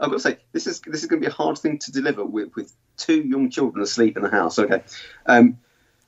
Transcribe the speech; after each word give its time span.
I've 0.00 0.08
got 0.08 0.16
to 0.16 0.20
say 0.20 0.38
this 0.52 0.66
is 0.66 0.80
this 0.80 1.02
is 1.02 1.06
going 1.06 1.20
to 1.20 1.28
be 1.28 1.30
a 1.30 1.34
hard 1.34 1.58
thing 1.58 1.78
to 1.78 1.92
deliver 1.92 2.24
with, 2.24 2.54
with 2.56 2.72
two 2.96 3.20
young 3.22 3.50
children 3.50 3.82
asleep 3.82 4.16
in 4.16 4.22
the 4.22 4.30
house. 4.30 4.58
Okay, 4.58 4.82
um, 5.26 5.58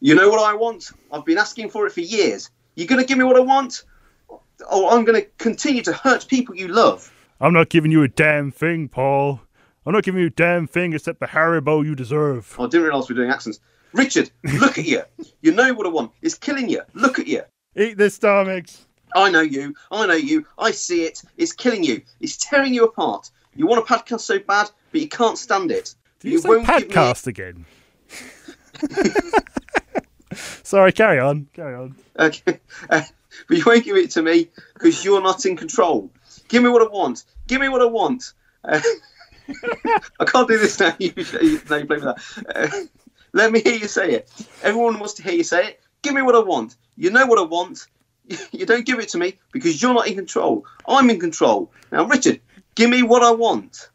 you 0.01 0.15
know 0.15 0.29
what 0.29 0.41
I 0.41 0.55
want? 0.55 0.91
I've 1.13 1.25
been 1.25 1.39
asking 1.39 1.71
for 1.71 1.87
it 1.87 1.93
for 1.93 2.01
years. 2.01 2.51
You're 2.75 2.89
going 2.89 3.01
to 3.01 3.07
give 3.07 3.19
me 3.19 3.25
what 3.25 3.37
I 3.37 3.41
want, 3.41 3.85
or 4.29 4.93
I'm 4.93 5.05
going 5.05 5.21
to 5.21 5.29
continue 5.39 5.83
to 5.83 5.93
hurt 5.93 6.27
people 6.27 6.57
you 6.57 6.69
love. 6.69 7.13
I'm 7.41 7.53
not 7.53 7.69
giving 7.69 7.91
you 7.91 8.03
a 8.03 8.09
damn 8.09 8.51
thing, 8.51 8.89
Paul. 8.89 9.41
I'm 9.85 9.93
not 9.93 10.05
giving 10.05 10.21
you 10.21 10.29
a 10.29 10.31
damn 10.31 10.67
thing 10.67 10.93
except 10.93 11.21
the 11.21 11.27
Haribo 11.27 11.85
you 11.85 11.95
deserve. 11.95 12.55
Oh, 12.59 12.65
I 12.65 12.69
didn't 12.69 12.85
realise 12.85 13.09
we 13.09 13.15
we're 13.15 13.23
doing 13.23 13.31
accents. 13.31 13.61
Richard, 13.93 14.31
look 14.45 14.79
at 14.79 14.85
you. 14.85 15.03
You 15.43 15.53
know 15.53 15.75
what 15.75 15.87
I 15.87 15.91
want. 15.91 16.13
It's 16.23 16.35
killing 16.35 16.69
you. 16.69 16.83
Look 16.95 17.19
at 17.19 17.27
you. 17.27 17.43
Eat 17.77 17.99
this, 17.99 18.15
star 18.15 18.45
mix. 18.45 18.87
I 19.15 19.31
know 19.31 19.41
you. 19.41 19.75
I 19.91 20.07
know 20.07 20.15
you. 20.15 20.47
I 20.59 20.71
see 20.71 21.05
it. 21.05 21.21
It's 21.37 21.53
killing 21.53 21.85
you. 21.85 22.01
It's 22.21 22.37
tearing 22.37 22.73
you 22.73 22.85
apart. 22.85 23.31
You 23.55 23.67
want 23.67 23.81
a 23.81 23.95
podcast 23.95 24.21
so 24.21 24.39
bad, 24.39 24.71
but 24.91 25.01
you 25.01 25.09
can't 25.09 25.37
stand 25.37 25.71
it. 25.71 25.95
You, 26.23 26.33
you 26.33 26.39
say 26.39 26.49
podcast 26.49 27.27
again? 27.27 27.67
Sorry, 30.35 30.93
carry 30.93 31.19
on. 31.19 31.49
Carry 31.53 31.75
on. 31.75 31.97
Okay. 32.19 32.61
Uh, 32.91 33.03
but 33.49 33.57
you 33.57 33.63
won't 33.65 33.85
give 33.85 33.97
it 33.97 34.11
to 34.11 34.23
me 34.23 34.51
because 34.75 35.05
you're 35.05 35.23
not 35.23 35.47
in 35.47 35.57
control. 35.57 36.11
Give 36.49 36.63
me 36.63 36.69
what 36.69 36.83
I 36.83 36.87
want. 36.87 37.25
Give 37.47 37.61
me 37.61 37.69
what 37.69 37.81
I 37.81 37.87
want. 37.87 38.35
Uh, 38.65 38.81
I 40.21 40.25
can't 40.27 40.49
do 40.49 40.59
this 40.59 40.79
now. 40.79 40.95
You, 40.99 41.13
you, 41.17 41.61
now 41.71 41.77
you 41.77 41.87
play 41.87 41.97
with 41.97 42.03
that. 42.03 42.19
Uh, 42.55 42.69
let 43.33 43.51
me 43.53 43.61
hear 43.61 43.75
you 43.75 43.89
say 43.89 44.13
it. 44.13 44.31
Everyone 44.63 44.99
wants 44.99 45.15
to 45.15 45.23
hear 45.23 45.33
you 45.33 45.45
say 45.45 45.69
it. 45.69 45.81
Give 46.03 46.15
me 46.15 46.23
what 46.23 46.35
I 46.35 46.41
want. 46.41 46.77
You 46.97 47.11
know 47.11 47.25
what 47.25 47.39
I 47.39 47.43
want. 47.43 47.87
You 48.51 48.67
don't 48.67 48.85
give 48.85 48.99
it 48.99 49.09
to 49.11 49.19
me 49.19 49.39
because 49.53 49.81
you're 49.81 49.95
not 49.95 50.09
in 50.09 50.17
control. 50.17 50.67
I'm 50.87 51.09
in 51.09 51.19
control. 51.19 51.73
Now, 51.91 52.05
Richard, 52.05 52.41
give 52.75 52.91
me 52.91 53.03
what 53.03 53.23
I 53.23 53.31
want. 53.31 53.91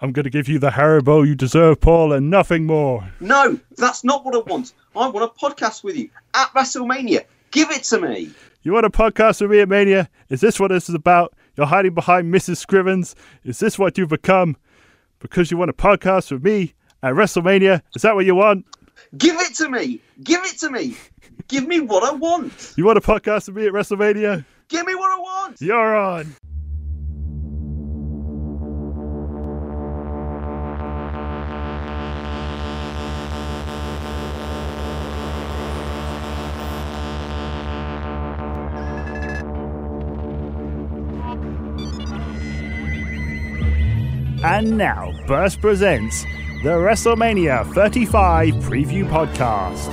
I'm 0.00 0.12
going 0.12 0.24
to 0.24 0.30
give 0.30 0.48
you 0.48 0.58
the 0.58 0.70
Haribo 0.70 1.26
you 1.26 1.34
deserve, 1.34 1.80
Paul, 1.80 2.12
and 2.12 2.30
nothing 2.30 2.66
more. 2.66 3.10
No, 3.20 3.58
that's 3.76 4.04
not 4.04 4.24
what 4.24 4.34
I 4.34 4.38
want. 4.38 4.72
I 4.94 5.08
want 5.08 5.30
a 5.30 5.44
podcast 5.44 5.82
with 5.82 5.96
you 5.96 6.08
at 6.34 6.52
WrestleMania. 6.54 7.24
Give 7.50 7.70
it 7.70 7.82
to 7.84 8.00
me. 8.00 8.30
You 8.62 8.72
want 8.72 8.86
a 8.86 8.90
podcast 8.90 9.40
with 9.40 9.50
me 9.50 9.60
at 9.60 9.68
Mania? 9.68 10.08
Is 10.28 10.40
this 10.40 10.60
what 10.60 10.68
this 10.68 10.88
is 10.88 10.94
about? 10.94 11.34
You're 11.56 11.66
hiding 11.66 11.94
behind 11.94 12.32
Mrs. 12.32 12.64
Scrivens? 12.64 13.14
Is 13.44 13.58
this 13.58 13.78
what 13.78 13.98
you've 13.98 14.08
become? 14.08 14.56
Because 15.18 15.50
you 15.50 15.56
want 15.56 15.70
a 15.70 15.74
podcast 15.74 16.30
with 16.30 16.44
me 16.44 16.74
at 17.02 17.14
WrestleMania? 17.14 17.82
Is 17.96 18.02
that 18.02 18.14
what 18.14 18.24
you 18.24 18.36
want? 18.36 18.66
Give 19.16 19.36
it 19.40 19.54
to 19.54 19.68
me. 19.68 20.00
Give 20.22 20.44
it 20.44 20.58
to 20.58 20.70
me. 20.70 20.96
Give 21.48 21.66
me 21.66 21.80
what 21.80 22.04
I 22.04 22.14
want. 22.14 22.74
You 22.76 22.84
want 22.84 22.98
a 22.98 23.00
podcast 23.00 23.48
with 23.48 23.56
me 23.56 23.66
at 23.66 23.72
WrestleMania? 23.72 24.44
Give 24.68 24.86
me 24.86 24.94
what 24.94 25.10
I 25.10 25.18
want. 25.18 25.60
You're 25.60 25.96
on. 25.96 26.34
And 44.48 44.78
now, 44.78 45.12
Burst 45.26 45.60
presents 45.60 46.22
the 46.62 46.70
WrestleMania 46.70 47.70
35 47.74 48.54
Preview 48.54 49.06
Podcast. 49.06 49.92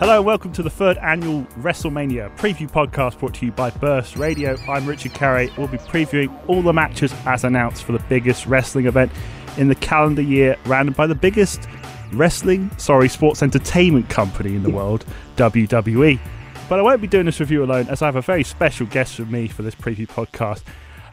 Hello, 0.00 0.20
welcome 0.20 0.50
to 0.54 0.62
the 0.64 0.68
third 0.68 0.98
annual 0.98 1.44
WrestleMania 1.60 2.36
Preview 2.36 2.68
Podcast 2.68 3.16
brought 3.20 3.34
to 3.34 3.46
you 3.46 3.52
by 3.52 3.70
Burst 3.70 4.16
Radio. 4.16 4.56
I'm 4.68 4.86
Richard 4.86 5.14
Carey. 5.14 5.52
We'll 5.56 5.68
be 5.68 5.78
previewing 5.78 6.36
all 6.48 6.62
the 6.62 6.72
matches 6.72 7.14
as 7.26 7.44
announced 7.44 7.84
for 7.84 7.92
the 7.92 8.02
biggest 8.08 8.44
wrestling 8.46 8.86
event 8.86 9.12
in 9.56 9.68
the 9.68 9.76
calendar 9.76 10.20
year, 10.20 10.56
ran 10.64 10.90
by 10.90 11.06
the 11.06 11.14
biggest 11.14 11.68
wrestling, 12.12 12.72
sorry, 12.78 13.08
sports 13.08 13.40
entertainment 13.40 14.10
company 14.10 14.56
in 14.56 14.64
the 14.64 14.70
world, 14.70 15.04
WWE. 15.36 16.18
But 16.68 16.80
I 16.80 16.82
won't 16.82 17.00
be 17.00 17.06
doing 17.06 17.26
this 17.26 17.38
review 17.38 17.62
alone 17.62 17.86
as 17.86 18.02
I 18.02 18.06
have 18.06 18.16
a 18.16 18.20
very 18.20 18.42
special 18.42 18.86
guest 18.86 19.20
with 19.20 19.30
me 19.30 19.46
for 19.46 19.62
this 19.62 19.76
preview 19.76 20.08
podcast. 20.08 20.62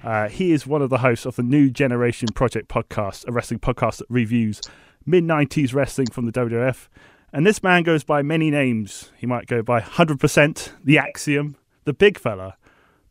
Uh, 0.03 0.27
he 0.27 0.51
is 0.51 0.67
one 0.67 0.81
of 0.81 0.89
the 0.89 0.97
hosts 0.97 1.25
of 1.25 1.37
the 1.37 1.43
New 1.43 1.69
Generation 1.69 2.27
Project 2.35 2.67
podcast, 2.67 3.25
a 3.25 3.31
wrestling 3.31 3.61
podcast 3.61 3.97
that 3.97 4.07
reviews 4.09 4.59
mid 5.05 5.23
90s 5.23 5.73
wrestling 5.73 6.07
from 6.07 6.25
the 6.25 6.31
WWF. 6.33 6.89
And 7.31 7.47
this 7.47 7.63
man 7.63 7.83
goes 7.83 8.03
by 8.03 8.21
many 8.21 8.51
names. 8.51 9.11
He 9.17 9.25
might 9.25 9.47
go 9.47 9.61
by 9.61 9.79
100%, 9.79 10.71
The 10.83 10.97
Axiom, 10.97 11.55
The 11.85 11.93
Big 11.93 12.19
Fella, 12.19 12.57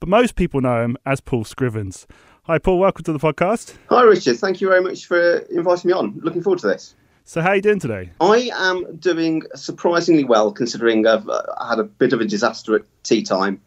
but 0.00 0.08
most 0.08 0.36
people 0.36 0.60
know 0.60 0.84
him 0.84 0.98
as 1.06 1.22
Paul 1.22 1.44
Scrivens. 1.44 2.04
Hi, 2.44 2.58
Paul. 2.58 2.78
Welcome 2.78 3.04
to 3.04 3.12
the 3.12 3.18
podcast. 3.18 3.74
Hi, 3.88 4.02
Richard. 4.02 4.38
Thank 4.38 4.60
you 4.60 4.68
very 4.68 4.82
much 4.82 5.06
for 5.06 5.38
inviting 5.48 5.88
me 5.88 5.94
on. 5.94 6.20
Looking 6.22 6.42
forward 6.42 6.58
to 6.60 6.66
this. 6.66 6.94
So, 7.24 7.40
how 7.40 7.50
are 7.50 7.56
you 7.56 7.62
doing 7.62 7.78
today? 7.78 8.10
I 8.20 8.50
am 8.54 8.96
doing 8.96 9.42
surprisingly 9.54 10.24
well, 10.24 10.52
considering 10.52 11.06
I've 11.06 11.28
uh, 11.28 11.42
had 11.66 11.78
a 11.78 11.84
bit 11.84 12.12
of 12.12 12.20
a 12.20 12.26
disaster 12.26 12.76
at 12.76 12.82
tea 13.02 13.22
time 13.22 13.62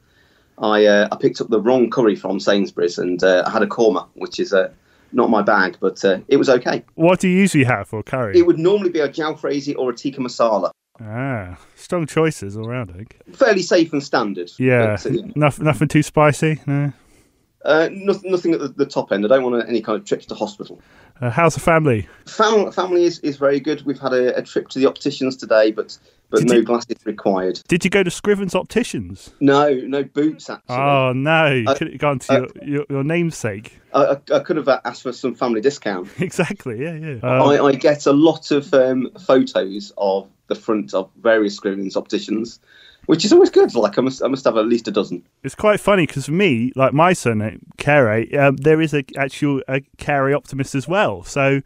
I 0.57 0.85
uh, 0.85 1.07
I 1.11 1.15
picked 1.17 1.41
up 1.41 1.49
the 1.49 1.59
wrong 1.59 1.89
curry 1.89 2.15
from 2.15 2.39
Sainsbury's 2.39 2.97
and 2.97 3.23
uh, 3.23 3.43
I 3.45 3.49
had 3.49 3.61
a 3.61 3.67
korma, 3.67 4.07
which 4.13 4.39
is 4.39 4.53
uh, 4.53 4.69
not 5.11 5.29
my 5.29 5.41
bag, 5.41 5.77
but 5.79 6.03
uh, 6.05 6.19
it 6.27 6.37
was 6.37 6.49
okay. 6.49 6.83
What 6.95 7.19
do 7.19 7.27
you 7.27 7.37
usually 7.37 7.63
have 7.63 7.87
for 7.87 8.03
curry? 8.03 8.37
It 8.37 8.45
would 8.45 8.59
normally 8.59 8.89
be 8.89 8.99
a 8.99 9.09
jalfrezi 9.09 9.75
or 9.77 9.91
a 9.91 9.95
tikka 9.95 10.21
masala. 10.21 10.71
Ah, 11.01 11.57
strong 11.75 12.07
choices 12.07 12.55
all 12.55 12.69
round, 12.69 12.91
I 12.91 12.97
think. 12.97 13.19
Fairly 13.33 13.61
safe 13.61 13.91
and 13.91 14.01
standard. 14.01 14.51
Yeah, 14.57 14.95
but, 14.95 15.05
uh, 15.05 15.15
nothing, 15.35 15.65
nothing 15.65 15.87
too 15.89 16.03
spicy. 16.03 16.61
No. 16.65 16.93
Uh, 17.65 17.89
nothing, 17.91 18.31
nothing 18.31 18.53
at 18.53 18.59
the, 18.59 18.67
the, 18.67 18.85
top 18.85 19.11
end. 19.11 19.25
I 19.25 19.27
don't 19.27 19.43
want 19.43 19.67
any 19.67 19.81
kind 19.81 19.99
of 19.99 20.05
trips 20.05 20.27
to 20.27 20.35
hospital. 20.35 20.79
Uh, 21.19 21.31
how's 21.31 21.55
the 21.55 21.59
family? 21.59 22.07
Fam- 22.27 22.71
family 22.71 23.03
is, 23.03 23.19
is 23.19 23.37
very 23.37 23.59
good. 23.59 23.83
We've 23.85 23.99
had 23.99 24.13
a, 24.13 24.37
a 24.37 24.43
trip 24.43 24.69
to 24.69 24.79
the 24.79 24.85
opticians 24.85 25.35
today, 25.35 25.71
but 25.71 25.97
but 26.29 26.39
did 26.39 26.49
no 26.49 26.55
you, 26.55 26.63
glasses 26.63 26.97
required. 27.05 27.61
Did 27.67 27.83
you 27.83 27.89
go 27.89 28.03
to 28.03 28.09
Scrivens 28.09 28.55
Opticians? 28.55 29.31
No, 29.39 29.73
no 29.73 30.03
boots 30.03 30.49
actually. 30.49 30.75
Oh 30.75 31.13
no, 31.13 31.51
you 31.51 31.73
could 31.75 31.91
have 31.91 31.99
gone 31.99 32.19
to 32.19 32.33
uh, 32.33 32.37
your, 32.37 32.49
your, 32.63 32.85
your, 32.89 33.03
namesake. 33.03 33.79
I, 33.93 34.17
I, 34.33 34.39
could 34.39 34.57
have 34.57 34.67
asked 34.67 35.03
for 35.03 35.13
some 35.13 35.35
family 35.35 35.61
discount. 35.61 36.09
exactly, 36.19 36.81
yeah, 36.81 36.95
yeah. 36.95 37.19
Um, 37.23 37.49
I, 37.49 37.59
I, 37.59 37.71
get 37.73 38.05
a 38.05 38.13
lot 38.13 38.51
of 38.51 38.73
um, 38.73 39.11
photos 39.25 39.93
of 39.97 40.27
the 40.47 40.55
front 40.55 40.93
of 40.93 41.09
various 41.21 41.59
Scrivens 41.59 41.95
Opticians 41.95 42.59
which 43.05 43.25
is 43.25 43.31
always 43.31 43.49
good. 43.49 43.73
Like 43.75 43.97
I 43.97 44.01
must, 44.01 44.23
I 44.23 44.27
must 44.27 44.45
have 44.45 44.57
at 44.57 44.65
least 44.65 44.87
a 44.87 44.91
dozen. 44.91 45.23
It's 45.43 45.55
quite 45.55 45.79
funny 45.79 46.05
because 46.05 46.25
for 46.25 46.31
me, 46.31 46.71
like 46.75 46.93
my 46.93 47.13
surname 47.13 47.65
Carey, 47.77 48.35
um, 48.37 48.57
there 48.57 48.81
is 48.81 48.93
a 48.93 49.03
actual 49.17 49.61
a 49.67 49.81
Carey 49.97 50.33
Optimist 50.33 50.75
as 50.75 50.87
well. 50.87 51.23
So 51.23 51.61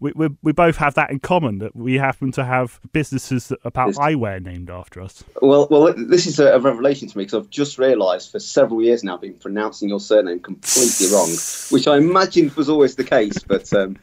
we, 0.00 0.12
we, 0.12 0.28
we 0.42 0.52
both 0.52 0.76
have 0.76 0.94
that 0.94 1.10
in 1.10 1.20
common 1.20 1.58
that 1.58 1.76
we 1.76 1.94
happen 1.94 2.32
to 2.32 2.44
have 2.44 2.80
businesses 2.92 3.48
that, 3.48 3.60
about 3.64 3.94
eyewear 3.94 4.42
named 4.42 4.70
after 4.70 5.00
us. 5.00 5.22
Well, 5.40 5.68
well, 5.70 5.94
this 5.96 6.26
is 6.26 6.40
a, 6.40 6.58
revelation 6.58 7.08
to 7.08 7.18
me 7.18 7.24
because 7.24 7.44
I've 7.44 7.50
just 7.50 7.78
realised 7.78 8.32
for 8.32 8.40
several 8.40 8.82
years 8.82 9.04
now 9.04 9.14
I've 9.14 9.20
been 9.20 9.34
pronouncing 9.34 9.88
your 9.88 10.00
surname 10.00 10.40
completely 10.40 11.12
wrong, 11.12 11.28
which 11.70 11.86
I 11.86 11.98
imagined 11.98 12.52
was 12.52 12.68
always 12.68 12.96
the 12.96 13.04
case, 13.04 13.38
but. 13.42 13.72
Um, 13.72 13.98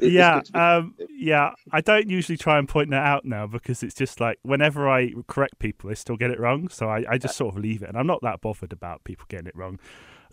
yeah, 0.00 0.40
um, 0.54 0.94
yeah. 1.08 1.52
I 1.70 1.80
don't 1.80 2.10
usually 2.10 2.36
try 2.36 2.58
and 2.58 2.68
point 2.68 2.90
that 2.90 3.04
out 3.04 3.24
now 3.24 3.46
because 3.46 3.82
it's 3.82 3.94
just 3.94 4.20
like 4.20 4.38
whenever 4.42 4.88
I 4.88 5.12
correct 5.28 5.60
people, 5.60 5.88
they 5.88 5.94
still 5.94 6.16
get 6.16 6.30
it 6.30 6.40
wrong. 6.40 6.68
So 6.68 6.88
I, 6.88 7.04
I 7.08 7.18
just 7.18 7.36
sort 7.36 7.54
of 7.54 7.60
leave 7.60 7.82
it, 7.82 7.88
and 7.88 7.96
I'm 7.96 8.06
not 8.06 8.20
that 8.22 8.40
bothered 8.40 8.72
about 8.72 9.04
people 9.04 9.26
getting 9.28 9.46
it 9.46 9.56
wrong. 9.56 9.78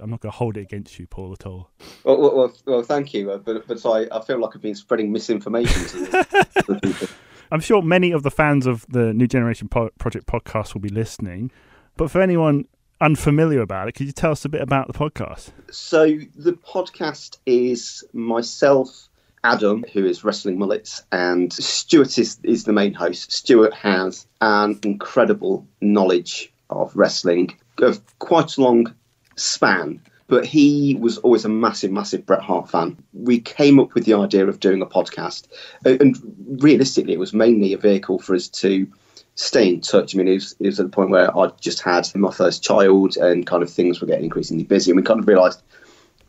I'm 0.01 0.09
not 0.09 0.19
going 0.19 0.31
to 0.31 0.37
hold 0.37 0.57
it 0.57 0.61
against 0.61 0.97
you, 0.99 1.07
Paul, 1.07 1.33
at 1.33 1.45
all. 1.45 1.69
Well, 2.03 2.19
well, 2.19 2.53
well, 2.65 2.83
thank 2.83 3.13
you. 3.13 3.31
Uh, 3.31 3.37
but 3.37 3.67
but 3.67 3.85
I, 3.85 4.07
I 4.11 4.21
feel 4.21 4.39
like 4.39 4.55
I've 4.55 4.61
been 4.61 4.75
spreading 4.75 5.11
misinformation 5.11 5.85
to 5.85 6.79
people. 6.81 7.07
I'm 7.51 7.59
sure 7.59 7.81
many 7.81 8.11
of 8.11 8.23
the 8.23 8.31
fans 8.31 8.65
of 8.65 8.85
the 8.87 9.13
New 9.13 9.27
Generation 9.27 9.67
Project 9.67 10.25
podcast 10.25 10.73
will 10.73 10.81
be 10.81 10.89
listening. 10.89 11.51
But 11.97 12.09
for 12.09 12.21
anyone 12.21 12.65
unfamiliar 13.01 13.61
about 13.61 13.89
it, 13.89 13.91
could 13.91 14.05
you 14.05 14.13
tell 14.13 14.31
us 14.31 14.45
a 14.45 14.49
bit 14.49 14.61
about 14.61 14.87
the 14.87 14.93
podcast? 14.93 15.49
So 15.69 16.05
the 16.35 16.53
podcast 16.53 17.37
is 17.45 18.05
myself, 18.13 19.09
Adam, 19.43 19.83
who 19.91 20.05
is 20.05 20.23
Wrestling 20.23 20.57
Mullets, 20.57 21.03
and 21.11 21.51
Stuart 21.51 22.17
is, 22.17 22.39
is 22.43 22.63
the 22.63 22.73
main 22.73 22.93
host. 22.93 23.33
Stuart 23.33 23.73
has 23.73 24.25
an 24.39 24.79
incredible 24.83 25.67
knowledge 25.81 26.53
of 26.69 26.95
wrestling, 26.95 27.57
of 27.79 28.01
quite 28.19 28.55
a 28.55 28.61
long 28.61 28.95
span, 29.41 30.01
but 30.27 30.45
he 30.45 30.95
was 30.99 31.17
always 31.19 31.45
a 31.45 31.49
massive, 31.49 31.91
massive 31.91 32.25
Bret 32.25 32.41
Hart 32.41 32.69
fan. 32.69 32.97
We 33.13 33.39
came 33.39 33.79
up 33.79 33.93
with 33.93 34.05
the 34.05 34.13
idea 34.13 34.47
of 34.47 34.59
doing 34.59 34.81
a 34.81 34.85
podcast, 34.85 35.47
uh, 35.85 35.97
and 35.99 36.17
realistically, 36.61 37.13
it 37.13 37.19
was 37.19 37.33
mainly 37.33 37.73
a 37.73 37.77
vehicle 37.77 38.19
for 38.19 38.35
us 38.35 38.47
to 38.47 38.87
stay 39.35 39.67
in 39.67 39.81
touch. 39.81 40.15
I 40.15 40.17
mean, 40.17 40.27
it 40.27 40.35
was, 40.35 40.55
it 40.59 40.67
was 40.67 40.79
at 40.79 40.85
the 40.85 40.91
point 40.91 41.09
where 41.09 41.35
I 41.37 41.51
just 41.59 41.81
had 41.81 42.09
my 42.15 42.31
first 42.31 42.63
child, 42.63 43.17
and 43.17 43.45
kind 43.45 43.63
of 43.63 43.69
things 43.69 43.99
were 43.99 44.07
getting 44.07 44.25
increasingly 44.25 44.63
busy, 44.63 44.91
and 44.91 44.97
we 44.97 45.03
kind 45.03 45.19
of 45.19 45.27
realised 45.27 45.61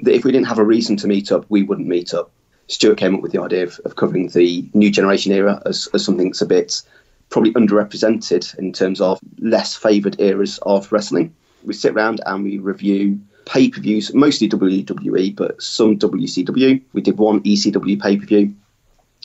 that 0.00 0.14
if 0.14 0.24
we 0.24 0.32
didn't 0.32 0.48
have 0.48 0.58
a 0.58 0.64
reason 0.64 0.96
to 0.96 1.06
meet 1.06 1.30
up, 1.30 1.46
we 1.48 1.62
wouldn't 1.62 1.86
meet 1.86 2.12
up. 2.12 2.30
Stuart 2.66 2.98
came 2.98 3.14
up 3.14 3.20
with 3.20 3.32
the 3.32 3.40
idea 3.40 3.64
of, 3.64 3.80
of 3.84 3.96
covering 3.96 4.28
the 4.28 4.68
new 4.72 4.90
generation 4.90 5.32
era 5.32 5.62
as, 5.66 5.88
as 5.94 6.04
something 6.04 6.28
that's 6.28 6.42
a 6.42 6.46
bit 6.46 6.82
probably 7.28 7.52
underrepresented 7.52 8.58
in 8.58 8.72
terms 8.72 9.00
of 9.00 9.18
less 9.38 9.74
favoured 9.74 10.20
eras 10.20 10.58
of 10.62 10.90
wrestling 10.92 11.34
we 11.64 11.74
sit 11.74 11.92
around 11.92 12.20
and 12.26 12.44
we 12.44 12.58
review 12.58 13.20
pay 13.44 13.68
per 13.68 13.80
views, 13.80 14.14
mostly 14.14 14.48
WWE, 14.48 15.34
but 15.34 15.60
some 15.62 15.98
WCW. 15.98 16.82
We 16.92 17.00
did 17.00 17.18
one 17.18 17.42
ECW 17.42 18.00
pay 18.00 18.16
per 18.16 18.26
view, 18.26 18.54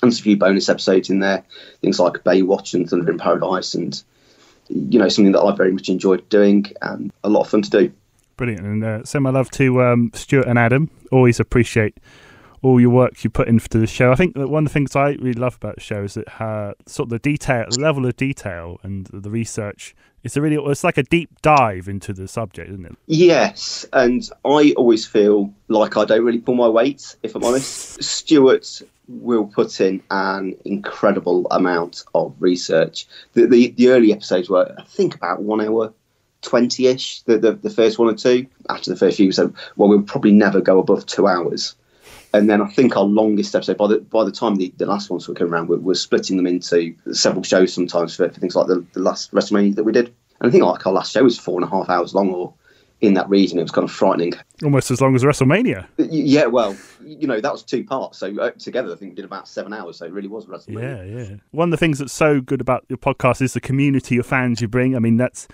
and 0.01 0.11
a 0.11 0.15
few 0.15 0.37
bonus 0.37 0.69
episodes 0.69 1.09
in 1.09 1.19
there, 1.19 1.43
things 1.81 1.99
like 1.99 2.23
Baywatch 2.23 2.73
and 2.73 2.89
Thunder 2.89 3.11
in 3.11 3.17
Paradise, 3.17 3.73
and 3.73 4.01
you 4.69 4.99
know 4.99 5.09
something 5.09 5.31
that 5.31 5.41
I 5.41 5.55
very 5.55 5.71
much 5.71 5.89
enjoyed 5.89 6.27
doing 6.29 6.65
and 6.81 7.11
a 7.23 7.29
lot 7.29 7.41
of 7.41 7.49
fun 7.49 7.61
to 7.63 7.69
do. 7.69 7.91
Brilliant, 8.35 8.65
and 8.65 8.83
uh, 8.83 9.03
send 9.03 9.23
my 9.23 9.31
love 9.31 9.49
to 9.51 9.81
um, 9.81 10.11
Stuart 10.13 10.47
and 10.47 10.59
Adam. 10.59 10.89
Always 11.11 11.39
appreciate 11.39 11.97
all 12.61 12.81
your 12.81 12.89
work 12.89 13.23
you 13.23 13.29
put 13.29 13.47
into 13.47 13.77
the 13.77 13.87
show. 13.87 14.11
I 14.11 14.15
think 14.15 14.35
that 14.35 14.49
one 14.49 14.65
of 14.65 14.69
the 14.69 14.73
things 14.73 14.95
I 14.95 15.09
really 15.11 15.33
love 15.33 15.55
about 15.55 15.75
the 15.75 15.81
show 15.81 16.03
is 16.03 16.15
that 16.15 16.41
uh, 16.41 16.73
sort 16.85 17.07
of 17.07 17.09
the 17.11 17.19
detail, 17.19 17.65
the 17.69 17.79
level 17.79 18.05
of 18.05 18.15
detail, 18.15 18.79
and 18.83 19.07
the 19.07 19.29
research. 19.29 19.95
It's 20.27 20.35
a 20.35 20.41
really, 20.41 20.57
it's 20.57 20.83
like 20.83 20.97
a 20.97 21.03
deep 21.03 21.41
dive 21.41 21.87
into 21.87 22.11
the 22.11 22.27
subject, 22.27 22.69
isn't 22.69 22.85
it? 22.85 22.97
Yes, 23.05 23.85
and 23.93 24.29
I 24.43 24.73
always 24.75 25.07
feel 25.07 25.53
like 25.69 25.95
I 25.95 26.03
don't 26.03 26.25
really 26.25 26.41
pull 26.41 26.55
my 26.55 26.67
weight, 26.67 27.15
if 27.23 27.33
I'm 27.33 27.45
honest. 27.45 28.03
Stuart 28.03 28.81
will 29.07 29.45
put 29.45 29.79
in 29.79 30.03
an 30.11 30.57
incredible 30.65 31.47
amount 31.49 32.03
of 32.13 32.35
research. 32.41 33.07
The, 33.35 33.47
the, 33.47 33.69
the 33.77 33.87
early 33.87 34.11
episodes 34.11 34.49
were, 34.49 34.75
I 34.77 34.83
think, 34.83 35.15
about 35.15 35.43
one 35.43 35.61
hour 35.61 35.93
20 36.41 36.87
ish, 36.87 37.21
the, 37.21 37.37
the, 37.37 37.53
the, 37.53 37.69
first 37.69 37.97
one 37.97 38.09
or 38.09 38.17
two. 38.17 38.47
After 38.69 38.91
the 38.91 38.97
first 38.97 39.15
few, 39.15 39.31
said, 39.31 39.53
well, 39.77 39.87
we'll 39.87 40.01
probably 40.01 40.33
never 40.33 40.59
go 40.59 40.77
above 40.79 41.05
two 41.05 41.25
hours. 41.25 41.73
And 42.33 42.49
then 42.49 42.61
I 42.61 42.67
think 42.67 42.97
our 42.97 43.03
longest 43.03 43.55
episode, 43.55 43.77
by 43.77 43.87
the 43.87 43.99
by 43.99 44.23
the 44.25 44.31
time 44.31 44.55
the, 44.55 44.73
the 44.77 44.85
last 44.85 45.09
ones 45.09 45.27
were 45.27 45.33
coming 45.33 45.53
around, 45.53 45.69
we're, 45.69 45.77
we're 45.77 45.93
splitting 45.95 46.37
them 46.37 46.47
into 46.47 46.93
several 47.13 47.43
shows 47.43 47.73
sometimes 47.73 48.15
for, 48.15 48.29
for 48.29 48.39
things 48.39 48.55
like 48.55 48.67
the, 48.67 48.85
the 48.93 48.99
last 48.99 49.31
WrestleMania 49.31 49.75
that 49.75 49.83
we 49.83 49.93
did. 49.93 50.13
And 50.39 50.49
I 50.49 50.51
think 50.51 50.63
like 50.63 50.85
our 50.85 50.93
last 50.93 51.13
show 51.13 51.23
was 51.23 51.39
four 51.39 51.55
and 51.55 51.63
a 51.63 51.69
half 51.69 51.89
hours 51.89 52.13
long 52.13 52.29
or 52.33 52.53
in 52.99 53.13
that 53.13 53.29
region. 53.29 53.59
It 53.59 53.63
was 53.63 53.71
kind 53.71 53.85
of 53.85 53.91
frightening. 53.91 54.33
Almost 54.63 54.91
as 54.91 55.01
long 55.01 55.15
as 55.15 55.23
WrestleMania. 55.23 55.87
Yeah, 55.97 56.47
well, 56.47 56.75
you 57.03 57.27
know, 57.27 57.39
that 57.39 57.51
was 57.51 57.63
two 57.63 57.83
parts. 57.83 58.17
So 58.17 58.39
uh, 58.39 58.51
together, 58.51 58.91
I 58.91 58.95
think 58.95 59.11
we 59.11 59.15
did 59.15 59.25
about 59.25 59.47
seven 59.47 59.71
hours. 59.73 59.97
So 59.97 60.05
it 60.05 60.11
really 60.11 60.27
was 60.27 60.45
WrestleMania. 60.47 61.11
Yeah, 61.11 61.23
yeah. 61.23 61.35
One 61.51 61.69
of 61.69 61.71
the 61.71 61.77
things 61.77 61.99
that's 61.99 62.13
so 62.13 62.41
good 62.41 62.61
about 62.61 62.85
your 62.89 62.97
podcast 62.97 63.41
is 63.41 63.53
the 63.53 63.61
community 63.61 64.17
of 64.17 64.25
fans 64.25 64.61
you 64.61 64.67
bring. 64.67 64.95
I 64.95 64.99
mean, 64.99 65.17
that's 65.17 65.47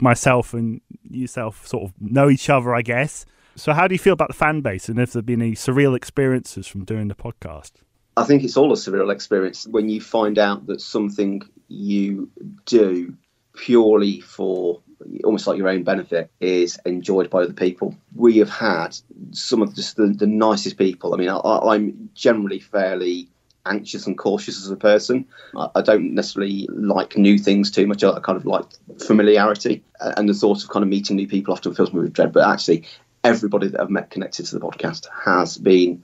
myself 0.00 0.54
and 0.54 0.80
yourself 1.10 1.66
sort 1.66 1.84
of 1.84 1.92
know 2.00 2.28
each 2.28 2.48
other, 2.50 2.74
I 2.74 2.82
guess. 2.82 3.26
So, 3.54 3.72
how 3.72 3.86
do 3.86 3.94
you 3.94 3.98
feel 3.98 4.14
about 4.14 4.28
the 4.28 4.34
fan 4.34 4.60
base, 4.60 4.88
and 4.88 4.98
if 4.98 5.12
there 5.12 5.20
have 5.20 5.26
been 5.26 5.42
any 5.42 5.52
surreal 5.52 5.96
experiences 5.96 6.66
from 6.66 6.84
doing 6.84 7.08
the 7.08 7.14
podcast? 7.14 7.72
I 8.16 8.24
think 8.24 8.44
it's 8.44 8.56
all 8.56 8.72
a 8.72 8.76
surreal 8.76 9.12
experience 9.12 9.66
when 9.66 9.88
you 9.88 10.00
find 10.00 10.38
out 10.38 10.66
that 10.66 10.80
something 10.80 11.42
you 11.68 12.30
do 12.66 13.14
purely 13.54 14.20
for 14.20 14.80
almost 15.24 15.46
like 15.46 15.58
your 15.58 15.68
own 15.68 15.82
benefit 15.82 16.30
is 16.40 16.78
enjoyed 16.86 17.28
by 17.28 17.42
other 17.42 17.52
people. 17.52 17.94
We 18.14 18.38
have 18.38 18.50
had 18.50 18.96
some 19.32 19.62
of 19.62 19.74
just 19.74 19.96
the, 19.96 20.06
the 20.06 20.26
nicest 20.26 20.78
people. 20.78 21.14
I 21.14 21.16
mean, 21.16 21.28
I, 21.28 21.74
am 21.74 22.10
generally 22.14 22.60
fairly 22.60 23.28
anxious 23.66 24.06
and 24.06 24.16
cautious 24.16 24.62
as 24.62 24.70
a 24.70 24.76
person. 24.76 25.26
I, 25.56 25.68
I, 25.76 25.82
don't 25.82 26.14
necessarily 26.14 26.68
like 26.70 27.16
new 27.16 27.38
things 27.38 27.70
too 27.70 27.86
much. 27.86 28.04
I 28.04 28.18
kind 28.20 28.36
of 28.36 28.46
like 28.46 28.66
familiarity, 29.04 29.82
and 30.00 30.28
the 30.28 30.34
thought 30.34 30.62
of 30.62 30.70
kind 30.70 30.82
of 30.82 30.88
meeting 30.88 31.16
new 31.16 31.28
people 31.28 31.54
often 31.54 31.74
fills 31.74 31.92
me 31.92 32.00
with 32.00 32.12
dread. 32.12 32.32
But 32.32 32.48
actually, 32.48 32.84
everybody 33.24 33.68
that 33.68 33.80
I've 33.80 33.90
met 33.90 34.10
connected 34.10 34.46
to 34.46 34.58
the 34.58 34.64
podcast 34.64 35.06
has 35.24 35.56
been, 35.56 36.02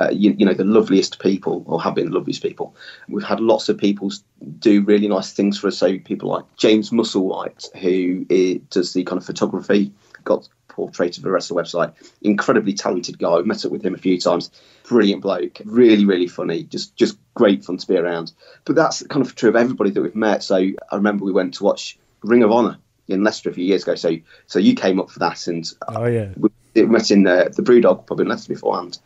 uh, 0.00 0.10
you, 0.12 0.34
you, 0.38 0.46
know, 0.46 0.54
the 0.54 0.64
loveliest 0.64 1.18
people, 1.18 1.64
or 1.66 1.82
have 1.82 1.94
been 1.94 2.10
the 2.10 2.14
loveliest 2.16 2.42
people. 2.42 2.74
We've 3.08 3.24
had 3.24 3.40
lots 3.40 3.68
of 3.68 3.78
people 3.78 4.10
do 4.58 4.82
really 4.82 5.08
nice 5.08 5.32
things 5.32 5.58
for 5.58 5.68
us. 5.68 5.78
So 5.78 5.98
people 5.98 6.30
like 6.30 6.44
James 6.56 6.90
Musselwhite, 6.90 7.76
who 7.76 8.26
is, 8.28 8.60
does 8.70 8.92
the 8.92 9.04
kind 9.04 9.18
of 9.18 9.26
photography, 9.26 9.92
got 10.24 10.48
portrait 10.68 11.16
of 11.16 11.24
the 11.24 11.30
rest 11.30 11.50
of 11.50 11.56
the 11.56 11.62
website. 11.62 11.92
Incredibly 12.22 12.72
talented 12.72 13.18
guy. 13.18 13.32
I've 13.32 13.46
met 13.46 13.64
up 13.64 13.72
with 13.72 13.84
him 13.84 13.94
a 13.94 13.98
few 13.98 14.20
times. 14.20 14.50
Brilliant 14.84 15.22
bloke. 15.22 15.60
Really, 15.64 16.04
really 16.04 16.28
funny. 16.28 16.62
Just, 16.62 16.94
just 16.94 17.18
great 17.34 17.64
fun 17.64 17.78
to 17.78 17.86
be 17.86 17.96
around. 17.96 18.32
But 18.64 18.76
that's 18.76 19.04
kind 19.08 19.26
of 19.26 19.34
true 19.34 19.48
of 19.48 19.56
everybody 19.56 19.90
that 19.90 20.00
we've 20.00 20.14
met. 20.14 20.44
So 20.44 20.56
I 20.56 20.94
remember 20.94 21.24
we 21.24 21.32
went 21.32 21.54
to 21.54 21.64
watch 21.64 21.98
Ring 22.22 22.44
of 22.44 22.52
Honor 22.52 22.78
in 23.08 23.24
Leicester 23.24 23.50
a 23.50 23.52
few 23.52 23.64
years 23.64 23.82
ago. 23.82 23.96
So, 23.96 24.16
so 24.46 24.58
you 24.58 24.74
came 24.74 25.00
up 25.00 25.10
for 25.10 25.18
that, 25.20 25.46
and 25.46 25.68
oh 25.88 26.06
yeah, 26.06 26.28
we 26.36 26.50
met 26.86 27.10
in 27.10 27.24
the, 27.24 27.52
the 27.54 27.62
Brewdog 27.62 28.06
pub 28.06 28.20
in 28.20 28.28
Leicester 28.28 28.52
beforehand, 28.52 28.98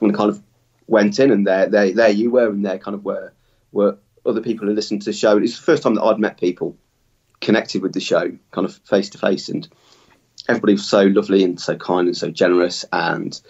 and 0.00 0.14
kind 0.14 0.30
of 0.30 0.42
went 0.86 1.18
in, 1.18 1.30
and 1.30 1.46
there, 1.46 1.68
there, 1.68 1.92
there 1.92 2.10
you 2.10 2.30
were, 2.30 2.48
and 2.48 2.64
there 2.64 2.78
kind 2.78 2.94
of 2.94 3.04
were 3.04 3.32
were 3.72 3.96
other 4.26 4.40
people 4.40 4.66
who 4.66 4.74
listened 4.74 5.02
to 5.02 5.10
the 5.10 5.16
show. 5.16 5.38
It's 5.38 5.56
the 5.56 5.62
first 5.62 5.82
time 5.82 5.94
that 5.94 6.02
I'd 6.02 6.18
met 6.18 6.40
people 6.40 6.76
connected 7.40 7.82
with 7.82 7.92
the 7.92 8.00
show, 8.00 8.32
kind 8.50 8.64
of 8.64 8.74
face 8.78 9.08
to 9.10 9.18
face, 9.18 9.48
and 9.48 9.68
everybody 10.48 10.74
was 10.74 10.88
so 10.88 11.04
lovely 11.04 11.44
and 11.44 11.60
so 11.60 11.76
kind 11.76 12.08
and 12.08 12.16
so 12.16 12.30
generous. 12.30 12.84
And 12.92 13.40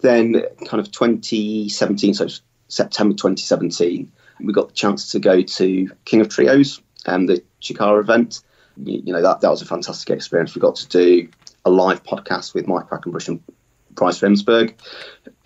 then, 0.00 0.42
kind 0.66 0.80
of 0.80 0.90
2017, 0.90 2.14
so 2.14 2.28
September 2.68 3.14
2017, 3.14 4.10
we 4.40 4.52
got 4.52 4.68
the 4.68 4.74
chance 4.74 5.10
to 5.12 5.18
go 5.18 5.42
to 5.42 5.90
King 6.04 6.20
of 6.20 6.28
Trios 6.28 6.80
and 7.06 7.28
the 7.28 7.42
Chikara 7.60 8.00
event 8.00 8.40
you, 8.76 9.02
you 9.04 9.12
know 9.12 9.22
that 9.22 9.40
that 9.40 9.50
was 9.50 9.62
a 9.62 9.66
fantastic 9.66 10.10
experience. 10.10 10.54
We 10.54 10.60
got 10.60 10.76
to 10.76 10.88
do 10.88 11.28
a 11.66 11.70
live 11.70 12.04
podcast 12.04 12.54
with 12.54 12.68
Mike 12.68 12.86
Quackenbush 12.86 13.26
and 13.26 13.42
Bryce 13.90 14.20
Remsburg, 14.20 14.74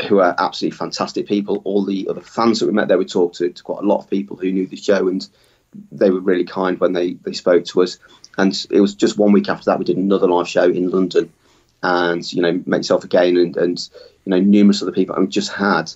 who 0.06 0.20
are 0.20 0.34
absolutely 0.38 0.76
fantastic 0.76 1.26
people. 1.26 1.62
All 1.64 1.82
the 1.82 2.08
other 2.08 2.20
fans 2.20 2.60
that 2.60 2.66
we 2.66 2.72
met 2.72 2.88
there, 2.88 2.98
we 2.98 3.06
talked 3.06 3.36
to, 3.36 3.48
to 3.48 3.62
quite 3.62 3.82
a 3.82 3.86
lot 3.86 4.00
of 4.00 4.10
people 4.10 4.36
who 4.36 4.52
knew 4.52 4.66
the 4.66 4.76
show, 4.76 5.08
and 5.08 5.26
they 5.90 6.10
were 6.10 6.20
really 6.20 6.44
kind 6.44 6.78
when 6.78 6.92
they, 6.92 7.14
they 7.14 7.32
spoke 7.32 7.64
to 7.66 7.82
us. 7.82 7.98
And 8.36 8.54
it 8.70 8.80
was 8.80 8.94
just 8.94 9.16
one 9.16 9.32
week 9.32 9.48
after 9.48 9.64
that, 9.66 9.78
we 9.78 9.84
did 9.86 9.96
another 9.96 10.28
live 10.28 10.46
show 10.46 10.64
in 10.64 10.90
London, 10.90 11.32
and 11.82 12.30
you 12.30 12.42
know, 12.42 12.62
met 12.66 12.78
yourself 12.78 13.04
again, 13.04 13.38
and 13.38 13.56
and 13.56 13.88
you 14.26 14.30
know, 14.30 14.40
numerous 14.40 14.82
other 14.82 14.92
people, 14.92 15.14
and 15.14 15.24
we 15.24 15.30
just 15.30 15.52
had 15.52 15.90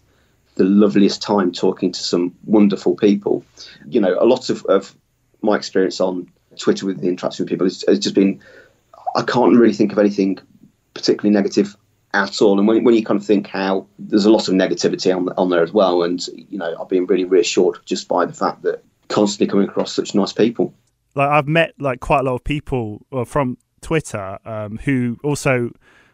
the 0.55 0.65
loveliest 0.65 1.21
time 1.21 1.53
talking 1.53 1.93
to 1.93 2.01
some 2.01 2.35
wonderful 2.47 2.97
people. 2.97 3.45
You 3.87 4.01
know, 4.01 4.17
a 4.19 4.25
lot 4.25 4.49
of, 4.49 4.65
of 4.65 4.97
my 5.43 5.57
experience 5.57 6.01
on 6.01 6.31
Twitter 6.57 6.87
with 6.87 7.01
the 7.01 7.09
interaction 7.09 7.45
with 7.45 7.51
people 7.51 7.67
has, 7.67 7.85
has 7.87 7.99
just 7.99 8.15
been. 8.15 8.41
I 9.15 9.23
can't 9.23 9.57
really 9.57 9.75
think 9.75 9.93
of 9.93 9.99
anything 9.99 10.39
particularly 10.95 11.35
negative 11.35 11.77
at 12.13 12.41
all. 12.41 12.59
And 12.59 12.67
when, 12.67 12.85
when 12.85 12.95
you 12.95 13.05
kind 13.05 13.21
of 13.21 13.27
think 13.27 13.49
how 13.49 13.87
there's 13.99 14.25
a 14.25 14.31
lot 14.31 14.49
of 14.49 14.55
negativity 14.55 15.15
on 15.15 15.29
on 15.37 15.51
there 15.51 15.63
as 15.63 15.73
well, 15.73 16.03
and 16.03 16.27
you 16.29 16.59
know, 16.59 16.77
I've 16.81 16.89
been 16.89 17.07
really 17.07 17.25
reassured 17.25 17.79
just 17.85 18.09
by 18.09 18.25
the 18.25 18.33
fact 18.33 18.63
that 18.63 18.85
constantly 19.09 19.51
coming 19.51 19.69
across 19.69 19.93
such 19.93 20.15
nice 20.15 20.33
people. 20.33 20.75
Like 21.15 21.29
I've 21.29 21.49
met 21.49 21.75
like 21.79 22.01
quite 22.01 22.21
a 22.21 22.23
lot 22.25 22.35
of 22.35 22.45
people 22.45 23.07
from 23.27 23.59
Twitter 23.81 24.39
um, 24.45 24.79
who 24.79 25.19
also 25.23 25.71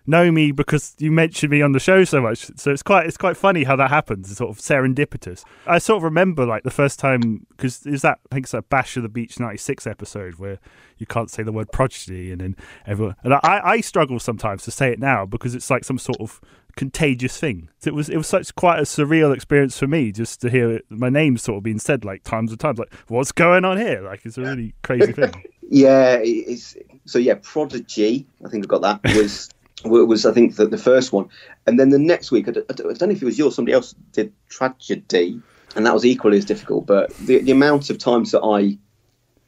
know 0.07 0.31
me 0.31 0.53
because 0.53 0.95
you 0.99 1.11
mentioned 1.13 1.51
me 1.51 1.63
on 1.63 1.73
the 1.73 1.81
show 1.81 2.05
so 2.05 2.21
much. 2.21 2.51
So 2.57 2.71
it's 2.71 2.83
quite 2.83 3.07
it's 3.07 3.17
quite 3.17 3.37
funny 3.37 3.65
how 3.65 3.77
that 3.77 3.91
happens. 3.91 4.29
It's 4.29 4.39
sort 4.39 4.51
of 4.51 4.59
serendipitous. 4.59 5.45
I 5.67 5.79
sort 5.79 5.99
of 5.99 6.03
remember 6.05 6.47
like 6.47 6.63
the 6.63 6.71
first 6.71 6.99
time 6.99 7.47
because 7.51 7.87
is 7.87 8.03
that 8.03 8.19
I 8.31 8.35
think 8.35 8.45
it's 8.45 8.53
that 8.53 8.69
Bash 8.69 8.97
of 8.97 9.03
the 9.03 9.09
Beach 9.09 9.39
'96 9.39 9.87
episode 9.87 10.37
where 10.37 10.59
you 10.99 11.07
can't 11.07 11.31
say 11.31 11.43
the 11.43 11.53
word 11.53 11.73
prodigy 11.73 12.31
and 12.31 12.41
then 12.41 12.57
everyone 12.87 13.17
and 13.23 13.35
I, 13.35 13.61
I 13.65 13.81
struggle 13.81 14.19
sometimes 14.19 14.65
to 14.65 14.71
say 14.71 14.93
it 14.93 14.99
now 14.99 15.25
because 15.25 15.55
it's 15.55 15.71
like 15.71 15.85
some 15.85 15.99
sort 15.99 16.21
of 16.21 16.41
contagious 16.77 17.37
thing. 17.37 17.69
It 17.85 17.95
was 17.95 18.09
it 18.09 18.17
was 18.17 18.27
such 18.27 18.55
quite 18.55 18.79
a 18.79 18.83
surreal 18.83 19.35
experience 19.35 19.79
for 19.79 19.87
me 19.87 20.13
just 20.13 20.41
to 20.43 20.51
hear 20.51 20.71
it, 20.71 20.85
my 20.89 21.09
name 21.09 21.37
sort 21.39 21.59
of 21.59 21.63
being 21.63 21.79
said 21.79 22.05
like 22.05 22.23
times 22.23 22.51
and 22.51 22.61
times. 22.61 22.79
Like 22.79 22.93
what's 23.09 23.33
going 23.33 23.65
on 23.65 23.79
here? 23.79 24.03
Like 24.03 24.25
it's 24.25 24.39
a 24.39 24.43
really 24.43 24.75
crazy 24.83 25.13
thing. 25.13 25.33
yeah, 25.69 26.19
it's 26.23 26.77
so 27.05 27.19
yeah. 27.19 27.35
Prodigy, 27.43 28.27
I 28.45 28.49
think 28.49 28.65
I 28.65 28.67
got 28.67 28.83
that 28.83 29.15
was 29.17 29.51
was 29.85 30.27
I 30.27 30.33
think 30.33 30.57
the, 30.57 30.67
the 30.67 30.79
first 30.79 31.13
one, 31.13 31.29
and 31.67 31.79
then 31.79 31.91
the 31.91 31.99
next 31.99 32.31
week 32.31 32.49
I 32.49 32.53
don't, 32.53 32.67
don't 32.69 33.01
know 33.01 33.11
if 33.11 33.23
it 33.23 33.25
was 33.25 33.39
you 33.39 33.47
or 33.47 33.53
somebody 33.53 33.75
else 33.75 33.95
did 34.13 34.33
tragedy, 34.49 35.41
and 35.77 35.87
that 35.87 35.95
was 35.95 36.05
equally 36.05 36.39
as 36.39 36.45
difficult. 36.45 36.87
But 36.87 37.11
the, 37.19 37.39
the 37.39 37.53
amount 37.53 37.91
of 37.91 37.99
times 37.99 38.33
that 38.33 38.43
I 38.43 38.79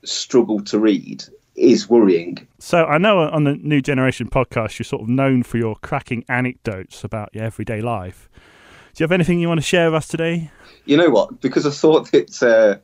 struggle 0.04 0.60
to 0.64 0.78
read 0.78 1.24
is 1.54 1.88
worrying. 1.88 2.46
So 2.58 2.84
I 2.84 2.98
know 2.98 3.20
on 3.20 3.44
the 3.44 3.56
New 3.56 3.82
Generation 3.82 4.28
podcast 4.28 4.78
you're 4.78 4.84
sort 4.84 5.02
of 5.02 5.08
known 5.08 5.42
for 5.42 5.58
your 5.58 5.76
cracking 5.76 6.24
anecdotes 6.28 7.04
about 7.04 7.34
your 7.34 7.44
everyday 7.44 7.80
life. 7.80 8.28
Do 8.94 9.02
you 9.02 9.04
have 9.04 9.12
anything 9.12 9.38
you 9.38 9.48
want 9.48 9.60
to 9.60 9.66
share 9.66 9.90
with 9.90 9.96
us 9.96 10.08
today? 10.08 10.50
You 10.84 10.96
know 10.96 11.10
what? 11.10 11.40
Because 11.40 11.66
I 11.66 11.70
thought 11.70 12.10
that 12.12 12.42
uh, 12.42 12.78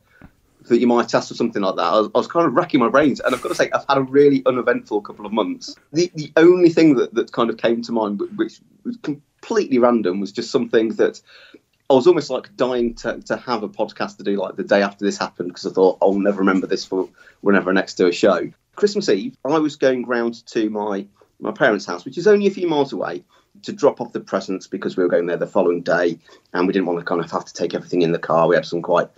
that 0.69 0.81
you 0.81 0.87
might 0.87 1.15
ask 1.15 1.29
for 1.29 1.35
something 1.35 1.63
like 1.63 1.77
that. 1.77 1.83
I 1.83 1.99
was, 2.01 2.11
I 2.15 2.19
was, 2.19 2.27
kind 2.27 2.47
of 2.47 2.55
racking 2.55 2.81
my 2.81 2.89
brains, 2.89 3.21
and 3.21 3.35
I've 3.35 3.43
got 3.43 3.51
to 3.51 3.55
say, 3.55 3.71
I've 3.73 3.85
had 3.89 3.99
a 3.99 4.03
really 4.03 4.43
uneventful 4.47 5.01
couple 5.03 5.27
of 5.27 5.33
months. 5.33 5.75
The 5.93 6.11
the 6.15 6.33
only 6.37 6.71
thing 6.71 6.97
that, 6.97 7.15
that 7.15 7.33
kind 7.33 7.51
of 7.51 7.57
came 7.57 7.83
to 7.83 7.93
mind, 7.93 8.21
which 8.37 8.61
was 8.85 8.97
completely 8.99 9.79
random, 9.79 10.21
was 10.21 10.33
just 10.33 10.51
something 10.51 10.91
that 10.95 11.21
I 11.91 11.95
was 11.95 12.07
almost 12.07 12.29
like 12.29 12.55
dying 12.57 12.95
to, 12.97 13.19
to 13.23 13.37
have 13.39 13.63
a 13.63 13.69
podcast 13.69 14.19
to 14.19 14.23
do 14.23 14.37
like 14.37 14.57
the 14.57 14.65
day 14.65 14.83
after 14.83 15.05
this 15.05 15.17
happened 15.17 15.49
because 15.49 15.67
I 15.67 15.71
thought 15.71 15.99
I'll 16.03 16.19
never 16.19 16.41
remember 16.41 16.67
this 16.67 16.85
for 16.85 17.09
whenever 17.41 17.71
I 17.71 17.73
next 17.73 17.95
do 17.95 18.07
a 18.07 18.13
show. 18.13 18.51
Christmas 18.77 19.09
Eve, 19.09 19.37
I 19.45 19.59
was 19.59 19.77
going 19.77 20.07
round 20.07 20.47
to 20.49 20.69
my 20.71 21.07
my 21.41 21.53
parents' 21.53 21.87
house, 21.87 22.05
which 22.05 22.19
is 22.19 22.27
only 22.27 22.47
a 22.47 22.51
few 22.51 22.69
miles 22.69 22.93
away, 22.93 23.25
to 23.63 23.73
drop 23.73 24.01
off 24.01 24.13
the 24.13 24.21
presents 24.21 24.67
because 24.67 24.97
we 24.97 25.03
were 25.03 25.09
going 25.09 25.27
there 25.27 25.37
the 25.37 25.47
following 25.47 25.83
day, 25.83 26.19
and 26.53 26.67
we 26.67 26.73
didn't 26.73 26.87
want 26.87 26.99
to 26.99 27.05
kind 27.05 27.21
of 27.21 27.31
have 27.31 27.45
to 27.45 27.55
take 27.55 27.75
everything 27.75 28.03
in 28.03 28.13
the 28.13 28.19
car. 28.19 28.49
We 28.49 28.57
had 28.57 28.67
some 28.67 28.83
quite 28.83 29.09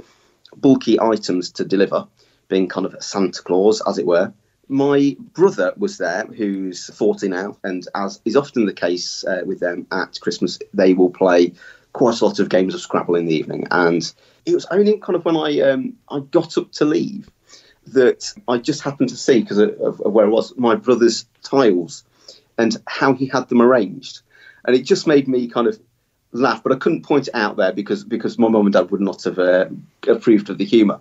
bulky 0.56 1.00
items 1.00 1.52
to 1.52 1.64
deliver, 1.64 2.06
being 2.48 2.68
kind 2.68 2.86
of 2.86 2.96
Santa 3.02 3.42
Claus, 3.42 3.82
as 3.86 3.98
it 3.98 4.06
were, 4.06 4.32
my 4.70 5.16
brother 5.32 5.74
was 5.76 5.98
there, 5.98 6.24
who's 6.24 6.86
40 6.94 7.28
now, 7.28 7.56
and 7.64 7.86
as 7.94 8.20
is 8.24 8.36
often 8.36 8.66
the 8.66 8.72
case 8.72 9.24
uh, 9.24 9.42
with 9.44 9.58
them 9.58 9.88
at 9.90 10.20
Christmas, 10.20 10.60
they 10.72 10.94
will 10.94 11.10
play 11.10 11.54
quite 11.92 12.20
a 12.20 12.24
lot 12.24 12.38
of 12.38 12.48
games 12.48 12.72
of 12.74 12.80
Scrabble 12.80 13.16
in 13.16 13.26
the 13.26 13.34
evening. 13.34 13.66
And 13.72 14.00
it 14.46 14.54
was 14.54 14.66
only 14.66 14.98
kind 14.98 15.16
of 15.16 15.24
when 15.24 15.36
I 15.36 15.60
um, 15.60 15.94
I 16.08 16.20
got 16.20 16.56
up 16.56 16.70
to 16.72 16.84
leave 16.84 17.28
that 17.88 18.32
I 18.46 18.58
just 18.58 18.82
happened 18.82 19.08
to 19.08 19.16
see 19.16 19.40
because 19.40 19.58
of, 19.58 20.00
of 20.00 20.12
where 20.12 20.26
I 20.26 20.28
was 20.28 20.56
my 20.56 20.76
brother's 20.76 21.26
tiles 21.42 22.04
and 22.56 22.76
how 22.86 23.14
he 23.14 23.26
had 23.26 23.48
them 23.48 23.62
arranged, 23.62 24.20
and 24.64 24.76
it 24.76 24.84
just 24.84 25.06
made 25.06 25.26
me 25.26 25.48
kind 25.48 25.66
of 25.66 25.80
laugh. 26.32 26.62
But 26.62 26.72
I 26.72 26.76
couldn't 26.76 27.02
point 27.02 27.28
it 27.28 27.34
out 27.34 27.56
there 27.56 27.72
because 27.72 28.04
because 28.04 28.38
my 28.38 28.48
mum 28.48 28.66
and 28.66 28.72
dad 28.72 28.90
would 28.90 29.00
not 29.00 29.24
have 29.24 29.38
uh, 29.38 29.66
approved 30.06 30.50
of 30.50 30.58
the 30.58 30.64
humour. 30.64 31.00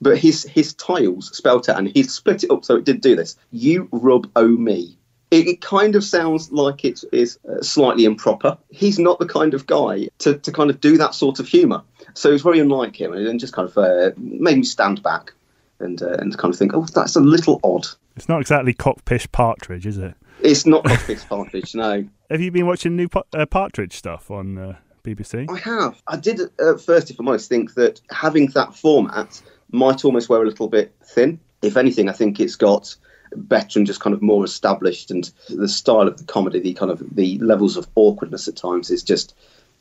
But 0.00 0.18
his 0.18 0.44
his 0.44 0.74
tiles 0.74 1.36
spelt 1.36 1.68
out, 1.68 1.78
and 1.78 1.88
he 1.88 2.02
split 2.02 2.44
it 2.44 2.50
up 2.50 2.64
so 2.64 2.76
it 2.76 2.84
did 2.84 3.00
do 3.00 3.16
this. 3.16 3.36
You 3.52 3.88
rub 3.92 4.30
o 4.36 4.48
me. 4.48 4.98
It, 5.30 5.48
it 5.48 5.60
kind 5.62 5.96
of 5.96 6.04
sounds 6.04 6.52
like 6.52 6.84
it 6.84 7.02
is 7.12 7.38
uh, 7.48 7.60
slightly 7.60 8.04
improper. 8.04 8.56
He's 8.70 8.98
not 8.98 9.18
the 9.18 9.26
kind 9.26 9.54
of 9.54 9.66
guy 9.66 10.08
to, 10.18 10.38
to 10.38 10.52
kind 10.52 10.70
of 10.70 10.80
do 10.80 10.96
that 10.98 11.14
sort 11.14 11.40
of 11.40 11.48
humour. 11.48 11.82
So 12.12 12.30
it's 12.30 12.44
very 12.44 12.60
unlike 12.60 13.00
him, 13.00 13.12
and 13.12 13.40
just 13.40 13.52
kind 13.52 13.68
of 13.68 13.76
uh, 13.76 14.10
made 14.16 14.58
me 14.58 14.64
stand 14.64 15.02
back 15.02 15.32
and 15.80 16.02
uh, 16.02 16.16
and 16.18 16.36
kind 16.36 16.52
of 16.52 16.58
think, 16.58 16.72
oh, 16.74 16.86
that's 16.94 17.16
a 17.16 17.20
little 17.20 17.60
odd. 17.64 17.86
It's 18.16 18.28
not 18.28 18.40
exactly 18.40 18.74
cockpish 18.74 19.30
partridge, 19.32 19.86
is 19.86 19.98
it? 19.98 20.14
It's 20.44 20.66
not 20.66 20.84
cockpish 20.84 21.26
partridge, 21.26 21.74
no. 21.74 22.06
Have 22.30 22.40
you 22.42 22.50
been 22.50 22.66
watching 22.66 22.96
new 22.96 23.08
uh, 23.32 23.46
Partridge 23.46 23.94
stuff 23.94 24.30
on 24.30 24.58
uh, 24.58 24.76
BBC? 25.02 25.50
I 25.50 25.58
have. 25.58 26.00
I 26.06 26.16
did 26.16 26.38
at 26.40 26.80
first, 26.82 27.10
if 27.10 27.18
I'm 27.18 27.26
honest, 27.26 27.48
think 27.48 27.74
that 27.74 28.02
having 28.10 28.48
that 28.48 28.74
format 28.74 29.40
might 29.72 30.04
almost 30.04 30.28
wear 30.28 30.42
a 30.42 30.46
little 30.46 30.68
bit 30.68 30.94
thin. 31.02 31.40
If 31.62 31.78
anything, 31.78 32.10
I 32.10 32.12
think 32.12 32.40
it's 32.40 32.56
got 32.56 32.94
better 33.34 33.78
and 33.78 33.86
just 33.86 34.00
kind 34.00 34.12
of 34.12 34.20
more 34.20 34.44
established, 34.44 35.10
and 35.10 35.30
the 35.48 35.66
style 35.66 36.06
of 36.06 36.18
the 36.18 36.24
comedy, 36.24 36.60
the 36.60 36.74
kind 36.74 36.90
of 36.90 37.02
the 37.14 37.38
levels 37.38 37.78
of 37.78 37.88
awkwardness 37.94 38.46
at 38.46 38.56
times 38.56 38.90
is 38.90 39.02
just 39.02 39.34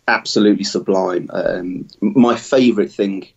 absolutely 0.08 0.63
sublime. 0.63 1.29
Um, 1.34 1.89
my 2.00 2.38
favourite 2.38 2.91
thing 2.91 3.27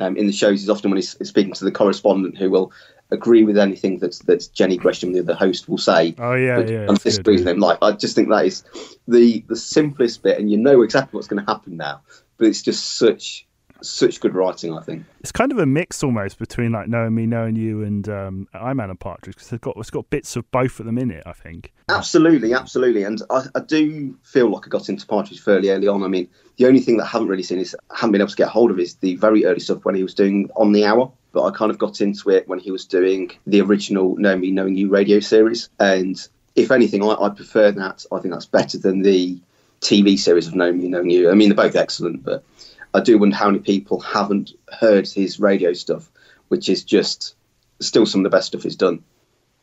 um, 0.00 0.16
in 0.16 0.26
the 0.26 0.32
shows 0.32 0.62
is 0.62 0.70
often 0.70 0.90
when 0.90 0.98
he's 0.98 1.16
speaking 1.28 1.52
to 1.54 1.64
the 1.64 1.72
correspondent 1.72 2.36
who 2.36 2.50
will 2.50 2.72
agree 3.10 3.44
with 3.44 3.58
anything 3.58 3.98
that 3.98 4.18
that 4.26 4.48
Jennie 4.52 4.76
Gresham, 4.76 5.12
the, 5.12 5.20
other 5.20 5.34
host, 5.34 5.68
will 5.68 5.78
say. 5.78 6.14
Oh 6.18 6.34
yeah, 6.34 6.60
yeah. 6.60 6.86
And 6.88 6.98
disagree 7.00 7.36
with 7.36 7.48
him. 7.48 7.58
Like 7.58 7.78
I 7.82 7.92
just 7.92 8.14
think 8.14 8.28
that 8.28 8.46
is 8.46 8.64
the 9.06 9.44
the 9.48 9.56
simplest 9.56 10.22
bit, 10.22 10.38
and 10.38 10.50
you 10.50 10.56
know 10.56 10.82
exactly 10.82 11.16
what's 11.16 11.28
going 11.28 11.44
to 11.44 11.50
happen 11.50 11.76
now. 11.76 12.02
But 12.36 12.48
it's 12.48 12.62
just 12.62 12.98
such 12.98 13.46
such 13.80 14.20
good 14.20 14.34
writing, 14.34 14.76
I 14.76 14.82
think. 14.82 15.04
It's 15.20 15.32
kind 15.32 15.52
of 15.52 15.58
a 15.58 15.66
mix 15.66 16.02
almost 16.02 16.38
between 16.38 16.72
like 16.72 16.88
knowing 16.88 17.14
me, 17.14 17.26
knowing 17.26 17.56
you, 17.56 17.82
and 17.82 18.08
um, 18.08 18.48
I'm 18.52 18.80
Alan 18.80 18.96
Partridge 18.96 19.36
because 19.36 19.52
it's 19.52 19.60
got 19.60 19.76
it's 19.76 19.90
got 19.90 20.08
bits 20.10 20.36
of 20.36 20.50
both 20.50 20.80
of 20.80 20.86
them 20.86 20.98
in 20.98 21.10
it. 21.10 21.22
I 21.26 21.32
think. 21.32 21.72
Absolutely, 21.88 22.52
absolutely, 22.52 23.04
and 23.04 23.22
I, 23.30 23.44
I, 23.54 23.60
do 23.60 24.16
feel 24.22 24.50
like 24.50 24.66
I 24.66 24.68
got 24.68 24.88
into 24.88 25.06
Partridge 25.06 25.40
fairly 25.40 25.70
early 25.70 25.88
on. 25.88 26.02
I 26.02 26.08
mean, 26.08 26.28
the 26.56 26.66
only 26.66 26.80
thing 26.80 26.98
that 26.98 27.04
I 27.04 27.08
haven't 27.08 27.28
really 27.28 27.42
seen 27.42 27.58
is 27.58 27.76
I 27.90 27.96
haven't 27.96 28.12
been 28.12 28.20
able 28.20 28.30
to 28.30 28.36
get 28.36 28.48
hold 28.48 28.70
of 28.70 28.78
is 28.78 28.96
the 28.96 29.16
very 29.16 29.44
early 29.44 29.60
stuff 29.60 29.84
when 29.84 29.94
he 29.94 30.02
was 30.02 30.14
doing 30.14 30.50
On 30.56 30.72
the 30.72 30.84
Hour. 30.84 31.10
But 31.32 31.44
I 31.44 31.50
kind 31.50 31.70
of 31.70 31.78
got 31.78 32.00
into 32.00 32.30
it 32.30 32.48
when 32.48 32.58
he 32.58 32.70
was 32.70 32.84
doing 32.84 33.30
the 33.46 33.60
original 33.60 34.16
Know 34.16 34.36
Me, 34.36 34.50
Knowing 34.50 34.76
You 34.76 34.88
radio 34.88 35.20
series, 35.20 35.68
and 35.78 36.16
if 36.56 36.70
anything, 36.70 37.02
I, 37.02 37.14
I 37.14 37.28
prefer 37.28 37.70
that. 37.72 38.04
I 38.10 38.18
think 38.18 38.32
that's 38.32 38.46
better 38.46 38.78
than 38.78 39.02
the 39.02 39.38
TV 39.80 40.18
series 40.18 40.46
of 40.46 40.54
Know 40.54 40.72
Me, 40.72 40.88
Knowing 40.88 41.10
You. 41.10 41.30
I 41.30 41.34
mean, 41.34 41.48
they're 41.48 41.56
both 41.56 41.76
excellent, 41.76 42.24
but 42.24 42.44
I 42.94 43.00
do 43.00 43.18
wonder 43.18 43.36
how 43.36 43.46
many 43.46 43.60
people 43.60 44.00
haven't 44.00 44.52
heard 44.72 45.08
his 45.08 45.38
radio 45.38 45.72
stuff, 45.72 46.10
which 46.48 46.68
is 46.68 46.82
just 46.82 47.34
still 47.80 48.06
some 48.06 48.20
of 48.20 48.24
the 48.24 48.36
best 48.36 48.48
stuff 48.48 48.62
he's 48.62 48.76
done. 48.76 49.02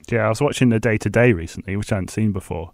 Yeah, 0.09 0.25
I 0.25 0.29
was 0.29 0.41
watching 0.41 0.69
the 0.69 0.79
Day 0.79 0.97
Today 0.97 1.33
recently, 1.33 1.75
which 1.75 1.91
I 1.91 1.95
hadn't 1.95 2.11
seen 2.11 2.31
before. 2.31 2.71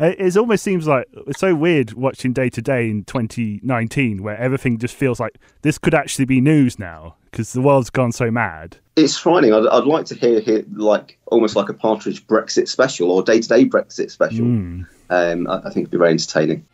Uh, 0.00 0.14
it 0.18 0.34
almost 0.36 0.64
seems 0.64 0.86
like 0.86 1.06
it's 1.26 1.40
so 1.40 1.54
weird 1.54 1.92
watching 1.92 2.32
Day 2.32 2.48
Today 2.48 2.88
in 2.88 3.04
2019, 3.04 4.22
where 4.22 4.36
everything 4.38 4.78
just 4.78 4.96
feels 4.96 5.20
like 5.20 5.36
this 5.62 5.76
could 5.76 5.94
actually 5.94 6.24
be 6.24 6.40
news 6.40 6.78
now 6.78 7.16
because 7.30 7.52
the 7.52 7.60
world's 7.60 7.90
gone 7.90 8.12
so 8.12 8.30
mad. 8.30 8.76
It's 8.96 9.16
frightening. 9.16 9.54
I'd, 9.54 9.66
I'd 9.66 9.84
like 9.84 10.06
to 10.06 10.14
hear, 10.14 10.40
hear 10.40 10.64
like 10.72 11.18
almost 11.26 11.56
like 11.56 11.68
a 11.68 11.74
Partridge 11.74 12.26
Brexit 12.26 12.68
special 12.68 13.10
or 13.10 13.22
Day 13.22 13.40
Today 13.40 13.64
Brexit 13.64 14.10
special. 14.10 14.46
Mm. 14.46 14.86
Um, 15.10 15.46
I, 15.48 15.58
I 15.58 15.70
think 15.70 15.78
it'd 15.78 15.90
be 15.90 15.98
very 15.98 16.10
entertaining. 16.10 16.66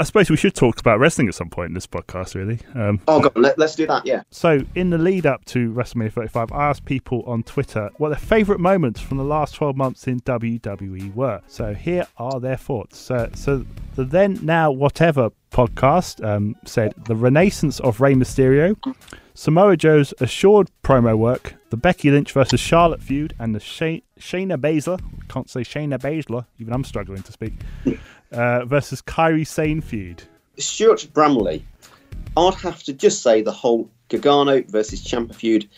I 0.00 0.02
suppose 0.02 0.30
we 0.30 0.36
should 0.38 0.54
talk 0.54 0.80
about 0.80 0.98
wrestling 0.98 1.28
at 1.28 1.34
some 1.34 1.50
point 1.50 1.68
in 1.68 1.74
this 1.74 1.86
podcast, 1.86 2.34
really. 2.34 2.58
Um, 2.74 3.02
oh, 3.06 3.20
God, 3.20 3.36
let, 3.36 3.60
us 3.60 3.76
do 3.76 3.86
that, 3.86 4.06
yeah. 4.06 4.22
So, 4.30 4.60
in 4.74 4.88
the 4.88 4.96
lead 4.96 5.26
up 5.26 5.44
to 5.46 5.70
WrestleMania 5.74 6.10
35, 6.10 6.52
I 6.52 6.70
asked 6.70 6.86
people 6.86 7.22
on 7.26 7.42
Twitter 7.42 7.90
what 7.98 8.08
their 8.08 8.18
favourite 8.18 8.62
moments 8.62 8.98
from 9.02 9.18
the 9.18 9.24
last 9.24 9.54
12 9.56 9.76
months 9.76 10.06
in 10.06 10.20
WWE 10.20 11.14
were. 11.14 11.42
So, 11.48 11.74
here 11.74 12.06
are 12.16 12.40
their 12.40 12.56
thoughts. 12.56 13.10
Uh, 13.10 13.28
so, 13.34 13.66
the 13.94 14.04
Then 14.04 14.38
Now 14.40 14.70
Whatever 14.70 15.32
podcast 15.52 16.24
um, 16.24 16.56
said 16.64 16.94
the 17.04 17.14
renaissance 17.14 17.78
of 17.80 18.00
Rey 18.00 18.14
Mysterio, 18.14 18.76
Samoa 19.34 19.76
Joe's 19.76 20.14
assured 20.18 20.70
promo 20.82 21.18
work, 21.18 21.56
the 21.68 21.76
Becky 21.76 22.10
Lynch 22.10 22.32
versus 22.32 22.58
Charlotte 22.58 23.02
feud, 23.02 23.34
and 23.38 23.54
the 23.54 23.60
Shay- 23.60 24.04
Shayna 24.18 24.56
Baszler, 24.56 24.98
can't 25.28 25.50
say 25.50 25.60
Shayna 25.60 25.98
Baszler, 25.98 26.46
even 26.58 26.72
I'm 26.72 26.84
struggling 26.84 27.22
to 27.22 27.32
speak, 27.32 27.52
uh, 28.32 28.64
versus 28.64 29.02
Kairi 29.02 29.46
Sane 29.46 29.80
feud? 29.80 30.22
Stuart 30.58 31.08
Bramley. 31.12 31.64
I'd 32.36 32.54
have 32.54 32.82
to 32.84 32.92
just 32.92 33.22
say 33.22 33.42
the 33.42 33.52
whole 33.52 33.90
Gargano 34.08 34.62
versus 34.62 35.02
Ciampa 35.02 35.34
feud. 35.34 35.68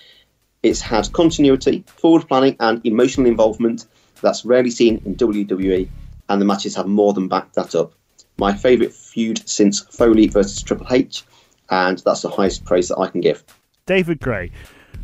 It's 0.63 0.81
had 0.81 1.13
continuity, 1.13 1.85
forward 1.87 2.29
planning, 2.29 2.57
and 2.61 2.81
emotional 2.85 3.27
involvement 3.27 3.87
that's 4.21 4.45
rarely 4.45 4.71
seen 4.71 5.03
in 5.05 5.17
WWE, 5.17 5.89
and 6.29 6.41
the 6.41 6.45
matches 6.45 6.77
have 6.77 6.87
more 6.87 7.13
than 7.13 7.29
backed 7.29 7.55
that 7.55 7.75
up. 7.75 7.93
My 8.39 8.55
favourite 8.55 8.93
feud 8.93 9.47
since 9.49 9.81
Foley 9.81 10.29
versus 10.29 10.63
Triple 10.63 10.87
H, 10.91 11.25
and 11.71 11.99
that's 11.99 12.23
the 12.23 12.31
highest 12.31 12.65
praise 12.65 12.89
that 12.89 12.99
I 12.99 13.09
can 13.09 13.21
give. 13.21 13.43
David 13.87 14.21
Gray. 14.21 14.53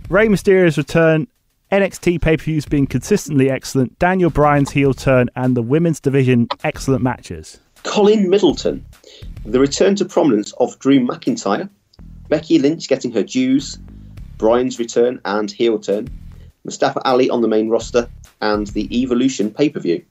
Rey 0.08 0.28
Mysterio's 0.28 0.78
return 0.78 1.26
NXT 1.70 2.22
pay 2.22 2.36
per 2.36 2.44
views 2.44 2.64
being 2.64 2.86
consistently 2.86 3.50
excellent, 3.50 3.98
Daniel 3.98 4.30
Bryan's 4.30 4.70
heel 4.70 4.94
turn, 4.94 5.28
and 5.36 5.54
the 5.54 5.62
women's 5.62 6.00
division 6.00 6.48
excellent 6.64 7.02
matches. 7.02 7.60
Colin 7.82 8.30
Middleton, 8.30 8.84
the 9.44 9.60
return 9.60 9.94
to 9.96 10.06
prominence 10.06 10.52
of 10.54 10.78
Drew 10.78 10.98
McIntyre, 10.98 11.68
Becky 12.28 12.58
Lynch 12.58 12.88
getting 12.88 13.12
her 13.12 13.22
dues, 13.22 13.78
Bryan's 14.38 14.78
return 14.78 15.20
and 15.26 15.50
heel 15.50 15.78
turn, 15.78 16.08
Mustafa 16.64 17.06
Ali 17.06 17.28
on 17.28 17.42
the 17.42 17.48
main 17.48 17.68
roster, 17.68 18.08
and 18.40 18.66
the 18.68 18.88
Evolution 19.02 19.50
pay 19.50 19.68
per 19.68 19.80
view. 19.80 20.02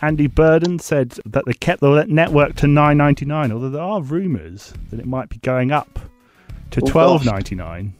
Andy 0.00 0.26
Burden 0.26 0.78
said 0.78 1.18
that 1.26 1.44
they 1.44 1.52
kept 1.52 1.80
the 1.80 2.04
network 2.08 2.56
to 2.56 2.66
nine 2.66 2.96
ninety 2.96 3.26
nine, 3.26 3.52
although 3.52 3.68
there 3.68 3.82
are 3.82 4.00
rumours 4.00 4.72
that 4.90 5.00
it 5.00 5.06
might 5.06 5.28
be 5.28 5.36
going 5.38 5.70
up 5.70 5.98
to 6.70 6.80
oh, 6.82 6.86
twelve 6.86 7.26
ninety 7.26 7.54
nine 7.54 7.94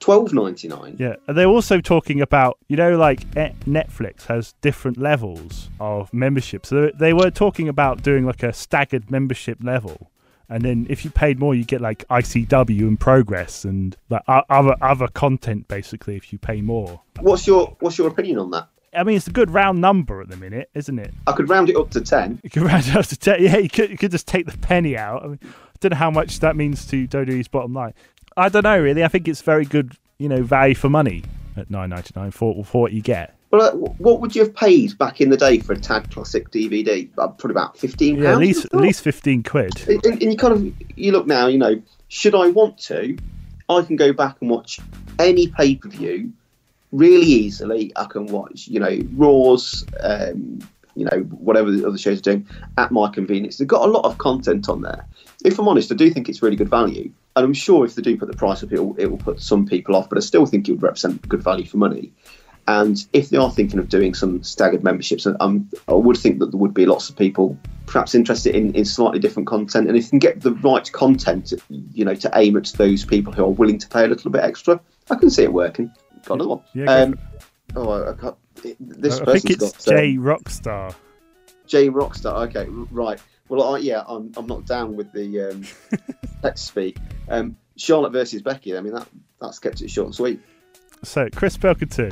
twelve 0.00 0.32
ninety 0.32 0.68
nine. 0.68 0.96
Yeah, 0.98 1.16
they're 1.26 1.46
also 1.46 1.80
talking 1.80 2.20
about 2.20 2.58
you 2.68 2.76
know 2.76 2.96
like 2.96 3.20
Netflix 3.30 4.26
has 4.26 4.54
different 4.60 4.96
levels 4.98 5.70
of 5.80 6.12
membership. 6.12 6.66
So 6.66 6.90
they 6.94 7.12
were 7.12 7.30
talking 7.30 7.68
about 7.68 8.02
doing 8.02 8.24
like 8.26 8.42
a 8.42 8.52
staggered 8.52 9.10
membership 9.10 9.58
level, 9.62 10.10
and 10.48 10.62
then 10.62 10.86
if 10.88 11.04
you 11.04 11.10
paid 11.10 11.38
more, 11.38 11.54
you 11.54 11.64
get 11.64 11.80
like 11.80 12.06
ICW 12.08 12.80
and 12.80 12.98
Progress 12.98 13.64
and 13.64 13.96
like 14.08 14.22
other 14.26 14.74
other 14.80 15.08
content 15.08 15.68
basically. 15.68 16.16
If 16.16 16.32
you 16.32 16.38
pay 16.38 16.60
more, 16.60 17.00
what's 17.20 17.46
your 17.46 17.76
what's 17.80 17.98
your 17.98 18.08
opinion 18.08 18.38
on 18.38 18.50
that? 18.52 18.68
I 18.94 19.04
mean, 19.04 19.16
it's 19.16 19.26
a 19.26 19.32
good 19.32 19.50
round 19.50 19.80
number 19.80 20.22
at 20.22 20.28
the 20.28 20.36
minute, 20.36 20.70
isn't 20.74 20.98
it? 20.98 21.12
I 21.26 21.32
could 21.32 21.48
round 21.48 21.68
it 21.68 21.76
up 21.76 21.90
to 21.90 22.00
ten. 22.00 22.40
You 22.42 22.50
could 22.50 22.62
round 22.64 22.86
it 22.86 22.96
up 22.96 23.06
to 23.06 23.16
ten. 23.16 23.42
Yeah, 23.42 23.58
you 23.58 23.68
could. 23.68 23.90
You 23.90 23.98
could 23.98 24.10
just 24.10 24.26
take 24.26 24.46
the 24.46 24.56
penny 24.58 24.96
out. 24.96 25.24
I, 25.24 25.26
mean, 25.28 25.38
I 25.42 25.48
don't 25.80 25.90
know 25.90 25.98
how 25.98 26.10
much 26.10 26.40
that 26.40 26.56
means 26.56 26.86
to 26.86 27.06
WWE's 27.06 27.48
bottom 27.48 27.74
line. 27.74 27.94
I 28.38 28.48
don't 28.48 28.62
know 28.62 28.78
really. 28.78 29.04
I 29.04 29.08
think 29.08 29.28
it's 29.28 29.42
very 29.42 29.64
good, 29.64 29.96
you 30.18 30.28
know, 30.28 30.42
value 30.42 30.74
for 30.74 30.88
money 30.88 31.24
at 31.56 31.70
nine 31.70 31.90
ninety 31.90 32.12
nine 32.14 32.30
for 32.30 32.64
for 32.64 32.82
what 32.82 32.92
you 32.92 33.02
get. 33.02 33.34
Well, 33.50 33.62
uh, 33.62 33.72
what 33.72 34.20
would 34.20 34.36
you 34.36 34.42
have 34.42 34.54
paid 34.54 34.96
back 34.98 35.20
in 35.20 35.30
the 35.30 35.36
day 35.36 35.58
for 35.58 35.72
a 35.72 35.78
Tagged 35.78 36.12
Classic 36.12 36.50
DVD? 36.50 37.08
Uh, 37.16 37.28
probably 37.28 37.52
about 37.52 37.76
fifteen. 37.76 38.16
Yeah, 38.16 38.32
at 38.32 38.38
least 38.38 38.66
at 38.66 38.74
least 38.74 39.02
fifteen 39.02 39.42
quid. 39.42 39.72
And, 39.88 40.04
and, 40.04 40.22
you 40.22 40.36
kind 40.36 40.54
of 40.54 40.74
you 40.96 41.12
look 41.12 41.26
now, 41.26 41.46
you 41.46 41.58
know, 41.58 41.82
should 42.08 42.34
I 42.34 42.48
want 42.48 42.78
to, 42.82 43.16
I 43.68 43.82
can 43.82 43.96
go 43.96 44.12
back 44.12 44.36
and 44.40 44.50
watch 44.50 44.78
any 45.18 45.48
pay 45.48 45.74
per 45.74 45.88
view 45.88 46.32
really 46.92 47.26
easily. 47.26 47.92
I 47.96 48.04
can 48.04 48.26
watch, 48.26 48.68
you 48.68 48.80
know, 48.80 48.98
Raws, 49.14 49.84
um, 50.00 50.60
you 50.94 51.06
know, 51.06 51.18
whatever 51.30 51.70
the 51.70 51.86
other 51.86 51.98
shows 51.98 52.18
are 52.18 52.22
doing 52.22 52.46
at 52.76 52.92
my 52.92 53.08
convenience. 53.08 53.56
They've 53.56 53.68
got 53.68 53.88
a 53.88 53.90
lot 53.90 54.04
of 54.04 54.18
content 54.18 54.68
on 54.68 54.82
there. 54.82 55.06
If 55.44 55.58
I'm 55.58 55.68
honest, 55.68 55.90
I 55.90 55.94
do 55.94 56.10
think 56.10 56.28
it's 56.28 56.42
really 56.42 56.56
good 56.56 56.68
value 56.70 57.10
and 57.38 57.46
I'm 57.46 57.54
sure 57.54 57.84
if 57.84 57.94
they 57.94 58.02
do 58.02 58.16
put 58.16 58.30
the 58.30 58.36
price 58.36 58.62
up, 58.62 58.72
it 58.72 58.80
will, 58.80 58.96
it 58.98 59.06
will 59.06 59.18
put 59.18 59.40
some 59.40 59.66
people 59.66 59.96
off. 59.96 60.08
But 60.08 60.18
I 60.18 60.20
still 60.20 60.44
think 60.44 60.68
it 60.68 60.72
would 60.72 60.82
represent 60.82 61.26
good 61.28 61.42
value 61.42 61.66
for 61.66 61.76
money. 61.76 62.12
And 62.66 63.02
if 63.14 63.30
they 63.30 63.38
are 63.38 63.50
thinking 63.50 63.78
of 63.78 63.88
doing 63.88 64.12
some 64.12 64.42
staggered 64.42 64.84
memberships, 64.84 65.26
um, 65.40 65.70
I 65.88 65.94
would 65.94 66.18
think 66.18 66.38
that 66.40 66.50
there 66.50 66.60
would 66.60 66.74
be 66.74 66.84
lots 66.84 67.08
of 67.08 67.16
people 67.16 67.56
perhaps 67.86 68.14
interested 68.14 68.54
in, 68.54 68.74
in 68.74 68.84
slightly 68.84 69.18
different 69.18 69.48
content, 69.48 69.88
and 69.88 69.96
if 69.96 70.04
you 70.04 70.10
can 70.10 70.18
get 70.18 70.42
the 70.42 70.52
right 70.52 70.92
content, 70.92 71.54
you 71.70 72.04
know, 72.04 72.14
to 72.14 72.30
aim 72.34 72.56
at 72.56 72.66
those 72.76 73.04
people 73.06 73.32
who 73.32 73.42
are 73.42 73.50
willing 73.50 73.78
to 73.78 73.88
pay 73.88 74.04
a 74.04 74.06
little 74.06 74.30
bit 74.30 74.44
extra, 74.44 74.78
I 75.10 75.14
can 75.14 75.30
see 75.30 75.44
it 75.44 75.52
working. 75.52 75.90
Got 76.26 76.34
another 76.34 76.50
one. 76.50 76.62
Yeah, 76.74 76.92
um, 76.92 77.18
oh, 77.74 78.10
I, 78.10 78.12
can't, 78.12 78.36
this 78.78 79.18
I 79.18 79.24
person's 79.24 79.42
think 79.42 79.62
it's 79.62 79.86
got 79.86 79.88
um, 79.88 79.96
Jay 79.96 80.16
Rockstar. 80.16 80.94
Jay 81.66 81.88
Rockstar. 81.88 82.48
Okay, 82.48 82.66
right. 82.90 83.18
Well, 83.48 83.74
I, 83.74 83.78
yeah, 83.78 84.02
I'm, 84.06 84.32
I'm 84.36 84.46
not 84.46 84.66
down 84.66 84.96
with 84.96 85.12
the 85.12 85.50
um, 85.50 85.64
text 86.42 86.66
speak. 86.66 86.98
Um, 87.28 87.56
Charlotte 87.76 88.12
versus 88.12 88.42
Becky. 88.42 88.76
I 88.76 88.80
mean, 88.80 88.92
that 88.94 89.08
that's 89.40 89.58
kept 89.58 89.80
it 89.80 89.90
short 89.90 90.06
and 90.06 90.14
sweet. 90.14 90.40
So, 91.02 91.28
Chris 91.34 91.56
Pilkington. 91.56 92.10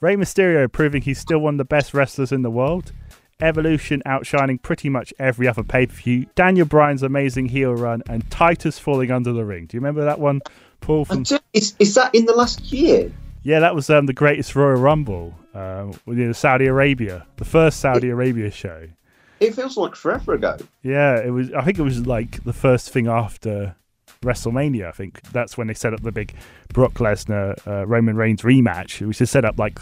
Rey 0.00 0.16
Mysterio 0.16 0.70
proving 0.70 1.02
he's 1.02 1.18
still 1.18 1.38
one 1.38 1.54
of 1.54 1.58
the 1.58 1.64
best 1.64 1.94
wrestlers 1.94 2.32
in 2.32 2.42
the 2.42 2.50
world. 2.50 2.92
Evolution 3.40 4.02
outshining 4.04 4.58
pretty 4.58 4.88
much 4.88 5.14
every 5.18 5.46
other 5.46 5.62
pay 5.62 5.86
per 5.86 5.94
view. 5.94 6.26
Daniel 6.34 6.66
Bryan's 6.66 7.02
amazing 7.02 7.46
heel 7.46 7.74
run 7.74 8.02
and 8.08 8.28
Titus 8.30 8.78
falling 8.78 9.10
under 9.10 9.32
the 9.32 9.44
ring. 9.44 9.66
Do 9.66 9.76
you 9.76 9.80
remember 9.80 10.04
that 10.04 10.18
one, 10.18 10.40
Paul? 10.80 11.04
From 11.04 11.24
Is, 11.52 11.74
is 11.78 11.94
that 11.94 12.14
in 12.14 12.26
the 12.26 12.34
last 12.34 12.72
year? 12.72 13.12
yeah, 13.42 13.60
that 13.60 13.74
was 13.74 13.88
um, 13.88 14.06
the 14.06 14.12
greatest 14.12 14.54
Royal 14.54 14.80
Rumble 14.80 15.34
um, 15.54 15.94
with 16.04 16.36
Saudi 16.36 16.66
Arabia, 16.66 17.26
the 17.36 17.44
first 17.44 17.80
Saudi 17.80 18.10
Arabia 18.10 18.50
show. 18.50 18.88
It 19.40 19.54
feels 19.54 19.76
like 19.76 19.94
forever 19.94 20.34
ago. 20.34 20.58
Yeah, 20.82 21.18
it 21.18 21.30
was. 21.30 21.52
I 21.52 21.62
think 21.62 21.78
it 21.78 21.82
was 21.82 22.06
like 22.06 22.44
the 22.44 22.52
first 22.52 22.90
thing 22.90 23.08
after 23.08 23.74
WrestleMania. 24.22 24.86
I 24.86 24.92
think 24.92 25.22
that's 25.32 25.56
when 25.56 25.66
they 25.66 25.74
set 25.74 25.94
up 25.94 26.02
the 26.02 26.12
big 26.12 26.34
Brock 26.72 26.94
Lesnar 26.94 27.66
uh, 27.66 27.86
Roman 27.86 28.16
Reigns 28.16 28.42
rematch, 28.42 29.06
which 29.06 29.20
is 29.20 29.30
set 29.30 29.44
up 29.44 29.58
like 29.58 29.78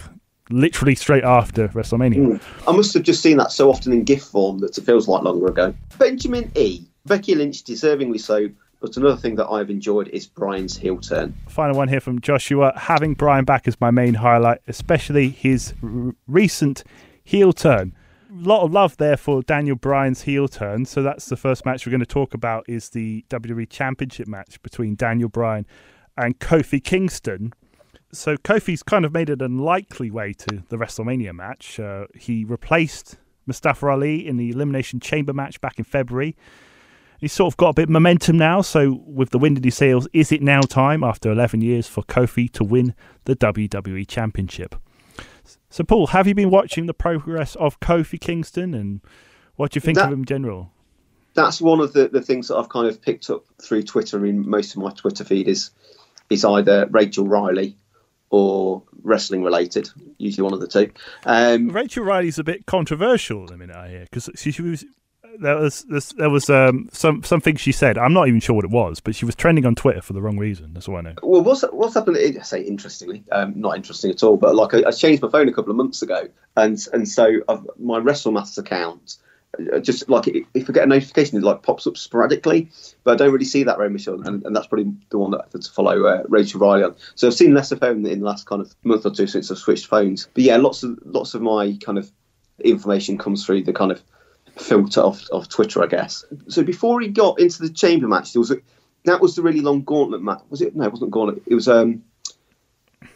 literally 0.51 0.95
straight 0.95 1.25
after 1.25 1.69
WrestleMania. 1.69 2.41
I 2.67 2.73
must 2.73 2.95
have 2.95 3.03
just 3.03 3.21
seen 3.21 3.37
that 3.39 3.53
so 3.53 3.69
often 3.69 3.93
in 3.93 4.05
GIF 4.05 4.23
form 4.23 4.59
that 4.61 4.79
it 4.79 4.85
feels 4.85 5.09
like 5.09 5.23
longer 5.23 5.49
ago. 5.49 5.75
Benjamin 5.99 6.51
E. 6.55 6.85
Becky 7.05 7.35
Lynch, 7.35 7.65
deservingly 7.65 8.21
so. 8.21 8.49
But 8.81 8.97
another 8.97 9.17
thing 9.17 9.35
that 9.37 9.49
I've 9.49 9.71
enjoyed 9.71 10.07
is 10.09 10.29
Bryan's 10.29 10.77
heel 10.77 10.99
turn. 10.99 11.35
Final 11.49 11.77
one 11.77 11.89
here 11.89 12.01
from 12.01 12.21
Joshua. 12.21 12.73
Having 12.77 13.15
Bryan 13.15 13.45
back 13.45 13.67
is 13.67 13.81
my 13.81 13.91
main 13.91 14.15
highlight, 14.15 14.61
especially 14.69 15.31
his 15.31 15.75
r- 15.83 16.15
recent 16.29 16.85
heel 17.25 17.53
turn. 17.53 17.93
A 18.31 18.35
lot 18.35 18.63
of 18.63 18.73
love 18.73 18.97
there 18.99 19.17
for 19.17 19.43
Daniel 19.43 19.77
Bryan's 19.77 20.23
heel 20.23 20.49
turn. 20.49 20.85
So 20.85 21.03
that's 21.03 21.27
the 21.27 21.37
first 21.37 21.65
match 21.65 21.87
we're 21.87 21.91
going 21.93 22.01
to 22.01 22.07
talk 22.07 22.35
about 22.35 22.69
is 22.69 22.91
the 22.91 23.25
WWE 23.31 23.71
Championship 23.71 24.29
match 24.29 24.61
between 24.63 24.97
Daniel 24.97 25.31
Bryan 25.31 25.67
and 26.17 26.39
Kofi 26.39 26.83
Kingston. 26.83 27.55
So 28.13 28.37
Kofi's 28.37 28.83
kind 28.83 29.07
of 29.07 29.13
made 29.13 29.31
it 29.31 29.41
an 29.41 29.53
unlikely 29.53 30.11
way 30.11 30.35
to 30.35 30.63
the 30.69 30.77
WrestleMania 30.77 31.35
match. 31.35 31.81
Uh, 31.81 32.05
he 32.15 32.45
replaced 32.45 33.17
Mustafa 33.47 33.87
Ali 33.87 34.27
in 34.27 34.37
the 34.37 34.51
Elimination 34.51 35.01
Chamber 35.01 35.33
match 35.33 35.59
back 35.63 35.79
in 35.79 35.85
February. 35.85 36.37
He's 37.19 37.33
sort 37.33 37.53
of 37.53 37.57
got 37.57 37.71
a 37.71 37.75
bit 37.75 37.85
of 37.85 37.91
momentum 37.91 38.37
now. 38.37 38.61
So, 38.61 39.03
with 39.07 39.31
the 39.31 39.39
wind 39.39 39.57
in 39.57 39.65
his 39.65 39.75
sails, 39.75 40.07
is 40.13 40.31
it 40.31 40.41
now 40.43 40.61
time, 40.61 41.03
after 41.03 41.33
11 41.33 41.63
years, 41.63 41.89
for 41.89 42.05
Kofi 42.05 42.51
to 42.53 42.63
win 42.63 42.95
the 43.25 43.35
WWE 43.35 44.07
Championship? 44.07 44.77
So, 45.71 45.85
Paul, 45.85 46.09
have 46.09 46.27
you 46.27 46.35
been 46.35 46.51
watching 46.51 46.87
the 46.87 46.95
progress 46.95 47.55
of 47.57 47.81
Kofi 47.81 48.19
Kingston 48.21 48.75
and 48.75 49.01
what 49.57 49.73
do 49.73 49.77
you 49.77 49.81
think 49.81 49.97
That- 49.97 50.07
of 50.07 50.13
him 50.13 50.21
in 50.21 50.25
general? 50.25 50.73
That's 51.35 51.61
one 51.61 51.79
of 51.81 51.93
the, 51.93 52.09
the 52.09 52.23
things 52.23 52.49
that 52.49 52.57
I've 52.57 52.69
kind 52.69 52.89
of 52.89 53.01
picked 53.01 53.31
up 53.31 53.45
through 53.63 53.85
Twitter. 53.85 54.27
In 54.27 54.49
most 54.49 54.75
of 54.75 54.83
my 54.83 54.91
Twitter 54.91 55.25
feed 55.25 55.47
is 55.47 55.71
is 56.31 56.45
either 56.45 56.87
Rachel 56.91 57.27
Riley 57.29 57.77
or 58.31 58.83
wrestling 59.03 59.45
related. 59.45 59.89
Usually 60.19 60.43
one 60.43 60.53
of 60.53 60.61
the 60.61 60.67
two. 60.67 60.91
Um, 61.25 61.69
Rachel 61.69 62.03
Riley's 62.05 62.39
a 62.41 62.45
bit 62.45 62.67
controversial 62.67 63.47
the 63.47 63.57
minute, 63.57 63.77
I 63.77 63.89
hear, 63.89 64.01
because 64.11 64.29
she, 64.35 64.51
she 64.51 64.63
was. 64.63 64.85
There 65.41 65.57
was 65.57 65.85
this, 65.85 66.13
there 66.15 66.31
was 66.31 66.51
um, 66.51 66.89
some 66.93 67.23
something 67.23 67.57
she 67.57 67.73
said. 67.73 67.97
I'm 67.97 68.13
not 68.13 68.29
even 68.29 68.41
sure 68.41 68.57
what 68.57 68.65
it 68.65 68.71
was, 68.71 69.01
but 69.01 69.15
she 69.15 69.25
was 69.25 69.35
trending 69.35 69.65
on 69.67 69.75
Twitter 69.75 70.03
for 70.03 70.13
the 70.13 70.21
wrong 70.21 70.37
reason. 70.37 70.75
That's 70.75 70.89
all 70.89 70.97
I 70.97 71.03
know. 71.03 71.15
Well, 71.23 71.43
what's 71.43 71.63
what's 71.73 71.95
happened? 71.95 72.17
I 72.19 72.43
say 72.43 72.63
interestingly, 72.63 73.23
um, 73.31 73.53
not 73.57 73.77
interesting 73.77 74.11
at 74.11 74.23
all. 74.23 74.37
But 74.37 74.55
like, 74.57 74.75
I, 74.75 74.89
I 74.89 74.91
changed 74.91 75.23
my 75.23 75.29
phone 75.31 75.49
a 75.49 75.53
couple 75.53 75.71
of 75.71 75.77
months 75.77 76.03
ago, 76.03 76.29
and 76.57 76.79
and 76.93 77.09
so 77.09 77.41
I've, 77.49 77.67
my 77.79 78.01
WrestleMaths 78.01 78.59
account, 78.59 79.17
uh, 79.73 79.79
just 79.79 80.09
like 80.09 80.27
if 80.27 80.69
I 80.69 80.73
get 80.73 80.85
a 80.85 80.87
notification, 80.87 81.39
it 81.39 81.45
like 81.45 81.63
pops 81.63 81.87
up 81.87 81.97
sporadically, 81.97 82.71
but 83.05 83.13
I 83.13 83.17
don't 83.17 83.33
really 83.33 83.45
see 83.45 83.63
that 83.63 83.79
very 83.79 83.91
much 83.91 84.09
on, 84.09 84.27
and, 84.27 84.45
and 84.45 84.57
that's 84.57 84.67
probably 84.67 84.93
the 85.11 85.19
one 85.19 85.31
that 85.31 85.51
to 85.53 85.71
follow 85.71 86.05
uh, 86.07 86.25
Rachel 86.29 86.61
Riley 86.61 86.83
on. 86.83 86.97
So 87.15 87.29
I've 87.29 87.35
seen 87.35 87.55
less 87.55 87.73
of 87.73 87.81
her 87.81 87.91
in, 87.91 88.05
in 88.07 88.21
the 88.21 88.27
last 88.27 88.47
kind 88.47 88.61
of 88.61 88.75
month 88.83 89.07
or 89.07 89.11
two 89.11 89.27
since 89.27 89.51
I've 89.51 89.59
switched 89.59 89.87
phones. 89.87 90.29
But 90.35 90.45
yeah, 90.45 90.57
lots 90.57 90.83
of 90.83 90.99
lots 91.05 91.35
of 91.35 91.43
my 91.43 91.79
kind 91.85 91.97
of 91.99 92.11
information 92.65 93.17
comes 93.17 93.47
through 93.47 93.63
the 93.63 93.73
kind 93.73 93.93
of 93.93 94.03
filter 94.59 95.01
of, 95.01 95.23
of 95.33 95.49
Twitter, 95.49 95.83
I 95.83 95.87
guess. 95.87 96.25
So 96.49 96.63
before 96.63 97.01
he 97.01 97.09
got 97.09 97.41
into 97.41 97.63
the 97.63 97.71
chamber 97.71 98.09
match, 98.09 98.33
there 98.33 98.41
was 98.41 98.51
a 98.51 98.59
that 99.05 99.21
was 99.21 99.37
the 99.37 99.43
really 99.43 99.61
long 99.61 99.83
gauntlet 99.83 100.23
match. 100.23 100.43
Was 100.51 100.61
it? 100.61 100.75
No, 100.77 100.85
it 100.85 100.93
wasn't 100.93 101.11
gauntlet. 101.11 101.43
It 101.47 101.55
was 101.55 101.69
um 101.69 102.03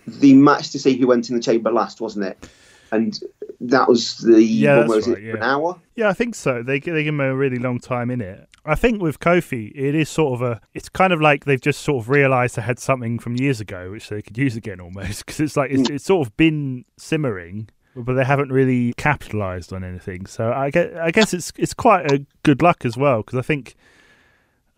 the 0.06 0.34
match 0.34 0.70
to 0.70 0.78
see 0.78 0.96
who 0.96 1.06
went 1.06 1.28
in 1.28 1.36
the 1.36 1.42
chamber 1.42 1.70
last, 1.70 2.00
wasn't 2.00 2.26
it? 2.26 2.48
And 2.90 3.18
that 3.60 3.88
was 3.88 4.18
the 4.18 4.42
Yeah, 4.42 4.78
one 4.78 4.88
was 4.88 5.08
right, 5.08 5.18
it 5.18 5.30
for 5.30 5.36
an 5.36 5.42
yeah. 5.42 5.52
hour? 5.52 5.80
Yeah, 5.96 6.08
I 6.08 6.12
think 6.12 6.34
so. 6.34 6.62
They 6.62 6.78
they 6.78 7.04
give 7.04 7.14
him 7.14 7.20
a 7.20 7.34
really 7.34 7.58
long 7.58 7.78
time 7.78 8.10
in 8.10 8.20
it. 8.20 8.48
I 8.64 8.76
think 8.76 9.02
with 9.02 9.18
Kofi, 9.18 9.72
it 9.74 9.94
is 9.94 10.08
sort 10.08 10.34
of 10.34 10.42
a. 10.42 10.60
It's 10.72 10.88
kind 10.88 11.12
of 11.12 11.20
like 11.20 11.44
they've 11.44 11.60
just 11.60 11.80
sort 11.80 12.04
of 12.04 12.08
realised 12.08 12.56
they 12.56 12.62
had 12.62 12.78
something 12.78 13.18
from 13.18 13.36
years 13.36 13.60
ago 13.60 13.90
which 13.90 14.08
they 14.08 14.22
could 14.22 14.38
use 14.38 14.56
again 14.56 14.80
almost 14.80 15.26
because 15.26 15.40
it's 15.40 15.56
like 15.56 15.70
it's, 15.70 15.90
it's 15.90 16.04
sort 16.04 16.26
of 16.26 16.36
been 16.36 16.84
simmering, 16.96 17.68
but 17.96 18.14
they 18.14 18.24
haven't 18.24 18.50
really 18.52 18.92
capitalised 18.94 19.72
on 19.72 19.84
anything. 19.84 20.26
So 20.26 20.52
I 20.52 20.70
guess 20.70 20.94
I 21.00 21.10
guess 21.10 21.34
it's 21.34 21.52
it's 21.56 21.74
quite 21.74 22.10
a 22.10 22.24
good 22.42 22.62
luck 22.62 22.84
as 22.84 22.96
well 22.96 23.18
because 23.18 23.38
I 23.38 23.42
think 23.42 23.74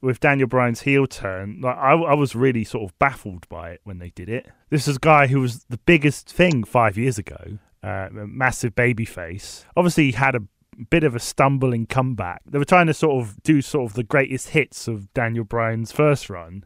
with 0.00 0.20
Daniel 0.20 0.48
Bryan's 0.48 0.82
heel 0.82 1.06
turn, 1.06 1.60
like 1.62 1.76
I, 1.76 1.92
I 1.92 2.14
was 2.14 2.34
really 2.34 2.64
sort 2.64 2.84
of 2.90 2.98
baffled 2.98 3.48
by 3.48 3.70
it 3.70 3.80
when 3.84 3.98
they 3.98 4.10
did 4.10 4.28
it. 4.28 4.46
This 4.68 4.86
is 4.86 4.96
a 4.96 5.00
guy 5.00 5.28
who 5.28 5.40
was 5.40 5.64
the 5.70 5.78
biggest 5.78 6.28
thing 6.30 6.62
five 6.64 6.98
years 6.98 7.16
ago, 7.18 7.58
uh, 7.82 8.08
a 8.10 8.26
massive 8.26 8.74
baby 8.74 9.06
face. 9.06 9.64
Obviously, 9.76 10.06
he 10.06 10.12
had 10.12 10.34
a 10.34 10.42
bit 10.90 11.04
of 11.04 11.14
a 11.14 11.20
stumbling 11.20 11.86
comeback. 11.86 12.42
They 12.44 12.58
were 12.58 12.64
trying 12.66 12.88
to 12.88 12.94
sort 12.94 13.22
of 13.22 13.42
do 13.44 13.62
sort 13.62 13.90
of 13.90 13.94
the 13.94 14.02
greatest 14.02 14.50
hits 14.50 14.88
of 14.88 15.12
Daniel 15.14 15.44
Bryan's 15.44 15.92
first 15.92 16.28
run, 16.28 16.64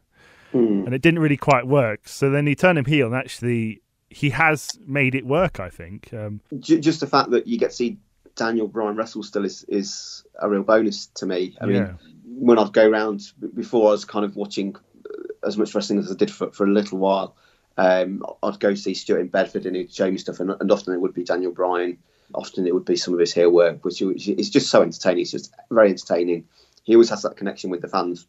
Hmm. 0.50 0.84
and 0.86 0.94
it 0.94 1.02
didn't 1.02 1.20
really 1.20 1.36
quite 1.36 1.66
work. 1.66 2.08
So 2.08 2.30
then 2.30 2.46
he 2.46 2.54
turned 2.54 2.78
him 2.78 2.86
heel, 2.86 3.06
and 3.06 3.14
actually 3.14 3.82
he 4.10 4.30
has 4.30 4.78
made 4.86 5.14
it 5.14 5.26
work. 5.26 5.60
I 5.60 5.70
think. 5.70 6.12
Um, 6.12 6.40
J- 6.58 6.80
just 6.80 7.00
the 7.00 7.06
fact 7.06 7.30
that 7.30 7.46
you 7.46 7.58
get 7.58 7.70
to 7.70 7.76
see 7.76 7.98
Daniel 8.36 8.68
Bryan 8.68 8.96
wrestle 8.96 9.22
still 9.22 9.44
is, 9.44 9.64
is 9.64 10.24
a 10.40 10.48
real 10.48 10.62
bonus 10.62 11.06
to 11.16 11.26
me. 11.26 11.56
I 11.60 11.66
Yeah. 11.66 11.72
mean, 11.82 11.98
when 12.24 12.58
I'd 12.58 12.72
go 12.72 12.88
around 12.88 13.22
before, 13.54 13.88
I 13.88 13.92
was 13.92 14.04
kind 14.04 14.24
of 14.24 14.36
watching 14.36 14.76
uh, 14.76 15.46
as 15.46 15.56
much 15.58 15.74
wrestling 15.74 15.98
as 15.98 16.10
I 16.10 16.14
did 16.14 16.30
for, 16.30 16.50
for 16.52 16.64
a 16.64 16.70
little 16.70 16.98
while. 16.98 17.34
Um, 17.76 18.24
I'd 18.42 18.60
go 18.60 18.74
see 18.74 18.94
Stuart 18.94 19.20
in 19.20 19.28
Bedford 19.28 19.66
and 19.66 19.74
he'd 19.76 19.92
show 19.92 20.10
me 20.10 20.18
stuff, 20.18 20.40
and, 20.40 20.50
and 20.60 20.70
often 20.72 20.94
it 20.94 21.00
would 21.00 21.14
be 21.14 21.24
Daniel 21.24 21.52
Bryan. 21.52 21.98
Often 22.34 22.66
it 22.66 22.74
would 22.74 22.84
be 22.84 22.96
some 22.96 23.14
of 23.14 23.20
his 23.20 23.32
heel 23.32 23.50
work, 23.50 23.84
which, 23.84 24.00
which 24.00 24.28
is 24.28 24.50
just 24.50 24.68
so 24.70 24.82
entertaining. 24.82 25.22
It's 25.22 25.30
just 25.30 25.52
very 25.70 25.88
entertaining. 25.90 26.46
He 26.84 26.94
always 26.94 27.10
has 27.10 27.22
that 27.22 27.36
connection 27.36 27.70
with 27.70 27.80
the 27.80 27.88
fans, 27.88 28.26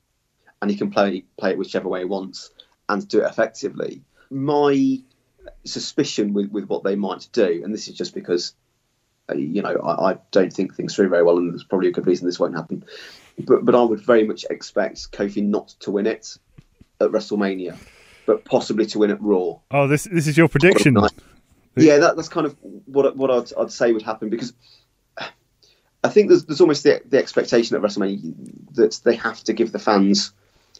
and 0.61 0.69
he 0.71 0.77
can 0.77 0.89
play 0.91 1.23
play 1.37 1.51
it 1.51 1.57
whichever 1.57 1.87
way 1.89 1.99
he 1.99 2.05
wants 2.05 2.49
and 2.87 3.07
do 3.07 3.21
it 3.21 3.25
effectively. 3.29 4.01
My 4.31 4.99
suspicion 5.65 6.33
with, 6.33 6.51
with 6.51 6.67
what 6.67 6.83
they 6.83 6.95
might 6.95 7.27
do, 7.31 7.61
and 7.63 7.73
this 7.73 7.87
is 7.87 7.95
just 7.95 8.13
because 8.13 8.53
uh, 9.29 9.35
you 9.35 9.61
know 9.61 9.75
I, 9.77 10.11
I 10.11 10.17
don't 10.31 10.51
think 10.51 10.75
things 10.75 10.95
through 10.95 11.09
very 11.09 11.23
well, 11.23 11.37
and 11.37 11.51
there's 11.51 11.63
probably 11.63 11.89
a 11.89 11.91
good 11.91 12.07
reason 12.07 12.25
this 12.25 12.39
won't 12.39 12.55
happen. 12.55 12.83
But 13.39 13.65
but 13.65 13.75
I 13.75 13.83
would 13.83 14.01
very 14.01 14.25
much 14.25 14.45
expect 14.49 15.11
Kofi 15.11 15.43
not 15.43 15.69
to 15.81 15.91
win 15.91 16.07
it 16.07 16.37
at 17.01 17.09
WrestleMania, 17.09 17.77
but 18.25 18.45
possibly 18.45 18.85
to 18.87 18.99
win 18.99 19.11
at 19.11 19.21
Raw. 19.21 19.59
oh, 19.71 19.87
this 19.87 20.05
this 20.05 20.27
is 20.27 20.37
your 20.37 20.47
prediction. 20.47 20.97
Yeah, 21.75 21.99
that, 21.99 22.15
that's 22.15 22.29
kind 22.29 22.45
of 22.45 22.55
what 22.85 23.15
what 23.15 23.31
I'd, 23.31 23.53
I'd 23.57 23.71
say 23.71 23.93
would 23.93 24.01
happen 24.01 24.29
because 24.29 24.53
I 26.03 26.09
think 26.09 26.29
there's 26.29 26.45
there's 26.45 26.61
almost 26.61 26.83
the, 26.83 27.01
the 27.05 27.17
expectation 27.17 27.75
at 27.75 27.81
WrestleMania 27.81 28.75
that 28.75 28.99
they 29.03 29.15
have 29.15 29.43
to 29.45 29.53
give 29.53 29.71
the 29.71 29.79
fans 29.79 30.31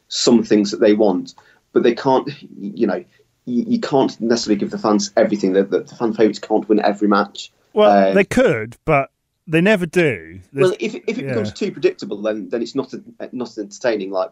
some 0.08 0.44
things 0.44 0.72
that 0.72 0.80
they 0.80 0.94
want, 0.94 1.36
but 1.74 1.84
they 1.84 1.94
can't. 1.94 2.30
You 2.58 2.88
know, 2.88 3.04
you, 3.46 3.64
you 3.68 3.80
can't 3.80 4.20
necessarily 4.22 4.60
give 4.60 4.72
the 4.72 4.78
fans 4.78 5.12
everything. 5.18 5.54
The, 5.54 5.64
the, 5.64 5.80
the 5.82 5.96
fan 5.96 6.14
favorites 6.14 6.40
can't 6.40 6.68
win 6.70 6.80
every 6.80 7.08
match. 7.08 7.52
Well, 7.74 8.10
Um, 8.10 8.16
they 8.16 8.24
could, 8.26 8.76
but 8.86 9.12
they 9.48 9.62
never 9.62 9.86
do. 9.86 10.40
There's- 10.54 10.70
Well, 10.70 10.78
if, 10.80 10.96
if 10.96 11.18
it 11.18 11.24
yeah. 11.26 11.30
becomes 11.30 11.54
too 11.54 11.72
predictable, 11.72 12.22
then 12.22 12.50
then 12.50 12.62
it's 12.62 12.76
not 12.76 12.94
not 13.32 13.58
entertaining. 13.58 14.12
Like 14.12 14.32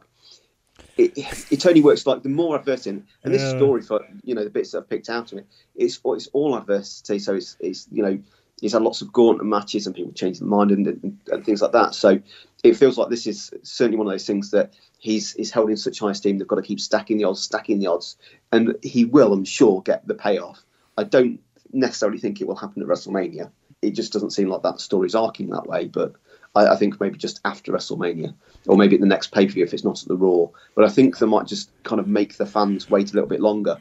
it, 0.98 1.14
it 1.52 1.66
only 1.66 1.82
works 1.82 2.06
like 2.06 2.24
the 2.24 2.30
more 2.30 2.56
adversity, 2.56 3.02
and 3.24 3.34
this 3.34 3.42
Yeah. 3.42 3.58
story 3.58 3.82
for 3.82 4.06
you 4.24 4.36
know 4.36 4.44
the 4.44 4.50
bits 4.50 4.72
that 4.72 4.80
I've 4.80 4.90
picked 4.90 5.10
out 5.10 5.32
of 5.32 5.40
it, 5.40 5.48
it's 5.76 6.00
it's 6.06 6.28
all 6.34 6.56
adversity. 6.56 7.20
So 7.20 7.36
it's 7.36 7.56
it's 7.60 7.88
you 7.92 8.04
know 8.04 8.20
he's 8.62 8.74
had 8.74 8.82
lots 8.82 9.02
of 9.02 9.14
gauntlet 9.14 9.46
matches 9.46 9.86
and 9.86 9.96
people 9.96 10.12
changing 10.14 10.48
their 10.48 10.58
mind 10.58 10.72
and, 10.72 10.88
and, 10.88 11.20
and 11.32 11.46
things 11.46 11.62
like 11.62 11.72
that. 11.74 11.94
So 11.94 12.20
it 12.64 12.76
feels 12.76 12.98
like 12.98 13.10
this 13.10 13.28
is 13.28 13.52
certainly 13.64 13.98
one 13.98 14.08
of 14.08 14.14
those 14.14 14.26
things 14.26 14.52
that 14.52 14.74
he's 14.98 15.34
he's 15.34 15.52
held 15.52 15.70
in 15.70 15.78
such 15.78 16.00
high 16.00 16.12
esteem. 16.12 16.38
They've 16.38 16.48
got 16.48 16.56
to 16.56 16.62
keep 16.62 16.80
stacking 16.80 17.18
the 17.18 17.26
odds, 17.26 17.42
stacking 17.42 17.80
the 17.80 17.88
odds, 17.88 18.18
and 18.52 18.76
he 18.82 19.06
will, 19.06 19.34
I'm 19.34 19.46
sure, 19.46 19.82
get 19.82 20.08
the 20.08 20.16
payoff. 20.16 20.64
I 20.98 21.04
don't 21.04 21.40
necessarily 21.72 22.18
think 22.18 22.42
it 22.42 22.48
will 22.48 22.56
happen 22.56 22.82
at 22.82 22.88
WrestleMania. 22.88 23.52
It 23.82 23.92
just 23.92 24.12
doesn't 24.12 24.32
seem 24.32 24.50
like 24.50 24.64
that 24.64 24.82
story's 24.82 25.14
arcing 25.14 25.50
that 25.50 25.68
way, 25.68 25.86
but 25.88 26.14
I, 26.56 26.70
I 26.70 26.76
think 26.76 27.00
maybe 27.00 27.18
just 27.18 27.40
after 27.46 27.72
WrestleMania, 27.72 28.34
or 28.68 28.76
maybe 28.76 28.96
at 28.96 29.02
the 29.02 29.08
next 29.08 29.32
pay 29.32 29.46
per 29.46 29.54
view 29.54 29.64
if 29.64 29.74
it's 29.74 29.84
not 29.84 30.02
at 30.02 30.08
the 30.08 30.18
Raw. 30.18 30.48
But 30.76 30.86
I 30.86 30.90
think 30.90 31.20
they 31.20 31.28
might 31.28 31.46
just 31.46 31.70
kind 31.84 32.00
of 32.00 32.08
make 32.08 32.38
the 32.38 32.48
fans 32.48 32.90
wait 32.90 33.12
a 33.12 33.14
little 33.14 33.30
bit 33.30 33.42
longer 33.42 33.78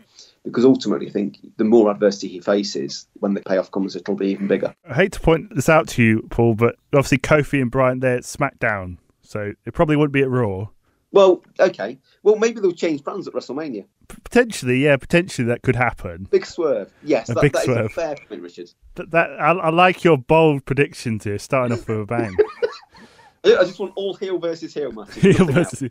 because 0.47 0.65
ultimately, 0.65 1.09
I 1.09 1.11
think 1.11 1.39
the 1.57 1.65
more 1.65 1.91
adversity 1.91 2.29
he 2.29 2.41
faces, 2.41 3.09
when 3.15 3.35
the 3.35 3.41
payoff 3.41 3.73
comes, 3.73 3.97
it'll 3.97 4.15
be 4.15 4.29
even 4.29 4.47
bigger. 4.47 4.73
I 4.89 4.95
hate 4.95 5.13
to 5.13 5.21
point 5.21 5.55
this 5.55 5.69
out 5.69 5.89
to 5.89 6.03
you, 6.03 6.27
Paul, 6.31 6.55
but 6.55 6.77
obviously 6.95 7.19
Kofi 7.19 7.61
and 7.61 7.71
Bryan 7.71 7.99
they're 7.99 8.17
at 8.19 8.23
SmackDown, 8.23 8.99
so 9.23 9.53
it 9.67 9.75
probably 9.75 9.97
wouldn't 9.97 10.13
be 10.13 10.23
at 10.23 10.31
Raw. 10.31 10.69
Well, 11.11 11.43
okay. 11.59 11.99
Well, 12.23 12.37
maybe 12.37 12.61
they'll 12.61 12.73
change 12.73 13.03
plans 13.03 13.27
at 13.27 13.35
WrestleMania. 13.35 13.87
Potentially, 14.09 14.79
yeah, 14.85 14.97
potentially 14.97 15.49
that 15.49 15.63
could 15.63 15.77
happen. 15.77 16.29
Big 16.31 16.47
swerve. 16.47 16.93
Yes, 17.03 17.29
A 17.29 17.35
that, 17.35 17.41
big 17.43 17.53
that 17.53 17.59
is 17.61 17.65
swerve. 17.65 17.87
a 17.87 17.89
fair 17.89 18.17
point, 18.29 18.43
Richard. 18.43 18.71
That, 18.95 19.11
that 19.11 19.31
I, 19.41 19.51
I 19.53 19.71
like 19.71 20.05
your 20.05 20.17
bold 20.17 20.65
predictions 20.65 21.25
here, 21.25 21.39
starting 21.39 21.77
off 21.77 21.89
with 21.89 22.01
a 22.01 22.07
bang. 22.07 22.37
I 23.45 23.65
just 23.65 23.79
want 23.79 23.93
all 23.97 24.15
heel 24.15 24.39
versus 24.39 24.75
heel 24.75 24.93
matches. 24.93 25.23
Heel 25.23 25.59
else. 25.59 25.83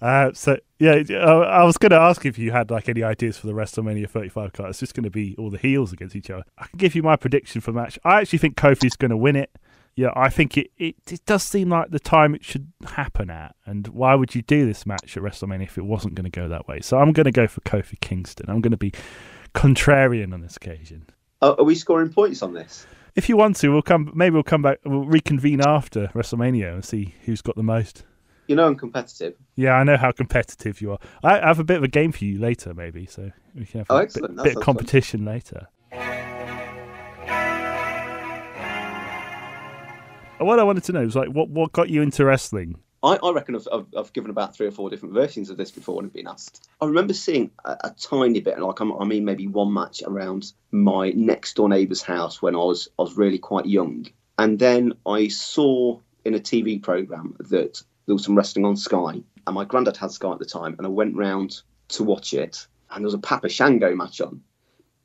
Uh, 0.00 0.32
so 0.34 0.58
yeah, 0.78 1.02
I, 1.10 1.14
I 1.14 1.64
was 1.64 1.78
going 1.78 1.90
to 1.90 1.98
ask 1.98 2.26
if 2.26 2.38
you 2.38 2.52
had 2.52 2.70
like 2.70 2.88
any 2.88 3.02
ideas 3.02 3.38
for 3.38 3.46
the 3.46 3.52
WrestleMania 3.52 4.08
35 4.08 4.52
card. 4.52 4.70
It's 4.70 4.80
just 4.80 4.94
going 4.94 5.04
to 5.04 5.10
be 5.10 5.34
all 5.38 5.50
the 5.50 5.58
heels 5.58 5.92
against 5.92 6.14
each 6.14 6.30
other. 6.30 6.44
I 6.58 6.66
can 6.66 6.78
give 6.78 6.94
you 6.94 7.02
my 7.02 7.16
prediction 7.16 7.60
for 7.60 7.72
match. 7.72 7.98
I 8.04 8.20
actually 8.20 8.40
think 8.40 8.56
Kofi's 8.56 8.96
going 8.96 9.10
to 9.10 9.16
win 9.16 9.36
it. 9.36 9.50
Yeah, 9.94 10.10
I 10.14 10.28
think 10.28 10.58
it, 10.58 10.70
it, 10.76 10.96
it 11.10 11.24
does 11.24 11.42
seem 11.42 11.70
like 11.70 11.90
the 11.90 11.98
time 11.98 12.34
it 12.34 12.44
should 12.44 12.70
happen 12.86 13.30
at. 13.30 13.56
And 13.64 13.88
why 13.88 14.14
would 14.14 14.34
you 14.34 14.42
do 14.42 14.66
this 14.66 14.84
match 14.84 15.16
at 15.16 15.22
WrestleMania 15.22 15.62
if 15.62 15.78
it 15.78 15.86
wasn't 15.86 16.14
going 16.14 16.30
to 16.30 16.30
go 16.30 16.48
that 16.48 16.68
way? 16.68 16.80
So 16.80 16.98
I'm 16.98 17.12
going 17.12 17.24
to 17.24 17.32
go 17.32 17.46
for 17.46 17.62
Kofi 17.62 17.98
Kingston. 18.00 18.50
I'm 18.50 18.60
going 18.60 18.72
to 18.72 18.76
be 18.76 18.92
contrarian 19.54 20.34
on 20.34 20.42
this 20.42 20.56
occasion. 20.56 21.06
Are, 21.40 21.56
are 21.58 21.64
we 21.64 21.74
scoring 21.74 22.10
points 22.10 22.42
on 22.42 22.52
this? 22.52 22.86
If 23.14 23.30
you 23.30 23.38
want 23.38 23.56
to, 23.56 23.70
we'll 23.70 23.80
come. 23.80 24.12
Maybe 24.14 24.34
we'll 24.34 24.42
come 24.42 24.60
back. 24.60 24.80
We'll 24.84 25.06
reconvene 25.06 25.62
after 25.62 26.08
WrestleMania 26.08 26.74
and 26.74 26.84
see 26.84 27.14
who's 27.24 27.40
got 27.40 27.56
the 27.56 27.62
most. 27.62 28.04
You 28.48 28.54
know 28.56 28.66
I'm 28.66 28.76
competitive. 28.76 29.34
Yeah, 29.56 29.72
I 29.74 29.84
know 29.84 29.96
how 29.96 30.12
competitive 30.12 30.80
you 30.80 30.92
are. 30.92 30.98
I 31.24 31.38
have 31.46 31.58
a 31.58 31.64
bit 31.64 31.78
of 31.78 31.82
a 31.82 31.88
game 31.88 32.12
for 32.12 32.24
you 32.24 32.38
later, 32.38 32.74
maybe, 32.74 33.06
so 33.06 33.30
we 33.54 33.64
can 33.66 33.80
have 33.80 33.86
Oh, 33.90 33.96
a 33.96 34.02
excellent. 34.02 34.36
bit, 34.36 34.44
bit 34.44 34.46
of 34.48 34.52
sounds 34.52 34.54
fun. 34.54 34.62
competition 34.76 35.24
later. 35.24 35.66
What 40.38 40.58
I 40.60 40.64
wanted 40.64 40.84
to 40.84 40.92
know 40.92 41.00
was 41.02 41.16
like, 41.16 41.30
what 41.30 41.48
what 41.48 41.72
got 41.72 41.88
you 41.88 42.02
into 42.02 42.24
wrestling? 42.24 42.78
I, 43.02 43.18
I 43.22 43.30
reckon 43.32 43.56
I've, 43.56 43.68
I've, 43.72 43.86
I've 43.96 44.12
given 44.12 44.30
about 44.30 44.54
three 44.56 44.66
or 44.66 44.70
four 44.70 44.90
different 44.90 45.14
versions 45.14 45.48
of 45.50 45.56
this 45.56 45.70
before 45.70 46.00
and 46.02 46.12
been 46.12 46.26
asked. 46.26 46.68
I 46.80 46.86
remember 46.86 47.14
seeing 47.14 47.50
a, 47.64 47.76
a 47.84 47.90
tiny 47.90 48.40
bit, 48.40 48.58
like 48.58 48.80
I'm, 48.80 48.92
I 49.00 49.04
mean, 49.04 49.24
maybe 49.24 49.46
one 49.46 49.72
match 49.72 50.02
around 50.06 50.52
my 50.72 51.10
next 51.10 51.54
door 51.54 51.68
neighbour's 51.68 52.02
house 52.02 52.40
when 52.42 52.54
I 52.54 52.58
was 52.58 52.88
I 52.98 53.02
was 53.02 53.16
really 53.16 53.38
quite 53.38 53.66
young, 53.66 54.06
and 54.38 54.58
then 54.58 54.92
I 55.06 55.28
saw 55.28 56.00
in 56.24 56.34
a 56.34 56.40
TV 56.40 56.82
program 56.82 57.36
that 57.38 57.82
there 58.06 58.14
was 58.14 58.24
some 58.24 58.36
wrestling 58.36 58.64
on 58.64 58.76
Sky, 58.76 59.22
and 59.46 59.54
my 59.54 59.64
granddad 59.64 59.96
had 59.96 60.10
Sky 60.10 60.30
at 60.32 60.38
the 60.38 60.44
time, 60.44 60.74
and 60.78 60.86
I 60.86 60.90
went 60.90 61.16
round 61.16 61.60
to 61.88 62.04
watch 62.04 62.32
it, 62.32 62.66
and 62.90 63.02
there 63.02 63.06
was 63.06 63.14
a 63.14 63.18
Papa 63.18 63.48
Shango 63.48 63.94
match 63.94 64.20
on, 64.20 64.40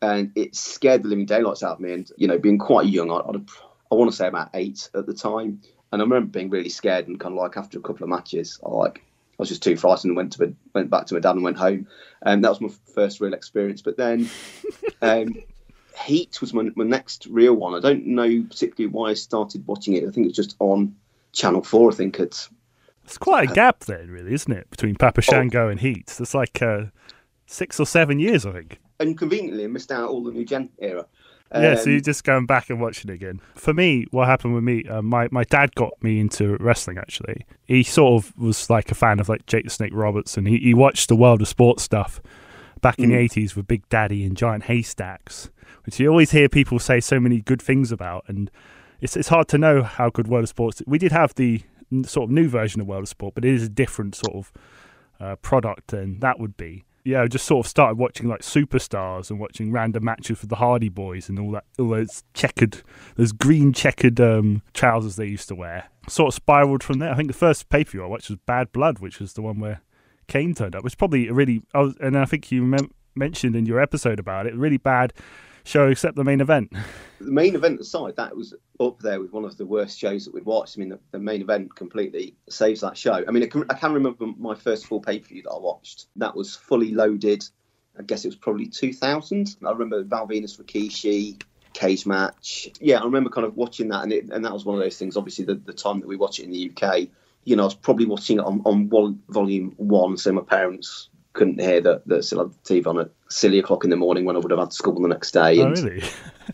and 0.01 0.31
it 0.35 0.55
scared 0.55 1.03
the 1.03 1.09
living 1.09 1.25
daylights 1.25 1.63
out 1.63 1.73
of 1.73 1.79
me. 1.79 1.93
And 1.93 2.11
you 2.17 2.27
know, 2.27 2.37
being 2.37 2.57
quite 2.57 2.87
young, 2.87 3.11
I, 3.11 3.17
I'd, 3.17 3.49
I 3.91 3.95
want 3.95 4.09
to 4.09 4.15
say 4.15 4.27
about 4.27 4.51
eight 4.53 4.89
at 4.95 5.05
the 5.05 5.13
time, 5.13 5.61
and 5.91 6.01
I 6.01 6.03
remember 6.03 6.29
being 6.29 6.49
really 6.49 6.69
scared 6.69 7.07
and 7.07 7.19
kind 7.19 7.33
of 7.33 7.41
like 7.41 7.57
after 7.57 7.77
a 7.77 7.81
couple 7.81 8.03
of 8.03 8.09
matches, 8.09 8.59
I 8.65 8.69
like 8.69 9.03
I 9.41 9.41
was 9.41 9.49
just 9.49 9.63
too 9.63 9.75
frightened 9.75 10.11
and 10.11 10.17
went 10.17 10.33
to 10.33 10.39
bed, 10.39 10.55
went 10.75 10.91
back 10.91 11.07
to 11.07 11.15
my 11.15 11.19
dad 11.19 11.35
and 11.35 11.43
went 11.43 11.57
home. 11.57 11.87
And 12.21 12.43
that 12.43 12.49
was 12.49 12.61
my 12.61 12.69
first 12.93 13.19
real 13.19 13.33
experience. 13.33 13.81
But 13.81 13.97
then 13.97 14.29
um, 15.01 15.33
Heat 15.99 16.41
was 16.41 16.53
my, 16.53 16.69
my 16.75 16.83
next 16.83 17.25
real 17.25 17.55
one. 17.55 17.73
I 17.73 17.79
don't 17.79 18.05
know 18.05 18.43
particularly 18.43 18.93
why 18.93 19.09
I 19.09 19.13
started 19.15 19.65
watching 19.65 19.95
it. 19.95 20.03
I 20.03 20.11
think 20.11 20.25
it 20.25 20.29
was 20.29 20.35
just 20.35 20.55
on 20.59 20.95
Channel 21.33 21.63
Four. 21.63 21.91
I 21.91 21.95
think 21.95 22.19
it's 22.19 22.49
It's 23.03 23.17
quite 23.17 23.49
a 23.49 23.53
gap 23.53 23.81
then, 23.81 24.09
really, 24.09 24.33
isn't 24.33 24.51
it, 24.51 24.69
between 24.69 24.95
Oh. 24.95 24.99
Papa 24.99 25.21
Shango 25.21 25.67
and 25.69 25.79
Heat? 25.79 26.15
It's 26.19 26.33
like 26.33 26.61
uh, 26.61 26.85
six 27.45 27.79
or 27.79 27.85
seven 27.85 28.19
years, 28.19 28.45
I 28.45 28.51
think. 28.53 28.79
and 28.99 29.17
conveniently 29.17 29.67
missed 29.67 29.91
out 29.91 30.09
all 30.09 30.23
the 30.23 30.31
new 30.31 30.45
gen 30.45 30.69
era. 30.79 31.05
yeah, 31.53 31.75
so 31.75 31.83
Um, 31.85 31.91
you're 31.91 31.99
just 32.01 32.23
going 32.23 32.45
back 32.45 32.69
and 32.69 32.79
watching 32.79 33.09
it 33.11 33.15
again. 33.15 33.41
For 33.55 33.73
me, 33.73 34.05
what 34.11 34.27
happened 34.27 34.53
with 34.53 34.63
me, 34.63 34.85
uh, 34.87 35.01
my 35.01 35.27
my 35.31 35.43
dad 35.43 35.75
got 35.75 35.91
me 36.01 36.19
into 36.19 36.55
wrestling. 36.57 36.97
Actually, 36.97 37.45
he 37.65 37.83
sort 37.83 38.23
of 38.23 38.37
was 38.37 38.69
like 38.69 38.91
a 38.91 38.95
fan 38.95 39.19
of 39.19 39.27
like 39.27 39.45
Jake 39.47 39.65
the 39.65 39.69
Snake 39.69 39.91
Roberts, 39.93 40.37
and 40.37 40.47
he, 40.47 40.57
he 40.59 40.73
watched 40.73 41.09
the 41.09 41.15
world 41.15 41.41
of 41.41 41.47
sports 41.47 41.83
stuff 41.83 42.21
back 42.81 42.99
in 42.99 43.09
the 43.09 43.15
'80s 43.15 43.55
with 43.55 43.67
Big 43.67 43.87
Daddy 43.89 44.23
and 44.23 44.37
Giant 44.37 44.63
Haystacks, 44.65 45.49
which 45.85 45.99
you 45.99 46.07
always 46.07 46.31
hear 46.31 46.47
people 46.47 46.79
say 46.79 46.99
so 47.01 47.19
many 47.19 47.41
good 47.41 47.61
things 47.61 47.91
about, 47.91 48.23
and 48.27 48.49
it's 49.01 49.17
it's 49.17 49.27
hard 49.29 49.47
to 49.49 49.57
know 49.57 49.83
how 49.83 50.09
good 50.09 50.27
World 50.29 50.43
of 50.43 50.49
Sports. 50.49 50.81
We 50.87 50.99
did 50.99 51.11
have 51.11 51.35
the 51.35 51.63
sort 52.05 52.29
of 52.29 52.31
new 52.31 52.47
version 52.47 52.81
of 52.81 52.87
World 52.87 53.03
of 53.03 53.09
Sport, 53.09 53.35
but 53.35 53.45
it 53.45 53.53
is 53.53 53.63
a 53.63 53.69
different 53.69 54.15
sort 54.15 54.35
of 54.35 54.51
uh, 55.19 55.35
product 55.37 55.87
than 55.87 56.19
that 56.19 56.39
would 56.39 56.57
be. 56.57 56.83
Yeah, 57.03 57.23
I 57.23 57.27
just 57.27 57.45
sort 57.45 57.65
of 57.65 57.69
started 57.69 57.97
watching 57.97 58.27
like 58.27 58.41
superstars 58.41 59.31
and 59.31 59.39
watching 59.39 59.71
random 59.71 60.03
matches 60.05 60.41
with 60.41 60.49
the 60.49 60.57
Hardy 60.57 60.89
Boys 60.89 61.29
and 61.29 61.39
all 61.39 61.51
that, 61.51 61.63
all 61.79 61.89
those 61.89 62.23
checkered, 62.33 62.81
those 63.15 63.31
green 63.31 63.73
checkered 63.73 64.19
um, 64.19 64.61
trousers 64.73 65.15
they 65.15 65.25
used 65.25 65.47
to 65.47 65.55
wear. 65.55 65.85
Sort 66.07 66.27
of 66.27 66.35
spiraled 66.35 66.83
from 66.83 66.99
there. 66.99 67.11
I 67.11 67.15
think 67.15 67.27
the 67.27 67.33
first 67.33 67.69
pay 67.69 67.83
per 67.83 67.91
view 67.91 68.03
I 68.03 68.07
watched 68.07 68.29
was 68.29 68.37
Bad 68.45 68.71
Blood, 68.71 68.99
which 68.99 69.19
was 69.19 69.33
the 69.33 69.41
one 69.41 69.59
where 69.59 69.81
Kane 70.27 70.53
turned 70.53 70.75
up. 70.75 70.79
It 70.79 70.83
was 70.83 70.95
probably 70.95 71.27
a 71.27 71.33
really, 71.33 71.63
I 71.73 71.79
was, 71.79 71.95
and 71.99 72.15
I 72.17 72.25
think 72.25 72.51
you 72.51 72.61
mem- 72.61 72.91
mentioned 73.15 73.55
in 73.55 73.65
your 73.65 73.79
episode 73.79 74.19
about 74.19 74.45
it, 74.45 74.55
really 74.55 74.77
bad 74.77 75.11
show 75.63 75.89
except 75.89 76.15
the 76.15 76.23
main 76.23 76.41
event. 76.41 76.73
the 77.19 77.31
main 77.31 77.55
event 77.55 77.79
aside, 77.79 78.15
that 78.17 78.35
was 78.35 78.53
up 78.79 78.99
there 78.99 79.19
with 79.19 79.31
one 79.31 79.45
of 79.45 79.57
the 79.57 79.65
worst 79.65 79.97
shows 79.97 80.25
that 80.25 80.33
we'd 80.33 80.45
watched. 80.45 80.77
I 80.77 80.79
mean, 80.79 80.89
the, 80.89 80.99
the 81.11 81.19
main 81.19 81.41
event 81.41 81.75
completely 81.75 82.35
saves 82.49 82.81
that 82.81 82.97
show. 82.97 83.23
I 83.27 83.31
mean, 83.31 83.43
I 83.43 83.47
can, 83.47 83.65
I 83.69 83.75
can 83.75 83.93
remember 83.93 84.25
my 84.37 84.55
first 84.55 84.85
full 84.85 85.01
pay 85.01 85.19
per 85.19 85.27
view 85.27 85.43
that 85.43 85.51
I 85.51 85.59
watched. 85.59 86.07
That 86.15 86.35
was 86.35 86.55
fully 86.55 86.91
loaded. 86.91 87.43
I 87.97 88.03
guess 88.03 88.23
it 88.25 88.29
was 88.29 88.35
probably 88.35 88.67
2000. 88.67 89.55
I 89.65 89.71
remember 89.71 90.03
Val 90.03 90.27
Venis 90.27 90.59
Rikishi, 90.59 91.41
cage 91.73 92.05
match. 92.05 92.69
Yeah, 92.79 92.99
I 92.99 93.03
remember 93.03 93.29
kind 93.29 93.45
of 93.45 93.55
watching 93.55 93.89
that, 93.89 94.03
and, 94.03 94.13
it, 94.13 94.29
and 94.29 94.43
that 94.45 94.53
was 94.53 94.65
one 94.65 94.77
of 94.77 94.81
those 94.81 94.97
things. 94.97 95.17
Obviously, 95.17 95.45
the, 95.45 95.55
the 95.55 95.73
time 95.73 95.99
that 95.99 96.07
we 96.07 96.15
watch 96.15 96.39
it 96.39 96.45
in 96.45 96.51
the 96.51 96.71
UK, 96.71 97.07
you 97.43 97.55
know, 97.55 97.63
I 97.63 97.65
was 97.65 97.75
probably 97.75 98.05
watching 98.05 98.37
it 98.37 98.45
on, 98.45 98.61
on 98.65 98.89
one, 98.89 99.21
volume 99.29 99.73
one, 99.77 100.17
so 100.17 100.31
my 100.31 100.41
parents 100.41 101.09
couldn't 101.33 101.59
hear 101.59 101.81
that 101.81 102.07
that 102.07 102.23
still 102.23 102.39
had 102.39 102.51
the 102.51 102.81
TV 102.81 102.87
on 102.87 102.99
at 102.99 103.09
silly 103.29 103.59
o'clock 103.59 103.83
in 103.83 103.89
the 103.89 103.95
morning 103.95 104.25
when 104.25 104.35
I 104.35 104.39
would 104.39 104.51
have 104.51 104.59
had 104.59 104.73
school 104.73 104.99
the 104.99 105.07
next 105.07 105.31
day. 105.31 105.59
Oh, 105.59 105.67
And 105.67 105.77
really? 105.77 106.03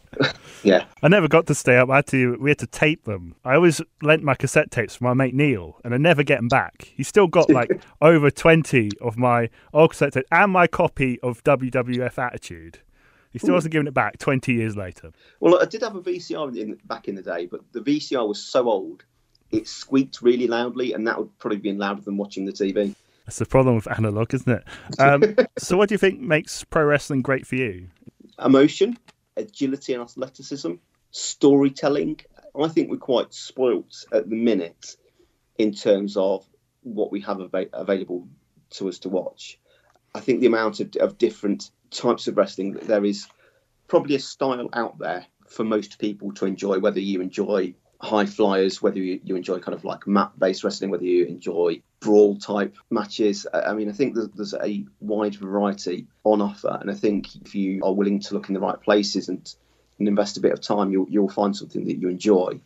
yeah, 0.63 0.85
I 1.03 1.07
never 1.07 1.27
got 1.27 1.47
to 1.47 1.55
stay 1.55 1.77
up. 1.77 1.89
I 1.89 1.97
had 1.97 2.07
to. 2.07 2.37
We 2.39 2.51
had 2.51 2.59
to 2.59 2.67
tape 2.67 3.05
them. 3.05 3.35
I 3.43 3.55
always 3.55 3.81
lent 4.01 4.23
my 4.23 4.35
cassette 4.35 4.71
tapes 4.71 4.95
from 4.95 5.05
my 5.05 5.13
mate 5.13 5.33
Neil, 5.33 5.79
and 5.83 5.93
I 5.93 5.97
never 5.97 6.23
get 6.23 6.37
them 6.37 6.47
back. 6.47 6.91
He 6.95 7.03
still 7.03 7.27
got 7.27 7.49
like 7.49 7.81
over 8.01 8.29
twenty 8.29 8.91
of 9.01 9.17
my 9.17 9.49
old 9.73 9.91
cassette 9.91 10.13
tapes 10.13 10.27
and 10.31 10.51
my 10.51 10.67
copy 10.67 11.19
of 11.21 11.43
WWF 11.43 12.17
Attitude. 12.17 12.79
He 13.31 13.39
still 13.39 13.49
hmm. 13.49 13.55
hasn't 13.55 13.71
given 13.71 13.87
it 13.87 13.93
back 13.93 14.19
twenty 14.19 14.53
years 14.53 14.75
later. 14.75 15.11
Well, 15.39 15.59
I 15.61 15.65
did 15.65 15.81
have 15.81 15.95
a 15.95 16.01
VCR 16.01 16.55
in, 16.55 16.79
back 16.85 17.07
in 17.07 17.15
the 17.15 17.23
day, 17.23 17.45
but 17.47 17.61
the 17.71 17.81
VCR 17.81 18.27
was 18.27 18.41
so 18.41 18.69
old, 18.69 19.03
it 19.51 19.67
squeaked 19.67 20.21
really 20.21 20.47
loudly, 20.47 20.93
and 20.93 21.07
that 21.07 21.17
would 21.17 21.37
probably 21.39 21.59
be 21.59 21.73
louder 21.73 22.01
than 22.01 22.17
watching 22.17 22.45
the 22.45 22.51
TV. 22.51 22.95
That's 23.27 23.39
the 23.39 23.45
problem 23.45 23.75
with 23.75 23.91
analog, 23.91 24.33
isn't 24.33 24.49
it? 24.49 24.63
Um, 24.99 25.35
so, 25.57 25.75
what 25.75 25.89
do 25.89 25.93
you 25.93 25.99
think 25.99 26.21
makes 26.21 26.63
pro 26.63 26.85
wrestling 26.85 27.21
great 27.21 27.45
for 27.45 27.55
you? 27.55 27.89
Emotion, 28.39 28.97
agility, 29.35 29.93
and 29.93 30.01
athleticism, 30.01 30.75
storytelling. 31.11 32.21
I 32.59 32.69
think 32.69 32.89
we're 32.89 32.97
quite 32.97 33.33
spoilt 33.33 34.05
at 34.13 34.29
the 34.29 34.35
minute 34.35 34.95
in 35.57 35.73
terms 35.73 36.15
of 36.15 36.47
what 36.83 37.11
we 37.11 37.19
have 37.21 37.41
ava- 37.41 37.69
available 37.73 38.29
to 38.71 38.87
us 38.87 38.99
to 38.99 39.09
watch. 39.09 39.59
I 40.15 40.21
think 40.21 40.39
the 40.39 40.47
amount 40.47 40.79
of, 40.79 40.95
of 40.95 41.17
different 41.17 41.69
types 41.91 42.29
of 42.29 42.37
wrestling, 42.37 42.73
there 42.83 43.03
is 43.03 43.27
probably 43.89 44.15
a 44.15 44.19
style 44.19 44.69
out 44.71 44.99
there 44.99 45.25
for 45.49 45.65
most 45.65 45.99
people 45.99 46.31
to 46.35 46.45
enjoy, 46.45 46.79
whether 46.79 47.01
you 47.01 47.19
enjoy 47.19 47.75
high 47.99 48.25
flyers, 48.25 48.81
whether 48.81 48.99
you, 48.99 49.19
you 49.21 49.35
enjoy 49.35 49.59
kind 49.59 49.75
of 49.75 49.83
like 49.83 50.07
mat 50.07 50.31
based 50.39 50.63
wrestling, 50.63 50.91
whether 50.91 51.03
you 51.03 51.25
enjoy 51.25 51.81
brawl 51.99 52.37
type 52.37 52.75
matches. 52.89 53.47
I 53.53 53.73
mean, 53.73 53.89
I 53.89 53.93
think 53.93 54.15
there's, 54.15 54.29
there's 54.29 54.53
a 54.53 54.85
wide 54.99 55.35
variety 55.35 56.07
on 56.23 56.41
offer. 56.41 56.77
And 56.79 56.91
I 56.91 56.93
think 56.93 57.35
if 57.37 57.55
you 57.55 57.83
are 57.83 57.93
willing 57.93 58.19
to 58.21 58.33
look 58.33 58.47
in 58.47 58.53
the 58.53 58.59
right 58.59 58.79
places 58.79 59.29
and, 59.29 59.53
and 59.99 60.07
invest 60.07 60.37
a 60.37 60.41
bit 60.41 60.53
of 60.53 60.61
time, 60.61 60.91
you'll, 60.91 61.07
you'll 61.09 61.29
find 61.29 61.55
something 61.55 61.85
that 61.85 61.97
you 61.97 62.09
enjoy. 62.09 62.59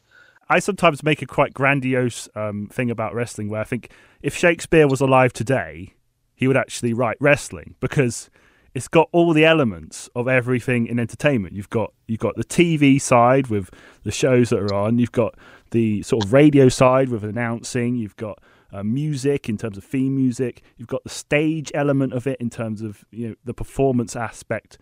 I 0.50 0.60
sometimes 0.60 1.02
make 1.02 1.22
a 1.22 1.26
quite 1.26 1.54
grandiose 1.54 2.28
um, 2.36 2.68
thing 2.68 2.92
about 2.92 3.16
wrestling 3.16 3.50
where 3.50 3.62
I 3.62 3.64
think 3.64 3.90
if 4.22 4.36
Shakespeare 4.36 4.88
was 4.88 5.00
alive 5.00 5.32
today, 5.32 5.94
he 6.36 6.48
would 6.48 6.58
actually 6.58 6.94
write 6.94 7.16
wrestling 7.22 7.76
because 7.80 8.30
it's 8.74 8.88
got 8.88 9.10
all 9.12 9.34
the 9.34 9.46
elements 9.46 10.10
of 10.16 10.28
everything 10.28 10.88
in 10.88 11.00
entertainment. 11.00 11.56
You've 11.56 11.70
got 11.70 11.94
you've 12.08 12.20
got 12.20 12.36
the 12.36 12.44
TV 12.44 13.00
side 13.00 13.48
with 13.48 13.70
the 14.04 14.12
shows 14.12 14.50
that 14.50 14.60
are 14.60 14.74
on. 14.74 14.98
You've 14.98 15.12
got 15.12 15.36
the 15.72 16.02
sort 16.04 16.26
of 16.26 16.34
radio 16.34 16.68
side 16.68 17.10
with 17.10 17.24
announcing. 17.24 17.96
You've 17.96 18.16
got 18.16 18.40
uh, 18.72 18.84
music 18.84 19.50
in 19.50 19.58
terms 19.58 19.78
of 19.78 19.84
theme 19.84 20.16
music. 20.16 20.62
You've 20.78 20.88
got 20.88 21.04
the 21.04 21.10
stage 21.10 21.72
element 21.74 22.14
of 22.14 22.28
it 22.28 22.40
in 22.40 22.50
terms 22.50 22.82
of 22.82 23.04
you 23.12 23.30
know 23.30 23.36
the 23.44 23.54
performance 23.54 24.16
aspect. 24.16 24.78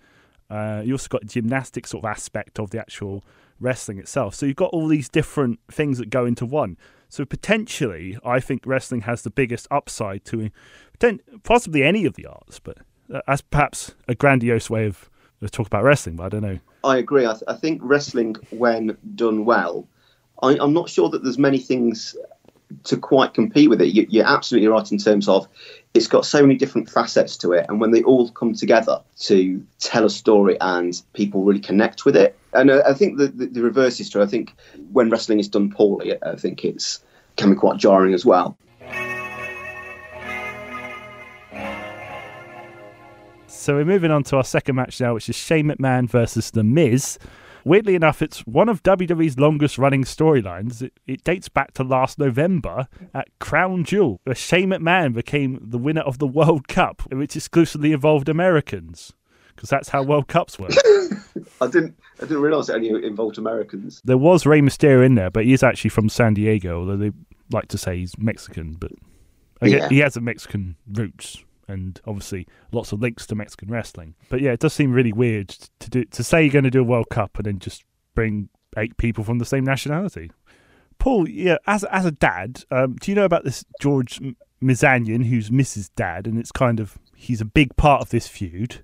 Uh, 0.49 0.81
you 0.83 0.93
also 0.93 1.07
got 1.09 1.25
gymnastic 1.25 1.85
sort 1.85 2.03
of 2.03 2.09
aspect 2.09 2.59
of 2.59 2.71
the 2.71 2.79
actual 2.79 3.23
wrestling 3.59 3.99
itself. 3.99 4.33
So 4.35 4.45
you've 4.45 4.55
got 4.55 4.71
all 4.71 4.87
these 4.87 5.09
different 5.09 5.59
things 5.71 5.97
that 5.97 6.09
go 6.09 6.25
into 6.25 6.45
one. 6.45 6.77
So 7.09 7.25
potentially, 7.25 8.17
I 8.23 8.39
think 8.39 8.63
wrestling 8.65 9.01
has 9.01 9.23
the 9.23 9.29
biggest 9.29 9.67
upside 9.71 10.25
to 10.25 10.49
possibly 11.43 11.83
any 11.83 12.05
of 12.05 12.15
the 12.15 12.25
arts, 12.27 12.59
but 12.59 12.77
that's 13.07 13.41
perhaps 13.41 13.95
a 14.07 14.15
grandiose 14.15 14.69
way 14.69 14.85
of, 14.85 15.09
talk 15.51 15.67
about 15.67 15.83
wrestling. 15.83 16.17
But 16.17 16.25
I 16.25 16.29
don't 16.29 16.41
know. 16.41 16.59
I 16.83 16.97
agree. 16.97 17.25
I, 17.25 17.31
th- 17.31 17.43
I 17.47 17.53
think 17.55 17.81
wrestling, 17.83 18.35
when 18.51 18.97
done 19.15 19.45
well, 19.45 19.87
I, 20.43 20.57
I'm 20.59 20.73
not 20.73 20.89
sure 20.89 21.09
that 21.09 21.23
there's 21.23 21.37
many 21.37 21.59
things 21.59 22.15
to 22.83 22.97
quite 22.97 23.33
compete 23.33 23.69
with 23.69 23.81
it. 23.81 23.87
You, 23.87 24.05
you're 24.09 24.27
absolutely 24.27 24.67
right 24.67 24.91
in 24.91 24.97
terms 24.97 25.27
of 25.27 25.47
it's 25.93 26.07
got 26.07 26.25
so 26.25 26.41
many 26.41 26.55
different 26.55 26.89
facets 26.89 27.35
to 27.37 27.53
it, 27.53 27.65
and 27.67 27.81
when 27.81 27.91
they 27.91 28.03
all 28.03 28.29
come 28.29 28.53
together 28.53 29.01
to 29.21 29.65
tell 29.79 30.05
a 30.05 30.09
story 30.09 30.57
and 30.61 31.01
people 31.13 31.43
really 31.43 31.59
connect 31.59 32.05
with 32.05 32.15
it, 32.15 32.37
and 32.53 32.69
uh, 32.69 32.83
I 32.85 32.93
think 32.93 33.17
the, 33.17 33.27
the, 33.27 33.47
the 33.47 33.61
reverse 33.61 33.99
is 33.99 34.09
true. 34.09 34.21
I 34.21 34.27
think 34.27 34.55
when 34.91 35.09
wrestling 35.09 35.39
is 35.39 35.47
done 35.47 35.71
poorly, 35.71 36.21
I 36.23 36.35
think 36.35 36.63
it's 36.63 37.03
can 37.37 37.49
be 37.49 37.55
quite 37.55 37.77
jarring 37.77 38.13
as 38.13 38.25
well. 38.25 38.57
So 43.47 43.75
we're 43.75 43.85
moving 43.85 44.11
on 44.11 44.23
to 44.23 44.37
our 44.37 44.43
second 44.43 44.75
match 44.75 45.01
now, 45.01 45.13
which 45.13 45.29
is 45.29 45.35
Shane 45.35 45.67
McMahon 45.67 46.09
versus 46.09 46.51
The 46.51 46.63
Miz. 46.63 47.19
Weirdly 47.65 47.95
enough, 47.95 48.21
it's 48.21 48.39
one 48.47 48.69
of 48.69 48.83
WWE's 48.83 49.37
longest 49.37 49.77
running 49.77 50.03
storylines. 50.03 50.81
It, 50.81 50.93
it, 51.05 51.23
dates 51.23 51.49
back 51.49 51.73
to 51.73 51.83
last 51.83 52.19
November 52.19 52.87
at 53.13 53.27
Crown 53.39 53.83
Jewel, 53.83 54.19
where 54.23 54.35
Shane 54.35 54.69
McMahon 54.69 55.13
became 55.13 55.59
the 55.61 55.77
winner 55.77 56.01
of 56.01 56.19
the 56.19 56.27
World 56.27 56.67
Cup, 56.67 57.01
which 57.11 57.35
exclusively 57.35 57.91
involved 57.91 58.29
Americans. 58.29 59.13
Because 59.55 59.69
that's 59.69 59.89
how 59.89 60.03
World 60.03 60.27
Cups 60.27 60.57
work. 60.57 60.71
I 61.61 61.67
didn't. 61.67 61.99
I 62.19 62.21
didn't 62.21 62.41
realize 62.41 62.69
it 62.69 62.75
only 62.75 63.05
involved 63.05 63.37
Americans. 63.37 64.01
There 64.05 64.17
was 64.17 64.45
Rey 64.45 64.61
Mysterio 64.61 65.05
in 65.05 65.15
there, 65.15 65.29
but 65.29 65.43
he 65.43 65.51
is 65.51 65.63
actually 65.63 65.89
from 65.89 66.07
San 66.07 66.33
Diego. 66.33 66.79
Although 66.79 66.95
they 66.95 67.11
like 67.51 67.67
to 67.69 67.77
say 67.77 67.97
he's 67.97 68.17
Mexican, 68.17 68.73
but 68.73 68.91
yeah. 69.61 69.89
he 69.89 69.99
has 69.99 70.15
a 70.15 70.21
Mexican 70.21 70.77
roots 70.93 71.43
and 71.69 72.01
obviously 72.05 72.47
lots 72.71 72.91
of 72.91 73.01
links 73.01 73.25
to 73.27 73.35
Mexican 73.35 73.69
wrestling. 73.69 74.15
But 74.29 74.41
yeah, 74.41 74.51
it 74.51 74.59
does 74.59 74.73
seem 74.73 74.91
really 74.91 75.13
weird 75.13 75.49
to 75.49 75.89
do 75.89 76.03
to 76.05 76.23
say 76.23 76.43
you're 76.43 76.51
going 76.51 76.63
to 76.63 76.71
do 76.71 76.81
a 76.81 76.83
World 76.83 77.09
Cup 77.09 77.37
and 77.37 77.45
then 77.45 77.59
just 77.59 77.85
bring 78.15 78.49
eight 78.77 78.97
people 78.97 79.23
from 79.23 79.39
the 79.39 79.45
same 79.45 79.63
nationality. 79.63 80.31
Paul, 80.97 81.29
yeah, 81.29 81.57
as 81.67 81.83
as 81.85 82.05
a 82.05 82.11
dad, 82.11 82.63
um, 82.71 82.95
do 82.99 83.11
you 83.11 83.15
know 83.15 83.25
about 83.25 83.45
this 83.45 83.63
George 83.79 84.19
Mizanin, 84.61 85.25
who's 85.25 85.51
Miz's 85.51 85.89
Dad, 85.89 86.27
and 86.27 86.37
it's 86.37 86.51
kind 86.51 86.79
of 86.79 86.97
he's 87.15 87.41
a 87.41 87.45
big 87.45 87.75
part 87.77 88.01
of 88.01 88.09
this 88.09 88.27
feud. 88.27 88.83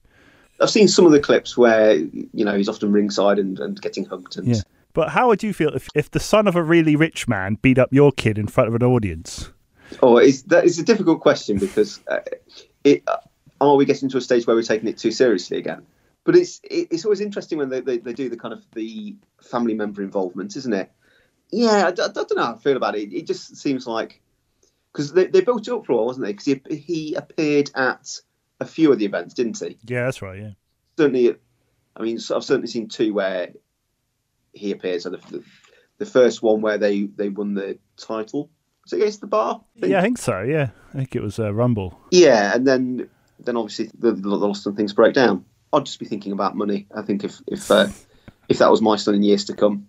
I've 0.62 0.69
seen 0.69 0.88
some 0.88 1.06
of 1.06 1.12
the 1.12 1.19
clips 1.19 1.58
where 1.58 1.95
you 1.95 2.45
know 2.45 2.56
he's 2.56 2.69
often 2.69 2.91
ringside 2.91 3.39
and, 3.39 3.60
and 3.60 3.82
getting 3.82 4.06
hugged. 4.06 4.38
And... 4.38 4.48
Yeah. 4.48 4.62
But 4.93 5.10
how 5.10 5.28
would 5.28 5.43
you 5.43 5.54
feel 5.54 5.76
if, 5.76 5.89
if 5.93 6.10
the 6.10 6.21
son 6.21 6.48
of 6.48 6.56
a 6.56 6.63
really 6.63 6.95
rich 6.95 7.28
man 7.28 7.58
beat 7.62 7.78
up 7.78 7.91
your 7.91 8.13
kid 8.13 8.38
in 8.38 8.48
front 8.48 8.69
of 8.69 8.76
an 8.76 8.84
audience? 8.84 9.52
Oh, 10.02 10.17
it's, 10.17 10.43
that 10.43 10.63
is 10.63 10.80
a 10.80 10.84
difficult 10.84 11.19
question 11.19 11.58
because 11.58 12.00
uh, 12.08 12.19
it, 12.86 13.04
uh, 13.08 13.17
are 13.60 13.76
we 13.76 13.86
getting 13.86 14.10
to 14.10 14.17
a 14.17 14.21
stage 14.21 14.48
where 14.48 14.56
we're 14.56 14.62
taking 14.62 14.88
it 14.88 14.98
too 14.98 15.12
seriously 15.12 15.58
again? 15.58 15.86
But 16.24 16.36
it's 16.36 16.62
it, 16.63 16.88
it's 16.91 17.04
always 17.04 17.21
interesting 17.21 17.58
when 17.58 17.69
they, 17.69 17.82
they, 17.82 17.98
they, 17.98 18.13
do 18.13 18.30
the 18.30 18.38
kind 18.38 18.54
of 18.54 18.63
the 18.74 19.15
family 19.41 19.74
member 19.74 20.02
involvement, 20.02 20.56
isn't 20.56 20.74
it? 20.74 20.91
Yeah, 21.52 21.88
I, 21.88 21.89
I, 21.89 22.06
I 22.06 22.10
don't 22.10 22.36
know 22.36 22.45
how 22.45 22.56
I 22.56 22.58
feel 22.58 22.78
about 22.78 22.95
it. 22.95 23.13
It 23.13 23.28
just 23.28 23.58
seems 23.58 23.86
like 23.86 24.21
because 24.91 25.13
they, 25.13 25.26
they 25.28 25.41
built 25.41 25.67
it 25.67 25.74
up 25.74 25.86
for 25.86 25.93
a 25.93 25.95
while, 25.98 26.06
wasn't 26.06 26.26
they? 26.26 26.34
Because 26.34 26.45
he, 26.45 26.62
he 26.76 27.15
appeared 27.15 27.69
at 27.76 28.19
a 28.60 28.65
few 28.65 28.91
of 28.91 29.00
the 29.00 29.06
events, 29.06 29.34
didn't 29.34 29.60
he? 29.60 29.78
Yeah, 29.86 30.06
that's 30.06 30.21
right. 30.21 30.39
Yeah, 30.39 30.52
certainly. 30.98 31.36
I 31.98 32.02
mean, 32.02 32.17
I've 32.17 32.43
certainly 32.43 32.67
seen 32.67 32.89
two 32.89 33.13
where 33.13 33.54
he 34.54 34.71
appears. 34.71 35.04
So 35.04 35.12
the, 35.12 35.17
the, 35.17 35.43
the 35.98 36.06
first 36.06 36.41
one 36.41 36.62
where 36.62 36.78
they 36.78 37.04
they 37.04 37.30
won 37.30 37.54
the 37.54 37.78
title 37.98 38.50
was 38.86 38.93
it 38.93 38.98
against 38.98 39.21
the 39.21 39.28
bar? 39.28 39.62
I 39.82 39.88
yeah, 39.88 40.00
I 40.00 40.02
think 40.02 40.17
so. 40.17 40.41
Yeah, 40.41 40.69
I 40.93 40.98
think 40.98 41.15
it 41.15 41.21
was 41.21 41.39
uh, 41.39 41.54
Rumble. 41.54 42.00
Yeah, 42.12 42.56
and 42.56 42.65
then 42.65 43.10
then 43.39 43.58
obviously 43.58 43.89
the, 43.98 44.12
the, 44.12 44.21
the 44.21 44.36
lost 44.36 44.65
and 44.65 44.78
things 44.78 44.93
break 44.93 45.13
down. 45.13 45.43
I'd 45.74 45.86
just 45.86 46.00
be 46.00 46.06
thinking 46.06 46.32
about 46.32 46.56
money. 46.56 46.88
I 46.95 47.02
think 47.02 47.24
if 47.24 47.41
if 47.48 47.69
uh, 47.69 47.88
if 48.48 48.60
that 48.60 48.69
was 48.69 48.82
my 48.82 48.95
son 48.95 49.15
in 49.15 49.24
years 49.24 49.45
to 49.45 49.54
come, 49.56 49.88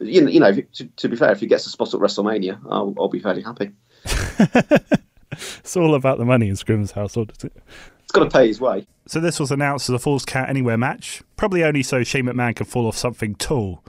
you 0.00 0.22
know, 0.22 0.28
you 0.28 0.40
know 0.40 0.52
to, 0.52 0.84
to, 0.84 1.08
be 1.08 1.16
fair, 1.16 1.30
if 1.32 1.40
he 1.40 1.46
gets 1.46 1.66
a 1.66 1.70
spot 1.70 1.94
at 1.94 2.00
WrestleMania, 2.00 2.60
I'll, 2.68 2.94
I'll 2.98 3.08
be 3.08 3.20
fairly 3.20 3.42
happy. 3.42 3.70
it's 4.04 5.76
all 5.76 5.94
about 5.94 6.18
the 6.18 6.24
money 6.24 6.48
in 6.48 6.56
Scrim's 6.56 6.92
household, 6.92 7.32
is 7.36 7.44
it? 7.44 7.56
It's 8.02 8.12
got 8.12 8.24
to 8.24 8.30
pay 8.30 8.48
his 8.48 8.60
way. 8.60 8.86
So 9.06 9.20
this 9.20 9.38
was 9.38 9.50
announced 9.50 9.88
as 9.88 9.94
a 9.94 9.98
Falls 9.98 10.24
Count 10.24 10.50
Anywhere 10.50 10.76
match, 10.76 11.22
probably 11.36 11.62
only 11.62 11.82
so 11.82 12.02
Shane 12.02 12.26
McMahon 12.26 12.56
can 12.56 12.66
fall 12.66 12.86
off 12.86 12.96
something 12.96 13.36
tall. 13.36 13.82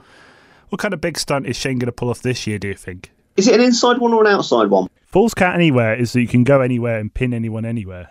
What 0.68 0.80
kind 0.80 0.94
of 0.94 1.00
big 1.00 1.18
stunt 1.18 1.46
is 1.46 1.56
Shane 1.56 1.78
going 1.78 1.86
to 1.86 1.92
pull 1.92 2.10
off 2.10 2.22
this 2.22 2.46
year? 2.46 2.58
Do 2.58 2.68
you 2.68 2.74
think? 2.74 3.10
Is 3.36 3.48
it 3.48 3.54
an 3.54 3.60
inside 3.60 3.98
one 3.98 4.12
or 4.12 4.24
an 4.24 4.32
outside 4.32 4.70
one? 4.70 4.88
Falls 5.06 5.34
Count 5.34 5.54
Anywhere 5.54 5.94
is 5.94 6.12
that 6.12 6.20
you 6.20 6.28
can 6.28 6.44
go 6.44 6.60
anywhere 6.60 6.98
and 6.98 7.12
pin 7.12 7.32
anyone 7.34 7.64
anywhere. 7.64 8.10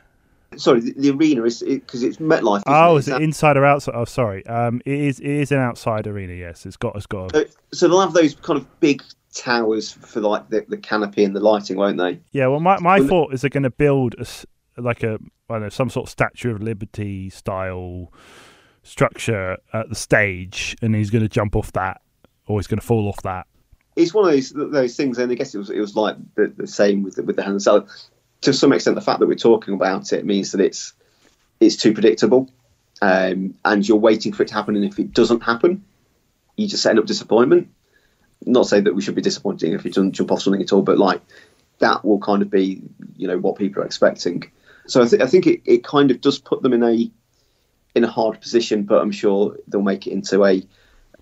Sorry, 0.58 0.82
the, 0.82 0.94
the 0.94 1.12
arena 1.12 1.44
is 1.44 1.64
because 1.64 2.04
it, 2.04 2.08
it's 2.08 2.18
MetLife. 2.18 2.64
Oh, 2.68 2.96
it? 2.96 3.00
is, 3.00 3.08
is 3.08 3.14
it 3.16 3.22
inside 3.22 3.58
or 3.58 3.66
outside? 3.66 3.96
Oh, 3.96 4.06
sorry. 4.06 4.46
Um, 4.46 4.82
it 4.86 5.00
is. 5.00 5.20
It 5.20 5.30
is 5.30 5.52
an 5.52 5.60
outside 5.60 6.08
arena. 6.08 6.34
Yes, 6.34 6.66
it's 6.66 6.78
got. 6.78 6.96
It's 6.96 7.08
got. 7.08 7.36
A... 7.36 7.48
So, 7.48 7.56
so 7.74 7.88
they'll 7.88 8.02
have 8.02 8.14
those 8.14 8.36
kind 8.36 8.60
of 8.60 8.80
big 8.80 9.04
towers 9.34 9.92
for 9.92 10.22
like 10.22 10.50
the, 10.50 10.66
the 10.70 10.78
canopy 10.78 11.24
and 11.24 11.36
the 11.36 11.40
lighting, 11.40 11.78
won't 11.78 11.98
they? 11.98 12.20
Yeah. 12.32 12.48
Well, 12.48 12.60
my 12.60 12.80
my 12.80 13.00
well, 13.00 13.08
thought 13.08 13.34
is 13.34 13.42
they're 13.42 13.50
going 13.50 13.64
to 13.64 13.72
build 13.72 14.16
a 14.20 14.26
like 14.82 15.04
a 15.04 15.18
I 15.50 15.54
don't 15.54 15.64
know 15.64 15.70
some 15.70 15.90
sort 15.90 16.08
of 16.08 16.12
Statue 16.12 16.52
of 16.52 16.62
Liberty 16.62 17.30
style 17.30 18.14
structure 18.84 19.58
at 19.74 19.90
the 19.90 19.96
stage, 19.96 20.76
and 20.82 20.96
he's 20.96 21.10
going 21.10 21.24
to 21.24 21.30
jump 21.30 21.56
off 21.56 21.72
that, 21.74 22.02
or 22.48 22.60
he's 22.60 22.68
going 22.68 22.80
to 22.80 22.86
fall 22.86 23.08
off 23.08 23.22
that, 23.24 23.48
it's 23.96 24.14
one 24.14 24.26
of 24.26 24.32
those 24.32 24.50
those 24.50 24.96
things, 24.96 25.18
and 25.18 25.32
I 25.32 25.36
guess 25.36 25.54
it 25.54 25.58
was 25.58 25.70
it 25.70 25.80
was 25.80 25.96
like 25.96 26.18
the, 26.36 26.48
the 26.56 26.68
same 26.68 27.04
with 27.04 27.16
the, 27.16 27.24
with 27.24 27.36
the 27.36 27.44
hand. 27.44 27.62
So 27.62 27.88
to 28.42 28.54
some 28.54 28.74
extent, 28.74 28.96
the 28.96 29.02
fact 29.02 29.20
that 29.20 29.28
we're 29.28 29.36
talking 29.36 29.74
about 29.74 30.14
it 30.14 30.26
means 30.26 30.52
that 30.52 30.62
it's 30.62 30.94
it's 31.60 31.76
too 31.76 31.94
predictable, 31.94 32.50
um, 33.02 33.56
and 33.64 33.88
you're 33.88 33.98
waiting 33.98 34.34
for 34.34 34.44
it 34.44 34.50
to 34.50 34.54
happen. 34.54 34.76
And 34.76 34.86
if 34.86 35.00
it 35.00 35.14
doesn't 35.14 35.44
happen, 35.44 35.84
you 36.56 36.68
just 36.68 36.86
end 36.86 37.00
up 37.00 37.06
disappointment. 37.06 37.70
Not 38.46 38.68
say 38.68 38.82
that 38.82 38.94
we 38.94 39.02
should 39.02 39.16
be 39.16 39.22
disappointing 39.22 39.74
if 39.74 39.86
it 39.86 39.94
doesn't 39.94 40.14
jump 40.14 40.32
off 40.32 40.42
something 40.42 40.62
at 40.62 40.74
all, 40.74 40.82
but 40.82 40.98
like 40.98 41.22
that 41.80 42.04
will 42.04 42.20
kind 42.20 42.42
of 42.42 42.50
be 42.50 42.82
you 43.16 43.28
know 43.28 43.38
what 43.38 43.58
people 43.58 43.82
are 43.82 43.86
expecting. 43.86 44.52
So 44.86 45.02
I, 45.02 45.08
th- 45.08 45.22
I 45.22 45.28
think 45.28 45.48
it, 45.48 45.62
it 45.66 45.84
kind 45.84 46.12
of 46.12 46.20
does 46.20 46.40
put 46.40 46.62
them 46.62 46.74
in 46.74 46.84
a 46.84 47.12
in 47.96 48.04
a 48.04 48.10
hard 48.10 48.42
position, 48.42 48.84
but 48.84 49.02
I'm 49.02 49.12
sure 49.12 49.58
they'll 49.68 49.82
make 49.82 50.08
it 50.08 50.12
into 50.12 50.44
a 50.44 50.64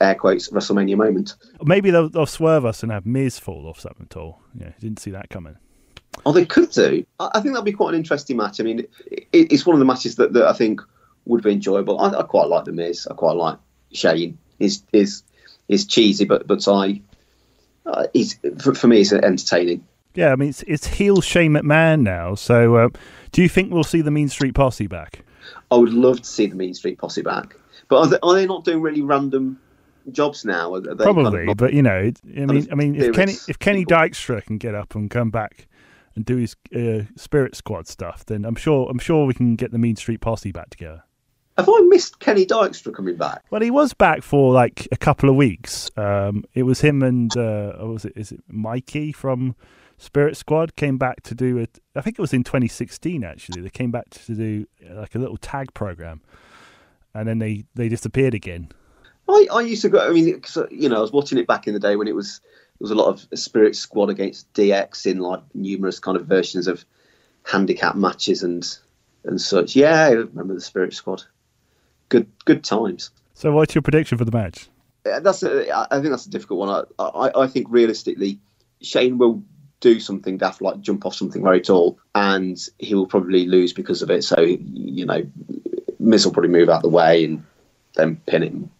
air 0.01 0.15
quotes 0.15 0.49
WrestleMania 0.49 0.97
moment. 0.97 1.35
Maybe 1.63 1.91
they'll, 1.91 2.09
they'll 2.09 2.25
swerve 2.25 2.65
us 2.65 2.83
and 2.83 2.91
have 2.91 3.05
Miz 3.05 3.39
fall 3.39 3.67
off 3.67 3.79
something 3.79 4.07
at 4.09 4.17
all. 4.17 4.41
Yeah, 4.59 4.71
didn't 4.79 4.99
see 4.99 5.11
that 5.11 5.29
coming. 5.29 5.55
Oh, 6.25 6.31
they 6.31 6.45
could 6.45 6.71
do. 6.71 7.05
I 7.19 7.39
think 7.39 7.53
that'd 7.53 7.65
be 7.65 7.71
quite 7.71 7.93
an 7.93 7.99
interesting 7.99 8.37
match. 8.37 8.59
I 8.59 8.63
mean, 8.63 8.79
it, 9.09 9.27
it's 9.31 9.65
one 9.65 9.75
of 9.75 9.79
the 9.79 9.85
matches 9.85 10.15
that, 10.17 10.33
that 10.33 10.45
I 10.45 10.53
think 10.53 10.81
would 11.25 11.43
be 11.43 11.51
enjoyable. 11.51 11.99
I, 11.99 12.09
I, 12.09 12.23
quite 12.23 12.47
like 12.47 12.65
the 12.65 12.71
Miz. 12.71 13.07
I 13.09 13.13
quite 13.13 13.35
like 13.35 13.57
Shane. 13.93 14.37
Is 14.59 14.83
is 14.91 15.23
is 15.67 15.85
cheesy, 15.85 16.25
but 16.25 16.45
but 16.45 16.67
I, 16.67 17.01
uh, 17.85 18.05
for, 18.59 18.75
for, 18.75 18.87
me, 18.87 19.01
it's 19.01 19.11
entertaining. 19.11 19.87
Yeah, 20.13 20.31
I 20.31 20.35
mean, 20.35 20.49
it's, 20.49 20.61
it's 20.63 20.85
heel 20.85 21.21
Shane 21.21 21.53
McMahon 21.53 22.01
now. 22.01 22.35
So, 22.35 22.75
uh, 22.75 22.89
do 23.31 23.41
you 23.41 23.49
think 23.49 23.71
we'll 23.71 23.83
see 23.83 24.01
the 24.01 24.11
Mean 24.11 24.27
Street 24.27 24.53
Posse 24.53 24.87
back? 24.87 25.23
I 25.71 25.75
would 25.77 25.93
love 25.93 26.21
to 26.21 26.27
see 26.27 26.45
the 26.45 26.55
Mean 26.55 26.75
Street 26.75 26.99
Posse 26.99 27.23
back, 27.23 27.55
but 27.87 28.01
are 28.01 28.07
they, 28.07 28.19
are 28.21 28.35
they 28.35 28.45
not 28.45 28.65
doing 28.65 28.81
really 28.81 29.01
random 29.01 29.59
jobs 30.13 30.45
now? 30.45 30.69
Probably, 30.69 31.45
kind 31.45 31.49
of 31.49 31.57
but 31.57 31.73
you 31.73 31.81
know, 31.81 32.11
I 32.25 32.45
mean, 32.45 32.67
I 32.71 32.75
mean, 32.75 32.95
if 32.95 33.15
Kenny 33.15 33.33
if 33.47 33.59
Kenny 33.59 33.85
Dykstra 33.85 34.43
can 34.43 34.57
get 34.57 34.75
up 34.75 34.95
and 34.95 35.09
come 35.09 35.29
back 35.29 35.67
and 36.15 36.25
do 36.25 36.37
his 36.37 36.55
uh, 36.75 37.03
Spirit 37.15 37.55
Squad 37.55 37.87
stuff, 37.87 38.25
then 38.25 38.45
I'm 38.45 38.55
sure 38.55 38.89
I'm 38.89 38.99
sure 38.99 39.25
we 39.25 39.33
can 39.33 39.55
get 39.55 39.71
the 39.71 39.77
Mean 39.77 39.95
Street 39.95 40.21
Posse 40.21 40.51
back 40.51 40.69
together. 40.69 41.03
Have 41.57 41.69
I 41.69 41.81
missed 41.89 42.19
Kenny 42.19 42.45
Dykstra 42.45 42.93
coming 42.93 43.17
back? 43.17 43.43
Well, 43.49 43.61
he 43.61 43.71
was 43.71 43.93
back 43.93 44.23
for 44.23 44.53
like 44.53 44.87
a 44.91 44.97
couple 44.97 45.29
of 45.29 45.35
weeks. 45.35 45.91
Um, 45.97 46.43
it 46.53 46.63
was 46.63 46.81
him 46.81 47.03
and 47.03 47.35
uh, 47.35 47.73
was 47.81 48.05
it? 48.05 48.13
Is 48.15 48.31
it 48.31 48.41
Mikey 48.47 49.11
from 49.11 49.55
Spirit 49.97 50.37
Squad 50.37 50.75
came 50.75 50.97
back 50.97 51.21
to 51.23 51.35
do 51.35 51.57
it? 51.57 51.79
I 51.95 52.01
think 52.01 52.17
it 52.17 52.21
was 52.21 52.33
in 52.33 52.43
2016 52.43 53.23
actually. 53.23 53.61
They 53.61 53.69
came 53.69 53.91
back 53.91 54.09
to 54.09 54.33
do 54.33 54.65
like 54.89 55.13
a 55.13 55.19
little 55.19 55.37
tag 55.37 55.73
program, 55.73 56.21
and 57.13 57.27
then 57.27 57.39
they 57.39 57.65
they 57.75 57.89
disappeared 57.89 58.33
again. 58.33 58.69
I, 59.33 59.47
I 59.51 59.61
used 59.61 59.81
to 59.83 59.89
go. 59.89 59.99
I 59.99 60.11
mean, 60.11 60.39
cause, 60.39 60.57
uh, 60.57 60.67
you 60.71 60.89
know, 60.89 60.97
I 60.97 61.01
was 61.01 61.11
watching 61.11 61.37
it 61.37 61.47
back 61.47 61.67
in 61.67 61.73
the 61.73 61.79
day 61.79 61.95
when 61.95 62.07
it 62.07 62.15
was 62.15 62.41
there 62.79 62.85
was 62.85 62.91
a 62.91 62.95
lot 62.95 63.09
of 63.09 63.39
Spirit 63.39 63.75
Squad 63.75 64.09
against 64.09 64.51
DX 64.53 65.05
in 65.05 65.19
like 65.19 65.41
numerous 65.53 65.99
kind 65.99 66.17
of 66.17 66.25
versions 66.25 66.67
of 66.67 66.83
handicap 67.43 67.95
matches 67.95 68.43
and 68.43 68.67
and 69.23 69.39
such. 69.39 69.75
Yeah, 69.75 70.05
I 70.05 70.11
remember 70.11 70.55
the 70.55 70.61
Spirit 70.61 70.93
Squad. 70.93 71.23
Good 72.09 72.27
good 72.45 72.63
times. 72.63 73.11
So, 73.35 73.51
what's 73.51 73.75
your 73.75 73.81
prediction 73.81 74.17
for 74.17 74.25
the 74.25 74.31
match? 74.31 74.67
That's 75.03 75.43
a, 75.43 75.71
I 75.75 75.99
think 75.99 76.09
that's 76.09 76.27
a 76.27 76.29
difficult 76.29 76.59
one. 76.59 76.85
I, 76.99 77.03
I, 77.03 77.43
I 77.43 77.47
think 77.47 77.67
realistically, 77.69 78.39
Shane 78.81 79.17
will 79.17 79.43
do 79.79 79.99
something 79.99 80.37
daft 80.37 80.61
like 80.61 80.79
jump 80.81 81.05
off 81.05 81.15
something 81.15 81.43
very 81.43 81.61
tall, 81.61 81.99
and 82.15 82.59
he 82.79 82.95
will 82.95 83.07
probably 83.07 83.45
lose 83.45 83.73
because 83.73 84.01
of 84.01 84.09
it. 84.09 84.23
So 84.23 84.41
you 84.41 85.05
know, 85.05 85.23
Miz 85.99 86.25
will 86.25 86.33
probably 86.33 86.49
move 86.49 86.69
out 86.69 86.81
the 86.81 86.89
way 86.89 87.25
and 87.25 87.45
then 87.95 88.15
pin 88.25 88.43
him 88.43 88.71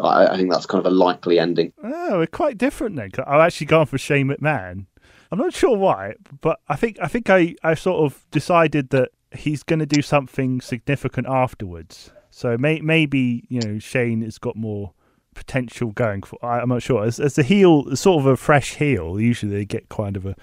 I, 0.00 0.26
I, 0.26 0.36
think 0.36 0.50
that's 0.50 0.66
kind 0.66 0.84
of 0.84 0.92
a 0.92 0.94
likely 0.94 1.38
ending. 1.38 1.72
Oh, 1.82 2.18
we're 2.18 2.26
quite 2.26 2.58
different 2.58 2.96
then. 2.96 3.10
I've 3.26 3.40
actually 3.40 3.66
gone 3.66 3.86
for 3.86 3.98
Shane 3.98 4.28
McMahon, 4.28 4.86
I'm 5.32 5.38
not 5.38 5.54
sure 5.54 5.74
why, 5.74 6.14
but 6.42 6.60
I 6.68 6.76
think 6.76 6.98
I 7.00 7.08
think 7.08 7.30
I, 7.30 7.54
I 7.64 7.72
sort 7.72 8.04
of 8.04 8.22
decided 8.30 8.90
that 8.90 9.08
he's 9.34 9.62
going 9.62 9.78
to 9.78 9.86
do 9.86 10.02
something 10.02 10.60
significant 10.60 11.26
afterwards. 11.26 12.10
So 12.30 12.58
may, 12.58 12.80
maybe 12.80 13.46
you 13.48 13.60
know 13.62 13.78
Shane 13.78 14.20
has 14.22 14.36
got 14.36 14.56
more 14.56 14.92
potential 15.34 15.92
going 15.92 16.22
for. 16.22 16.38
I, 16.44 16.60
am 16.60 16.68
not 16.68 16.82
sure. 16.82 17.02
As, 17.02 17.18
as 17.18 17.36
the 17.36 17.42
heel, 17.42 17.96
sort 17.96 18.20
of 18.20 18.26
a 18.26 18.36
fresh 18.36 18.74
heel, 18.74 19.18
usually 19.18 19.52
they 19.52 19.64
get 19.64 19.88
kind 19.88 20.18
of 20.18 20.26
a 20.26 20.36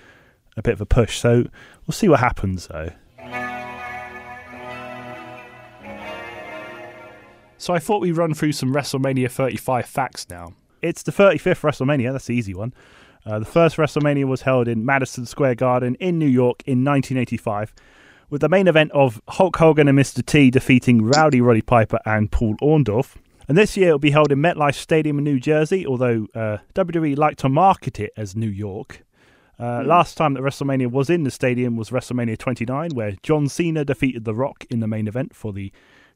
a 0.58 0.64
bit 0.64 0.74
of 0.74 0.82
a 0.82 0.88
push. 0.88 1.20
So 1.20 1.44
we'll 1.86 1.94
see 1.94 2.10
what 2.10 2.20
happens 2.20 2.66
though. 2.66 2.90
So 7.60 7.74
I 7.74 7.80
thought 7.80 8.00
we'd 8.00 8.14
run 8.14 8.34
through 8.34 8.54
some 8.54 8.74
WrestleMania 8.74 9.30
35 9.30 9.86
facts 9.86 10.26
now. 10.30 10.54
It's 10.82 11.04
the 11.04 11.12
35th 11.12 11.60
WrestleMania, 11.60 12.14
that's 12.14 12.28
the 12.28 12.34
easy 12.34 12.54
one. 12.54 12.74
Uh, 13.26 13.40
the 13.40 13.46
first 13.46 13.76
WrestleMania 13.76 14.24
was 14.24 14.44
held 14.44 14.70
in 14.70 14.86
Madison 14.86 15.26
Square 15.26 15.56
Garden 15.56 15.96
in 15.96 16.18
New 16.18 16.26
York 16.26 16.64
in 16.66 16.86
1985, 16.86 17.74
with 18.30 18.40
the 18.40 18.48
main 18.48 18.70
event 18.70 18.92
of 18.94 19.22
Hulk 19.28 19.58
Hogan 19.58 19.90
and 19.90 20.00
Mr. 20.00 20.26
T 20.26 20.50
defeating 20.50 21.04
Rowdy 21.04 21.42
Roddy 21.42 21.62
Piper 21.62 22.00
and 22.06 22.32
Paul 22.32 22.56
Orndorff. 22.62 23.16
And 23.50 23.58
this 23.58 23.76
year 23.76 23.88
it'll 23.88 24.00
be 24.00 24.12
held 24.12 24.32
in 24.32 24.40
MetLife 24.40 24.76
Stadium 24.76 25.18
in 25.18 25.26
New 25.26 25.40
Jersey, 25.42 25.86
although 25.86 26.28
uh, 26.34 26.60
WWE 26.76 27.18
like 27.18 27.36
to 27.38 27.50
market 27.50 28.00
it 28.00 28.14
as 28.16 28.38
New 28.38 28.50
York. 28.50 29.04
Uh, 29.60 29.82
mm. 29.82 29.86
Last 29.86 30.16
time 30.16 30.34
that 30.36 30.44
WrestleMania 30.44 30.90
was 30.90 31.10
in 31.10 31.26
the 31.26 31.32
stadium 31.32 31.76
was 31.76 31.90
WrestleMania 31.90 32.38
29, 32.38 32.92
where 32.94 33.18
John 33.22 33.50
Cena 33.50 33.84
defeated 33.84 34.24
The 34.24 34.34
Rock 34.34 34.64
in 34.70 34.80
the 34.80 34.88
main 34.88 35.10
event 35.10 35.36
for 35.36 35.52
the 35.52 35.74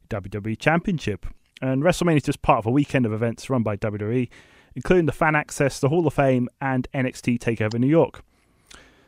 WWE 0.09 0.57
Championship. 0.57 1.25
And 1.61 1.81
WrestleMania 1.81 2.17
is 2.17 2.23
just 2.23 2.41
part 2.41 2.59
of 2.59 2.65
a 2.65 2.71
weekend 2.71 3.05
of 3.05 3.13
events 3.13 3.49
run 3.49 3.63
by 3.63 3.77
WWE, 3.77 4.29
including 4.75 5.05
the 5.05 5.11
Fan 5.11 5.35
Access, 5.35 5.79
the 5.79 5.89
Hall 5.89 6.05
of 6.05 6.13
Fame, 6.13 6.49
and 6.59 6.87
NXT 6.93 7.39
TakeOver 7.39 7.79
New 7.79 7.87
York. 7.87 8.23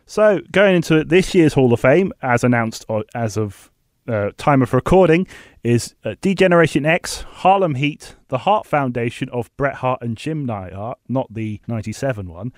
So, 0.06 0.40
going 0.52 0.76
into 0.76 1.04
this 1.04 1.34
year's 1.34 1.54
Hall 1.54 1.74
of 1.74 1.80
Fame, 1.80 2.14
as 2.22 2.44
announced 2.44 2.86
as 3.16 3.38
of 3.38 3.72
uh, 4.08 4.32
time 4.38 4.62
of 4.62 4.74
recording, 4.74 5.28
is 5.64 5.96
uh, 6.04 6.16
D-Generation 6.22 6.86
X, 6.86 7.22
Harlem 7.22 7.76
Heat, 7.76 8.16
the 8.28 8.40
Hart 8.40 8.68
Foundation 8.68 9.30
of 9.30 9.56
Bret 9.58 9.76
Hart 9.76 10.02
and 10.02 10.16
Jim 10.16 10.46
Neidhart, 10.46 11.00
not 11.10 11.34
the 11.34 11.60
97 11.68 12.30
one, 12.30 12.54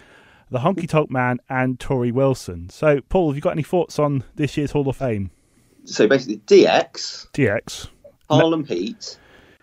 the 0.52 0.60
Honky 0.60 0.90
Tonk 0.90 1.10
Man, 1.10 1.40
and 1.50 1.80
Torrie 1.80 2.12
Wilson. 2.12 2.70
So, 2.70 3.00
Paul, 3.08 3.30
have 3.30 3.38
you 3.38 3.42
got 3.42 3.52
any 3.52 3.64
thoughts 3.64 3.98
on 3.98 4.26
this 4.36 4.58
year's 4.58 4.72
Hall 4.72 4.88
of 4.90 4.98
Fame? 4.98 5.32
So 5.86 6.06
basically, 6.06 6.40
DX, 6.40 7.32
DX, 7.32 7.88
Harlem 8.30 8.66
Heat. 8.66 9.18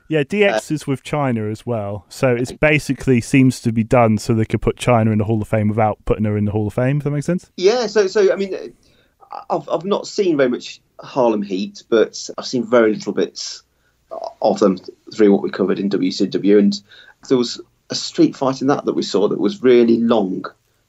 Yeah, 0.08 0.22
DX 0.22 0.70
uh, 0.70 0.74
is 0.74 0.86
with 0.86 1.02
Chyna 1.02 1.50
as 1.50 1.64
well. 1.64 2.04
So 2.08 2.34
it's 2.34 2.52
basically 2.52 3.20
seems 3.20 3.60
to 3.62 3.72
be 3.72 3.84
done 3.84 4.18
so 4.18 4.34
they 4.34 4.44
could 4.44 4.60
put 4.60 4.76
Chyna 4.76 5.12
in 5.12 5.18
the 5.18 5.24
Hall 5.24 5.40
of 5.40 5.48
Fame 5.48 5.68
without 5.68 5.98
putting 6.04 6.24
her 6.24 6.36
in 6.36 6.44
the 6.44 6.52
Hall 6.52 6.66
of 6.66 6.74
Fame. 6.74 6.98
Does 6.98 7.04
that 7.04 7.10
make 7.10 7.24
sense? 7.24 7.50
Yeah. 7.56 7.86
So 7.86 8.06
so 8.06 8.32
I 8.32 8.36
mean, 8.36 8.74
I've 9.50 9.68
I've 9.68 9.84
not 9.84 10.06
seen 10.06 10.36
very 10.36 10.50
much 10.50 10.80
Harlem 11.00 11.42
Heat, 11.42 11.82
but 11.88 12.28
I've 12.36 12.46
seen 12.46 12.68
very 12.68 12.92
little 12.92 13.12
bits 13.12 13.62
of 14.42 14.60
them 14.60 14.78
through 15.14 15.32
what 15.32 15.42
we 15.42 15.50
covered 15.50 15.78
in 15.78 15.90
WCW, 15.90 16.58
and 16.58 16.80
there 17.28 17.38
was 17.38 17.60
a 17.90 17.94
street 17.94 18.36
fight 18.36 18.60
in 18.60 18.68
that 18.68 18.84
that 18.84 18.94
we 18.94 19.02
saw 19.02 19.28
that 19.28 19.40
was 19.40 19.62
really 19.62 19.98
long. 19.98 20.44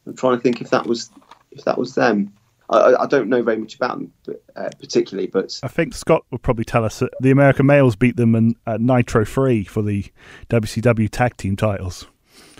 I'm 0.05 0.15
trying 0.15 0.37
to 0.37 0.41
think 0.41 0.61
if 0.61 0.69
that 0.69 0.85
was 0.85 1.09
if 1.51 1.63
that 1.65 1.77
was 1.77 1.95
them. 1.95 2.33
I, 2.69 3.03
I, 3.03 3.05
don't 3.05 3.29
know 3.29 3.43
very 3.43 3.57
much 3.57 3.75
about 3.75 3.99
them 3.99 4.11
uh, 4.55 4.69
particularly, 4.79 5.27
but 5.27 5.59
I 5.61 5.67
think 5.67 5.93
Scott 5.93 6.25
would 6.31 6.41
probably 6.41 6.65
tell 6.65 6.83
us 6.83 6.99
that 6.99 7.11
the 7.19 7.31
American 7.31 7.65
males 7.65 7.95
beat 7.95 8.15
them 8.15 8.35
in 8.35 8.55
uh, 8.65 8.77
Nitro 8.79 9.23
Three 9.23 9.63
for 9.63 9.81
the 9.81 10.05
WCW 10.49 11.09
Tag 11.09 11.37
Team 11.37 11.55
titles. 11.55 12.07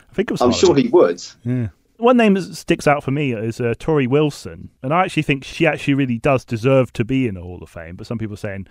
I 0.10 0.14
think 0.14 0.30
it 0.30 0.34
was. 0.34 0.42
I'm 0.42 0.52
sure 0.52 0.76
he 0.76 0.88
would. 0.90 1.24
Yeah. 1.44 1.70
One 1.98 2.18
name 2.18 2.34
that 2.34 2.56
sticks 2.56 2.88
out 2.88 3.04
for 3.04 3.12
me 3.12 3.34
is 3.34 3.62
uh, 3.62 3.74
Torrie 3.80 4.08
Wilson, 4.08 4.70
and 4.84 4.94
I 4.94 5.06
actually 5.06 5.24
think 5.24 5.44
she 5.44 5.66
actually 5.66 5.94
really 5.94 6.18
does 6.18 6.44
deserve 6.44 6.92
to 6.94 7.06
be 7.06 7.28
in 7.28 7.36
the 7.36 7.42
Hall 7.42 7.64
of 7.64 7.70
Fame. 7.70 7.96
But 7.96 8.06
some 8.06 8.18
people 8.18 8.34
are 8.34 8.38
saying 8.38 8.68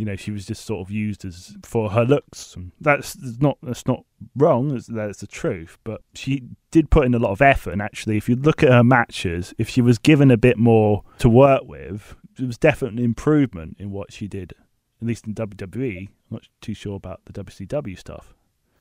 you 0.00 0.06
know 0.06 0.16
she 0.16 0.30
was 0.30 0.46
just 0.46 0.64
sort 0.64 0.80
of 0.80 0.90
used 0.90 1.26
as 1.26 1.54
for 1.62 1.90
her 1.90 2.06
looks. 2.06 2.56
That's 2.80 3.18
not 3.38 3.58
that's 3.62 3.86
not 3.86 4.06
wrong. 4.34 4.68
That's, 4.68 4.86
that's 4.86 5.20
the 5.20 5.26
truth. 5.26 5.76
But 5.84 6.00
she 6.14 6.44
did 6.70 6.88
put 6.88 7.04
in 7.04 7.14
a 7.14 7.18
lot 7.18 7.32
of 7.32 7.42
effort. 7.42 7.72
And 7.72 7.82
actually, 7.82 8.16
if 8.16 8.26
you 8.26 8.34
look 8.34 8.62
at 8.62 8.70
her 8.70 8.82
matches, 8.82 9.52
if 9.58 9.68
she 9.68 9.82
was 9.82 9.98
given 9.98 10.30
a 10.30 10.38
bit 10.38 10.56
more 10.56 11.02
to 11.18 11.28
work 11.28 11.64
with, 11.66 12.16
it 12.38 12.46
was 12.46 12.56
definitely 12.56 13.00
an 13.00 13.10
improvement 13.10 13.76
in 13.78 13.90
what 13.90 14.10
she 14.10 14.26
did. 14.26 14.54
At 15.02 15.06
least 15.06 15.26
in 15.26 15.34
WWE. 15.34 16.08
I'm 16.08 16.08
not 16.30 16.48
too 16.62 16.72
sure 16.72 16.96
about 16.96 17.20
the 17.26 17.44
WCW 17.44 17.98
stuff. 17.98 18.32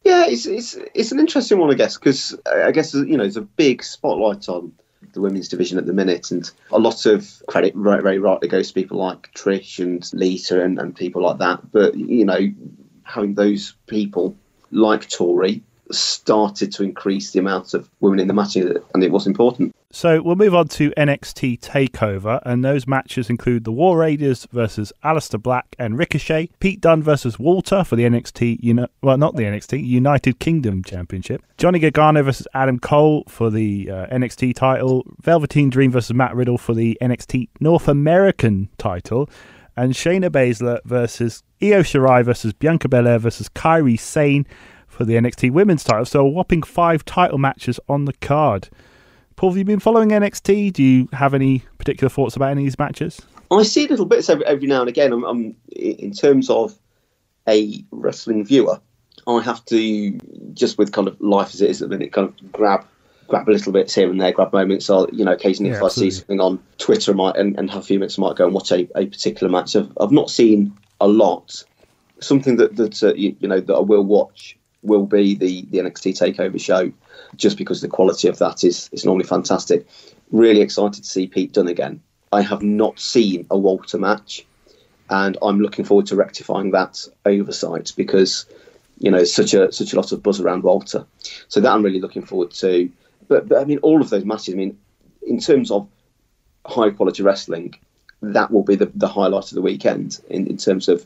Yeah, 0.06 0.26
it's 0.26 0.46
it's 0.46 0.78
it's 0.96 1.12
an 1.12 1.20
interesting 1.20 1.58
one, 1.58 1.70
I 1.70 1.74
guess, 1.74 1.98
because 1.98 2.34
I 2.46 2.72
guess 2.72 2.94
you 2.94 3.18
know 3.18 3.26
there's 3.26 3.36
a 3.36 3.42
big 3.42 3.84
spotlight 3.84 4.48
on 4.48 4.72
the 5.14 5.22
women's 5.22 5.48
division 5.48 5.78
at 5.78 5.86
the 5.86 5.94
minute, 5.94 6.32
and 6.32 6.50
a 6.72 6.80
lot 6.80 7.06
of 7.06 7.42
credit 7.48 7.76
very, 7.76 8.02
very 8.02 8.20
rightly 8.20 8.48
goes 8.48 8.70
to 8.70 8.74
people 8.74 8.98
like 8.98 9.34
Trish 9.34 9.80
and 9.80 10.08
Lita 10.14 10.64
and, 10.64 10.80
and 10.80 10.96
people 10.96 11.22
like 11.24 11.40
that. 11.40 11.72
But 11.72 11.96
you 11.96 12.26
know, 12.26 12.52
having 13.04 13.36
those 13.36 13.74
people 13.88 14.36
like 14.72 15.10
Torrie 15.10 15.62
started 15.92 16.72
to 16.74 16.84
increase 16.84 17.32
the 17.32 17.40
amount 17.40 17.74
of 17.74 17.90
women 18.00 18.20
in 18.20 18.28
the 18.28 18.34
match, 18.34 18.56
and 18.56 19.04
it 19.04 19.12
was 19.12 19.28
important. 19.28 19.76
So 19.92 20.22
we'll 20.22 20.36
move 20.36 20.54
on 20.54 20.68
to 20.68 20.92
NXT 20.92 21.62
Takeover, 21.62 22.40
and 22.46 22.64
those 22.64 22.86
matches 22.86 23.28
include 23.28 23.64
the 23.64 23.72
War 23.72 23.98
Raiders 23.98 24.48
versus 24.52 24.94
Aleister 25.04 25.42
Black 25.42 25.76
and 25.80 25.98
Ricochet, 25.98 26.52
Pete 26.60 26.80
Dunne 26.80 27.02
versus 27.02 27.40
Walter 27.40 27.84
for 27.84 27.96
the 27.96 28.04
NXT, 28.04 28.60
Uni- 28.62 28.86
well, 29.02 29.18
not 29.18 29.36
the 29.36 29.44
NXT, 29.44 29.84
United 29.84 30.38
Kingdom 30.38 30.84
Championship, 30.84 31.42
Johnny 31.58 31.80
Gargano 31.80 32.22
versus 32.22 32.48
Adam 32.54 32.78
Cole 32.78 33.24
for 33.28 33.50
the 33.50 33.90
uh, 33.90 34.06
NXT 34.08 34.54
title, 34.54 35.08
Velveteen 35.22 35.72
Dream 35.72 35.90
versus 35.90 36.14
Matt 36.14 36.36
Riddle 36.36 36.60
for 36.60 36.76
the 36.76 36.96
NXT 37.02 37.50
North 37.60 37.88
American 37.88 38.70
title, 38.78 39.28
and 39.76 39.94
Shayna 39.94 40.30
Baszler 40.30 40.82
versus 40.86 41.42
Io 41.64 41.82
Shirai 41.82 42.24
versus 42.24 42.54
Bianca 42.54 42.88
Belair 42.88 43.18
versus 43.18 43.50
Kairi 43.50 44.00
Sane 44.00 44.46
for 44.88 45.04
the 45.04 45.16
NXT 45.16 45.50
Women's 45.50 45.84
title. 45.84 46.06
So 46.06 46.28
a 46.28 46.30
whopping 46.30 46.62
five 46.62 47.06
title 47.06 47.40
matches 47.40 47.80
on 47.90 48.06
the 48.06 48.14
card. 48.14 48.70
Paul, 49.40 49.52
have 49.52 49.58
you 49.58 49.64
been 49.64 49.80
following 49.80 50.10
NXT? 50.10 50.74
Do 50.74 50.84
you 50.84 51.08
have 51.14 51.34
any 51.34 51.60
particular 51.78 52.10
thoughts 52.10 52.36
about 52.36 52.52
any 52.52 52.64
of 52.64 52.66
these 52.66 52.78
matches? 52.78 53.22
I 53.50 53.64
see 53.64 53.88
little 53.88 54.06
bits 54.06 54.30
every, 54.30 54.46
every 54.46 54.68
now 54.68 54.82
and 54.82 54.90
again. 54.90 55.14
I'm, 55.14 55.24
I'm, 55.24 55.56
in 55.72 56.12
terms 56.12 56.50
of 56.50 56.78
a 57.48 57.82
wrestling 57.90 58.44
viewer, 58.44 58.82
I 59.26 59.40
have 59.40 59.64
to 59.68 60.20
just 60.52 60.78
with 60.78 60.92
kind 60.92 61.08
of 61.08 61.16
life 61.22 61.54
as 61.54 61.62
it 61.62 61.70
is 61.70 61.82
at 61.82 61.90
the 61.90 61.98
minute, 61.98 62.12
kind 62.12 62.28
of 62.28 62.52
grab 62.52 62.86
grab 63.30 63.48
a 63.48 63.52
little 63.52 63.72
bits 63.72 63.96
here 63.96 64.12
and 64.12 64.20
there, 64.20 64.34
grab 64.34 64.52
moments. 64.52 64.88
So 64.88 65.08
you 65.14 65.24
know, 65.24 65.32
occasionally 65.32 65.72
yeah, 65.72 65.78
if 65.78 65.84
absolutely. 65.84 66.08
I 66.08 66.10
see 66.10 66.20
something 66.20 66.42
on 66.42 66.62
Twitter, 66.78 67.14
I 67.14 67.16
might 67.16 67.38
and, 67.38 67.58
and, 67.58 67.72
have 67.72 67.84
a 67.84 67.86
few 67.86 67.98
minutes, 67.98 68.20
I 68.20 68.24
might 68.24 68.36
go 68.36 68.44
and 68.44 68.54
watch 68.54 68.74
a, 68.74 68.90
a 68.98 69.06
particular 69.06 69.50
match. 69.50 69.74
I've, 69.74 69.90
I've 70.02 70.12
not 70.12 70.30
seen 70.30 70.78
a 71.00 71.08
lot. 71.08 71.64
Something 72.20 72.58
that 72.58 72.76
that 72.76 73.02
uh, 73.02 73.14
you, 73.14 73.38
you 73.40 73.48
know 73.48 73.62
that 73.62 73.74
I 73.74 73.80
will 73.80 74.04
watch 74.04 74.59
will 74.82 75.06
be 75.06 75.36
the, 75.36 75.66
the 75.70 75.80
NXT 75.80 76.18
Takeover 76.18 76.60
show, 76.60 76.92
just 77.36 77.58
because 77.58 77.82
the 77.82 77.88
quality 77.88 78.28
of 78.28 78.38
that 78.40 78.64
is 78.64 78.90
is 78.92 79.06
normally 79.06 79.26
fantastic. 79.26 79.88
Really 80.32 80.62
excited 80.62 81.04
to 81.04 81.10
see 81.10 81.28
Pete 81.28 81.54
Dunne 81.54 81.68
again. 81.68 82.02
I 82.32 82.42
have 82.42 82.62
not 82.62 83.00
seen 83.00 83.46
a 83.50 83.58
Walter 83.58 83.98
match, 83.98 84.46
and 85.10 85.38
I'm 85.42 85.60
looking 85.60 85.86
forward 85.86 86.06
to 86.08 86.16
rectifying 86.16 86.72
that 86.72 87.06
oversight 87.26 87.94
because 87.98 88.46
you 89.00 89.12
know 89.12 89.24
such 89.24 89.54
a 89.54 89.72
such 89.72 89.94
a 89.94 89.96
lot 89.96 90.12
of 90.12 90.24
buzz 90.24 90.40
around 90.40 90.64
Walter. 90.64 91.06
So 91.48 91.60
that 91.60 91.72
I'm 91.72 91.84
really 91.84 92.02
looking 92.02 92.24
forward 92.24 92.52
to. 92.52 92.90
But, 93.28 93.48
but 93.48 93.60
I 93.60 93.66
mean, 93.66 93.80
all 93.80 94.02
of 94.02 94.10
those 94.10 94.26
matches. 94.26 94.54
I 94.54 94.58
mean, 94.58 94.78
in 95.22 95.40
terms 95.40 95.72
of 95.72 95.88
high 96.66 96.90
quality 96.90 97.24
wrestling, 97.24 97.76
that 98.22 98.52
will 98.52 98.64
be 98.64 98.76
the, 98.76 98.92
the 98.96 99.08
highlight 99.08 99.46
of 99.46 99.56
the 99.56 99.62
weekend 99.62 100.20
in, 100.30 100.48
in 100.48 100.58
terms 100.58 100.88
of 100.88 101.06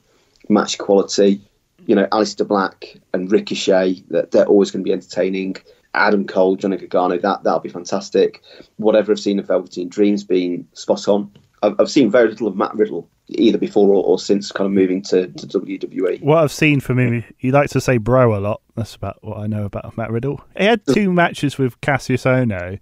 match 0.50 0.78
quality, 0.78 1.42
you 1.86 1.96
know, 1.96 2.06
Aleister 2.08 2.48
Black 2.48 2.98
and 3.14 3.32
Ricochet, 3.32 4.04
that 4.10 4.32
they're 4.32 4.46
always 4.46 4.72
going 4.72 4.84
to 4.84 4.88
be 4.88 4.94
entertaining. 4.94 5.58
Adam 5.96 6.26
Cole, 6.26 6.56
Johnny 6.56 6.78
Gargano, 6.78 7.18
that 7.20 7.44
that'll 7.44 7.60
be 7.60 7.70
fantastic. 7.70 8.42
Whatever 8.78 9.12
I've 9.12 9.20
seen 9.20 9.40
of 9.40 9.48
Velveteen 9.48 9.90
Dreams 9.90 10.24
being 10.24 10.68
spot 10.74 11.08
on. 11.08 11.32
I've, 11.62 11.80
I've 11.80 11.92
seen 11.92 12.10
very 12.10 12.30
little 12.30 12.48
of 12.48 12.56
Matt 12.56 12.74
Riddle 12.76 13.08
either 13.30 13.58
before 13.58 13.88
or, 13.90 14.04
or, 14.04 14.20
since 14.20 14.52
kind 14.52 14.66
of 14.66 14.74
moving 14.74 15.02
to, 15.02 15.28
to 15.28 15.48
WWE. 15.48 16.22
What 16.22 16.40
I've 16.40 16.52
seen 16.52 16.82
from 16.82 17.00
him, 17.00 17.24
he 17.38 17.52
likes 17.52 17.72
to 17.72 17.82
say 17.82 17.98
bro 17.98 18.38
a 18.38 18.40
lot. 18.40 18.62
That's 18.76 18.96
about 18.96 19.20
what 19.22 19.38
I 19.38 19.48
know 19.48 19.64
about 19.64 19.96
Matt 19.96 20.12
Riddle. 20.12 20.44
He 20.58 20.66
had 20.66 20.86
two 20.86 21.12
matches 21.14 21.58
with 21.58 21.80
Kassius 21.80 22.26
Ohno 22.26 22.80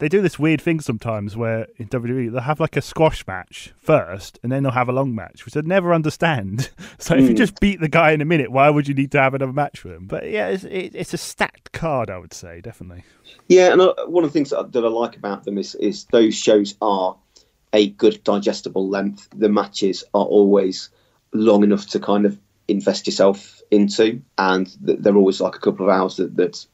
they 0.00 0.08
do 0.08 0.22
this 0.22 0.38
weird 0.38 0.60
thing 0.60 0.80
sometimes 0.80 1.36
where 1.36 1.68
in 1.76 1.88
WWE 1.88 2.32
they'll 2.32 2.40
have 2.40 2.58
like 2.58 2.76
a 2.76 2.82
squash 2.82 3.26
match 3.26 3.72
first 3.78 4.38
and 4.42 4.50
then 4.50 4.62
they'll 4.62 4.72
have 4.72 4.88
a 4.88 4.92
long 4.92 5.14
match, 5.14 5.44
which 5.44 5.56
I 5.56 5.60
never 5.60 5.94
understand. 5.94 6.70
so 6.98 7.14
mm. 7.14 7.18
if 7.18 7.24
you 7.24 7.30
hmm. 7.30 7.36
just 7.36 7.60
beat 7.60 7.80
the 7.80 7.88
guy 7.88 8.12
in 8.12 8.20
a 8.20 8.24
minute, 8.24 8.50
why 8.50 8.70
would 8.70 8.88
you 8.88 8.94
need 8.94 9.12
to 9.12 9.20
have 9.20 9.34
another 9.34 9.52
match 9.52 9.84
with 9.84 9.92
him? 9.92 10.06
But 10.06 10.30
yeah, 10.30 10.48
it's, 10.48 10.64
it, 10.64 10.94
it's 10.94 11.14
a 11.14 11.18
stacked 11.18 11.72
card, 11.72 12.10
I 12.10 12.18
would 12.18 12.32
say, 12.32 12.60
definitely. 12.60 13.04
Yeah, 13.46 13.72
and 13.72 13.80
uh, 13.80 13.94
one 14.06 14.24
of 14.24 14.30
the 14.30 14.32
things 14.32 14.50
that, 14.50 14.72
that 14.72 14.84
I 14.84 14.88
like 14.88 15.16
about 15.16 15.44
them 15.44 15.58
is, 15.58 15.74
is 15.74 16.04
those 16.06 16.34
shows 16.34 16.74
are 16.80 17.16
a 17.72 17.90
good 17.90 18.24
digestible 18.24 18.88
length. 18.88 19.28
The 19.36 19.48
matches 19.48 20.02
are 20.14 20.24
always 20.24 20.88
long 21.32 21.62
enough 21.62 21.86
to 21.88 22.00
kind 22.00 22.24
of 22.24 22.38
invest 22.68 23.06
yourself 23.06 23.60
into, 23.70 24.22
and 24.38 24.66
they're 24.80 25.16
always 25.16 25.40
like 25.40 25.56
a 25.56 25.60
couple 25.60 25.86
of 25.86 25.94
hours 25.94 26.16
that, 26.16 26.36
that 26.36 26.64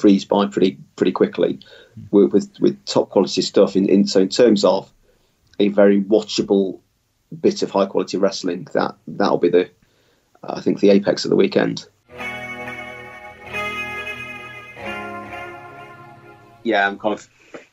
freeze 0.00 0.24
by 0.24 0.46
pretty 0.46 0.78
pretty 0.96 1.12
quickly. 1.12 1.60
With, 2.10 2.32
with 2.32 2.50
with 2.60 2.84
top 2.84 3.10
quality 3.10 3.42
stuff. 3.42 3.76
In, 3.76 3.88
in 3.88 4.06
so 4.06 4.20
in 4.20 4.28
terms 4.28 4.64
of 4.64 4.90
a 5.58 5.68
very 5.68 6.02
watchable 6.02 6.80
bit 7.40 7.62
of 7.62 7.70
high 7.70 7.86
quality 7.86 8.16
wrestling, 8.16 8.68
that 8.74 8.96
that'll 9.06 9.38
be 9.38 9.48
the 9.48 9.70
I 10.42 10.60
think 10.60 10.80
the 10.80 10.90
apex 10.90 11.24
of 11.24 11.30
the 11.30 11.36
weekend. 11.36 11.86
Yeah, 16.62 16.86
I'm 16.86 16.98
kind 16.98 17.14
of 17.14 17.28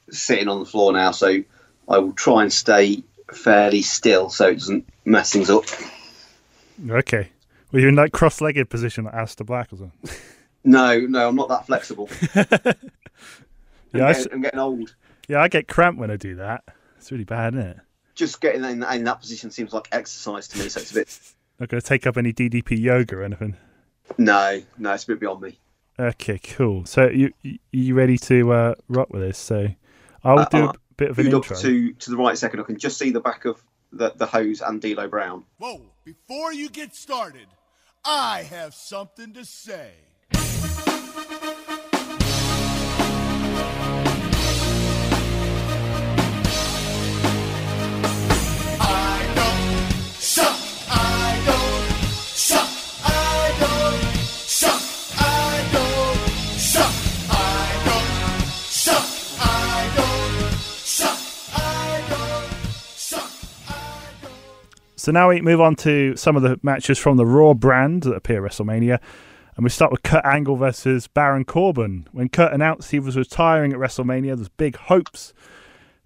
sitting 0.09 0.47
on 0.47 0.59
the 0.59 0.65
floor 0.65 0.93
now, 0.93 1.11
so 1.11 1.43
I 1.89 1.97
will 1.97 2.13
try 2.13 2.43
and 2.43 2.51
stay 2.51 3.03
fairly 3.33 3.81
still 3.81 4.29
so 4.29 4.47
it 4.47 4.55
doesn't 4.55 4.87
mess 5.05 5.33
things 5.33 5.49
up. 5.49 5.65
Okay. 6.89 7.29
Well, 7.71 7.81
you're 7.81 7.89
in 7.89 7.95
that 7.95 8.13
cross-legged 8.13 8.69
position 8.69 9.05
like 9.05 9.13
Aleister 9.13 9.45
Black 9.45 9.73
or 9.73 9.77
something. 9.77 10.09
No, 10.63 10.99
no, 10.99 11.27
I'm 11.27 11.35
not 11.35 11.49
that 11.49 11.65
flexible. 11.65 12.09
yeah, 13.93 14.03
I'm, 14.03 14.09
I, 14.09 14.13
getting, 14.13 14.21
s- 14.21 14.27
I'm 14.33 14.41
getting 14.41 14.59
old. 14.59 14.95
yeah, 15.27 15.41
I 15.41 15.47
get 15.47 15.67
cramp 15.67 15.97
when 15.99 16.11
I 16.11 16.17
do 16.17 16.35
that. 16.35 16.63
It's 16.97 17.11
really 17.11 17.23
bad, 17.23 17.53
isn't 17.55 17.67
it? 17.67 17.77
Just 18.15 18.41
getting 18.41 18.63
in, 18.63 18.83
in 18.83 19.03
that 19.03 19.19
position 19.21 19.51
seems 19.51 19.73
like 19.73 19.87
exercise 19.91 20.47
to 20.49 20.59
me, 20.59 20.69
so 20.69 20.79
it's 20.81 20.91
a 20.91 20.93
bit. 20.95 21.19
Not 21.59 21.69
going 21.69 21.81
to 21.81 21.87
take 21.87 22.05
up 22.07 22.17
any 22.17 22.33
DDP 22.33 22.79
yoga 22.79 23.15
or 23.17 23.23
anything. 23.23 23.55
No, 24.17 24.61
no, 24.77 24.93
it's 24.93 25.03
a 25.03 25.07
bit 25.07 25.19
beyond 25.19 25.41
me. 25.41 25.59
Okay, 25.99 26.37
cool. 26.39 26.85
So 26.85 27.07
you 27.09 27.31
you, 27.41 27.57
you 27.71 27.95
ready 27.95 28.17
to 28.19 28.51
uh, 28.51 28.75
rock 28.87 29.09
with 29.11 29.21
this? 29.21 29.37
So 29.39 29.67
I'll 30.23 30.39
Uh, 30.39 30.45
do 30.49 30.57
uh, 30.65 30.69
a 30.69 30.73
bit 30.95 31.09
of 31.09 31.19
an 31.19 31.27
If 31.27 31.33
intro. 31.33 31.57
to 31.57 31.93
to 31.93 32.09
the 32.11 32.17
right 32.17 32.37
second, 32.37 32.59
I 32.59 32.63
can 32.63 32.77
just 32.77 32.97
see 32.99 33.09
the 33.11 33.19
back 33.19 33.45
of 33.45 33.61
the, 33.91 34.11
the 34.15 34.27
hose 34.27 34.61
and 34.61 34.79
D'Lo 34.81 35.07
Brown. 35.07 35.43
Whoa, 35.57 35.81
before 36.05 36.53
you 36.53 36.69
get 36.69 36.93
started, 36.95 37.47
I 38.05 38.43
have 38.43 38.73
something 38.75 39.33
to 39.33 39.43
say. 39.45 39.91
So 65.07 65.13
now 65.13 65.29
we 65.29 65.39
move 65.39 65.61
on 65.61 65.77
to 65.77 66.17
some 66.17 66.35
of 66.35 66.41
the 66.41 66.59
matches 66.63 66.99
from 66.99 67.15
the 67.15 67.25
Raw 67.25 67.53
brand 67.53 68.03
that 68.03 68.11
appear 68.11 68.45
at 68.45 68.51
WrestleMania. 68.51 68.99
And 69.55 69.63
we 69.63 69.69
start 69.69 69.89
with 69.89 70.03
Kurt 70.03 70.25
Angle 70.25 70.57
versus 70.57 71.07
Baron 71.07 71.45
Corbin. 71.45 72.09
When 72.11 72.27
Kurt 72.27 72.51
announced 72.51 72.91
he 72.91 72.99
was 72.99 73.15
retiring 73.15 73.71
at 73.71 73.79
WrestleMania, 73.79 74.35
there's 74.35 74.49
big 74.49 74.75
hopes 74.75 75.33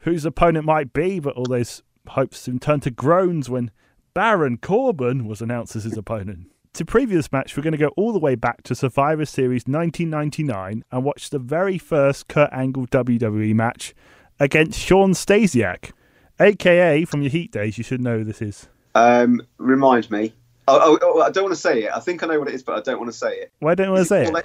whose 0.02 0.24
opponent 0.24 0.66
might 0.66 0.94
be, 0.94 1.20
but 1.20 1.36
all 1.36 1.46
those 1.46 1.82
hopes 2.10 2.42
soon 2.42 2.60
turned 2.60 2.84
to 2.84 2.92
groans 2.92 3.50
when 3.50 3.72
Baron 4.14 4.60
Corbin 4.60 5.26
was 5.26 5.42
announced 5.42 5.76
as 5.76 5.86
his 5.86 5.98
opponent. 5.98 6.52
To 6.74 6.86
previous 6.86 7.32
match, 7.32 7.58
we're 7.58 7.64
going 7.64 7.72
to 7.72 7.80
go 7.80 7.94
all 7.98 8.14
the 8.14 8.20
way 8.20 8.36
back 8.36 8.62
to 8.66 8.76
Survivor 8.76 9.26
Series 9.26 9.64
1999 9.64 10.84
and 10.92 11.04
watch 11.04 11.32
the 11.32 11.40
very 11.40 11.80
first 11.80 12.28
Kurt 12.28 12.54
Angle 12.54 12.86
WWE 12.86 13.56
match 13.56 13.96
against 14.40 14.78
Sean 14.80 15.14
Stasiak, 15.14 15.92
aka 16.40 17.04
from 17.06 17.24
your 17.24 17.32
Heat 17.32 17.52
days. 17.52 17.80
You 17.80 17.84
should 17.84 18.00
know 18.00 18.20
who 18.20 18.26
this 18.26 18.44
is. 18.44 18.70
Um, 18.96 19.42
remind 19.58 20.10
me. 20.12 20.34
Oh, 20.68 20.80
oh, 20.82 21.00
oh, 21.02 21.22
I 21.22 21.32
don't 21.32 21.44
want 21.46 21.56
to 21.56 21.60
say 21.62 21.84
it. 21.84 21.92
I 21.94 22.00
think 22.00 22.24
I 22.24 22.28
know 22.28 22.40
what 22.40 22.48
it 22.48 22.54
is, 22.54 22.64
but 22.64 22.78
I 22.78 22.82
don't 22.82 23.00
want 23.00 23.12
to 23.12 23.18
say 23.18 23.38
it. 23.40 23.52
Why 23.60 23.76
don't 23.76 23.88
you 23.88 23.94
want 23.94 24.02
to 24.04 24.06
say 24.06 24.26
it? 24.26 24.34
le- 24.34 24.44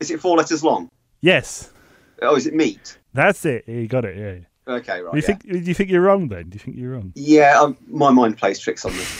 is 0.00 0.10
it 0.10 0.20
four 0.20 0.36
letters 0.36 0.64
long? 0.64 0.88
Yes, 1.20 1.70
Oh, 2.22 2.34
is 2.36 2.46
it 2.46 2.54
meat? 2.54 2.98
that's 3.14 3.44
it. 3.44 3.68
You 3.68 3.86
got 3.86 4.04
it. 4.04 4.16
Yeah. 4.16 4.72
Okay, 4.74 5.00
right. 5.00 5.12
Do 5.12 5.16
you 5.18 5.22
yeah. 5.22 5.26
think? 5.26 5.42
Do 5.48 5.58
you 5.58 5.74
think 5.74 5.90
you're 5.90 6.02
wrong 6.02 6.28
then? 6.28 6.48
Do 6.50 6.56
you 6.56 6.58
think 6.60 6.76
you're 6.76 6.92
wrong? 6.92 7.12
Yeah, 7.14 7.60
um, 7.60 7.76
my 7.86 8.10
mind 8.10 8.36
plays 8.38 8.58
tricks 8.58 8.84
on 8.84 8.96
me. 8.96 9.04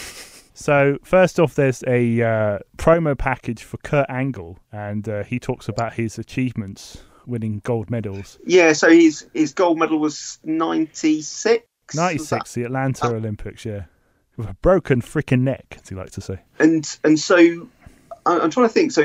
So 0.54 0.98
first 1.04 1.38
off, 1.38 1.54
there's 1.54 1.84
a 1.86 2.20
uh, 2.20 2.58
promo 2.78 3.16
package 3.16 3.62
for 3.62 3.76
Kurt 3.76 4.06
Angle, 4.10 4.58
and 4.72 5.08
uh, 5.08 5.22
he 5.22 5.38
talks 5.38 5.68
about 5.68 5.92
his 5.94 6.18
achievements, 6.18 6.98
winning 7.26 7.60
gold 7.62 7.90
medals. 7.90 8.40
Yeah, 8.44 8.72
so 8.72 8.90
his 8.90 9.24
his 9.32 9.52
gold 9.54 9.78
medal 9.78 10.00
was 10.00 10.40
ninety 10.42 11.22
six. 11.22 11.64
'96, 11.94 12.54
the 12.54 12.64
Atlanta 12.64 13.06
Olympics, 13.06 13.64
yeah, 13.64 13.82
with 14.38 14.48
a 14.48 14.54
broken 14.54 15.02
freaking 15.02 15.40
neck, 15.40 15.76
as 15.82 15.88
he 15.90 15.94
likes 15.94 16.12
to 16.12 16.22
say. 16.22 16.38
and 16.58 16.98
and 17.04 17.18
so 17.18 17.36
I- 17.36 18.38
I'm 18.38 18.50
trying 18.50 18.68
to 18.68 18.72
think. 18.72 18.92
So 18.92 19.04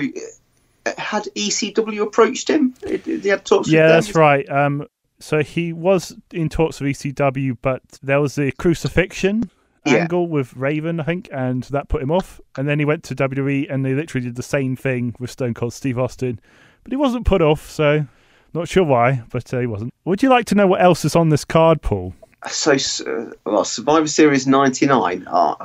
had 0.98 1.24
ECW 1.36 2.02
approached 2.04 2.50
him? 2.50 2.74
He 3.06 3.28
had 3.30 3.46
talks? 3.46 3.70
Yeah, 3.70 3.88
that's 3.88 4.16
right. 4.16 4.48
Um, 4.50 4.88
so 5.20 5.42
he 5.42 5.72
was 5.74 6.16
in 6.32 6.50
talks 6.50 6.80
with 6.82 6.92
ECW, 6.98 7.58
but 7.62 7.82
there 8.02 8.20
was 8.20 8.36
the 8.36 8.52
crucifixion 8.54 9.50
Yeah. 9.86 9.96
angle 9.96 10.28
with 10.28 10.54
Raven, 10.56 11.00
I 11.00 11.04
think, 11.04 11.30
and 11.32 11.64
that 11.66 11.88
put 11.88 12.02
him 12.02 12.12
off. 12.12 12.42
And 12.58 12.68
then 12.68 12.80
he 12.80 12.86
went 12.86 13.04
to 13.06 13.16
WWE, 13.16 13.68
and 13.70 13.86
they 13.86 13.94
literally 13.94 14.26
did 14.28 14.36
the 14.36 14.44
same 14.44 14.76
thing 14.76 15.16
with 15.20 15.30
Stone 15.32 15.54
Cold 15.54 15.74
Steve 15.74 15.98
Austin, 15.98 16.40
but 16.84 16.92
he 16.92 16.98
wasn't 16.98 17.26
put 17.26 17.42
off. 17.42 17.70
So 17.70 18.06
not 18.54 18.68
sure 18.68 18.84
why, 18.84 19.24
but 19.32 19.54
uh, 19.54 19.60
he 19.60 19.68
wasn't. 19.68 19.94
Would 20.06 20.22
you 20.22 20.30
like 20.30 20.46
to 20.48 20.56
know 20.56 20.68
what 20.68 20.82
else 20.82 21.06
is 21.06 21.16
on 21.16 21.30
this 21.30 21.46
card, 21.46 21.82
Paul? 21.82 22.14
So 22.50 22.74
uh, 22.74 23.32
well, 23.46 23.66
Survivor 23.66 24.08
Series 24.08 24.48
'99. 24.48 25.26
Uh, 25.28 25.56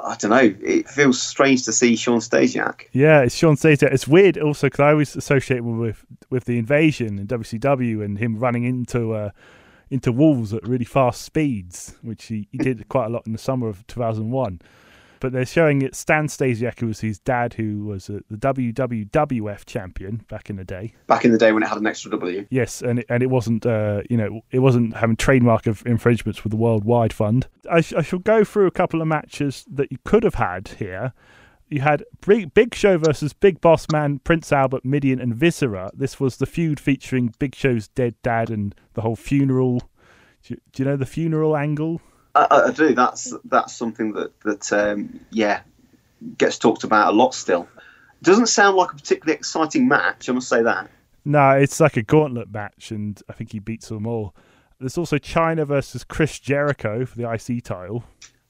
I 0.00 0.16
don't 0.16 0.30
know. 0.30 0.54
It 0.60 0.88
feels 0.88 1.20
strange 1.20 1.64
to 1.64 1.72
see 1.72 1.96
Sean 1.96 2.18
Stasiak. 2.18 2.82
Yeah, 2.92 3.20
it's 3.20 3.34
Sean 3.34 3.56
Stasiak. 3.56 3.92
It's 3.92 4.06
weird 4.06 4.36
also 4.36 4.66
because 4.66 4.80
I 4.80 4.90
always 4.90 5.16
associate 5.16 5.60
with 5.60 6.04
with 6.30 6.44
the 6.44 6.58
invasion 6.58 7.18
and 7.18 7.28
WCW 7.28 8.04
and 8.04 8.18
him 8.18 8.36
running 8.38 8.64
into 8.64 9.14
uh, 9.14 9.30
into 9.90 10.12
walls 10.12 10.52
at 10.52 10.66
really 10.66 10.84
fast 10.84 11.22
speeds, 11.22 11.96
which 12.02 12.26
he, 12.26 12.48
he 12.50 12.58
did 12.58 12.88
quite 12.88 13.06
a 13.06 13.08
lot 13.08 13.26
in 13.26 13.32
the 13.32 13.38
summer 13.38 13.68
of 13.68 13.86
2001. 13.86 14.60
But 15.24 15.32
they're 15.32 15.46
showing 15.46 15.80
it 15.80 15.94
Stan 15.94 16.26
Stasiak, 16.26 16.80
who 16.80 16.88
was 16.88 17.00
his 17.00 17.18
dad, 17.18 17.54
who 17.54 17.86
was 17.86 18.10
uh, 18.10 18.18
the 18.28 18.36
WWWF 18.36 19.64
champion 19.64 20.16
back 20.28 20.50
in 20.50 20.56
the 20.56 20.66
day. 20.66 20.92
Back 21.06 21.24
in 21.24 21.32
the 21.32 21.38
day 21.38 21.50
when 21.50 21.62
it 21.62 21.66
had 21.66 21.78
an 21.78 21.86
extra 21.86 22.10
W. 22.10 22.46
Yes, 22.50 22.82
and 22.82 22.98
it, 22.98 23.06
and 23.08 23.22
it 23.22 23.30
wasn't, 23.30 23.64
uh, 23.64 24.02
you 24.10 24.18
know, 24.18 24.42
it 24.50 24.58
wasn't 24.58 24.94
having 24.94 25.16
trademark 25.16 25.66
of 25.66 25.82
infringements 25.86 26.44
with 26.44 26.50
the 26.50 26.58
Worldwide 26.58 27.14
Fund. 27.14 27.46
I, 27.70 27.80
sh- 27.80 27.94
I 27.94 28.02
shall 28.02 28.18
go 28.18 28.44
through 28.44 28.66
a 28.66 28.70
couple 28.70 29.00
of 29.00 29.08
matches 29.08 29.64
that 29.72 29.90
you 29.90 29.96
could 30.04 30.24
have 30.24 30.34
had 30.34 30.68
here. 30.78 31.14
You 31.70 31.80
had 31.80 32.04
Big, 32.26 32.52
Big 32.52 32.74
Show 32.74 32.98
versus 32.98 33.32
Big 33.32 33.62
Boss 33.62 33.86
Man, 33.90 34.18
Prince 34.18 34.52
Albert, 34.52 34.84
Mideon, 34.84 35.22
and 35.22 35.34
Viscera. 35.34 35.90
This 35.94 36.20
was 36.20 36.36
the 36.36 36.44
feud 36.44 36.78
featuring 36.78 37.32
Big 37.38 37.54
Show's 37.54 37.88
dead 37.88 38.14
dad 38.22 38.50
and 38.50 38.74
the 38.92 39.00
whole 39.00 39.16
funeral. 39.16 39.78
Do 40.42 40.52
you, 40.52 40.60
do 40.72 40.82
you 40.82 40.86
know 40.86 40.96
the 40.98 41.06
funeral 41.06 41.56
angle? 41.56 42.02
I, 42.34 42.46
I 42.66 42.70
do. 42.72 42.94
That's 42.94 43.32
that's 43.44 43.74
something 43.74 44.12
that 44.12 44.38
that 44.40 44.72
um, 44.72 45.20
yeah 45.30 45.60
gets 46.38 46.58
talked 46.58 46.84
about 46.84 47.12
a 47.12 47.16
lot 47.16 47.34
still. 47.34 47.68
Doesn't 48.22 48.46
sound 48.46 48.76
like 48.76 48.92
a 48.92 48.94
particularly 48.94 49.36
exciting 49.36 49.86
match. 49.86 50.28
I 50.28 50.32
must 50.32 50.48
say 50.48 50.62
that. 50.62 50.90
No, 51.24 51.50
it's 51.50 51.80
like 51.80 51.96
a 51.96 52.02
gauntlet 52.02 52.52
match, 52.52 52.90
and 52.90 53.20
I 53.28 53.32
think 53.32 53.52
he 53.52 53.58
beats 53.58 53.88
them 53.88 54.06
all. 54.06 54.34
There's 54.78 54.98
also 54.98 55.18
Chyna 55.18 55.66
versus 55.66 56.04
Chris 56.04 56.38
Jericho 56.38 57.06
for 57.06 57.16
the 57.16 57.30
IC 57.30 57.64
title. 57.64 58.04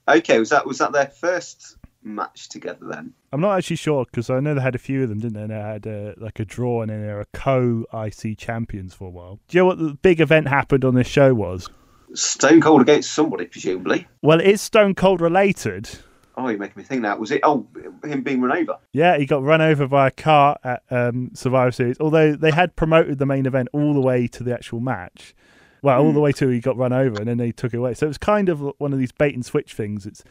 Okay, 0.09 0.39
was 0.39 0.51
that 0.51 0.66
was 0.66 0.78
that 0.78 0.93
their 0.93 1.07
first 1.07 1.76
match 2.03 2.49
together 2.49 2.87
then? 2.87 3.12
I'm 3.32 3.41
not 3.41 3.57
actually 3.57 3.76
sure 3.76 4.05
because 4.05 4.30
I 4.30 4.41
know 4.41 4.55
they 4.55 4.61
had 4.61 4.74
a 4.74 4.78
few 4.78 5.03
of 5.03 5.09
them, 5.09 5.20
didn't 5.20 5.49
they? 5.49 5.55
They 5.55 5.61
had 5.61 5.87
uh, 5.87 6.12
like 6.18 6.41
a 6.41 6.45
draw 6.45 6.82
and 6.82 6.91
then 6.91 7.07
they 7.07 7.12
were 7.12 7.26
co 7.32 7.85
IC 7.93 8.39
champions 8.39 8.95
for 8.95 9.07
a 9.07 9.11
while. 9.11 9.39
Do 9.49 9.57
you 9.57 9.62
know 9.62 9.66
what 9.66 9.78
the 9.78 9.95
big 9.95 10.20
event 10.20 10.49
happened 10.49 10.85
on 10.85 10.95
this 10.95 11.07
show 11.07 11.35
was? 11.35 11.68
Stone 12.15 12.61
Cold 12.61 12.81
against 12.81 13.12
somebody, 13.12 13.47
presumably. 13.47 14.07
Well, 14.23 14.41
it's 14.41 14.62
Stone 14.62 14.95
Cold 14.95 15.21
related. 15.21 15.89
Oh, 16.37 16.49
you're 16.49 16.59
making 16.59 16.75
me 16.77 16.85
think 16.85 17.03
now. 17.03 17.17
Was 17.17 17.31
it? 17.31 17.41
Oh, 17.45 17.67
him 18.03 18.23
being 18.23 18.41
run 18.41 18.57
over. 18.57 18.79
Yeah, 18.93 19.17
he 19.19 19.27
got 19.27 19.43
run 19.43 19.61
over 19.61 19.87
by 19.87 20.09
a 20.09 20.11
car 20.11 20.59
at 20.65 20.83
um, 20.91 21.31
Survivor 21.35 21.71
Series. 21.71 21.97
Although 22.01 22.35
they 22.35 22.51
had 22.51 22.75
promoted 22.75 23.19
the 23.19 23.27
main 23.27 23.47
event 23.47 23.69
all 23.73 23.95
the 23.95 24.01
way 24.01 24.27
to 24.29 24.43
the 24.43 24.53
actual 24.53 24.81
match. 24.81 25.35
Well, 25.83 26.01
all 26.01 26.12
the 26.12 26.21
way 26.21 26.33
to 26.33 26.49
he 26.49 26.61
got 26.61 26.79
run 26.79 26.95
over 26.95 27.19
and 27.19 27.29
then 27.29 27.37
they 27.37 27.53
took 27.53 27.75
it 27.75 27.77
away. 27.77 27.93
So 27.93 28.07
it 28.07 28.09
was 28.09 28.17
kind 28.17 28.49
of 28.49 28.62
one 28.79 28.95
of 28.95 28.99
these 28.99 29.12
bait 29.12 29.35
and 29.35 29.45
switch 29.45 29.75
things. 29.75 30.07
It's 30.07 30.25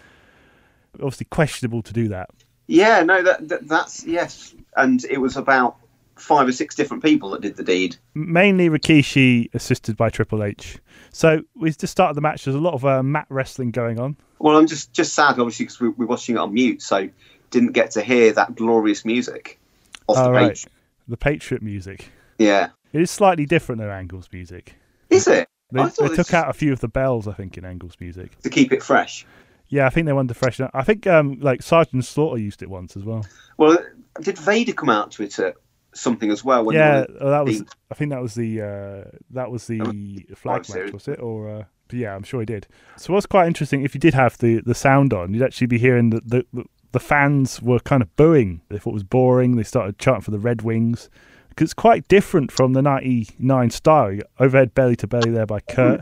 obviously 0.95 1.27
questionable 1.29 1.83
to 1.83 1.93
do 1.93 2.07
that. 2.07 2.31
Yeah, 2.65 3.03
no, 3.03 3.21
that, 3.21 3.47
that 3.49 3.67
that's 3.67 4.03
yes, 4.03 4.55
and 4.75 5.03
it 5.05 5.19
was 5.19 5.37
about 5.37 5.77
five 6.15 6.47
or 6.47 6.51
six 6.51 6.75
different 6.75 7.03
people 7.03 7.31
that 7.31 7.41
did 7.41 7.55
the 7.55 7.63
deed. 7.63 7.95
mainly 8.13 8.69
Rikishi, 8.69 9.49
assisted 9.53 9.97
by 9.97 10.09
Triple 10.09 10.43
H. 10.43 10.77
So 11.11 11.41
we 11.55 11.71
just 11.71 11.91
started 11.91 12.15
the 12.15 12.21
match. 12.21 12.45
There's 12.45 12.55
a 12.55 12.59
lot 12.59 12.73
of 12.73 12.85
uh, 12.85 13.01
mat 13.03 13.27
wrestling 13.29 13.71
going 13.71 13.99
on. 13.99 14.17
Well, 14.39 14.57
I'm 14.57 14.67
just 14.67 14.93
just 14.93 15.13
sad, 15.13 15.39
obviously, 15.39 15.65
because 15.65 15.79
we, 15.79 15.89
we're 15.89 16.05
watching 16.05 16.35
it 16.35 16.39
on 16.39 16.53
mute, 16.53 16.81
so 16.81 17.09
didn't 17.51 17.71
get 17.73 17.91
to 17.91 18.01
hear 18.01 18.33
that 18.33 18.55
glorious 18.55 19.05
music 19.05 19.59
off 20.07 20.17
Oh, 20.17 20.23
the 20.25 20.31
right. 20.31 20.49
page. 20.49 20.67
The 21.07 21.17
Patriot 21.17 21.61
music. 21.61 22.09
Yeah, 22.39 22.69
It 22.93 23.01
is 23.01 23.11
slightly 23.11 23.45
different 23.45 23.79
than 23.81 23.89
Angle's 23.89 24.27
music. 24.33 24.75
is 25.09 25.27
it? 25.27 25.47
They, 25.71 25.83
they 25.83 26.09
took 26.15 26.33
out 26.33 26.49
a 26.49 26.53
few 26.53 26.71
of 26.73 26.79
the 26.81 26.87
bells, 26.87 27.27
I 27.27 27.33
think, 27.33 27.57
in 27.57 27.65
Angle's 27.65 27.95
music. 27.99 28.39
to 28.41 28.49
keep 28.49 28.71
it 28.71 28.83
fresh. 28.83 29.25
Yeah, 29.69 29.87
I 29.87 29.89
think 29.89 30.05
they 30.05 30.13
wanted 30.13 30.27
to 30.29 30.33
freshen 30.35 30.65
up. 30.65 30.71
I 30.73 30.83
think 30.83 31.07
um, 31.07 31.39
like 31.39 31.63
Sergeant 31.63 32.05
Slaughter 32.05 32.37
used 32.39 32.61
it 32.61 32.69
once 32.69 32.95
as 32.95 33.03
well. 33.03 33.25
Well, 33.57 33.77
did 34.21 34.37
Vader 34.37 34.73
come 34.73 34.89
out 34.89 35.11
to 35.13 35.23
it 35.23 35.39
at 35.39 35.55
something 35.93 36.31
as 36.31 36.43
well. 36.43 36.65
When 36.65 36.75
yeah, 36.75 37.05
oh, 37.19 37.29
that 37.29 37.45
was. 37.45 37.63
I 37.91 37.95
think 37.95 38.11
that 38.11 38.21
was 38.21 38.35
the 38.35 38.61
uh, 38.61 39.17
that 39.31 39.51
was 39.51 39.67
the 39.67 40.25
flag 40.35 40.67
match, 40.69 40.91
was 40.91 41.07
it? 41.07 41.19
Or 41.19 41.49
uh, 41.49 41.63
yeah, 41.91 42.15
I'm 42.15 42.23
sure 42.23 42.39
he 42.39 42.45
did. 42.45 42.67
So 42.97 43.13
what's 43.13 43.25
quite 43.25 43.47
interesting, 43.47 43.83
if 43.83 43.93
you 43.93 43.99
did 43.99 44.13
have 44.13 44.37
the 44.37 44.61
the 44.61 44.75
sound 44.75 45.13
on, 45.13 45.33
you'd 45.33 45.43
actually 45.43 45.67
be 45.67 45.77
hearing 45.77 46.09
that 46.11 46.27
the, 46.29 46.45
the 46.53 46.65
the 46.91 46.99
fans 46.99 47.61
were 47.61 47.79
kind 47.79 48.01
of 48.01 48.15
booing. 48.15 48.61
They 48.69 48.77
thought 48.77 48.91
it 48.91 48.93
was 48.93 49.03
boring. 49.03 49.55
They 49.55 49.63
started 49.63 49.97
chanting 49.97 50.21
for 50.21 50.31
the 50.31 50.39
Red 50.39 50.61
Wings 50.61 51.09
because 51.49 51.65
it's 51.65 51.73
quite 51.73 52.07
different 52.07 52.51
from 52.51 52.73
the 52.73 52.81
'99 52.81 53.69
style. 53.69 54.17
Overhead 54.39 54.73
belly 54.73 54.95
to 54.97 55.07
belly 55.07 55.31
there 55.31 55.45
by 55.45 55.59
Kurt. 55.59 56.01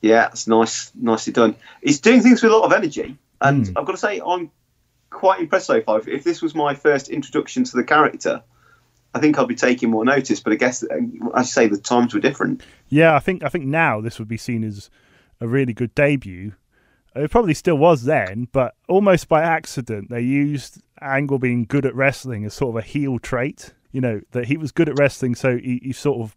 Yeah, 0.00 0.28
it's 0.28 0.46
nice, 0.46 0.92
nicely 0.94 1.32
done. 1.32 1.56
He's 1.82 2.00
doing 2.00 2.22
things 2.22 2.42
with 2.42 2.52
a 2.52 2.56
lot 2.56 2.64
of 2.64 2.72
energy, 2.72 3.18
and 3.40 3.66
Hmm. 3.66 3.76
I've 3.76 3.84
got 3.84 3.92
to 3.92 3.98
say, 3.98 4.20
I'm 4.24 4.50
quite 5.10 5.40
impressed 5.40 5.66
so 5.66 5.80
far. 5.82 5.98
If, 5.98 6.06
if 6.06 6.24
this 6.24 6.40
was 6.40 6.54
my 6.54 6.74
first 6.74 7.08
introduction 7.08 7.64
to 7.64 7.76
the 7.76 7.82
character, 7.84 8.42
I 9.18 9.20
think 9.20 9.38
I'd 9.38 9.48
be 9.48 9.54
taking 9.54 9.90
more 9.90 10.04
notice. 10.04 10.40
But 10.40 10.52
I 10.52 10.56
guess, 10.56 10.82
uh, 10.82 10.96
I 11.34 11.42
say, 11.42 11.66
the 11.66 11.78
times 11.78 12.14
were 12.14 12.20
different. 12.20 12.62
Yeah, 12.88 13.14
I 13.14 13.18
think 13.18 13.42
I 13.42 13.48
think 13.48 13.66
now 13.66 14.00
this 14.00 14.18
would 14.18 14.28
be 14.28 14.36
seen 14.36 14.64
as 14.64 14.90
a 15.40 15.48
really 15.48 15.72
good 15.72 15.94
debut. 15.94 16.52
It 17.14 17.30
probably 17.30 17.54
still 17.54 17.76
was 17.76 18.04
then, 18.04 18.48
but 18.52 18.74
almost 18.88 19.28
by 19.28 19.42
accident, 19.42 20.08
they 20.08 20.20
used 20.20 20.80
Angle 21.00 21.38
being 21.38 21.64
good 21.64 21.84
at 21.84 21.94
wrestling 21.94 22.44
as 22.44 22.54
sort 22.54 22.76
of 22.76 22.84
a 22.84 22.86
heel 22.86 23.18
trait. 23.18 23.74
You 23.90 24.00
know 24.00 24.20
that 24.32 24.46
he 24.46 24.56
was 24.56 24.72
good 24.72 24.88
at 24.88 24.98
wrestling, 24.98 25.34
so 25.34 25.56
he, 25.58 25.80
he's 25.82 25.98
sort 25.98 26.20
of 26.20 26.36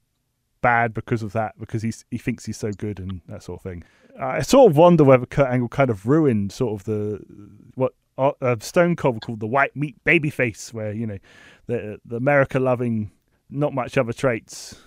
bad 0.61 0.93
because 0.93 1.21
of 1.23 1.33
that, 1.33 1.59
because 1.59 1.81
he's 1.81 2.05
he 2.09 2.17
thinks 2.17 2.45
he's 2.45 2.57
so 2.57 2.71
good 2.71 2.99
and 2.99 3.21
that 3.27 3.43
sort 3.43 3.59
of 3.59 3.63
thing. 3.63 3.83
I 4.19 4.41
sort 4.41 4.71
of 4.71 4.77
wonder 4.77 5.03
whether 5.03 5.25
Kurt 5.25 5.49
Angle 5.49 5.69
kind 5.69 5.89
of 5.89 6.05
ruined 6.05 6.51
sort 6.51 6.79
of 6.79 6.85
the 6.85 7.19
what 7.75 7.93
uh, 8.41 8.55
Stone 8.59 8.95
Cold 8.95 9.21
called 9.21 9.39
the 9.39 9.47
white 9.47 9.75
meat 9.75 9.95
babyface, 10.05 10.73
where 10.73 10.93
you 10.93 11.07
know 11.07 11.17
the 11.67 11.99
the 12.05 12.17
America 12.17 12.59
loving, 12.59 13.11
not 13.49 13.73
much 13.73 13.97
other 13.97 14.13
traits 14.13 14.79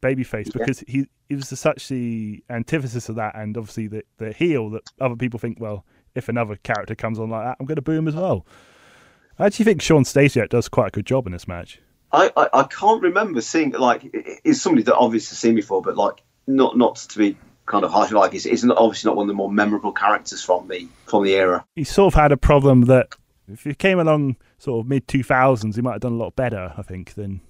babyface 0.00 0.52
because 0.52 0.80
he 0.86 1.06
he 1.28 1.34
was 1.34 1.48
such 1.48 1.88
the 1.88 2.42
antithesis 2.50 3.08
of 3.08 3.16
that, 3.16 3.34
and 3.36 3.56
obviously 3.56 3.86
the 3.86 4.02
the 4.18 4.32
heel 4.32 4.70
that 4.70 4.82
other 5.00 5.16
people 5.16 5.38
think, 5.38 5.58
well, 5.60 5.84
if 6.14 6.28
another 6.28 6.56
character 6.56 6.94
comes 6.94 7.18
on 7.18 7.30
like 7.30 7.44
that, 7.44 7.56
I'm 7.60 7.66
going 7.66 7.76
to 7.76 7.82
boo 7.82 7.92
him 7.92 8.08
as 8.08 8.16
well. 8.16 8.46
I 9.38 9.46
actually 9.46 9.64
think 9.66 9.82
Sean 9.82 10.04
Stasiak 10.04 10.50
does 10.50 10.68
quite 10.68 10.88
a 10.88 10.90
good 10.90 11.06
job 11.06 11.26
in 11.26 11.32
this 11.32 11.48
match. 11.48 11.80
I, 12.12 12.30
I, 12.36 12.48
I 12.52 12.62
can't 12.64 13.02
remember 13.02 13.40
seeing 13.40 13.70
like 13.70 14.10
it's 14.12 14.60
somebody 14.60 14.82
that 14.84 14.96
obviously 14.96 15.36
seen 15.36 15.54
before, 15.54 15.80
but 15.80 15.96
like 15.96 16.22
not 16.46 16.76
not 16.76 16.96
to 16.96 17.18
be 17.18 17.38
kind 17.70 17.84
of 17.84 17.90
harsh, 17.92 18.10
like 18.10 18.34
it's, 18.34 18.64
not, 18.64 18.76
obviously 18.76 19.08
not 19.08 19.16
one 19.16 19.24
of 19.24 19.28
the 19.28 19.34
more 19.34 19.50
memorable 19.50 19.92
characters 19.92 20.42
from 20.42 20.68
the 20.68 20.88
from 21.06 21.24
the 21.24 21.34
era. 21.34 21.64
He 21.76 21.84
sort 21.84 22.12
of 22.12 22.20
had 22.20 22.32
a 22.32 22.36
problem 22.36 22.82
that 22.82 23.14
if 23.48 23.64
he 23.64 23.74
came 23.74 23.98
along 23.98 24.36
sort 24.58 24.84
of 24.84 24.88
mid 24.88 25.06
2000s, 25.06 25.74
he 25.74 25.82
might 25.82 25.92
have 25.92 26.00
done 26.00 26.12
a 26.12 26.16
lot 26.16 26.36
better, 26.36 26.74
I 26.76 26.82
think, 26.82 27.14
than 27.14 27.40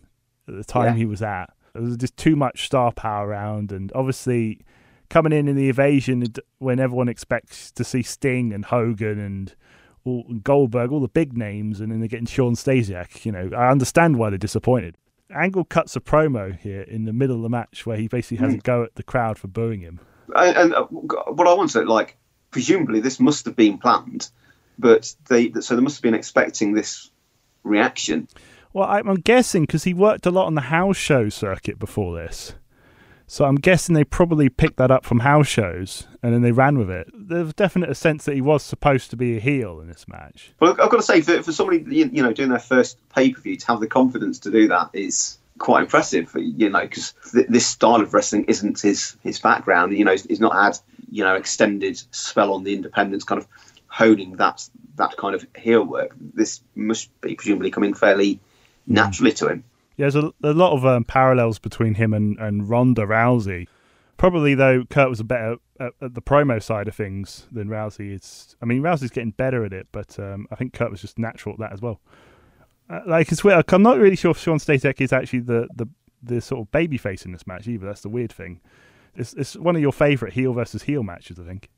at 0.47 0.55
the 0.55 0.65
time 0.65 0.87
Yeah. 0.87 0.95
he 0.95 1.07
was 1.07 1.23
at. 1.23 1.53
There 1.73 1.83
was 1.83 1.97
just 1.97 2.17
too 2.17 2.37
much 2.37 2.67
star 2.67 2.93
power 2.93 3.29
around, 3.29 3.73
and 3.73 3.91
obviously 3.95 4.61
coming 5.09 5.33
in 5.33 5.49
in 5.49 5.57
the 5.57 5.69
evasion 5.69 6.25
when 6.59 6.79
everyone 6.79 7.09
expects 7.09 7.73
to 7.73 7.85
see 7.85 8.03
Sting 8.03 8.53
and 8.53 8.65
Hogan 8.65 9.19
and 9.19 9.55
all, 10.05 10.25
Goldberg, 10.43 10.93
all 10.93 11.01
the 11.01 11.09
big 11.09 11.37
names, 11.37 11.81
and 11.81 11.91
then 11.91 12.01
they're 12.01 12.09
getting 12.09 12.27
Sean 12.27 12.55
Stasiak. 12.55 13.25
You 13.25 13.33
know, 13.33 13.51
I 13.57 13.71
understand 13.71 14.19
why 14.19 14.31
they're 14.31 14.39
disappointed. 14.39 14.97
Angle 15.33 15.65
cuts 15.65 15.95
a 15.95 16.01
promo 16.01 16.57
here 16.59 16.83
in 16.83 17.05
the 17.05 17.13
middle 17.13 17.37
of 17.37 17.43
the 17.43 17.49
match 17.49 17.87
where 17.87 17.97
he 17.97 18.09
basically 18.09 18.39
has 18.39 18.53
hmm. 18.53 18.59
a 18.59 18.63
go 18.63 18.83
at 18.83 18.97
the 18.97 19.03
crowd 19.03 19.39
for 19.39 19.49
booing 19.49 19.81
him. 19.81 20.01
And, 20.35 20.57
and 20.57 20.75
uh, 20.75 20.85
what 20.85 21.47
I 21.47 21.55
want 21.55 21.71
to 21.71 21.79
say, 21.81 21.85
like, 21.85 22.17
presumably 22.51 23.01
this 23.01 23.21
must 23.21 23.45
have 23.45 23.57
been 23.57 23.79
planned, 23.79 24.31
but 24.79 25.15
they 25.29 25.53
so 25.61 25.77
they 25.77 25.83
must 25.83 25.97
have 25.97 26.03
been 26.03 26.15
expecting 26.15 26.75
this 26.75 27.11
reaction. 27.63 28.29
Well, 28.73 28.89
I'm 28.89 29.17
guessing 29.17 29.65
because 29.65 29.85
he 29.85 29.95
worked 29.95 30.27
a 30.27 30.31
lot 30.31 30.47
on 30.47 30.55
the 30.55 30.61
house 30.63 30.97
show 30.97 31.29
circuit 31.29 31.79
before 31.79 32.17
this. 32.17 32.55
So 33.27 33.45
I'm 33.45 33.57
guessing 33.57 33.95
they 33.95 34.03
probably 34.03 34.49
picked 34.49 34.77
that 34.79 34.91
up 34.91 35.05
from 35.05 35.21
house 35.21 35.47
shows 35.47 36.09
and 36.21 36.35
then 36.35 36.43
they 36.43 36.51
ran 36.51 36.77
with 36.77 36.91
it. 36.91 37.09
There's 37.15 37.53
definite 37.53 37.89
a 37.89 37.95
sense 37.95 38.25
that 38.25 38.35
he 38.35 38.41
was 38.41 38.65
supposed 38.65 39.11
to 39.11 39.17
be 39.17 39.37
a 39.37 39.41
heel 39.41 39.79
in 39.81 39.87
this 39.87 40.09
match. 40.09 40.53
Well, 40.59 40.73
I've 40.73 40.91
got 40.91 40.97
to 40.97 41.03
say, 41.03 41.21
for, 41.21 41.41
for 41.41 41.53
somebody 41.53 41.85
you 41.95 42.23
know 42.25 42.33
doing 42.33 42.49
their 42.49 42.59
first 42.59 42.99
pay 43.15 43.31
per 43.31 43.41
view 43.41 43.57
to 43.57 43.67
have 43.69 43.79
the 43.79 43.87
confidence 43.87 44.41
to 44.41 44.51
do 44.51 44.67
that 44.69 44.91
is 44.93 45.39
quite 45.61 45.83
impressive. 45.83 46.35
You 46.35 46.71
know, 46.71 46.81
because 46.81 47.15
th- 47.31 47.47
this 47.49 47.67
style 47.67 48.01
of 48.01 48.13
wrestling 48.13 48.47
isn't 48.47 48.81
his 48.81 49.17
his 49.23 49.39
background. 49.39 49.97
You 49.97 50.05
know, 50.05 50.11
he's, 50.11 50.25
he's 50.25 50.41
not 50.41 50.55
had 50.55 50.77
you 51.13 51.23
know 51.23 51.37
extended 51.37 52.03
spell 52.11 52.53
on 52.53 52.65
the 52.65 52.75
independents, 52.75 53.25
kind 53.25 53.41
of 53.41 53.47
honing 53.87 54.33
that 54.37 54.69
that 54.97 55.17
kind 55.17 55.37
of 55.37 55.47
heel 55.57 55.85
work. 55.85 56.17
This 56.19 56.61
must 56.75 57.09
be 57.21 57.37
presumably 57.37 57.71
coming 57.71 57.95
fairly 57.95 58.41
naturally 58.89 59.33
to 59.35 59.49
him. 59.49 59.65
Yeah, 59.97 60.09
there's 60.09 60.17
a, 60.17 60.33
a 60.43 60.55
lot 60.55 60.73
of 60.73 60.85
um, 60.87 61.05
parallels 61.05 61.59
between 61.59 61.95
him 61.95 62.15
and, 62.15 62.39
and 62.39 62.69
Ronda 62.69 63.03
Rousey. 63.03 63.69
Probably, 64.17 64.55
though, 64.55 64.85
Kurt 64.89 65.11
was 65.11 65.21
a 65.21 65.25
better 65.25 65.57
at, 65.79 65.93
at 66.01 66.15
the 66.15 66.23
promo 66.23 66.63
side 66.63 66.89
of 66.89 66.95
things 66.95 67.47
than 67.53 67.69
Rousey 67.69 68.15
is. 68.15 68.57
I 68.63 68.67
mean, 68.67 68.83
Rousey's 68.83 69.11
getting 69.11 69.33
better 69.33 69.65
at 69.65 69.73
it, 69.73 69.89
but 69.93 70.19
um, 70.19 70.47
I 70.51 70.55
think 70.55 70.73
Kurt 70.73 70.91
was 70.91 71.01
just 71.01 71.19
natural 71.19 71.55
at 71.55 71.59
that 71.61 71.73
as 71.73 71.83
well. 71.83 72.01
Uh, 72.91 73.01
like, 73.07 73.31
it's 73.31 73.45
weird. 73.45 73.65
I'm 73.73 73.83
not 73.83 73.99
really 73.99 74.17
sure 74.17 74.33
if 74.33 74.39
Sean 74.39 74.59
Stasiak 74.59 75.01
is 75.01 75.13
actually 75.13 75.41
the, 75.41 75.69
the, 75.75 75.87
the 76.23 76.41
sort 76.41 76.63
of 76.63 76.73
baby 76.73 76.99
face 76.99 77.25
in 77.25 77.33
this 77.33 77.47
match 77.47 77.69
either. 77.69 77.87
That's 77.87 78.01
the 78.01 78.09
weird 78.09 78.33
thing. 78.33 78.61
It's, 79.15 79.33
it's 79.35 79.57
one 79.57 79.77
of 79.77 79.83
your 79.83 79.93
favourite 79.93 80.35
heel 80.35 80.53
versus 80.53 80.83
heel 80.83 81.03
matches, 81.03 81.39
I 81.39 81.45
think. 81.45 81.69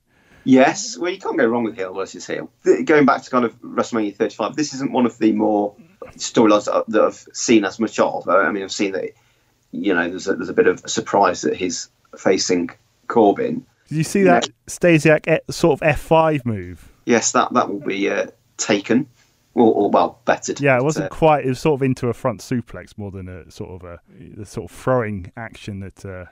Yes, 0.45 0.99
well, 0.99 1.13
you 1.13 1.19
can't 1.19 1.37
go 1.37 1.47
wrong 1.47 1.65
with 1.65 1.77
heel 1.77 1.95
versus 1.95 2.27
heel. 2.27 2.51
Going 2.85 3.07
back 3.07 3.23
to 3.23 3.31
kind 3.31 3.45
of 3.45 3.61
WrestleMania 3.61 4.17
35, 4.17 4.57
this 4.57 4.75
isn't 4.75 4.91
one 4.91 5.07
of 5.07 5.17
the 5.19 5.33
more 5.33 5.77
storylines 6.17 6.65
that, 6.65 6.85
that 6.89 7.03
I've 7.03 7.29
seen 7.33 7.65
as 7.65 7.79
much 7.79 7.99
of. 7.99 8.29
I 8.29 8.51
mean, 8.51 8.63
I've 8.63 8.73
seen 8.73 8.93
that, 8.93 9.11
you 9.71 9.95
know, 9.95 10.09
there's 10.09 10.27
a, 10.27 10.35
there's 10.35 10.49
a 10.49 10.55
bit 10.55 10.67
of 10.67 10.85
a 10.85 10.89
surprise 10.89 11.43
that 11.43 11.55
he's 11.55 11.91
facing 12.19 12.71
Corbin. 13.07 13.65
Did 13.89 13.99
you 13.99 14.05
see 14.05 14.23
that 14.25 14.49
Stasiak 14.67 15.29
e- 15.29 15.53
sort 15.53 15.81
of 15.81 15.97
F5 15.97 16.45
move? 16.45 16.91
Yes, 17.05 17.33
that 17.33 17.53
that 17.53 17.69
will 17.69 17.81
be 17.81 18.09
uh, 18.09 18.29
taken, 18.57 19.09
or, 19.55 19.73
or 19.73 19.91
well, 19.91 20.21
bettered. 20.25 20.61
Yeah, 20.61 20.77
it 20.77 20.83
wasn't 20.83 21.07
uh, 21.07 21.15
quite. 21.15 21.45
It 21.45 21.49
was 21.49 21.61
sort 21.61 21.79
of 21.79 21.83
into 21.83 22.09
a 22.09 22.15
front 22.15 22.41
suplex 22.41 22.97
more 22.97 23.11
than 23.11 23.29
a 23.29 23.51
sort 23.51 23.71
of 23.71 23.85
a 23.85 24.01
the 24.37 24.47
sort 24.47 24.71
of 24.71 24.77
throwing 24.77 25.33
action 25.37 25.81
that. 25.81 26.05
Uh, 26.05 26.27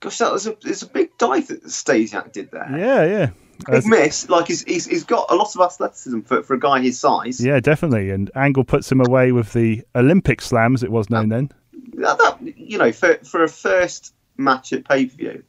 gosh, 0.00 0.18
that 0.18 0.32
was 0.32 0.46
a, 0.46 0.56
it's 0.64 0.82
a 0.82 0.88
big 0.88 1.16
dive 1.18 1.48
that 1.48 1.64
Stasiak 1.64 2.32
did 2.32 2.50
there. 2.50 2.66
yeah, 2.70 3.04
yeah, 3.04 3.30
Big 3.66 3.86
miss. 3.86 4.28
Like 4.28 4.48
he's, 4.48 4.62
he's 4.64 4.86
he's 4.86 5.04
got 5.04 5.30
a 5.30 5.34
lot 5.34 5.54
of 5.54 5.60
athleticism 5.60 6.20
for, 6.20 6.42
for 6.42 6.54
a 6.54 6.60
guy 6.60 6.80
his 6.80 6.98
size. 6.98 7.44
yeah, 7.44 7.60
definitely. 7.60 8.10
And 8.10 8.30
Angle 8.34 8.64
puts 8.64 8.90
him 8.90 9.00
away 9.00 9.32
with 9.32 9.52
the 9.52 9.82
Olympic 9.94 10.40
Slam, 10.40 10.74
as 10.74 10.82
it 10.82 10.90
was 10.90 11.10
known 11.10 11.28
then. 11.28 11.50
that, 11.94 12.18
that 12.18 12.58
you 12.58 12.78
know 12.78 12.92
for 12.92 13.14
for 13.16 13.44
a 13.44 13.48
first 13.48 14.14
match 14.36 14.72
at 14.72 14.88
pay 14.88 15.06
per 15.06 15.16
view, 15.16 15.42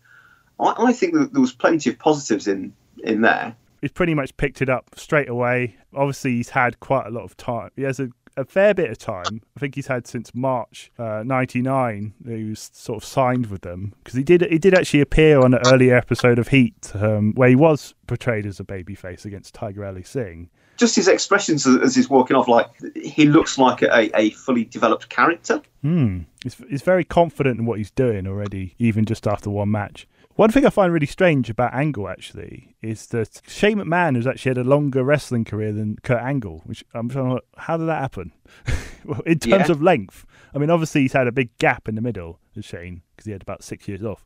I, 0.59 0.73
I 0.77 0.93
think 0.93 1.13
that 1.13 1.33
there 1.33 1.41
was 1.41 1.53
plenty 1.53 1.89
of 1.89 1.97
positives 1.99 2.47
in 2.47 2.73
in 3.03 3.21
there. 3.21 3.55
He's 3.82 3.91
pretty 3.91 4.13
much 4.13 4.38
picked 4.38 4.61
it 4.61 4.69
up 4.69 4.91
straight 4.95 5.27
away. 5.29 5.75
Obviously, 5.95 6.36
he's 6.38 6.49
had 6.49 6.79
quite 6.79 7.07
a 7.07 7.09
lot 7.09 7.23
of 7.23 7.36
time. 7.36 7.71
He 7.75 7.82
has 7.82 7.99
a, 7.99 8.09
a 8.38 8.45
fair 8.45 8.73
bit 8.75 8.91
of 8.91 8.99
time. 8.99 9.41
I 9.57 9.59
think 9.59 9.73
he's 9.73 9.88
had 9.88 10.05
since 10.05 10.36
March 10.36 10.91
uh, 10.99 11.23
'99. 11.25 12.13
He 12.25 12.43
was 12.43 12.69
sort 12.73 13.01
of 13.01 13.07
signed 13.07 13.47
with 13.47 13.61
them 13.61 13.93
because 14.03 14.15
he 14.15 14.23
did 14.23 14.43
he 14.43 14.59
did 14.59 14.75
actually 14.75 15.01
appear 15.01 15.39
on 15.39 15.53
an 15.55 15.61
earlier 15.65 15.95
episode 15.95 16.38
of 16.38 16.49
Heat 16.49 16.91
um, 16.95 17.34
where 17.34 17.49
he 17.49 17.55
was 17.55 17.95
portrayed 18.05 18.45
as 18.45 18.59
a 18.59 18.63
babyface 18.63 19.25
against 19.25 19.55
Tiger 19.55 19.84
Ali 19.84 20.03
Singh. 20.03 20.49
Just 20.77 20.95
his 20.95 21.07
expressions 21.07 21.67
as, 21.67 21.77
as 21.77 21.95
he's 21.95 22.09
walking 22.09 22.36
off, 22.36 22.47
like 22.47 22.69
he 22.95 23.25
looks 23.25 23.57
like 23.57 23.82
a, 23.82 24.17
a 24.19 24.29
fully 24.32 24.65
developed 24.65 25.09
character. 25.09 25.61
Hmm. 25.82 26.21
He's, 26.43 26.55
he's 26.69 26.82
very 26.82 27.03
confident 27.03 27.59
in 27.59 27.65
what 27.65 27.77
he's 27.77 27.91
doing 27.91 28.25
already, 28.25 28.73
even 28.79 29.05
just 29.05 29.27
after 29.27 29.49
one 29.49 29.69
match. 29.69 30.07
One 30.36 30.49
thing 30.49 30.65
I 30.65 30.69
find 30.69 30.91
really 30.93 31.05
strange 31.05 31.49
about 31.49 31.73
Angle 31.73 32.07
actually 32.07 32.75
is 32.82 33.07
that 33.07 33.41
Shane 33.47 33.77
McMahon 33.77 34.15
has 34.15 34.25
actually 34.25 34.51
had 34.51 34.57
a 34.57 34.63
longer 34.63 35.03
wrestling 35.03 35.43
career 35.45 35.71
than 35.71 35.97
Kurt 36.03 36.21
Angle, 36.21 36.61
which 36.65 36.84
I'm 36.93 37.09
trying 37.09 37.36
to 37.38 37.43
how 37.57 37.77
did 37.77 37.88
that 37.88 38.01
happen? 38.01 38.32
well, 39.05 39.21
in 39.25 39.39
terms 39.39 39.67
Yeah. 39.67 39.71
of 39.71 39.82
length, 39.82 40.25
I 40.55 40.57
mean, 40.57 40.69
obviously 40.69 41.01
he's 41.01 41.13
had 41.13 41.27
a 41.27 41.32
big 41.32 41.55
gap 41.57 41.88
in 41.88 41.95
the 41.95 42.01
middle 42.01 42.39
Shane 42.61 43.01
because 43.11 43.25
he 43.25 43.32
had 43.32 43.41
about 43.41 43.63
six 43.63 43.88
years 43.88 44.03
off, 44.03 44.25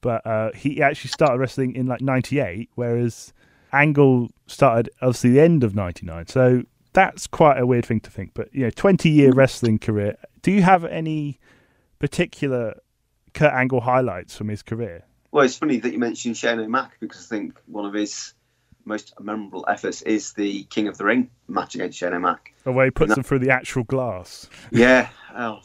but 0.00 0.24
uh, 0.26 0.52
he 0.54 0.80
actually 0.82 1.10
started 1.10 1.38
wrestling 1.38 1.74
in 1.74 1.86
like 1.86 2.00
'98, 2.00 2.70
whereas 2.74 3.32
Angle 3.72 4.30
started 4.46 4.90
obviously 5.02 5.30
the 5.30 5.40
end 5.40 5.64
of 5.64 5.74
'99. 5.74 6.26
So 6.28 6.62
that's 6.92 7.26
quite 7.26 7.58
a 7.58 7.66
weird 7.66 7.84
thing 7.84 8.00
to 8.00 8.10
think. 8.10 8.30
But 8.32 8.54
you 8.54 8.62
know, 8.62 8.70
20 8.70 9.08
year 9.10 9.32
wrestling 9.32 9.78
career. 9.78 10.16
Do 10.42 10.50
you 10.52 10.62
have 10.62 10.84
any 10.84 11.38
particular 11.98 12.80
Kurt 13.34 13.52
Angle 13.52 13.80
highlights 13.82 14.36
from 14.36 14.48
his 14.48 14.62
career? 14.62 15.04
Well, 15.36 15.44
it's 15.44 15.58
funny 15.58 15.76
that 15.76 15.92
you 15.92 15.98
mentioned 15.98 16.38
Shane 16.38 16.60
O'Mac 16.60 16.96
because 16.98 17.26
I 17.26 17.36
think 17.36 17.60
one 17.66 17.84
of 17.84 17.92
his 17.92 18.32
most 18.86 19.12
memorable 19.20 19.66
efforts 19.68 20.00
is 20.00 20.32
the 20.32 20.62
King 20.62 20.88
of 20.88 20.96
the 20.96 21.04
Ring 21.04 21.28
match 21.46 21.74
against 21.74 21.98
Shane 21.98 22.14
O'Mac. 22.14 22.54
Or 22.64 22.72
where 22.72 22.86
he 22.86 22.90
puts 22.90 23.14
them 23.14 23.22
through 23.22 23.40
the 23.40 23.50
actual 23.50 23.84
glass. 23.84 24.48
Yeah, 24.70 25.10
oh, 25.36 25.60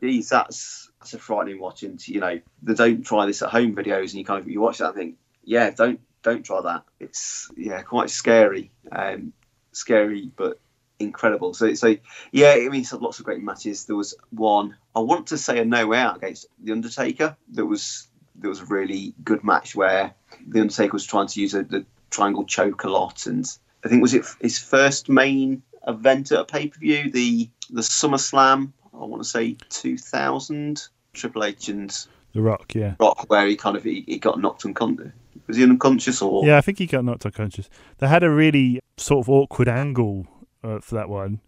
geez, 0.00 0.30
that's 0.30 0.90
that's 0.98 1.14
a 1.14 1.20
frightening 1.20 1.60
watching. 1.60 2.00
You 2.04 2.18
know, 2.18 2.40
the 2.64 2.74
don't 2.74 3.06
try 3.06 3.26
this 3.26 3.42
at 3.42 3.50
home 3.50 3.76
videos, 3.76 4.10
and 4.10 4.14
you 4.14 4.24
kind 4.24 4.40
of 4.40 4.48
you 4.48 4.60
watch 4.60 4.78
that 4.78 4.86
and 4.86 4.96
think, 4.96 5.18
yeah, 5.44 5.70
don't 5.70 6.00
don't 6.24 6.42
try 6.42 6.60
that. 6.62 6.82
It's 6.98 7.48
yeah, 7.56 7.82
quite 7.82 8.10
scary, 8.10 8.72
um, 8.90 9.32
scary, 9.70 10.32
but 10.34 10.58
incredible. 10.98 11.54
So, 11.54 11.74
so 11.74 11.96
yeah, 12.32 12.56
I 12.58 12.68
mean, 12.70 12.84
lots 12.94 13.20
of 13.20 13.24
great 13.24 13.40
matches. 13.40 13.84
There 13.84 13.94
was 13.94 14.16
one 14.30 14.76
I 14.96 14.98
want 14.98 15.28
to 15.28 15.38
say 15.38 15.60
a 15.60 15.64
no 15.64 15.86
way 15.86 15.98
out 15.98 16.16
against 16.16 16.48
the 16.60 16.72
Undertaker. 16.72 17.36
That 17.52 17.66
was 17.66 18.08
there 18.38 18.50
was 18.50 18.60
a 18.60 18.66
really 18.66 19.14
good 19.24 19.44
match 19.44 19.74
where 19.74 20.14
the 20.46 20.60
Undertaker 20.60 20.92
was 20.92 21.06
trying 21.06 21.26
to 21.28 21.40
use 21.40 21.54
a, 21.54 21.62
the 21.62 21.84
triangle 22.10 22.44
choke 22.44 22.84
a 22.84 22.88
lot, 22.88 23.26
and 23.26 23.46
I 23.84 23.88
think 23.88 24.02
was 24.02 24.14
it 24.14 24.24
his 24.40 24.58
first 24.58 25.08
main 25.08 25.62
event 25.86 26.32
at 26.32 26.40
a 26.40 26.44
pay 26.44 26.68
per 26.68 26.78
view, 26.78 27.10
the 27.10 27.48
the 27.70 27.82
SummerSlam. 27.82 28.72
I 28.94 29.04
want 29.04 29.22
to 29.22 29.28
say 29.28 29.56
2000. 29.68 30.88
Triple 31.16 31.44
H 31.44 31.68
and 31.68 31.90
The 32.32 32.42
Rock, 32.42 32.74
yeah. 32.74 32.94
Rock, 33.00 33.28
where 33.28 33.46
he 33.46 33.56
kind 33.56 33.76
of 33.76 33.82
he, 33.82 34.04
he 34.06 34.18
got 34.18 34.38
knocked 34.40 34.64
unconscious. 34.64 35.12
Was 35.46 35.56
he 35.56 35.64
unconscious 35.64 36.22
or? 36.22 36.46
Yeah, 36.46 36.58
I 36.58 36.60
think 36.60 36.78
he 36.78 36.86
got 36.86 37.04
knocked 37.04 37.26
unconscious. 37.26 37.68
They 37.98 38.08
had 38.08 38.22
a 38.22 38.30
really 38.30 38.80
sort 38.96 39.24
of 39.24 39.30
awkward 39.30 39.68
angle 39.68 40.26
uh, 40.62 40.80
for 40.80 40.94
that 40.94 41.08
one. 41.08 41.40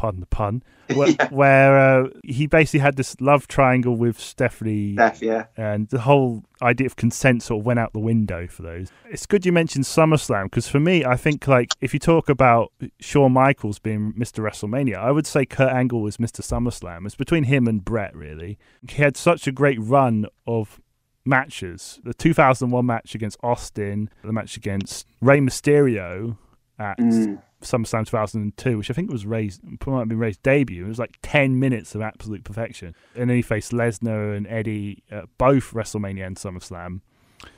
Pardon 0.00 0.20
the 0.20 0.26
pun. 0.26 0.62
Where, 0.94 1.08
Yeah. 1.10 1.28
where 1.28 1.78
uh, 1.78 2.08
he 2.24 2.46
basically 2.48 2.80
had 2.80 2.96
this 2.96 3.14
love 3.20 3.46
triangle 3.46 3.94
with 3.94 4.18
Stephanie, 4.18 4.94
Steph, 4.94 5.22
yeah. 5.22 5.44
and 5.56 5.88
the 5.90 6.00
whole 6.00 6.42
idea 6.62 6.86
of 6.86 6.96
consent 6.96 7.42
sort 7.44 7.60
of 7.60 7.66
went 7.66 7.78
out 7.78 7.92
the 7.92 8.00
window 8.00 8.48
for 8.48 8.62
those. 8.62 8.90
It's 9.08 9.24
good 9.26 9.46
you 9.46 9.52
mentioned 9.52 9.84
SummerSlam 9.84 10.44
because 10.46 10.66
for 10.66 10.80
me, 10.80 11.04
I 11.04 11.16
think 11.16 11.46
like 11.46 11.68
if 11.80 11.92
you 11.94 12.00
talk 12.00 12.28
about 12.28 12.72
Shawn 12.98 13.30
Michaels 13.32 13.78
being 13.78 14.14
Mr. 14.18 14.42
WrestleMania, 14.42 14.96
I 14.96 15.12
would 15.12 15.26
say 15.28 15.44
Kurt 15.44 15.70
Angle 15.72 16.00
was 16.02 16.16
Mr. 16.16 16.40
SummerSlam. 16.40 17.06
It's 17.06 17.14
between 17.14 17.44
him 17.44 17.68
and 17.68 17.84
Bret 17.84 18.16
really. 18.16 18.58
He 18.88 19.00
had 19.02 19.16
such 19.16 19.46
a 19.46 19.52
great 19.52 19.78
run 19.80 20.26
of 20.46 20.80
matches. 21.24 22.00
The 22.02 22.14
2001 22.14 22.84
match 22.84 23.14
against 23.14 23.38
Austin, 23.42 24.10
the 24.24 24.32
match 24.32 24.56
against 24.56 25.06
Rey 25.20 25.38
Mysterio 25.38 26.36
at 26.80 26.98
Mm. 26.98 27.42
SummerSlam 27.62 28.06
2002, 28.06 28.78
which 28.78 28.90
I 28.90 28.94
think 28.94 29.10
was 29.10 29.26
Rey's 29.26 29.60
might 29.86 29.98
have 29.98 30.08
been 30.08 30.18
Rey's 30.18 30.36
debut. 30.38 30.84
It 30.84 30.88
was 30.88 30.98
like 30.98 31.18
10 31.22 31.58
minutes 31.58 31.94
of 31.94 32.00
absolute 32.00 32.44
perfection. 32.44 32.94
And 33.14 33.28
then 33.28 33.36
he 33.36 33.42
faced 33.42 33.72
Lesnar 33.72 34.36
and 34.36 34.46
Eddie 34.46 35.02
at 35.10 35.26
both 35.38 35.72
WrestleMania 35.72 36.26
and 36.26 36.36
SummerSlam. 36.36 37.00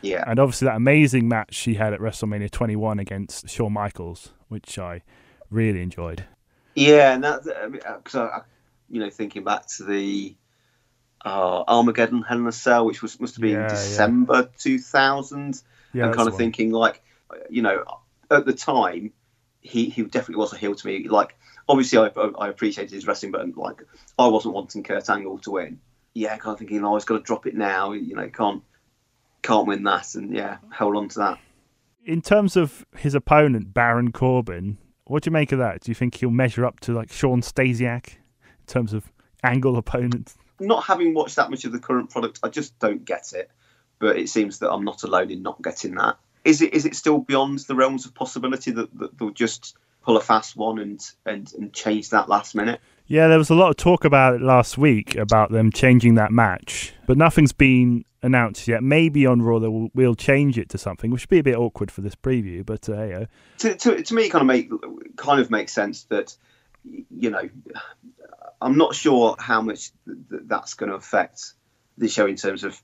Yeah. 0.00 0.24
And 0.26 0.38
obviously 0.38 0.66
that 0.66 0.76
amazing 0.76 1.28
match 1.28 1.58
he 1.60 1.74
had 1.74 1.92
at 1.92 2.00
WrestleMania 2.00 2.50
21 2.50 2.98
against 2.98 3.48
Shawn 3.48 3.72
Michaels, 3.72 4.32
which 4.48 4.78
I 4.78 5.02
really 5.50 5.82
enjoyed. 5.82 6.24
Yeah, 6.74 7.14
and 7.14 7.24
that 7.24 7.44
because 8.02 8.14
I, 8.14 8.24
I, 8.24 8.40
you 8.88 9.00
know, 9.00 9.10
thinking 9.10 9.44
back 9.44 9.66
to 9.76 9.84
the 9.84 10.34
uh, 11.24 11.64
Armageddon 11.68 12.22
Hell 12.22 12.38
in 12.38 12.46
a 12.46 12.52
Cell, 12.52 12.86
which 12.86 13.02
was 13.02 13.20
must 13.20 13.36
have 13.36 13.42
been 13.42 13.52
Yeah, 13.52 13.62
yeah. 13.62 13.68
December 13.68 14.48
two 14.58 14.78
thousand, 14.78 15.62
Yeah, 15.92 16.06
and 16.06 16.14
kind 16.14 16.28
of 16.28 16.34
one. 16.34 16.38
thinking 16.38 16.70
like, 16.70 17.02
you 17.50 17.60
know, 17.62 17.84
at 18.30 18.46
the 18.46 18.52
time, 18.54 19.12
he 19.62 19.88
he 19.88 20.02
definitely 20.02 20.36
was 20.36 20.52
a 20.52 20.58
heel 20.58 20.74
to 20.74 20.86
me. 20.86 21.08
Like, 21.08 21.36
obviously, 21.68 21.98
I 21.98 22.08
I 22.38 22.48
appreciated 22.48 22.92
his 22.92 23.06
wrestling, 23.06 23.32
but 23.32 23.56
like, 23.56 23.82
I 24.18 24.26
wasn't 24.26 24.54
wanting 24.54 24.82
Kurt 24.82 25.08
Angle 25.08 25.38
to 25.40 25.52
win. 25.52 25.80
Yeah, 26.14 26.36
kind 26.36 26.52
of 26.52 26.58
thinking, 26.58 26.84
oh, 26.84 26.94
he's 26.94 27.04
got 27.04 27.16
to 27.16 27.22
drop 27.22 27.46
it 27.46 27.54
now. 27.54 27.92
You 27.92 28.14
know, 28.14 28.28
can't 28.28 28.62
can't 29.42 29.66
win 29.66 29.84
that, 29.84 30.14
and 30.14 30.34
yeah, 30.34 30.58
hold 30.72 30.96
on 30.96 31.08
to 31.10 31.18
that. 31.20 31.38
In 32.04 32.20
terms 32.20 32.56
of 32.56 32.84
his 32.96 33.14
opponent, 33.14 33.72
Baron 33.72 34.12
Corbin, 34.12 34.78
what 35.04 35.22
do 35.22 35.28
you 35.28 35.32
make 35.32 35.52
of 35.52 35.58
that? 35.60 35.80
Do 35.80 35.90
you 35.90 35.94
think 35.94 36.16
he'll 36.16 36.30
measure 36.30 36.66
up 36.66 36.80
to 36.80 36.92
like 36.92 37.12
Sean 37.12 37.40
Stasiak 37.40 38.14
in 38.14 38.66
terms 38.66 38.92
of 38.92 39.12
angle 39.44 39.76
opponents? 39.76 40.36
not 40.66 40.84
having 40.84 41.14
watched 41.14 41.36
that 41.36 41.50
much 41.50 41.64
of 41.64 41.72
the 41.72 41.78
current 41.78 42.10
product, 42.10 42.40
I 42.42 42.48
just 42.48 42.78
don't 42.78 43.04
get 43.04 43.32
it. 43.32 43.50
But 43.98 44.18
it 44.18 44.28
seems 44.28 44.58
that 44.60 44.70
I'm 44.70 44.84
not 44.84 45.02
alone 45.02 45.30
in 45.30 45.42
not 45.42 45.62
getting 45.62 45.94
that. 45.96 46.16
Is 46.44 46.62
it 46.62 46.74
is 46.74 46.86
it 46.86 46.94
still 46.96 47.18
beyond 47.18 47.60
the 47.60 47.74
realms 47.74 48.06
of 48.06 48.14
possibility 48.14 48.70
that, 48.72 48.96
that 48.98 49.18
they'll 49.18 49.30
just 49.30 49.76
pull 50.04 50.16
a 50.16 50.20
fast 50.20 50.56
one 50.56 50.78
and, 50.78 51.00
and 51.24 51.52
and 51.54 51.72
change 51.72 52.10
that 52.10 52.28
last 52.28 52.54
minute? 52.54 52.80
Yeah, 53.06 53.28
there 53.28 53.38
was 53.38 53.50
a 53.50 53.54
lot 53.54 53.70
of 53.70 53.76
talk 53.76 54.04
about 54.04 54.34
it 54.34 54.40
last 54.40 54.78
week 54.78 55.16
about 55.16 55.50
them 55.50 55.70
changing 55.70 56.14
that 56.14 56.32
match, 56.32 56.94
but 57.06 57.18
nothing's 57.18 57.52
been 57.52 58.04
announced 58.22 58.68
yet. 58.68 58.82
Maybe 58.82 59.26
on 59.26 59.42
Raw 59.42 59.58
they 59.58 59.68
will 59.68 59.90
we'll 59.94 60.14
change 60.14 60.58
it 60.58 60.68
to 60.70 60.78
something, 60.78 61.10
which 61.10 61.22
would 61.22 61.30
be 61.30 61.38
a 61.38 61.42
bit 61.42 61.56
awkward 61.56 61.90
for 61.90 62.00
this 62.00 62.14
preview. 62.14 62.64
But 62.64 62.88
uh, 62.88 62.96
hey, 62.96 63.26
To, 63.58 63.74
to, 63.74 64.02
to 64.02 64.14
me, 64.14 64.24
it 64.24 64.30
kind 64.30 64.42
of 64.42 64.46
make 64.46 64.70
kind 65.16 65.40
of 65.40 65.50
makes 65.50 65.72
sense 65.72 66.04
that 66.04 66.34
you 66.84 67.30
know 67.30 67.48
I'm 68.60 68.78
not 68.78 68.94
sure 68.94 69.36
how 69.38 69.60
much 69.60 69.90
th- 70.06 70.18
th- 70.30 70.42
that's 70.46 70.74
going 70.74 70.90
to 70.90 70.96
affect 70.96 71.52
the 71.98 72.08
show 72.08 72.26
in 72.26 72.36
terms 72.36 72.64
of 72.64 72.80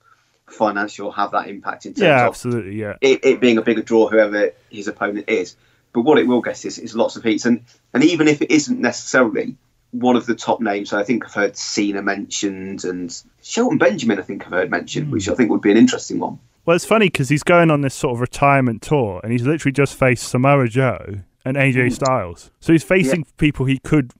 financial, 0.51 1.11
have 1.13 1.33
that 1.33 1.49
impact 1.49 1.87
in 1.87 1.95
terms 1.95 2.03
yeah, 2.03 2.23
of 2.23 2.29
absolutely, 2.29 2.77
yeah. 2.77 2.97
it, 3.01 3.25
it 3.25 3.41
being 3.41 3.59
a 3.59 3.63
bigger 3.63 3.83
draw, 3.83 4.09
whoever 4.09 4.53
his 4.71 4.89
opponent 4.89 5.29
is. 5.29 5.57
But 5.93 6.03
what 6.03 6.19
it 6.19 6.27
will 6.27 6.43
get 6.43 6.65
is, 6.65 6.79
is 6.79 6.95
lots 6.95 7.17
of 7.17 7.25
heats, 7.25 7.47
and 7.47 7.65
and 7.95 8.05
even 8.05 8.29
if 8.29 8.43
it 8.43 8.51
isn't 8.51 8.81
necessarily 8.81 9.57
one 9.91 10.17
of 10.17 10.27
the 10.27 10.35
top 10.35 10.61
names, 10.61 10.91
so 10.91 10.99
I 10.99 11.05
think 11.05 11.25
I've 11.25 11.35
heard 11.35 11.57
Cena 11.57 12.03
mentioned, 12.03 12.85
and 12.85 13.23
Shelton 13.43 13.79
Benjamin, 13.79 14.19
I 14.19 14.23
think 14.23 14.45
I've 14.45 14.53
heard 14.53 14.71
mentioned, 14.71 15.11
which 15.11 15.27
hmm. 15.27 15.33
I 15.33 15.35
think 15.35 15.51
would 15.51 15.63
be 15.63 15.71
an 15.71 15.77
interesting 15.77 16.19
one. 16.19 16.39
Well, 16.67 16.77
it's 16.77 16.85
funny 16.85 17.07
because 17.07 17.31
he's 17.31 17.43
going 17.43 17.71
on 17.71 17.81
this 17.81 17.95
sort 17.95 18.15
of 18.15 18.21
retirement 18.21 18.83
tour, 18.83 19.21
and 19.23 19.33
he's 19.33 19.47
literally 19.47 19.73
just 19.73 19.95
faced 19.95 20.29
Samoa 20.29 20.69
Joe 20.69 21.21
and 21.45 21.57
AJ 21.57 21.89
hmm. 21.89 21.95
Styles. 21.95 22.51
So 22.61 22.73
he's 22.73 22.85
facing 22.85 23.25
people 23.39 23.65
he 23.65 23.79
could 23.79 24.13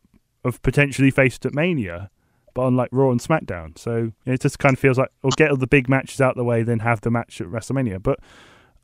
have 0.45 0.63
potentially 0.63 1.11
faced 1.11 1.45
at 1.45 1.55
Mania, 1.55 2.11
but 2.59 2.65
on 2.65 2.75
like 2.75 2.89
Raw 2.91 3.13
and 3.13 3.21
SmackDown. 3.21 3.79
So 3.79 4.11
it 4.27 4.41
just 4.41 4.59
kind 4.59 4.73
of 4.73 4.81
feels 4.81 4.99
like, 4.99 5.11
we'll 5.23 5.31
get 5.31 5.53
all 5.53 5.57
the 5.57 5.69
big 5.69 5.89
matches 5.89 6.21
out 6.21 6.35
the 6.35 6.43
way, 6.43 6.65
then 6.65 6.81
have 6.81 7.01
the 7.03 7.11
match 7.11 7.41
at 7.41 7.47
WrestleMania. 7.47 8.03
But 8.03 8.19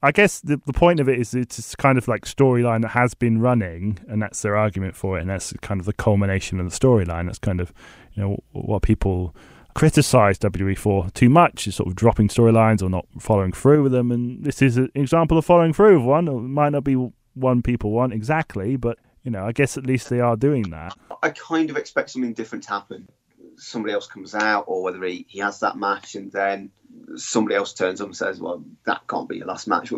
I 0.00 0.12
guess 0.12 0.38
the 0.38 0.60
the 0.64 0.72
point 0.72 1.00
of 1.00 1.08
it 1.08 1.18
is 1.18 1.34
it's 1.34 1.74
kind 1.74 1.98
of 1.98 2.06
like 2.06 2.24
storyline 2.24 2.82
that 2.82 2.90
has 2.90 3.14
been 3.14 3.40
running, 3.40 3.98
and 4.06 4.22
that's 4.22 4.42
their 4.42 4.56
argument 4.56 4.94
for 4.94 5.18
it, 5.18 5.22
and 5.22 5.30
that's 5.30 5.52
kind 5.60 5.80
of 5.80 5.86
the 5.86 5.92
culmination 5.92 6.60
of 6.60 6.70
the 6.70 6.78
storyline. 6.78 7.26
That's 7.26 7.40
kind 7.40 7.60
of 7.60 7.72
you 8.12 8.22
know 8.22 8.38
what 8.52 8.82
people 8.82 9.34
criticize 9.74 10.38
WWE 10.38 10.78
for 10.78 11.10
too 11.10 11.28
much 11.28 11.66
is 11.66 11.74
sort 11.74 11.88
of 11.88 11.96
dropping 11.96 12.28
storylines 12.28 12.80
or 12.80 12.88
not 12.88 13.06
following 13.18 13.50
through 13.50 13.82
with 13.82 13.90
them. 13.90 14.12
And 14.12 14.44
this 14.44 14.62
is 14.62 14.76
an 14.76 14.88
example 14.94 15.36
of 15.36 15.44
following 15.44 15.72
through 15.72 15.98
with 15.98 16.06
one. 16.06 16.28
It 16.28 16.32
might 16.32 16.70
not 16.70 16.84
be 16.84 16.94
one 17.32 17.60
people 17.60 17.90
want 17.90 18.12
exactly, 18.12 18.76
but 18.76 18.98
you 19.24 19.32
know, 19.32 19.44
I 19.44 19.50
guess 19.50 19.76
at 19.76 19.84
least 19.84 20.10
they 20.10 20.20
are 20.20 20.36
doing 20.36 20.70
that. 20.70 20.96
I 21.24 21.30
kind 21.30 21.70
of 21.70 21.76
expect 21.76 22.10
something 22.10 22.34
different 22.34 22.62
to 22.64 22.70
happen. 22.70 23.08
Somebody 23.56 23.94
else 23.94 24.06
comes 24.06 24.34
out, 24.34 24.64
or 24.66 24.82
whether 24.82 25.02
he, 25.04 25.26
he 25.28 25.40
has 25.40 25.60
that 25.60 25.76
match, 25.76 26.14
and 26.14 26.30
then 26.32 26.70
somebody 27.16 27.54
else 27.54 27.74
turns 27.74 28.00
up 28.00 28.06
and 28.08 28.16
says, 28.16 28.40
"Well, 28.40 28.64
that 28.84 29.06
can't 29.08 29.28
be 29.28 29.38
your 29.38 29.46
last 29.46 29.68
match." 29.68 29.92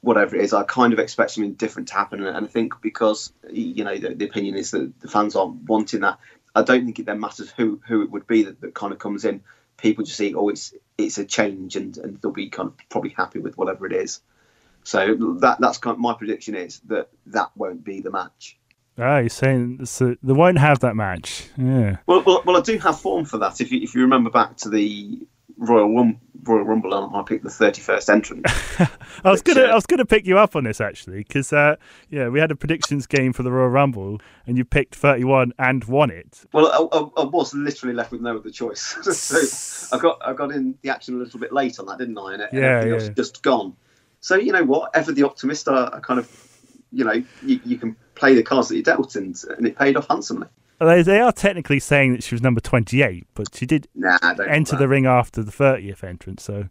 Whatever 0.00 0.36
it 0.36 0.42
is, 0.42 0.52
I 0.52 0.64
kind 0.64 0.92
of 0.92 0.98
expect 0.98 1.30
something 1.30 1.54
different 1.54 1.88
to 1.88 1.94
happen, 1.94 2.24
and 2.24 2.46
I 2.46 2.48
think 2.48 2.74
because 2.82 3.32
you 3.50 3.84
know 3.84 3.96
the, 3.96 4.14
the 4.14 4.26
opinion 4.26 4.56
is 4.56 4.70
that 4.72 5.00
the 5.00 5.08
fans 5.08 5.34
aren't 5.36 5.62
wanting 5.62 6.00
that. 6.00 6.18
I 6.54 6.62
don't 6.62 6.84
think 6.84 6.98
it 6.98 7.06
then 7.06 7.20
matters 7.20 7.50
who 7.50 7.80
who 7.86 8.02
it 8.02 8.10
would 8.10 8.26
be 8.26 8.44
that, 8.44 8.60
that 8.60 8.74
kind 8.74 8.92
of 8.92 8.98
comes 8.98 9.24
in. 9.24 9.42
People 9.76 10.04
just 10.04 10.16
see, 10.16 10.34
oh, 10.34 10.48
it's 10.48 10.74
it's 10.96 11.18
a 11.18 11.24
change, 11.24 11.76
and, 11.76 11.96
and 11.98 12.20
they'll 12.20 12.32
be 12.32 12.48
kind 12.48 12.68
of 12.68 12.76
probably 12.88 13.10
happy 13.10 13.38
with 13.38 13.58
whatever 13.58 13.86
it 13.86 13.92
is. 13.92 14.20
So 14.84 15.16
that 15.40 15.58
that's 15.60 15.78
kind 15.78 15.94
of, 15.94 16.00
my 16.00 16.14
prediction 16.14 16.54
is 16.54 16.80
that 16.86 17.08
that 17.26 17.50
won't 17.56 17.84
be 17.84 18.00
the 18.00 18.10
match. 18.10 18.56
Ah, 18.98 19.18
you're 19.18 19.28
saying 19.28 19.84
so 19.86 20.16
they 20.22 20.32
won't 20.32 20.58
have 20.58 20.80
that 20.80 20.96
match. 20.96 21.48
Yeah. 21.56 21.96
Well, 22.06 22.22
well, 22.24 22.42
well, 22.46 22.56
I 22.56 22.60
do 22.60 22.78
have 22.78 23.00
form 23.00 23.24
for 23.24 23.38
that. 23.38 23.60
If 23.60 23.70
you 23.72 23.80
if 23.82 23.94
you 23.94 24.00
remember 24.02 24.30
back 24.30 24.56
to 24.58 24.68
the 24.70 25.18
Royal 25.58 25.94
Rum, 25.94 26.20
Royal 26.44 26.64
Rumble, 26.64 26.92
and 26.94 27.14
I 27.16 27.22
picked 27.22 27.44
the 27.44 27.50
thirty 27.50 27.80
first 27.82 28.08
entrant. 28.10 28.46
I 28.78 29.30
was 29.30 29.42
gonna, 29.42 29.62
uh, 29.62 29.68
I 29.68 29.74
was 29.74 29.86
gonna 29.86 30.04
pick 30.04 30.26
you 30.26 30.38
up 30.38 30.54
on 30.56 30.64
this 30.64 30.80
actually, 30.80 31.18
because 31.18 31.52
uh, 31.52 31.76
yeah, 32.10 32.28
we 32.28 32.40
had 32.40 32.50
a 32.50 32.56
predictions 32.56 33.06
game 33.06 33.32
for 33.32 33.42
the 33.42 33.50
Royal 33.50 33.68
Rumble, 33.70 34.20
and 34.46 34.56
you 34.58 34.64
picked 34.64 34.94
31 34.94 35.52
and 35.58 35.82
won 35.84 36.10
it. 36.10 36.44
well, 36.52 36.66
I, 36.66 36.96
I, 36.98 37.22
I 37.22 37.24
was 37.26 37.54
literally 37.54 37.94
left 37.94 38.12
with 38.12 38.20
no 38.20 38.36
other 38.36 38.50
choice, 38.50 38.96
so 39.02 39.96
I 39.96 39.98
got 40.00 40.18
I 40.24 40.32
got 40.34 40.52
in 40.52 40.74
the 40.82 40.90
action 40.90 41.14
a 41.16 41.18
little 41.18 41.40
bit 41.40 41.52
late 41.52 41.78
on 41.78 41.86
that, 41.86 41.98
didn't 41.98 42.18
I? 42.18 42.34
And, 42.34 42.42
and 42.42 42.52
Yeah, 42.52 42.78
everything 42.80 43.08
yeah. 43.08 43.14
just 43.14 43.42
gone. 43.42 43.74
So 44.20 44.36
you 44.36 44.52
know 44.52 44.64
what? 44.64 44.90
Ever 44.94 45.12
the 45.12 45.22
optimist, 45.22 45.68
I, 45.68 45.88
I 45.92 46.00
kind 46.00 46.18
of, 46.20 46.26
you 46.96 47.04
know, 47.04 47.22
you, 47.44 47.60
you 47.64 47.76
can 47.76 47.94
play 48.14 48.34
the 48.34 48.42
cards 48.42 48.68
that 48.68 48.76
you 48.76 48.82
dealt, 48.82 49.14
and 49.16 49.36
and 49.56 49.66
it 49.66 49.76
paid 49.76 49.96
off 49.96 50.06
handsomely. 50.08 50.48
They, 50.78 51.02
they 51.02 51.20
are 51.20 51.32
technically 51.32 51.80
saying 51.80 52.12
that 52.12 52.22
she 52.22 52.34
was 52.34 52.42
number 52.42 52.60
28, 52.60 53.26
but 53.32 53.54
she 53.54 53.64
did 53.64 53.88
Nah, 53.94 54.18
I 54.20 54.34
don't 54.34 54.40
want 54.40 54.50
enter 54.50 54.76
the 54.76 54.88
ring 54.88 55.06
after 55.06 55.42
the 55.42 55.50
30th 55.50 56.04
entrance, 56.04 56.42
so 56.42 56.68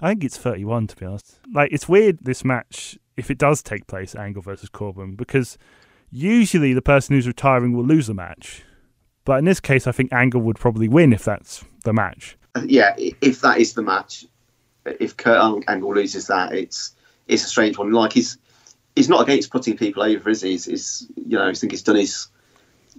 I 0.00 0.08
think 0.08 0.24
it's 0.24 0.36
31 0.36 0.88
to 0.88 0.96
be 0.96 1.06
honest. 1.06 1.38
Like 1.52 1.72
it's 1.72 1.88
weird 1.88 2.18
this 2.22 2.44
match 2.44 2.98
if 3.16 3.30
it 3.30 3.38
does 3.38 3.62
take 3.62 3.86
place, 3.86 4.16
Angle 4.16 4.42
versus 4.42 4.68
Corbin, 4.68 5.14
because 5.14 5.56
usually 6.10 6.72
the 6.72 6.82
person 6.82 7.14
who's 7.14 7.28
retiring 7.28 7.76
will 7.76 7.84
lose 7.84 8.08
the 8.08 8.14
match, 8.14 8.64
but 9.24 9.38
in 9.38 9.44
this 9.44 9.60
case, 9.60 9.86
I 9.86 9.92
think 9.92 10.12
Angle 10.12 10.40
would 10.42 10.58
probably 10.58 10.88
win 10.88 11.12
if 11.12 11.24
that's 11.24 11.64
the 11.84 11.92
match. 11.92 12.36
Uh, 12.56 12.62
yeah, 12.66 12.94
if 12.98 13.40
that 13.42 13.58
is 13.58 13.74
the 13.74 13.82
match, 13.82 14.26
if 14.84 15.16
Kurt 15.16 15.64
Angle 15.68 15.94
loses 15.94 16.26
that, 16.26 16.52
it's 16.52 16.94
it's 17.28 17.44
a 17.44 17.48
strange 17.48 17.78
one. 17.78 17.92
Like 17.92 18.12
he's 18.12 18.36
he's 18.96 19.08
not 19.08 19.22
against 19.22 19.50
putting 19.50 19.76
people 19.76 20.02
over, 20.02 20.30
is 20.30 20.42
he? 20.42 20.52
He's, 20.52 20.64
he's 20.66 21.06
you 21.16 21.38
know 21.38 21.48
I 21.48 21.54
think 21.54 21.72
he's 21.72 21.82
done 21.82 21.96
his 21.96 22.28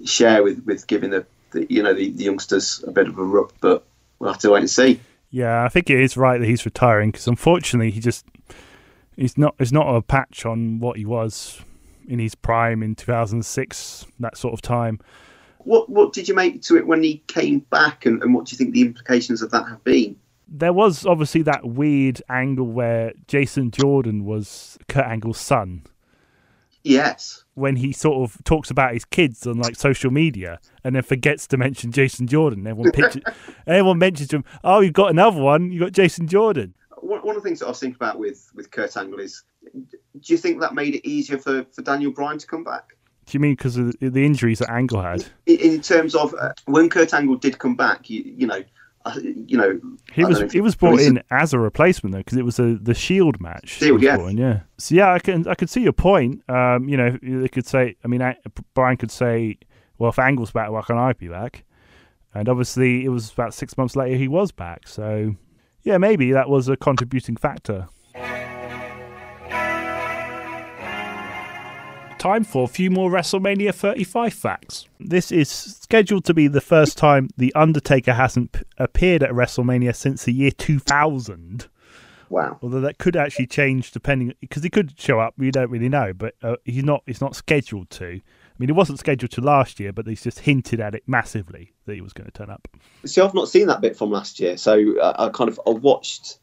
share 0.03 0.43
with 0.43 0.63
with 0.65 0.87
giving 0.87 1.11
the, 1.11 1.25
the 1.51 1.65
you 1.71 1.83
know 1.83 1.93
the, 1.93 2.11
the 2.11 2.23
youngsters 2.23 2.83
a 2.87 2.91
bit 2.91 3.07
of 3.07 3.17
a 3.17 3.23
rub, 3.23 3.51
but 3.61 3.85
we'll 4.19 4.31
have 4.31 4.41
to 4.41 4.51
wait 4.51 4.59
and 4.59 4.69
see. 4.69 4.99
Yeah, 5.31 5.63
I 5.63 5.69
think 5.69 5.89
it 5.89 5.99
is 5.99 6.15
right 6.15 6.39
that 6.39 6.47
he's 6.47 6.65
retiring 6.65 7.11
because 7.11 7.27
unfortunately 7.27 7.91
he 7.91 7.99
just 7.99 8.25
he's 9.15 9.37
not 9.37 9.55
he's 9.57 9.73
not 9.73 9.93
a 9.93 10.01
patch 10.01 10.45
on 10.45 10.79
what 10.79 10.97
he 10.97 11.05
was 11.05 11.61
in 12.07 12.19
his 12.19 12.35
prime 12.35 12.83
in 12.83 12.95
2006, 12.95 14.05
that 14.19 14.37
sort 14.37 14.53
of 14.53 14.61
time. 14.61 14.99
What 15.59 15.89
what 15.89 16.13
did 16.13 16.27
you 16.27 16.35
make 16.35 16.61
to 16.63 16.77
it 16.77 16.85
when 16.85 17.01
he 17.01 17.23
came 17.27 17.59
back, 17.59 18.05
and, 18.05 18.21
and 18.21 18.33
what 18.33 18.45
do 18.45 18.53
you 18.53 18.57
think 18.57 18.73
the 18.73 18.81
implications 18.81 19.41
of 19.41 19.51
that 19.51 19.67
have 19.67 19.83
been? 19.83 20.15
There 20.47 20.73
was 20.73 21.05
obviously 21.05 21.41
that 21.43 21.65
weird 21.65 22.21
angle 22.29 22.67
where 22.67 23.13
Jason 23.27 23.71
Jordan 23.71 24.25
was 24.25 24.77
Kurt 24.87 25.05
Angle's 25.05 25.39
son. 25.39 25.83
Yes. 26.83 27.43
When 27.55 27.77
he 27.77 27.91
sort 27.91 28.29
of 28.29 28.43
talks 28.43 28.69
about 28.69 28.93
his 28.93 29.05
kids 29.05 29.47
on 29.47 29.57
like 29.57 29.75
social 29.75 30.11
media 30.11 30.59
and 30.83 30.95
then 30.95 31.01
forgets 31.01 31.47
to 31.47 31.57
mention 31.57 31.91
Jason 31.91 32.27
Jordan. 32.27 32.67
Everyone 32.67 32.91
pictures, 32.91 33.23
everyone 33.67 33.97
mentions 33.97 34.31
him, 34.31 34.43
"Oh, 34.63 34.81
you've 34.81 34.93
got 34.93 35.09
another 35.09 35.41
one. 35.41 35.71
You 35.71 35.79
have 35.79 35.87
got 35.87 35.93
Jason 35.93 36.27
Jordan." 36.27 36.75
One, 36.97 37.21
one 37.21 37.35
of 37.35 37.41
the 37.41 37.49
things 37.49 37.59
that 37.59 37.65
I 37.65 37.69
was 37.69 37.79
thinking 37.79 37.95
about 37.95 38.19
with 38.19 38.51
with 38.53 38.69
Kurt 38.69 38.95
Angle 38.97 39.19
is, 39.19 39.43
do 39.73 39.87
you 40.21 40.37
think 40.37 40.61
that 40.61 40.75
made 40.75 40.95
it 40.95 41.07
easier 41.07 41.39
for 41.39 41.65
for 41.71 41.81
Daniel 41.81 42.11
Bryan 42.11 42.37
to 42.37 42.45
come 42.45 42.63
back? 42.63 42.95
Do 43.25 43.35
you 43.35 43.39
mean 43.39 43.53
because 43.53 43.77
of 43.77 43.95
the 43.99 44.23
injuries 44.23 44.59
that 44.59 44.69
Angle 44.69 45.01
had? 45.01 45.25
In, 45.47 45.57
in 45.57 45.81
terms 45.81 46.13
of 46.13 46.35
uh, 46.35 46.53
when 46.65 46.89
Kurt 46.89 47.13
Angle 47.13 47.37
did 47.37 47.57
come 47.57 47.75
back, 47.75 48.09
you, 48.09 48.21
you 48.23 48.45
know, 48.45 48.63
you 49.23 49.57
know, 49.57 49.79
he 50.11 50.25
was 50.25 50.51
he 50.51 50.61
was 50.61 50.75
brought 50.75 50.99
in 50.99 51.21
as 51.29 51.53
a 51.53 51.59
replacement 51.59 52.13
though 52.13 52.19
because 52.19 52.37
it 52.37 52.45
was 52.45 52.59
a 52.59 52.75
the 52.75 52.93
Shield 52.93 53.39
match. 53.39 53.69
Shield, 53.69 54.01
yeah, 54.01 54.19
in, 54.27 54.37
yeah. 54.37 54.61
So 54.77 54.95
yeah, 54.95 55.13
I 55.13 55.19
can 55.19 55.47
I 55.47 55.55
could 55.55 55.69
see 55.69 55.81
your 55.81 55.93
point. 55.93 56.41
Um, 56.49 56.89
you 56.89 56.97
know, 56.97 57.17
they 57.21 57.47
could 57.47 57.67
say. 57.67 57.95
I 58.03 58.07
mean, 58.07 58.21
Bryan 58.73 58.97
could 58.97 59.11
say, 59.11 59.57
"Well, 59.97 60.09
if 60.09 60.19
Angle's 60.19 60.51
back, 60.51 60.71
why 60.71 60.81
can't 60.81 60.99
I 60.99 61.13
be 61.13 61.27
back?" 61.27 61.63
And 62.33 62.49
obviously, 62.49 63.05
it 63.05 63.09
was 63.09 63.31
about 63.31 63.53
six 63.53 63.77
months 63.77 63.95
later 63.95 64.17
he 64.17 64.27
was 64.27 64.51
back. 64.51 64.87
So 64.87 65.35
yeah, 65.83 65.97
maybe 65.97 66.31
that 66.31 66.49
was 66.49 66.67
a 66.67 66.75
contributing 66.75 67.37
factor. 67.37 67.87
Time 72.25 72.43
for 72.43 72.63
a 72.63 72.67
few 72.67 72.89
more 72.89 73.11
WrestleMania 73.11 73.71
35 73.71 74.33
facts. 74.33 74.87
This 74.99 75.31
is 75.31 75.47
scheduled 75.47 76.25
to 76.25 76.33
be 76.33 76.47
the 76.47 76.59
first 76.59 76.97
time 76.97 77.29
The 77.37 77.53
Undertaker 77.53 78.13
hasn't 78.13 78.53
p- 78.53 78.63
appeared 78.79 79.21
at 79.21 79.29
WrestleMania 79.29 79.95
since 79.95 80.23
the 80.23 80.33
year 80.33 80.49
2000. 80.49 81.67
Wow. 82.29 82.57
Although 82.63 82.81
that 82.81 82.97
could 82.97 83.15
actually 83.15 83.45
change 83.45 83.91
depending 83.91 84.33
because 84.41 84.63
he 84.63 84.71
could 84.71 84.99
show 84.99 85.19
up, 85.19 85.35
we 85.37 85.51
don't 85.51 85.69
really 85.69 85.87
know, 85.87 86.13
but 86.13 86.33
uh, 86.41 86.55
he's 86.65 86.83
not 86.83 87.03
he's 87.05 87.21
not 87.21 87.35
scheduled 87.35 87.91
to. 87.91 88.07
I 88.07 88.57
mean, 88.57 88.69
he 88.69 88.73
wasn't 88.73 88.97
scheduled 88.97 89.31
to 89.33 89.41
last 89.41 89.79
year, 89.79 89.93
but 89.93 90.07
he's 90.07 90.23
just 90.23 90.39
hinted 90.39 90.79
at 90.79 90.95
it 90.95 91.03
massively 91.05 91.73
that 91.85 91.93
he 91.93 92.01
was 92.01 92.13
going 92.13 92.25
to 92.25 92.31
turn 92.31 92.49
up. 92.49 92.67
See, 93.05 93.21
I've 93.21 93.35
not 93.35 93.49
seen 93.49 93.67
that 93.67 93.81
bit 93.81 93.95
from 93.95 94.09
last 94.09 94.39
year, 94.39 94.57
so 94.57 94.97
uh, 94.99 95.13
I 95.19 95.29
kind 95.29 95.47
of 95.47 95.61
I 95.67 95.69
watched 95.69 96.39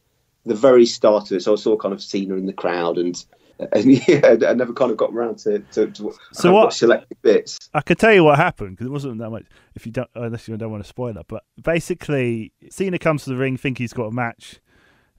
the 0.47 0.55
very 0.55 0.87
start 0.87 1.33
of 1.33 1.39
it. 1.39 1.43
So 1.43 1.55
I 1.55 1.57
saw 1.57 1.77
kind 1.77 1.93
of 1.93 2.01
Cena 2.01 2.37
in 2.37 2.47
the 2.47 2.53
crowd 2.53 2.99
and 2.99 3.25
and 3.73 4.09
yeah, 4.09 4.37
I 4.49 4.55
never 4.55 4.73
kind 4.73 4.91
of 4.91 4.97
got 4.97 5.13
around 5.13 5.39
to, 5.41 5.61
to, 5.73 5.87
to 5.89 6.13
so 6.33 6.53
what 6.53 6.73
selected 6.73 7.17
bits. 7.23 7.59
I 7.75 7.81
could 7.81 7.99
tell 7.99 8.13
you 8.13 8.25
what 8.25 8.37
happened 8.37 8.77
because 8.77 8.87
it 8.87 8.91
wasn't 8.91 9.19
that 9.19 9.31
much. 9.31 9.45
If 9.75 9.87
you 9.87 9.93
don't, 9.93 10.09
unless 10.15 10.49
you 10.49 10.57
don't 10.57 10.71
want 10.71 10.83
to 10.83 10.89
spoil 10.89 11.17
it, 11.17 11.27
but 11.29 11.45
basically, 11.63 12.53
Cena 12.71 12.99
comes 12.99 13.25
to 13.25 13.31
the 13.31 13.37
ring, 13.37 13.57
think 13.57 13.79
he's 13.79 13.93
got 13.93 14.05
a 14.05 14.11
match, 14.11 14.61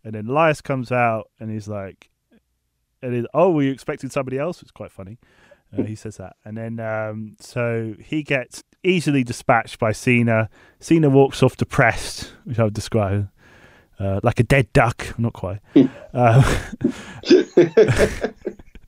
and 0.04 0.16
then 0.16 0.28
Elias 0.28 0.62
comes 0.62 0.92
out 0.92 1.30
and 1.40 1.52
he's 1.52 1.68
like, 1.68 2.10
"And 3.02 3.14
he's, 3.14 3.26
oh, 3.34 3.52
were 3.52 3.64
you 3.64 3.72
expecting 3.72 4.10
somebody 4.10 4.38
else?" 4.38 4.62
It's 4.62 4.72
quite 4.72 4.92
funny. 4.92 5.18
Uh, 5.78 5.84
he 5.84 5.96
says 5.96 6.18
that, 6.18 6.36
and 6.46 6.56
then 6.56 6.80
um, 6.80 7.36
so 7.40 7.96
he 8.00 8.22
gets 8.22 8.64
easily 8.84 9.24
dispatched 9.24 9.80
by 9.80 9.92
Cena. 9.92 10.50
Cena 10.80 11.10
walks 11.10 11.42
off 11.42 11.58
depressed, 11.58 12.32
which 12.44 12.60
I 12.60 12.66
would 12.66 12.74
describe 12.74 13.30
uh, 14.00 14.20
like 14.24 14.40
a 14.40 14.44
dead 14.44 14.72
duck. 14.74 15.14
Not 15.18 15.34
quite. 15.34 15.60
um, 16.14 16.44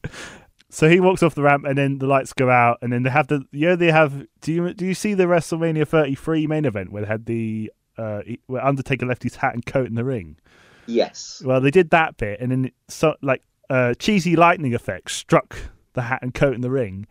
so 0.70 0.90
he 0.90 1.00
walks 1.00 1.24
off 1.24 1.36
the 1.36 1.42
ramp, 1.42 1.66
and 1.66 1.78
then 1.78 2.00
the 2.00 2.08
lights 2.08 2.34
go 2.34 2.50
out, 2.50 2.80
and 2.82 2.92
then 2.92 3.04
they 3.04 3.10
have 3.10 3.28
the 3.28 3.46
yeah 3.52 3.76
they 3.76 3.92
have. 3.92 4.26
Do 4.42 4.54
you 4.54 4.74
do 4.74 4.86
you 4.86 4.94
see 4.94 5.14
the 5.14 5.26
WrestleMania 5.26 5.88
33 5.88 6.48
main 6.48 6.66
event 6.66 6.92
where 6.92 7.04
they 7.04 7.08
had 7.08 7.26
the 7.26 7.72
uh, 7.98 8.22
where 8.48 8.66
Undertaker 8.66 9.06
left 9.06 9.24
his 9.24 9.38
hat 9.38 9.54
and 9.54 9.66
coat 9.66 9.88
in 9.88 9.96
the 9.96 10.04
ring? 10.04 10.38
Yes. 10.88 11.42
Well, 11.44 11.62
they 11.62 11.72
did 11.72 11.90
that 11.92 12.18
bit, 12.18 12.40
and 12.40 12.52
then 12.52 12.72
so 12.88 13.16
like 13.22 13.42
uh, 13.70 13.94
cheesy 13.96 14.36
lightning 14.36 14.74
effect 14.74 15.12
struck 15.12 15.58
the 15.94 16.04
hat 16.04 16.20
and 16.22 16.34
coat 16.34 16.54
in 16.54 16.62
the 16.62 16.70
ring, 16.70 17.08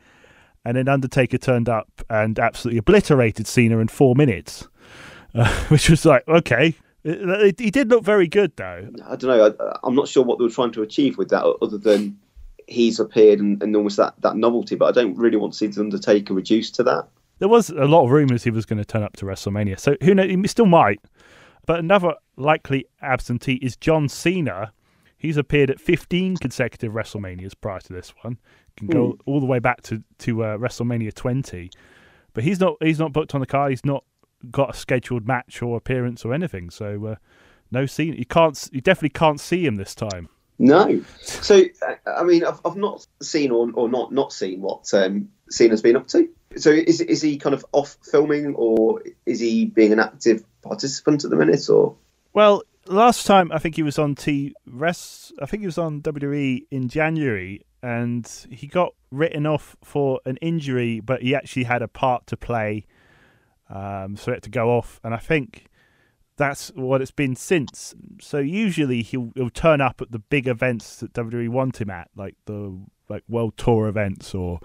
and 0.64 0.76
then 0.76 0.88
Undertaker 0.88 1.38
turned 1.38 1.68
up 1.68 1.88
and 2.08 2.38
absolutely 2.38 2.78
obliterated 2.78 3.46
Cena 3.46 3.78
in 3.78 3.88
four 3.88 4.14
minutes. 4.14 4.68
Uh, 5.36 5.52
which 5.64 5.90
was 5.90 6.04
like, 6.04 6.22
okay, 6.28 6.76
he 7.04 7.70
did 7.70 7.90
look 7.90 8.02
very 8.02 8.26
good, 8.26 8.56
though. 8.56 8.88
I 9.06 9.16
don't 9.16 9.24
know. 9.24 9.54
I, 9.82 9.86
am 9.86 9.94
not 9.94 10.08
sure 10.08 10.24
what 10.24 10.38
they 10.38 10.44
were 10.44 10.50
trying 10.50 10.72
to 10.72 10.82
achieve 10.82 11.18
with 11.18 11.28
that, 11.28 11.44
other 11.60 11.78
than 11.78 12.18
he's 12.66 12.98
appeared 12.98 13.40
and, 13.40 13.62
and 13.62 13.76
almost 13.76 13.98
that, 13.98 14.14
that 14.22 14.36
novelty. 14.36 14.74
But 14.74 14.86
I 14.86 14.92
don't 14.92 15.16
really 15.16 15.36
want 15.36 15.52
to 15.52 15.58
see 15.58 15.66
the 15.66 15.80
Undertaker 15.80 16.32
reduced 16.32 16.74
to 16.76 16.82
that. 16.84 17.06
There 17.40 17.48
was 17.48 17.68
a 17.68 17.84
lot 17.84 18.04
of 18.04 18.10
rumours 18.10 18.44
he 18.44 18.50
was 18.50 18.64
going 18.64 18.78
to 18.78 18.84
turn 18.84 19.02
up 19.02 19.16
to 19.16 19.26
WrestleMania, 19.26 19.78
so 19.78 19.96
who 20.02 20.14
knows? 20.14 20.30
He 20.30 20.48
still 20.48 20.66
might. 20.66 21.00
But 21.66 21.80
another 21.80 22.14
likely 22.36 22.86
absentee 23.02 23.54
is 23.54 23.76
John 23.76 24.08
Cena. 24.08 24.72
He's 25.16 25.36
appeared 25.36 25.70
at 25.70 25.80
15 25.80 26.36
consecutive 26.36 26.92
WrestleManias 26.92 27.54
prior 27.60 27.80
to 27.80 27.92
this 27.92 28.14
one. 28.22 28.38
Can 28.76 28.88
go 28.88 29.12
mm. 29.12 29.20
all 29.26 29.40
the 29.40 29.46
way 29.46 29.58
back 29.58 29.82
to 29.82 30.02
to 30.18 30.44
uh, 30.44 30.58
WrestleMania 30.58 31.14
20, 31.14 31.70
but 32.32 32.44
he's 32.44 32.60
not 32.60 32.76
he's 32.80 32.98
not 32.98 33.12
booked 33.12 33.34
on 33.34 33.40
the 33.40 33.46
card. 33.46 33.70
He's 33.70 33.84
not 33.84 34.04
got 34.50 34.74
a 34.74 34.78
scheduled 34.78 35.26
match 35.26 35.62
or 35.62 35.76
appearance 35.76 36.24
or 36.24 36.34
anything. 36.34 36.70
So 36.70 37.06
uh, 37.06 37.14
no 37.70 37.86
Cena. 37.86 38.16
You 38.16 38.26
can't. 38.26 38.68
You 38.72 38.80
definitely 38.80 39.10
can't 39.10 39.40
see 39.40 39.66
him 39.66 39.76
this 39.76 39.94
time. 39.94 40.28
No. 40.58 41.02
So 41.20 41.62
I 42.06 42.22
mean, 42.22 42.44
I've, 42.44 42.60
I've 42.64 42.76
not 42.76 43.06
seen 43.20 43.50
or, 43.50 43.70
or 43.74 43.88
not 43.88 44.12
not 44.12 44.32
seen 44.32 44.60
what 44.60 44.92
um, 44.94 45.30
Cena's 45.50 45.82
been 45.82 45.96
up 45.96 46.08
to. 46.08 46.28
So 46.56 46.70
is 46.70 47.00
is 47.00 47.20
he 47.20 47.36
kind 47.36 47.54
of 47.54 47.64
off 47.72 47.96
filming 48.02 48.54
or 48.54 49.02
is 49.26 49.40
he 49.40 49.66
being 49.66 49.92
an 49.92 49.98
active 49.98 50.44
participant 50.62 51.24
at 51.24 51.30
the 51.30 51.36
minute 51.36 51.68
or? 51.68 51.96
Well, 52.32 52.62
last 52.86 53.26
time 53.26 53.50
I 53.52 53.58
think 53.58 53.76
he 53.76 53.82
was 53.82 53.98
on 53.98 54.14
T 54.14 54.54
Rest. 54.66 55.32
I 55.40 55.46
think 55.46 55.62
he 55.62 55.66
was 55.66 55.78
on 55.78 56.02
WWE 56.02 56.66
in 56.70 56.88
January, 56.88 57.62
and 57.82 58.30
he 58.50 58.66
got 58.68 58.94
written 59.10 59.46
off 59.46 59.76
for 59.82 60.20
an 60.24 60.36
injury, 60.38 61.00
but 61.00 61.22
he 61.22 61.34
actually 61.34 61.64
had 61.64 61.82
a 61.82 61.88
part 61.88 62.26
to 62.28 62.36
play 62.36 62.86
um, 63.70 64.16
so 64.16 64.30
it 64.30 64.36
had 64.36 64.42
to 64.44 64.50
go 64.50 64.70
off. 64.70 65.00
And 65.02 65.14
I 65.14 65.18
think 65.18 65.66
that's 66.36 66.68
what 66.74 67.00
it's 67.00 67.10
been 67.10 67.36
since. 67.36 67.94
So 68.20 68.38
usually 68.38 69.02
he'll, 69.02 69.32
he'll 69.34 69.50
turn 69.50 69.80
up 69.80 70.00
at 70.00 70.12
the 70.12 70.18
big 70.18 70.46
events 70.46 70.96
that 70.96 71.12
WWE 71.12 71.48
want 71.48 71.80
him 71.80 71.90
at, 71.90 72.10
like 72.16 72.36
the 72.46 72.78
like 73.08 73.22
World 73.28 73.56
Tour 73.56 73.86
events 73.86 74.34
or 74.34 74.60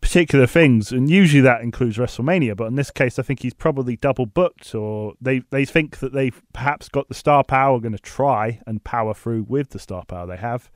particular 0.00 0.46
things, 0.46 0.92
and 0.92 1.08
usually 1.08 1.40
that 1.42 1.62
includes 1.62 1.96
WrestleMania. 1.96 2.56
But 2.56 2.66
in 2.66 2.74
this 2.74 2.90
case, 2.90 3.18
I 3.18 3.22
think 3.22 3.40
he's 3.40 3.54
probably 3.54 3.96
double 3.96 4.26
booked, 4.26 4.74
or 4.74 5.14
they 5.20 5.40
they 5.50 5.64
think 5.64 5.98
that 5.98 6.12
they've 6.12 6.42
perhaps 6.52 6.88
got 6.88 7.08
the 7.08 7.14
star 7.14 7.44
power, 7.44 7.80
going 7.80 7.92
to 7.92 7.98
try 7.98 8.60
and 8.66 8.84
power 8.84 9.14
through 9.14 9.46
with 9.48 9.70
the 9.70 9.78
star 9.78 10.04
power 10.04 10.26
they 10.26 10.36
have 10.36 10.70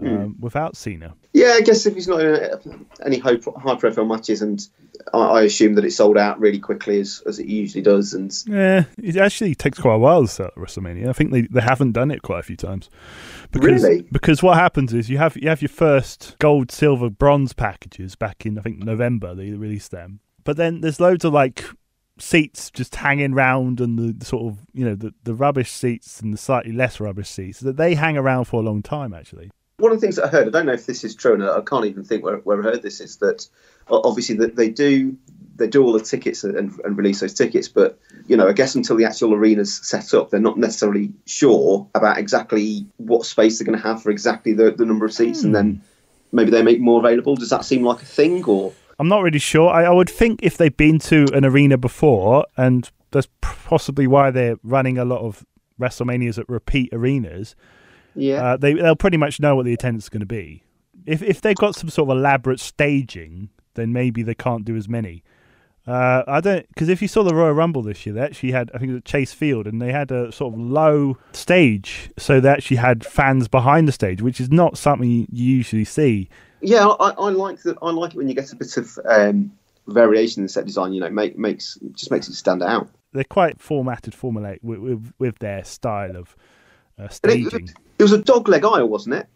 um, 0.00 0.34
mm. 0.34 0.40
without 0.40 0.76
Cena. 0.76 1.14
Yeah, 1.32 1.54
I 1.56 1.60
guess 1.60 1.86
if 1.86 1.94
he's 1.94 2.08
not 2.08 2.20
in 2.20 2.86
any 3.04 3.18
high, 3.18 3.38
high 3.56 3.76
profile 3.76 4.04
matches, 4.04 4.42
and 4.42 4.66
I, 5.12 5.18
I, 5.18 5.42
assume 5.42 5.74
that 5.74 5.84
it 5.84 5.92
sold 5.92 6.18
out 6.18 6.40
really 6.40 6.58
quickly 6.58 7.00
as, 7.00 7.22
as 7.26 7.38
it 7.38 7.46
usually 7.46 7.82
does. 7.82 8.14
And 8.14 8.36
yeah, 8.46 8.84
it 8.98 9.16
actually 9.16 9.54
takes 9.54 9.78
quite 9.78 9.94
a 9.94 9.98
while 9.98 10.22
to 10.22 10.28
sell 10.28 10.50
WrestleMania. 10.56 11.08
I 11.08 11.12
think 11.12 11.32
they, 11.32 11.42
they 11.42 11.60
haven't 11.60 11.92
done 11.92 12.10
it 12.10 12.22
quite 12.22 12.40
a 12.40 12.44
few 12.44 12.56
times. 12.56 12.90
Because, 13.52 13.82
really? 13.82 14.02
Because 14.10 14.42
what 14.42 14.56
happens 14.56 14.92
is 14.92 15.08
you 15.08 15.18
have 15.18 15.36
you 15.36 15.48
have 15.48 15.62
your 15.62 15.68
first 15.68 16.36
gold, 16.38 16.72
silver, 16.72 17.10
bronze 17.10 17.52
packages 17.52 18.16
back 18.16 18.44
in 18.44 18.58
I 18.58 18.62
think 18.62 18.78
November. 18.78 19.34
They 19.34 19.50
released 19.50 19.90
them, 19.90 20.20
but 20.44 20.56
then 20.56 20.80
there's 20.80 21.00
loads 21.00 21.24
of 21.24 21.32
like 21.32 21.64
seats 22.18 22.70
just 22.70 22.96
hanging 22.96 23.32
around 23.32 23.80
and 23.80 23.98
the 23.98 24.24
sort 24.24 24.52
of 24.52 24.58
you 24.72 24.84
know 24.84 24.94
the, 24.94 25.14
the 25.22 25.34
rubbish 25.34 25.70
seats 25.70 26.20
and 26.20 26.34
the 26.34 26.38
slightly 26.38 26.72
less 26.72 27.00
rubbish 27.00 27.28
seats 27.28 27.60
that 27.60 27.76
they 27.76 27.94
hang 27.94 28.16
around 28.16 28.44
for 28.44 28.60
a 28.60 28.64
long 28.64 28.82
time 28.82 29.14
actually 29.14 29.50
one 29.80 29.92
of 29.92 29.98
the 29.98 30.00
things 30.00 30.16
that 30.16 30.26
I 30.26 30.28
heard, 30.28 30.48
I 30.48 30.50
don't 30.50 30.66
know 30.66 30.72
if 30.72 30.86
this 30.86 31.04
is 31.04 31.14
true, 31.14 31.34
and 31.34 31.42
I 31.42 31.60
can't 31.62 31.86
even 31.86 32.04
think 32.04 32.24
where, 32.24 32.36
where 32.38 32.60
I 32.60 32.62
heard 32.62 32.82
this, 32.82 33.00
is 33.00 33.16
that 33.16 33.48
obviously 33.88 34.36
that 34.36 34.56
they 34.56 34.68
do 34.68 35.16
they 35.56 35.66
do 35.66 35.84
all 35.84 35.92
the 35.92 36.00
tickets 36.00 36.42
and, 36.42 36.56
and, 36.56 36.96
release 36.96 37.20
those 37.20 37.34
tickets, 37.34 37.68
but 37.68 37.98
you 38.26 38.34
know, 38.34 38.48
I 38.48 38.52
guess 38.52 38.74
until 38.74 38.96
the 38.96 39.04
actual 39.04 39.34
arena's 39.34 39.86
set 39.86 40.14
up, 40.14 40.30
they're 40.30 40.40
not 40.40 40.56
necessarily 40.56 41.12
sure 41.26 41.86
about 41.94 42.16
exactly 42.16 42.86
what 42.96 43.26
space 43.26 43.58
they're 43.58 43.66
going 43.66 43.78
to 43.78 43.86
have 43.86 44.02
for 44.02 44.10
exactly 44.10 44.54
the, 44.54 44.70
the 44.70 44.86
number 44.86 45.04
of 45.04 45.12
seats, 45.12 45.42
mm. 45.42 45.44
and 45.44 45.54
then 45.54 45.74
hmm. 45.74 45.80
maybe 46.36 46.50
they 46.50 46.62
make 46.62 46.80
more 46.80 46.98
available. 46.98 47.36
Does 47.36 47.50
that 47.50 47.66
seem 47.66 47.82
like 47.84 48.00
a 48.00 48.06
thing, 48.06 48.42
or? 48.44 48.72
I'm 48.98 49.08
not 49.08 49.22
really 49.22 49.38
sure. 49.38 49.68
I, 49.68 49.84
I 49.84 49.90
would 49.90 50.08
think 50.08 50.40
if 50.42 50.56
they've 50.56 50.76
been 50.76 50.98
to 51.00 51.26
an 51.34 51.44
arena 51.44 51.76
before, 51.76 52.46
and 52.56 52.90
that's 53.10 53.28
possibly 53.42 54.06
why 54.06 54.30
they're 54.30 54.56
running 54.62 54.96
a 54.96 55.04
lot 55.04 55.20
of 55.20 55.44
WrestleManias 55.78 56.38
at 56.38 56.48
repeat 56.48 56.88
arenas 56.92 57.54
yeah, 58.14 58.52
uh, 58.52 58.56
they 58.56 58.74
they'll 58.74 58.96
pretty 58.96 59.16
much 59.16 59.40
know 59.40 59.56
what 59.56 59.64
the 59.64 59.72
attendance 59.72 60.04
is 60.04 60.08
going 60.08 60.20
to 60.20 60.26
be. 60.26 60.62
If 61.06 61.22
if 61.22 61.40
they've 61.40 61.56
got 61.56 61.74
some 61.74 61.88
sort 61.88 62.10
of 62.10 62.16
elaborate 62.16 62.60
staging, 62.60 63.50
then 63.74 63.92
maybe 63.92 64.22
they 64.22 64.34
can't 64.34 64.64
do 64.64 64.76
as 64.76 64.88
many. 64.88 65.22
Uh, 65.86 66.22
I 66.28 66.40
don't 66.40 66.68
because 66.68 66.88
if 66.88 67.00
you 67.00 67.08
saw 67.08 67.22
the 67.22 67.34
Royal 67.34 67.52
Rumble 67.52 67.82
this 67.82 68.04
year, 68.04 68.14
they 68.14 68.20
actually 68.20 68.52
had 68.52 68.70
I 68.74 68.78
think 68.78 68.90
it 68.90 68.94
was 68.94 69.02
Chase 69.04 69.32
Field, 69.32 69.66
and 69.66 69.80
they 69.80 69.92
had 69.92 70.10
a 70.10 70.30
sort 70.30 70.54
of 70.54 70.60
low 70.60 71.16
stage, 71.32 72.10
so 72.18 72.38
they 72.38 72.50
actually 72.50 72.76
had 72.76 73.04
fans 73.04 73.48
behind 73.48 73.88
the 73.88 73.92
stage, 73.92 74.20
which 74.20 74.40
is 74.40 74.50
not 74.50 74.76
something 74.76 75.08
you 75.10 75.26
usually 75.30 75.84
see. 75.84 76.28
Yeah, 76.60 76.86
I, 76.86 77.10
I 77.10 77.30
like 77.30 77.62
that. 77.62 77.78
I 77.80 77.90
like 77.90 78.12
it 78.12 78.16
when 78.16 78.28
you 78.28 78.34
get 78.34 78.52
a 78.52 78.56
bit 78.56 78.76
of 78.76 78.98
um, 79.08 79.52
variation 79.86 80.42
in 80.42 80.48
set 80.48 80.66
design. 80.66 80.92
You 80.92 81.00
know, 81.00 81.10
make, 81.10 81.38
makes 81.38 81.78
just 81.92 82.10
makes 82.10 82.28
it 82.28 82.34
stand 82.34 82.62
out. 82.62 82.88
They're 83.12 83.24
quite 83.24 83.60
formatted, 83.60 84.14
formulate 84.14 84.62
with 84.62 84.78
with, 84.80 85.12
with 85.18 85.38
their 85.38 85.64
style 85.64 86.16
of 86.16 86.36
uh, 86.98 87.08
staging. 87.08 87.68
It, 87.68 87.74
it 88.00 88.02
was 88.02 88.12
a 88.12 88.18
dog 88.22 88.48
leg 88.48 88.64
aisle, 88.64 88.88
wasn't 88.88 89.16
it? 89.16 89.26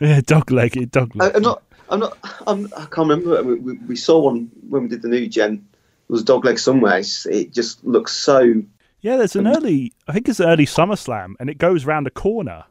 Yeah, 0.00 0.20
dog 0.22 0.50
leg, 0.50 0.90
dog 0.90 1.12
I, 1.20 1.26
leg. 1.26 1.36
I'm 1.36 1.42
not. 1.42 1.62
I'm 1.90 2.00
not. 2.00 2.18
I'm, 2.46 2.66
I 2.76 2.86
can't 2.86 3.08
remember. 3.08 3.42
We, 3.42 3.54
we, 3.54 3.72
we 3.78 3.96
saw 3.96 4.18
one 4.18 4.50
when 4.68 4.82
we 4.84 4.88
did 4.88 5.02
the 5.02 5.08
new 5.08 5.26
gen. 5.28 5.66
It 6.08 6.12
was 6.12 6.22
a 6.22 6.24
dog 6.24 6.44
leg 6.44 6.58
somewhere. 6.58 7.00
It 7.26 7.52
just 7.52 7.84
looks 7.84 8.12
so. 8.12 8.62
Yeah, 9.00 9.18
there's 9.18 9.36
an 9.36 9.46
early, 9.46 9.92
I 10.08 10.12
think 10.12 10.30
it's 10.30 10.40
an 10.40 10.48
early 10.48 10.64
SummerSlam, 10.64 11.34
and 11.38 11.50
it 11.50 11.58
goes 11.58 11.84
round 11.84 12.06
a 12.06 12.10
corner. 12.10 12.64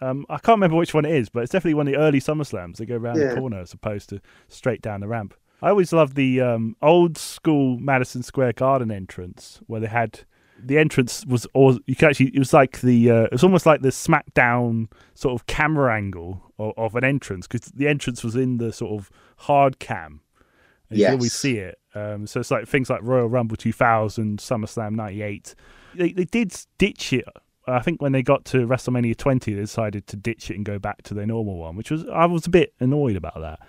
Um, 0.00 0.24
I 0.28 0.34
can't 0.34 0.56
remember 0.56 0.76
which 0.76 0.94
one 0.94 1.04
it 1.04 1.12
is, 1.12 1.28
but 1.28 1.42
it's 1.42 1.50
definitely 1.50 1.74
one 1.74 1.88
of 1.88 1.94
the 1.94 1.98
early 1.98 2.20
SummerSlams. 2.20 2.76
They 2.76 2.86
go 2.86 2.96
round 2.96 3.18
Yeah. 3.18 3.34
the 3.34 3.40
corner 3.40 3.58
as 3.60 3.72
opposed 3.72 4.08
to 4.10 4.20
straight 4.48 4.80
down 4.80 5.00
the 5.00 5.08
ramp. 5.08 5.34
I 5.60 5.70
always 5.70 5.92
loved 5.92 6.14
the 6.14 6.40
um, 6.40 6.76
old 6.82 7.18
school 7.18 7.78
Madison 7.80 8.22
Square 8.22 8.54
Garden 8.54 8.90
entrance 8.92 9.60
where 9.66 9.80
they 9.80 9.88
had 9.88 10.20
the 10.64 10.78
entrance 10.78 11.24
was, 11.26 11.46
or 11.54 11.78
you 11.86 11.96
could 11.96 12.08
actually, 12.08 12.28
it 12.34 12.38
was 12.38 12.52
like 12.52 12.80
the, 12.80 13.10
uh, 13.10 13.22
it 13.24 13.32
was 13.32 13.44
almost 13.44 13.66
like 13.66 13.82
the 13.82 13.88
SmackDown 13.88 14.90
sort 15.14 15.34
of 15.34 15.46
camera 15.46 15.94
angle 15.94 16.52
of, 16.58 16.72
of 16.76 16.94
an 16.94 17.04
entrance 17.04 17.46
because 17.46 17.70
the 17.72 17.88
entrance 17.88 18.22
was 18.22 18.36
in 18.36 18.58
the 18.58 18.72
sort 18.72 18.92
of 18.92 19.10
hard 19.38 19.78
cam. 19.78 20.20
And 20.88 20.98
You 21.10 21.16
always 21.16 21.32
see 21.32 21.58
it. 21.58 21.78
Um, 21.94 22.26
so 22.26 22.40
it's 22.40 22.50
like 22.50 22.66
things 22.66 22.90
like 22.90 23.00
Royal 23.02 23.28
Rumble 23.28 23.56
2000, 23.56 24.38
SummerSlam 24.38 24.92
98. 24.92 25.54
They, 25.94 26.12
they 26.12 26.24
did 26.24 26.54
ditch 26.78 27.12
it. 27.12 27.24
I 27.66 27.80
think 27.80 28.02
when 28.02 28.12
they 28.12 28.22
got 28.22 28.44
to 28.46 28.66
WrestleMania 28.66 29.16
20, 29.16 29.54
they 29.54 29.60
decided 29.60 30.06
to 30.08 30.16
ditch 30.16 30.50
it 30.50 30.56
and 30.56 30.64
go 30.64 30.78
back 30.78 31.02
to 31.04 31.14
their 31.14 31.26
normal 31.26 31.58
one, 31.58 31.76
which 31.76 31.90
was 31.90 32.04
I 32.12 32.26
was 32.26 32.46
a 32.46 32.50
bit 32.50 32.74
annoyed 32.80 33.16
about 33.16 33.40
that. 33.40 33.60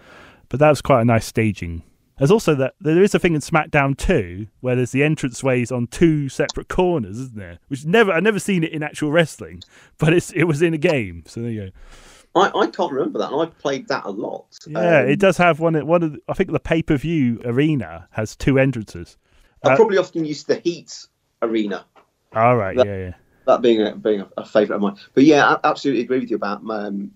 But 0.49 0.59
that 0.59 0.69
was 0.69 0.81
quite 0.81 1.01
a 1.01 1.05
nice 1.05 1.25
staging. 1.25 1.83
There's 2.17 2.31
also 2.31 2.53
that 2.55 2.75
there 2.79 3.01
is 3.01 3.15
a 3.15 3.19
thing 3.19 3.33
in 3.33 3.41
SmackDown 3.41 3.97
2 3.97 4.47
where 4.61 4.75
there's 4.75 4.91
the 4.91 5.01
entranceways 5.01 5.75
on 5.75 5.87
two 5.87 6.29
separate 6.29 6.67
corners, 6.67 7.17
isn't 7.19 7.35
there? 7.37 7.59
Which 7.69 7.85
never 7.85 8.11
I've 8.11 8.23
never 8.23 8.39
seen 8.39 8.63
it 8.63 8.71
in 8.71 8.83
actual 8.83 9.11
wrestling, 9.11 9.63
but 9.97 10.13
it's 10.13 10.31
it 10.31 10.43
was 10.43 10.61
in 10.61 10.73
a 10.73 10.77
game. 10.77 11.23
So 11.27 11.41
there 11.41 11.51
you 11.51 11.61
go. 11.65 11.69
I, 12.35 12.51
I 12.61 12.67
can't 12.67 12.91
remember 12.91 13.19
that, 13.19 13.31
and 13.31 13.41
I 13.41 13.45
played 13.45 13.87
that 13.89 14.05
a 14.05 14.09
lot. 14.09 14.45
Yeah, 14.65 15.01
Um, 15.01 15.09
it 15.09 15.19
does 15.19 15.37
have 15.37 15.59
one. 15.59 15.75
One 15.85 16.01
of 16.03 16.13
the, 16.13 16.19
I 16.27 16.33
think 16.33 16.51
the 16.51 16.59
pay 16.59 16.81
per 16.81 16.97
view 16.97 17.41
arena 17.45 18.07
has 18.11 18.35
two 18.35 18.57
entrances. 18.57 19.17
I 19.63 19.73
uh, 19.73 19.75
probably 19.75 19.97
often 19.97 20.25
used 20.25 20.47
the 20.47 20.55
Heat 20.55 21.07
arena. 21.41 21.85
All 22.35 22.55
right, 22.55 22.75
That- 22.75 22.87
yeah, 22.87 22.97
yeah. 22.97 23.13
That 23.45 23.61
being 23.61 23.81
a, 23.85 23.93
being 23.93 24.21
a, 24.21 24.29
a 24.37 24.45
favourite 24.45 24.77
of 24.77 24.81
mine. 24.81 24.95
But 25.13 25.25
yeah, 25.25 25.45
I 25.45 25.59
absolutely 25.69 26.01
agree 26.03 26.19
with 26.19 26.29
you 26.29 26.37
about 26.37 26.61
um, 26.69 27.11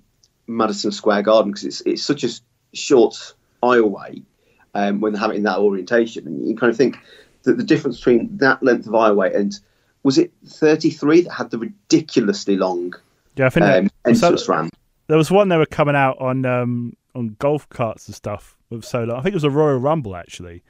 Madison 0.45 0.91
Square 0.91 1.21
Garden 1.21 1.51
because 1.51 1.63
it's 1.63 1.81
it's 1.81 2.03
such 2.03 2.25
a 2.25 2.29
short 2.73 3.33
aisleway 3.63 4.23
um, 4.77 5.01
when 5.01 5.11
they 5.13 5.19
have 5.19 5.31
it 5.31 5.35
in 5.37 5.43
that 5.43 5.57
orientation, 5.57 6.27
and 6.27 6.47
you 6.47 6.55
kind 6.55 6.69
of 6.69 6.77
think 6.77 6.97
that 7.43 7.57
the 7.57 7.63
difference 7.63 7.97
between 7.97 8.37
that 8.37 8.61
length 8.61 8.85
of 8.85 8.93
aisleway 8.93 9.35
and 9.35 9.59
was 10.03 10.17
it 10.17 10.31
33 10.45 11.21
that 11.21 11.31
had 11.31 11.49
the 11.49 11.57
ridiculously 11.57 12.55
long 12.55 12.93
Yeah, 13.35 13.47
I 13.47 13.49
think 13.49 13.65
um, 13.65 13.89
entrance 14.05 14.47
ramp. 14.47 14.73
there 15.07 15.17
was 15.17 15.31
one 15.31 15.49
they 15.49 15.57
were 15.57 15.65
coming 15.65 15.95
out 15.95 16.19
on 16.19 16.45
um, 16.45 16.93
on 17.15 17.35
golf 17.39 17.67
carts 17.69 18.07
and 18.07 18.15
stuff 18.15 18.55
with 18.69 18.85
so 18.85 19.03
long. 19.03 19.17
I 19.19 19.21
think 19.23 19.33
it 19.33 19.41
was 19.41 19.43
a 19.43 19.49
Royal 19.49 19.79
Rumble 19.79 20.15
actually. 20.15 20.63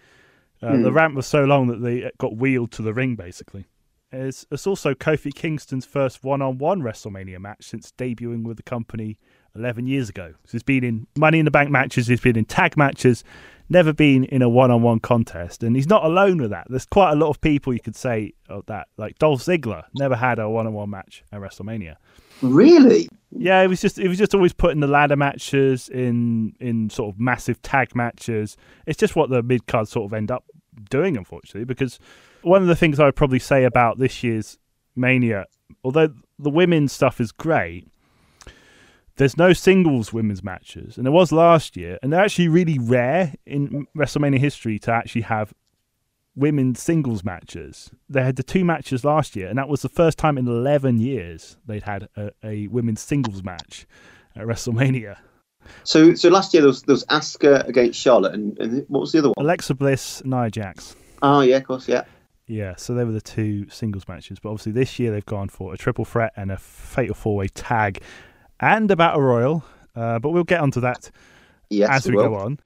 Uh, 0.61 0.77
The 0.77 0.91
ramp 0.91 1.13
was 1.13 1.27
so 1.27 1.43
long 1.43 1.67
that 1.67 1.81
they 1.81 2.09
got 2.17 2.37
wheeled 2.37 2.71
to 2.71 2.81
the 2.81 2.93
ring 2.93 3.15
basically. 3.15 3.65
It's, 4.11 4.45
it's 4.49 4.65
also 4.65 4.93
Kofi 4.93 5.35
Kingston's 5.35 5.85
first 5.85 6.23
one-on-one 6.23 6.81
WrestleMania 6.81 7.39
match 7.39 7.65
since 7.65 7.91
debuting 7.97 8.43
with 8.43 8.55
the 8.55 8.63
company 8.63 9.17
11 9.57 9.87
years 9.87 10.09
ago. 10.09 10.33
So 10.45 10.51
he's 10.53 10.63
been 10.63 10.83
in 10.83 11.07
Money 11.17 11.39
in 11.39 11.45
the 11.45 11.51
Bank 11.51 11.69
matches, 11.69 12.07
he's 12.07 12.21
been 12.21 12.37
in 12.37 12.45
tag 12.45 12.77
matches, 12.77 13.23
never 13.69 13.93
been 13.93 14.23
in 14.25 14.41
a 14.41 14.49
one-on-one 14.49 14.99
contest, 14.99 15.63
and 15.63 15.75
he's 15.75 15.87
not 15.87 16.03
alone 16.03 16.37
with 16.37 16.51
that. 16.51 16.67
There's 16.69 16.85
quite 16.85 17.11
a 17.11 17.15
lot 17.15 17.29
of 17.29 17.41
people 17.41 17.73
you 17.73 17.79
could 17.79 17.95
say 17.95 18.33
of 18.49 18.65
that, 18.67 18.87
like 18.97 19.19
Dolph 19.19 19.41
Ziggler 19.41 19.83
never 19.95 20.15
had 20.15 20.39
a 20.39 20.49
one-on-one 20.49 20.89
match 20.89 21.23
at 21.31 21.41
WrestleMania. 21.41 21.95
Really? 22.41 23.09
Yeah, 23.31 23.61
it 23.61 23.67
was 23.67 23.81
just 23.81 23.97
it 23.99 24.07
was 24.07 24.17
just 24.17 24.33
always 24.33 24.53
putting 24.53 24.79
the 24.79 24.87
ladder 24.87 25.15
matches 25.15 25.89
in 25.89 26.55
in 26.59 26.89
sort 26.89 27.13
of 27.13 27.19
massive 27.19 27.61
tag 27.61 27.95
matches. 27.95 28.55
It's 28.85 28.97
just 28.97 29.15
what 29.15 29.29
the 29.29 29.43
mid 29.43 29.67
cards 29.67 29.89
sort 29.91 30.05
of 30.05 30.13
end 30.13 30.31
up 30.31 30.45
doing, 30.89 31.17
unfortunately, 31.17 31.65
because 31.65 31.99
one 32.43 32.61
of 32.61 32.67
the 32.67 32.75
things 32.75 32.99
I 32.99 33.05
would 33.05 33.15
probably 33.15 33.39
say 33.39 33.63
about 33.63 33.97
this 33.97 34.23
year's 34.23 34.57
Mania, 34.95 35.45
although 35.83 36.13
the 36.39 36.49
women's 36.49 36.93
stuff 36.93 37.19
is 37.19 37.31
great, 37.31 37.87
there's 39.17 39.37
no 39.37 39.53
singles 39.53 40.13
women's 40.13 40.43
matches, 40.43 40.97
and 40.97 41.05
there 41.05 41.11
was 41.11 41.31
last 41.31 41.75
year, 41.75 41.99
and 42.01 42.13
they're 42.13 42.23
actually 42.23 42.47
really 42.47 42.79
rare 42.79 43.33
in 43.45 43.87
WrestleMania 43.95 44.39
history 44.39 44.79
to 44.79 44.91
actually 44.91 45.21
have 45.21 45.53
women's 46.35 46.81
singles 46.81 47.23
matches. 47.23 47.91
They 48.07 48.23
had 48.23 48.35
the 48.35 48.43
two 48.43 48.63
matches 48.63 49.03
last 49.03 49.35
year, 49.35 49.47
and 49.47 49.57
that 49.57 49.67
was 49.67 49.81
the 49.81 49.89
first 49.89 50.17
time 50.17 50.37
in 50.37 50.47
11 50.47 50.99
years 50.99 51.57
they'd 51.65 51.83
had 51.83 52.07
a, 52.15 52.31
a 52.43 52.67
women's 52.67 53.01
singles 53.01 53.43
match 53.43 53.87
at 54.35 54.45
WrestleMania. 54.45 55.17
So 55.83 56.13
so 56.13 56.29
last 56.29 56.53
year 56.53 56.61
there 56.61 56.67
was 56.67 56.83
there 56.83 56.93
was 56.93 57.05
Asuka 57.05 57.67
against 57.67 57.99
Charlotte, 57.99 58.33
and, 58.33 58.57
and 58.59 58.85
what 58.87 59.01
was 59.01 59.11
the 59.11 59.19
other 59.19 59.29
one? 59.29 59.35
Alexa 59.37 59.73
Bliss, 59.73 60.23
Nia 60.23 60.49
Jax. 60.49 60.95
Oh 61.21 61.41
yeah, 61.41 61.57
of 61.57 61.65
course, 61.65 61.87
yeah. 61.87 62.03
Yeah, 62.45 62.75
so 62.77 62.93
they 62.93 63.03
were 63.03 63.11
the 63.11 63.19
two 63.19 63.67
singles 63.69 64.07
matches. 64.07 64.39
But 64.39 64.51
obviously 64.51 64.71
this 64.71 64.99
year 64.99 65.11
they've 65.11 65.25
gone 65.25 65.49
for 65.49 65.73
a 65.73 65.77
triple 65.77 66.05
threat 66.05 66.31
and 66.37 66.51
a 66.51 66.57
fatal 66.57 67.15
four 67.15 67.35
way 67.35 67.49
tag 67.49 68.01
and 68.59 68.89
a 68.91 68.95
battle 68.95 69.21
royal. 69.21 69.63
Uh, 69.95 70.19
but 70.19 70.29
we'll 70.29 70.43
get 70.43 70.59
onto 70.59 70.81
that 70.81 71.09
Yes, 71.69 71.89
as 71.89 72.07
we 72.07 72.13
go 72.13 72.35
on. 72.35 72.59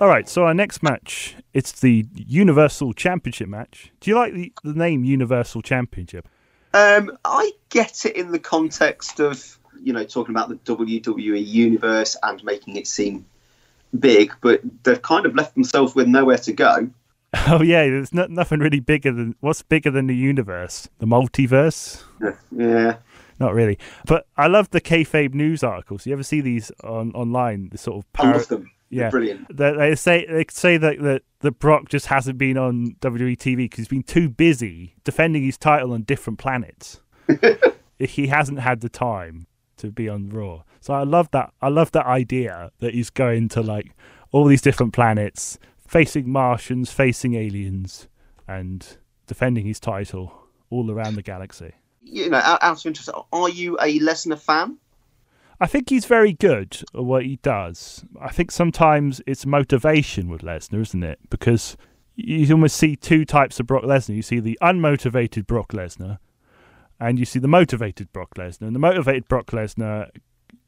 All 0.00 0.08
right, 0.08 0.28
so 0.28 0.42
our 0.42 0.54
next 0.54 0.82
match, 0.82 1.36
it's 1.54 1.70
the 1.80 2.04
Universal 2.16 2.94
Championship 2.94 3.46
match. 3.48 3.92
Do 4.00 4.10
you 4.10 4.16
like 4.16 4.34
the, 4.34 4.52
the 4.64 4.72
name 4.72 5.04
Universal 5.04 5.62
Championship? 5.62 6.26
Um, 6.74 7.16
I 7.24 7.52
get 7.68 8.04
it 8.04 8.16
in 8.16 8.32
the 8.32 8.40
context 8.40 9.20
of 9.20 9.58
you 9.80 9.92
know 9.92 10.04
talking 10.04 10.34
about 10.34 10.48
the 10.48 10.56
WWE 10.56 11.46
universe 11.46 12.16
and 12.22 12.42
making 12.42 12.76
it 12.76 12.88
seem 12.88 13.26
big, 13.96 14.34
but 14.40 14.60
they've 14.82 15.00
kind 15.00 15.24
of 15.24 15.36
left 15.36 15.54
themselves 15.54 15.94
with 15.94 16.08
nowhere 16.08 16.38
to 16.38 16.52
go. 16.52 16.90
Oh 17.48 17.62
yeah, 17.62 17.84
there's 17.84 18.12
no, 18.12 18.26
nothing 18.26 18.60
really 18.60 18.80
bigger 18.80 19.10
than 19.10 19.34
what's 19.40 19.62
bigger 19.62 19.90
than 19.90 20.06
the 20.06 20.14
universe, 20.14 20.88
the 20.98 21.06
multiverse. 21.06 22.02
Yeah, 22.50 22.96
Not 23.40 23.54
really, 23.54 23.78
but 24.06 24.26
I 24.36 24.48
love 24.48 24.70
the 24.70 24.80
kayfabe 24.82 25.32
news 25.32 25.64
articles. 25.64 26.06
You 26.06 26.12
ever 26.12 26.22
see 26.22 26.40
these 26.42 26.70
on 26.84 27.10
online? 27.12 27.70
The 27.70 27.78
sort 27.78 27.98
of 27.98 28.04
I 28.14 28.22
par- 28.22 28.32
love 28.34 28.48
them. 28.48 28.70
They're 28.90 29.04
yeah, 29.04 29.10
brilliant. 29.10 29.56
They, 29.56 29.72
they 29.72 29.94
say 29.94 30.26
they 30.28 30.44
say 30.50 30.76
that, 30.76 31.00
that 31.00 31.22
that 31.40 31.58
Brock 31.58 31.88
just 31.88 32.06
hasn't 32.06 32.36
been 32.36 32.58
on 32.58 32.96
WWE 33.00 33.38
TV 33.38 33.56
because 33.56 33.78
he's 33.78 33.88
been 33.88 34.02
too 34.02 34.28
busy 34.28 34.94
defending 35.02 35.42
his 35.42 35.56
title 35.56 35.92
on 35.92 36.02
different 36.02 36.38
planets. 36.38 37.00
he 37.98 38.26
hasn't 38.26 38.60
had 38.60 38.80
the 38.80 38.90
time 38.90 39.46
to 39.78 39.90
be 39.90 40.08
on 40.08 40.28
Raw. 40.28 40.64
So 40.80 40.92
I 40.92 41.04
love 41.04 41.30
that. 41.30 41.52
I 41.62 41.68
love 41.68 41.92
that 41.92 42.06
idea 42.06 42.70
that 42.80 42.92
he's 42.92 43.08
going 43.10 43.48
to 43.50 43.62
like 43.62 43.94
all 44.30 44.44
these 44.44 44.62
different 44.62 44.92
planets, 44.92 45.58
facing 45.92 46.30
Martians, 46.30 46.90
facing 46.90 47.34
aliens, 47.34 48.08
and 48.48 48.96
defending 49.26 49.66
his 49.66 49.78
title 49.78 50.32
all 50.70 50.90
around 50.90 51.16
the 51.16 51.22
galaxy. 51.22 51.72
You 52.00 52.30
know, 52.30 52.38
out, 52.38 52.62
out 52.62 52.80
of 52.80 52.86
interest, 52.86 53.10
are 53.30 53.48
you 53.50 53.76
a 53.78 53.98
Lesnar 54.00 54.38
fan? 54.38 54.78
I 55.60 55.66
think 55.66 55.90
he's 55.90 56.06
very 56.06 56.32
good 56.32 56.82
at 56.94 57.04
what 57.04 57.26
he 57.26 57.36
does. 57.36 58.06
I 58.18 58.30
think 58.30 58.50
sometimes 58.50 59.20
it's 59.26 59.44
motivation 59.44 60.30
with 60.30 60.40
Lesnar, 60.40 60.80
isn't 60.80 61.04
it? 61.04 61.18
Because 61.28 61.76
you 62.16 62.50
almost 62.54 62.76
see 62.76 62.96
two 62.96 63.26
types 63.26 63.60
of 63.60 63.66
Brock 63.66 63.84
Lesnar. 63.84 64.16
You 64.16 64.22
see 64.22 64.40
the 64.40 64.58
unmotivated 64.62 65.46
Brock 65.46 65.72
Lesnar, 65.72 66.18
and 66.98 67.18
you 67.18 67.26
see 67.26 67.38
the 67.38 67.48
motivated 67.48 68.10
Brock 68.14 68.30
Lesnar. 68.36 68.68
And 68.68 68.74
the 68.74 68.80
motivated 68.80 69.28
Brock 69.28 69.48
Lesnar 69.48 70.08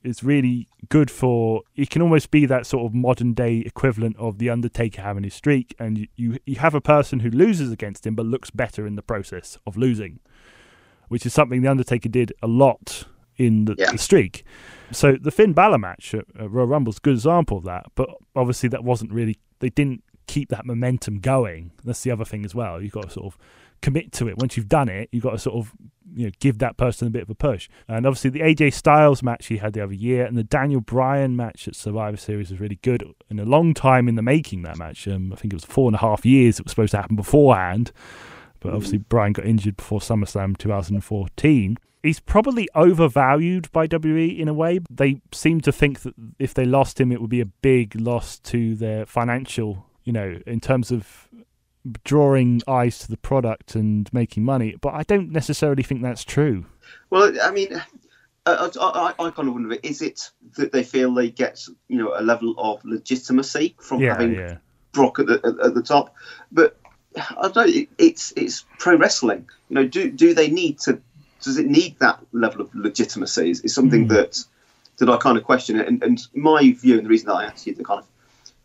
is 0.05 0.23
really 0.23 0.69
good 0.89 1.11
for. 1.11 1.63
It 1.75 1.91
can 1.91 2.03
almost 2.03 2.31
be 2.31 2.47
that 2.47 2.67
sort 2.67 2.85
of 2.87 2.95
modern 2.95 3.33
day 3.35 3.59
equivalent 3.59 4.17
of 4.19 4.39
the 4.39 4.51
Undertaker 4.51 5.03
having 5.03 5.25
his 5.25 5.35
streak, 5.35 5.75
and 5.79 5.99
you 5.99 6.07
you, 6.17 6.39
you 6.47 6.57
have 6.57 6.75
a 6.75 6.81
person 6.81 7.21
who 7.21 7.31
loses 7.31 7.73
against 7.73 8.07
him 8.07 8.15
but 8.15 8.27
looks 8.27 8.51
better 8.51 8.87
in 8.87 8.97
the 8.97 9.03
process 9.03 9.59
of 9.67 9.77
losing, 9.77 10.21
which 11.09 11.25
is 11.27 11.33
something 11.33 11.63
the 11.63 11.69
Undertaker 11.69 12.09
did 12.09 12.33
a 12.43 12.47
lot 12.47 13.07
in 13.37 13.65
the, 13.65 13.75
Yeah. 13.79 13.93
the 13.93 13.99
streak. 13.99 14.45
So 14.93 15.17
the 15.21 15.31
Finn 15.33 15.53
Balor 15.55 15.79
match 15.79 16.15
at, 16.15 16.27
at 16.39 16.51
Royal 16.51 16.67
Rumble's 16.69 16.99
a 16.99 17.01
good 17.01 17.15
example 17.15 17.59
of 17.59 17.65
that, 17.65 17.87
but 17.95 18.09
obviously 18.37 18.69
that 18.71 18.85
wasn't 18.85 19.13
really. 19.13 19.39
They 19.61 19.71
didn't 19.71 20.05
keep 20.27 20.49
that 20.51 20.65
momentum 20.67 21.19
going. 21.21 21.73
That's 21.85 22.03
the 22.03 22.11
other 22.11 22.25
thing 22.25 22.45
as 22.45 22.55
well. 22.55 22.81
You've 22.81 22.93
got 22.93 23.05
to 23.05 23.11
sort 23.11 23.27
of 23.35 23.39
commit 23.85 24.13
to 24.13 24.29
it. 24.29 24.39
Once 24.39 24.57
you've 24.57 24.69
done 24.69 24.89
it, 24.89 25.11
you've 25.13 25.23
got 25.23 25.33
to 25.33 25.39
sort 25.39 25.57
of 25.57 25.73
you 26.17 26.27
know 26.27 26.33
give 26.41 26.59
that 26.59 26.77
person 26.77 27.07
a 27.07 27.11
bit 27.11 27.23
of 27.23 27.31
a 27.31 27.35
push. 27.35 27.69
And 27.87 28.07
obviously 28.07 28.31
the 28.31 28.41
AJ 28.41 28.73
Styles 28.73 29.23
match 29.23 29.47
he 29.47 29.59
had 29.59 29.75
the 29.75 29.83
other 29.83 29.95
year, 29.95 30.25
and 30.25 30.37
the 30.37 30.43
Daniel 30.43 30.81
Bryan 30.81 31.37
match 31.37 31.69
at 31.69 31.77
Survivor 31.77 32.17
Series 32.17 32.51
was 32.51 32.61
really 32.61 32.79
good. 32.83 33.05
In 33.29 33.39
a 33.39 33.45
long 33.45 33.75
time 33.75 34.09
in 34.09 34.15
the 34.15 34.23
making, 34.23 34.63
that 34.63 34.79
match. 34.79 35.07
Um, 35.07 35.33
I 35.33 35.37
think 35.37 35.53
it 35.53 35.57
was 35.57 35.65
four 35.65 35.89
and 35.89 35.95
a 35.95 35.99
half 35.99 36.25
years. 36.25 36.59
It 36.59 36.65
was 36.65 36.71
supposed 36.71 36.93
to 36.93 36.97
happen 36.97 37.17
beforehand, 37.17 37.93
but 38.61 38.73
obviously 38.73 38.99
Bryan 38.99 39.35
got 39.35 39.45
injured 39.45 39.77
before 39.77 40.01
SummerSlam 40.01 40.57
2014 40.57 41.77
he's 42.03 42.21
probably 42.21 42.69
overvalued 42.75 43.73
by 43.73 43.87
WWE 43.87 44.39
in 44.39 44.47
a 44.47 44.53
way. 44.53 44.79
They 44.91 45.23
seem 45.33 45.63
to 45.63 45.73
think 45.73 46.03
that 46.03 46.15
if 46.39 46.53
they 46.53 46.67
lost 46.67 47.01
him, 47.01 47.11
it 47.11 47.19
would 47.19 47.31
be 47.31 47.41
a 47.41 47.47
big 47.47 47.99
loss 47.99 48.39
to 48.41 48.75
their 48.75 49.07
financial, 49.07 49.87
you 50.05 50.13
know, 50.13 50.39
in 50.47 50.61
terms 50.61 50.91
of 50.91 51.31
drawing 52.05 52.63
eyes 52.67 52.99
to 53.01 53.09
the 53.09 53.17
product 53.17 53.75
and 53.75 54.13
making 54.13 54.45
money. 54.45 54.77
But 54.81 54.95
I 54.95 55.03
don't 55.03 55.31
necessarily 55.31 55.83
think 55.83 56.03
that's 56.03 56.25
true. 56.25 56.67
Well, 57.11 57.33
I 57.43 57.51
mean, 57.51 57.81
I, 58.47 58.71
I, 58.81 59.15
I 59.19 59.31
kind 59.31 59.49
of 59.49 59.55
wonder: 59.55 59.77
is 59.83 60.03
it 60.03 60.31
that 60.57 60.73
they 60.73 60.83
feel 60.83 61.13
they 61.15 61.31
get, 61.31 61.65
you 61.89 61.99
know, 61.99 62.13
a 62.17 62.23
level 62.23 62.55
of 62.59 62.85
legitimacy 62.85 63.77
from 63.81 64.01
Yeah, 64.01 64.11
having 64.13 64.35
yeah. 64.35 64.57
Brock 64.93 65.19
at 65.19 65.27
the 65.27 65.41
at, 65.45 65.67
at 65.67 65.75
the 65.75 65.83
top? 65.83 66.15
But 66.53 66.77
I 67.17 67.49
don't. 67.49 67.69
It, 67.69 67.89
it's 67.99 68.33
it's 68.37 68.65
pro 68.79 68.97
wrestling. 68.97 69.49
You 69.69 69.77
know, 69.77 69.87
do 69.87 70.11
do 70.11 70.35
they 70.35 70.49
need 70.51 70.79
to? 70.81 71.01
Does 71.43 71.59
it 71.59 71.67
need 71.67 71.99
that 71.99 72.21
level 72.33 72.63
of 72.63 72.75
legitimacy? 72.75 73.51
Is, 73.51 73.61
is 73.61 73.75
something 73.75 74.05
Hmm. 74.05 74.15
that 74.15 74.45
that 74.99 75.09
I 75.09 75.17
kind 75.17 75.37
of 75.37 75.45
question. 75.45 75.79
And, 75.81 76.03
and 76.03 76.27
my 76.35 76.73
view, 76.73 76.97
and 76.97 77.05
the 77.05 77.09
reason 77.11 77.27
that 77.27 77.35
I 77.35 77.45
asked 77.47 77.67
you 77.67 77.75
the 77.75 77.85
kind 77.85 78.01
of 78.01 78.07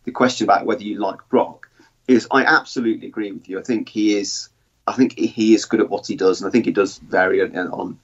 the 0.04 0.12
question 0.12 0.44
about 0.44 0.64
whether 0.64 0.82
you 0.82 0.98
like 0.98 1.18
Brock 1.28 1.68
is, 2.10 2.26
I 2.30 2.44
absolutely 2.44 3.06
agree 3.06 3.32
with 3.32 3.48
you. 3.48 3.58
I 3.58 3.62
think 3.62 3.88
he 3.88 4.16
is. 4.16 4.48
I 4.86 4.92
think 4.92 5.18
he 5.18 5.54
is 5.54 5.66
good 5.66 5.80
at 5.80 5.90
what 5.90 6.06
he 6.06 6.16
does, 6.16 6.40
and 6.40 6.48
I 6.48 6.50
think 6.50 6.66
it 6.66 6.74
does 6.74 6.98
vary 6.98 7.42
on, 7.42 7.56
on 7.56 7.98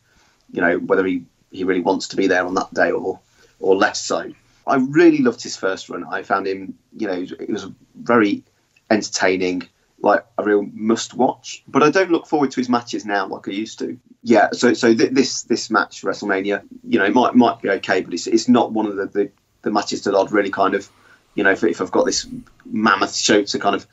you 0.52 0.60
know 0.60 0.78
whether 0.78 1.04
he, 1.04 1.24
he 1.50 1.64
really 1.64 1.80
wants 1.80 2.08
to 2.08 2.16
be 2.16 2.26
there 2.26 2.46
on 2.46 2.54
that 2.54 2.72
day 2.72 2.90
or 2.90 3.18
or 3.58 3.76
less 3.76 4.04
so. 4.04 4.32
I 4.66 4.76
really 4.76 5.18
loved 5.18 5.42
his 5.42 5.56
first 5.56 5.88
run. 5.88 6.04
I 6.04 6.22
found 6.22 6.46
him, 6.46 6.76
you 6.96 7.06
know, 7.06 7.24
it 7.38 7.48
was 7.48 7.68
very 7.94 8.42
entertaining, 8.90 9.68
like 10.00 10.26
a 10.38 10.44
real 10.44 10.68
must 10.72 11.14
watch. 11.14 11.62
But 11.68 11.82
I 11.82 11.90
don't 11.90 12.10
look 12.10 12.26
forward 12.26 12.50
to 12.52 12.60
his 12.60 12.68
matches 12.68 13.04
now 13.04 13.26
like 13.28 13.48
I 13.48 13.52
used 13.52 13.78
to. 13.78 13.98
Yeah, 14.22 14.48
so 14.52 14.74
so 14.74 14.94
th- 14.94 15.12
this 15.12 15.42
this 15.42 15.70
match 15.70 16.02
WrestleMania, 16.02 16.62
you 16.84 16.98
know, 16.98 17.10
might 17.10 17.34
might 17.34 17.62
be 17.62 17.70
okay, 17.70 18.00
but 18.00 18.12
it's 18.12 18.26
it's 18.26 18.48
not 18.48 18.72
one 18.72 18.86
of 18.86 18.96
the 18.96 19.06
the, 19.06 19.30
the 19.62 19.70
matches 19.70 20.02
that 20.04 20.14
I'd 20.14 20.32
really 20.32 20.50
kind 20.50 20.74
of, 20.74 20.88
you 21.34 21.44
know, 21.44 21.52
if, 21.52 21.62
if 21.62 21.80
I've 21.80 21.92
got 21.92 22.04
this 22.04 22.26
mammoth 22.64 23.14
show 23.14 23.42
to 23.44 23.58
kind 23.58 23.76
of 23.76 23.86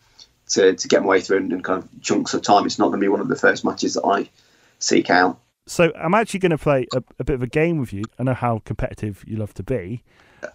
to, 0.53 0.73
to 0.73 0.87
get 0.87 1.01
my 1.01 1.07
way 1.07 1.21
through 1.21 1.37
in, 1.37 1.51
in 1.51 1.61
kind 1.61 1.83
of 1.83 2.01
chunks 2.01 2.33
of 2.33 2.41
time, 2.41 2.65
it's 2.65 2.79
not 2.79 2.87
going 2.87 2.99
to 2.99 3.03
be 3.03 3.09
one 3.09 3.19
of 3.19 3.27
the 3.27 3.35
first 3.35 3.63
matches 3.65 3.93
that 3.95 4.05
I 4.05 4.29
seek 4.79 5.09
out. 5.09 5.39
So 5.65 5.91
I'm 5.95 6.13
actually 6.13 6.41
going 6.41 6.51
to 6.51 6.57
play 6.57 6.87
a, 6.93 7.03
a 7.19 7.23
bit 7.23 7.35
of 7.35 7.43
a 7.43 7.47
game 7.47 7.77
with 7.77 7.93
you. 7.93 8.03
I 8.19 8.23
know 8.23 8.33
how 8.33 8.61
competitive 8.65 9.23
you 9.25 9.37
love 9.37 9.53
to 9.55 9.63
be. 9.63 10.03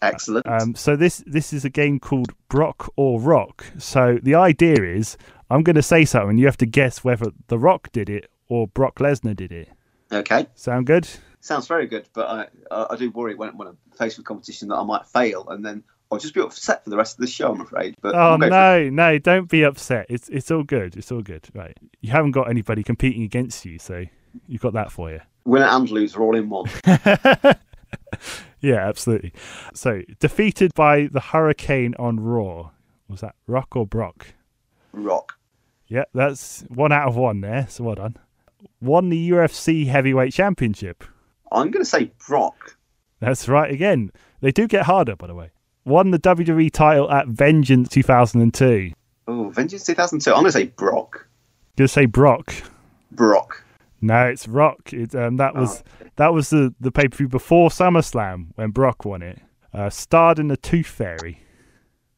Excellent. 0.03 0.47
Um, 0.47 0.75
so 0.75 0.97
this 0.97 1.25
this 1.27 1.53
is 1.53 1.65
a 1.65 1.71
game 1.71 1.99
called 1.99 2.33
Brock 2.49 2.93
or 2.97 3.19
Rock. 3.21 3.65
So 3.79 4.19
the 4.23 4.35
idea 4.35 4.83
is 4.83 5.17
I'm 5.51 5.63
going 5.63 5.77
to 5.77 5.83
say 5.83 6.05
something, 6.05 6.31
and 6.31 6.41
you 6.41 6.45
have 6.45 6.59
to 6.59 6.67
guess 6.67 7.03
whether 7.03 7.31
The 7.47 7.59
Rock 7.59 7.91
did 7.91 8.11
it 8.11 8.31
or 8.49 8.69
Brock 8.69 8.97
Lesnar 8.97 9.35
did 9.35 9.51
it. 9.51 9.71
okay. 10.13 10.47
Sound 10.55 10.87
good? 10.87 11.09
Sounds 11.41 11.67
very 11.67 11.87
good, 11.87 12.07
but 12.13 12.29
I, 12.29 12.47
I, 12.71 12.87
I 12.91 12.97
do 12.97 13.11
worry 13.11 13.35
when, 13.35 13.57
when 13.57 13.69
I'm 13.69 13.79
faced 13.97 14.19
with 14.19 14.27
competition 14.27 14.69
that 14.69 14.77
I 14.77 14.83
might 14.83 15.07
fail, 15.07 15.49
and 15.49 15.65
then 15.65 15.85
I'll 16.11 16.19
just 16.19 16.35
be 16.35 16.41
upset 16.41 16.85
for 16.85 16.91
the 16.91 16.97
rest 16.97 17.17
of 17.17 17.21
the 17.21 17.27
show. 17.27 17.53
I'm 17.53 17.61
afraid. 17.61 17.95
But 18.01 18.15
Oh 18.15 18.37
we'll 18.39 18.49
no, 18.49 18.89
no! 18.89 19.19
Don't 19.19 19.49
be 19.49 19.63
upset. 19.63 20.07
It's 20.09 20.29
it's 20.29 20.51
all 20.51 20.63
good. 20.63 20.97
It's 20.97 21.13
all 21.13 21.23
good. 21.23 21.49
Right? 21.55 21.77
You 22.01 22.11
haven't 22.13 22.33
got 22.33 22.49
anybody 22.49 22.83
competing 22.83 23.23
against 23.23 23.65
you, 23.65 23.79
so 23.79 24.05
you've 24.47 24.63
got 24.63 24.73
that 24.73 24.91
for 24.91 25.11
you. 25.11 25.21
Winner 25.45 25.67
and 25.67 25.91
loser 25.91 26.23
all 26.23 26.37
in 26.37 26.49
one. 26.49 26.67
Yeah, 28.61 28.89
absolutely. 28.89 29.33
So 29.75 30.03
defeated 30.19 30.75
by 30.75 31.09
the 31.13 31.21
Hurricane 31.21 31.95
on 31.99 32.19
Raw. 32.21 32.71
Was 33.09 33.21
that 33.21 33.35
Rock 33.47 33.77
or 33.77 33.87
Brock? 33.87 34.35
Rock. 34.93 35.39
Yeah, 35.87 36.05
that's 36.13 36.65
one 36.69 36.93
out 36.93 37.09
of 37.09 37.17
one 37.17 37.41
there. 37.41 37.67
So 37.69 37.85
well 37.85 37.95
done. 37.95 38.17
Won 38.81 39.09
the 39.09 39.31
UFC 39.31 39.87
Heavyweight 39.87 40.33
Championship. 40.33 41.05
I'm 41.53 41.71
going 41.71 41.85
to 41.85 41.89
say 41.89 42.11
Brock. 42.27 42.77
That's 43.21 43.49
right 43.49 43.71
again. 43.71 44.11
They 44.41 44.53
do 44.53 44.67
get 44.67 44.85
harder, 44.85 45.17
by 45.17 45.29
the 45.29 45.35
way. 45.35 45.51
Won 45.89 46.11
the 46.11 46.19
WWE 46.19 46.71
title 46.71 47.11
at 47.11 47.29
Vengeance 47.29 47.89
2002. 47.89 48.93
Oh, 49.27 49.49
Vengeance 49.49 49.85
2002. 49.85 50.31
I'm 50.31 50.37
going 50.43 50.47
to 50.47 50.53
say 50.53 50.67
Brock. 50.67 51.27
Gonna 51.77 51.89
say 51.89 52.05
Brock. 52.05 52.53
Brock. 53.13 53.65
No, 54.03 54.27
it's 54.27 54.47
Rock. 54.47 54.93
It, 54.93 55.15
um, 55.15 55.39
that 55.39 55.55
was 55.55 55.83
that 56.17 56.35
was 56.35 56.51
the 56.51 56.75
the 56.79 56.93
pay 56.93 57.09
per 57.09 57.17
view 57.17 57.29
before 57.29 57.71
SummerSlam 57.71 58.49
when 58.57 58.71
Brock 58.71 59.07
won 59.07 59.23
it. 59.23 59.41
Uh, 59.73 59.89
starred 59.89 60.39
in 60.39 60.49
the 60.49 60.57
Tooth 60.59 60.87
Fairy. 60.87 61.41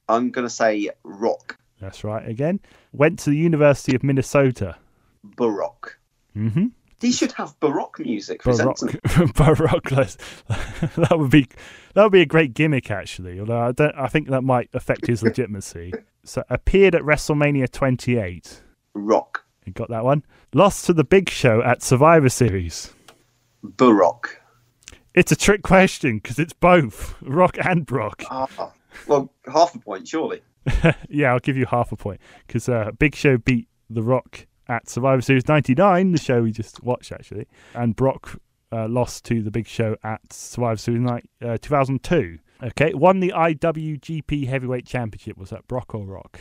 I'm 0.08 0.30
going 0.30 0.46
to 0.46 0.50
say 0.50 0.90
Rock. 1.04 1.56
That's 1.80 2.02
right 2.02 2.28
again. 2.28 2.58
Went 2.92 3.20
to 3.20 3.30
the 3.30 3.36
University 3.36 3.94
of 3.94 4.02
Minnesota. 4.02 4.76
Baroque. 5.22 5.98
Mm-hmm. 6.36 6.66
He 7.00 7.12
should 7.12 7.32
have 7.32 7.58
Baroque 7.60 7.98
music 8.00 8.42
Baroque. 8.42 8.78
Baroque. 9.34 9.90
that 9.90 11.16
would 11.16 11.30
be 11.30 11.48
that 11.94 12.02
would 12.02 12.12
be 12.12 12.20
a 12.20 12.26
great 12.26 12.52
gimmick 12.54 12.90
actually. 12.90 13.40
Although 13.40 13.60
I 13.60 13.72
don't, 13.72 13.94
I 13.96 14.06
think 14.06 14.28
that 14.28 14.42
might 14.42 14.68
affect 14.74 15.06
his 15.06 15.22
legitimacy. 15.22 15.92
So 16.24 16.44
appeared 16.50 16.94
at 16.94 17.02
WrestleMania 17.02 17.70
28. 17.70 18.62
Rock. 18.94 19.44
You 19.64 19.72
got 19.72 19.88
that 19.88 20.04
one. 20.04 20.24
Lost 20.52 20.86
to 20.86 20.92
the 20.92 21.04
Big 21.04 21.30
Show 21.30 21.62
at 21.62 21.82
Survivor 21.82 22.28
Series. 22.28 22.92
Baroque. 23.62 24.40
It's 25.14 25.32
a 25.32 25.36
trick 25.36 25.62
question 25.62 26.18
because 26.18 26.38
it's 26.38 26.52
both 26.52 27.16
Rock 27.22 27.56
and 27.64 27.84
Brock. 27.84 28.22
Ah, 28.30 28.72
well, 29.06 29.32
half 29.52 29.74
a 29.74 29.78
point, 29.78 30.06
surely. 30.06 30.42
yeah, 31.08 31.32
I'll 31.32 31.40
give 31.40 31.56
you 31.56 31.66
half 31.66 31.92
a 31.92 31.96
point 31.96 32.20
because 32.46 32.68
uh, 32.68 32.90
Big 32.98 33.14
Show 33.14 33.38
beat 33.38 33.68
The 33.88 34.02
Rock 34.02 34.46
at 34.70 34.88
Survivor 34.88 35.20
Series 35.20 35.48
99, 35.48 36.12
the 36.12 36.18
show 36.18 36.42
we 36.42 36.52
just 36.52 36.82
watched 36.82 37.10
actually, 37.10 37.48
and 37.74 37.96
Brock 37.96 38.40
uh, 38.72 38.86
lost 38.88 39.24
to 39.24 39.42
the 39.42 39.50
Big 39.50 39.66
Show 39.66 39.96
at 40.04 40.32
Survivor 40.32 40.76
Series 40.76 41.00
night, 41.00 41.28
uh, 41.42 41.58
2002. 41.60 42.38
Okay, 42.62 42.94
won 42.94 43.18
the 43.20 43.32
IWGP 43.34 44.46
Heavyweight 44.46 44.86
Championship. 44.86 45.36
Was 45.36 45.50
that 45.50 45.66
Brock 45.66 45.94
or 45.94 46.06
Rock? 46.06 46.40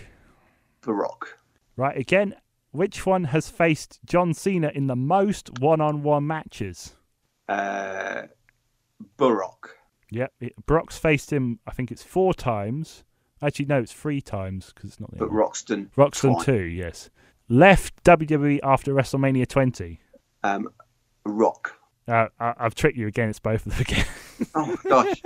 Baroque. 0.82 1.40
Right, 1.76 1.98
again, 1.98 2.36
which 2.72 3.06
one 3.06 3.26
has 3.26 3.50
faced 3.50 4.00
John 4.06 4.34
Cena 4.36 4.72
in 4.76 4.86
the 4.86 4.96
most 4.96 5.60
one 5.60 5.82
on 5.82 6.04
one 6.04 6.28
matches? 6.28 6.96
Uh, 7.48 8.24
Baroque. 9.18 9.76
Yep, 10.12 10.34
it, 10.40 10.66
Brock's 10.68 10.98
faced 11.00 11.34
him, 11.34 11.60
I 11.66 11.72
think 11.72 11.92
it's 11.92 12.04
four 12.04 12.36
times. 12.36 13.04
Actually, 13.42 13.66
no, 13.66 13.80
it's 13.80 13.94
three 13.94 14.22
times 14.22 14.72
because 14.74 14.92
it's 14.92 15.00
not 15.00 15.10
the 15.12 15.18
But. 15.18 15.32
Roxton. 15.32 15.90
Roxton 15.96 16.34
twice. 16.34 16.46
2, 16.46 16.54
yes. 16.64 17.10
Left 17.50 18.04
WWE 18.04 18.60
after 18.64 18.94
WrestleMania 18.94 19.48
20. 19.48 20.00
Um, 20.44 20.70
Rock. 21.26 21.76
Uh, 22.08 22.28
I, 22.40 22.54
I've 22.60 22.76
tricked 22.76 22.98
you 22.98 23.08
again. 23.08 23.30
It's 23.30 23.40
both 23.40 23.66
of 23.66 23.74
them 23.74 23.82
again. 23.82 24.06
Oh, 24.56 24.66
my 24.68 24.90
gosh. 24.90 25.22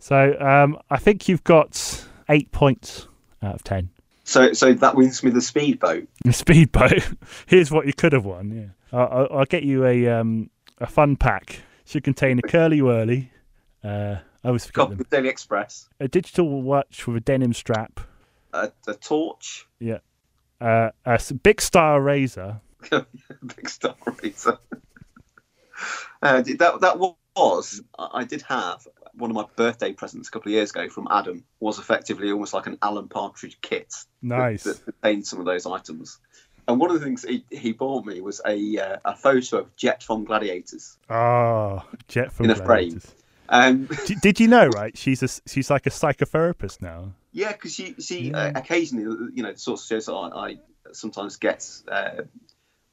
so 0.00 0.36
um, 0.40 0.76
I 0.90 0.96
think 0.98 1.28
you've 1.28 1.44
got 1.44 2.04
eight 2.28 2.50
points 2.50 3.06
out 3.40 3.54
of 3.54 3.62
ten. 3.62 3.90
so, 4.24 4.52
so 4.54 4.72
that 4.74 4.96
wins 4.96 5.22
me 5.22 5.30
the 5.30 5.40
speedboat. 5.40 6.08
The 6.24 6.32
speedboat. 6.32 7.08
Here's 7.46 7.70
what 7.70 7.86
you 7.86 7.92
could 7.92 8.12
have 8.12 8.24
won. 8.24 8.50
Yeah, 8.92 8.98
I'll, 8.98 9.28
I'll- 9.30 9.44
get 9.44 9.62
you 9.62 9.84
a 9.86 10.08
um, 10.08 10.50
a 10.78 10.86
fun 10.88 11.14
pack. 11.14 11.60
Should 11.84 12.02
contain 12.02 12.40
a 12.40 12.42
curly 12.42 12.82
whirly. 12.82 13.30
Uh, 13.84 14.16
I 14.42 14.48
always 14.48 14.66
forget 14.66 14.88
them. 14.88 14.98
the 14.98 15.04
Daily 15.04 15.28
Express. 15.28 15.88
A 16.00 16.08
digital 16.08 16.62
watch 16.62 17.06
with 17.06 17.18
a 17.18 17.20
denim 17.20 17.52
strap. 17.52 18.00
A, 18.52 18.72
a 18.88 18.94
torch. 18.94 19.68
Yeah. 19.78 19.98
Uh, 20.60 20.90
a 21.04 21.20
big 21.42 21.60
star 21.60 22.00
razor. 22.00 22.60
Big 23.56 23.68
Star 23.68 23.96
Razor. 24.22 24.58
uh, 26.22 26.42
that 26.42 26.78
that 26.80 26.98
was 27.34 27.82
I 27.98 28.24
did 28.24 28.42
have 28.42 28.86
one 29.14 29.30
of 29.30 29.34
my 29.34 29.44
birthday 29.56 29.92
presents 29.92 30.28
a 30.28 30.30
couple 30.30 30.50
of 30.50 30.54
years 30.54 30.70
ago 30.70 30.88
from 30.88 31.08
Adam 31.10 31.44
was 31.60 31.78
effectively 31.78 32.30
almost 32.30 32.54
like 32.54 32.66
an 32.66 32.78
Alan 32.82 33.08
Partridge 33.08 33.58
kit 33.60 33.92
Nice. 34.22 34.64
that 34.64 34.84
contained 34.84 35.26
some 35.26 35.40
of 35.40 35.46
those 35.46 35.66
items. 35.66 36.18
And 36.68 36.78
one 36.80 36.90
of 36.90 36.98
the 36.98 37.04
things 37.04 37.24
he, 37.24 37.44
he 37.50 37.72
bought 37.72 38.04
me 38.04 38.20
was 38.20 38.40
a 38.46 38.78
uh, 38.78 38.96
a 39.04 39.16
photo 39.16 39.58
of 39.58 39.76
Jet 39.76 40.02
from 40.02 40.24
Gladiators. 40.24 40.96
Oh, 41.10 41.82
Jet 42.08 42.32
from 42.32 42.46
In 42.46 42.50
a 42.52 42.56
frame. 42.56 42.66
Gladiators. 42.66 43.14
Um, 43.48 43.88
D- 44.06 44.16
Did 44.20 44.40
you 44.40 44.48
know, 44.48 44.66
right? 44.74 44.96
She's 44.96 45.22
a 45.22 45.28
she's 45.48 45.70
like 45.70 45.86
a 45.86 45.90
psychotherapist 45.90 46.82
now. 46.82 47.12
Yeah, 47.36 47.52
because 47.52 47.74
she 47.74 47.94
she 48.00 48.32
uh, 48.32 48.52
occasionally 48.54 49.30
you 49.34 49.42
know 49.42 49.52
the 49.52 49.58
sorts 49.58 49.82
of 49.82 49.88
shows 49.88 50.06
that 50.06 50.12
I, 50.14 50.48
I 50.48 50.56
sometimes 50.92 51.36
get 51.36 51.68
uh, 51.86 52.22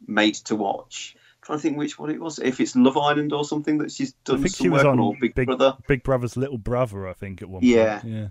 made 0.06 0.36
to 0.36 0.56
watch. 0.58 1.16
trying 1.42 1.60
to 1.60 1.62
think 1.64 1.78
which 1.78 1.98
one 1.98 2.10
it 2.10 2.20
was. 2.20 2.40
If 2.40 2.60
it's 2.60 2.76
Love 2.76 2.98
Island 2.98 3.32
or 3.34 3.46
something 3.46 3.78
that 3.80 3.92
she's 3.92 4.12
I 4.12 4.16
done 4.32 4.42
think 4.44 4.56
some 4.56 4.64
she 4.66 4.70
was 4.70 4.84
work 4.84 4.92
on 4.92 5.00
or 5.00 5.16
Big, 5.20 5.34
Brother. 5.34 5.78
Big 5.88 6.04
Brother's 6.04 6.36
little 6.38 6.58
brother, 6.58 7.08
I 7.08 7.14
think, 7.14 7.42
at 7.42 7.50
one 7.50 7.64
Yeah. 7.64 8.00
point. 8.02 8.14
Yeah. 8.14 8.28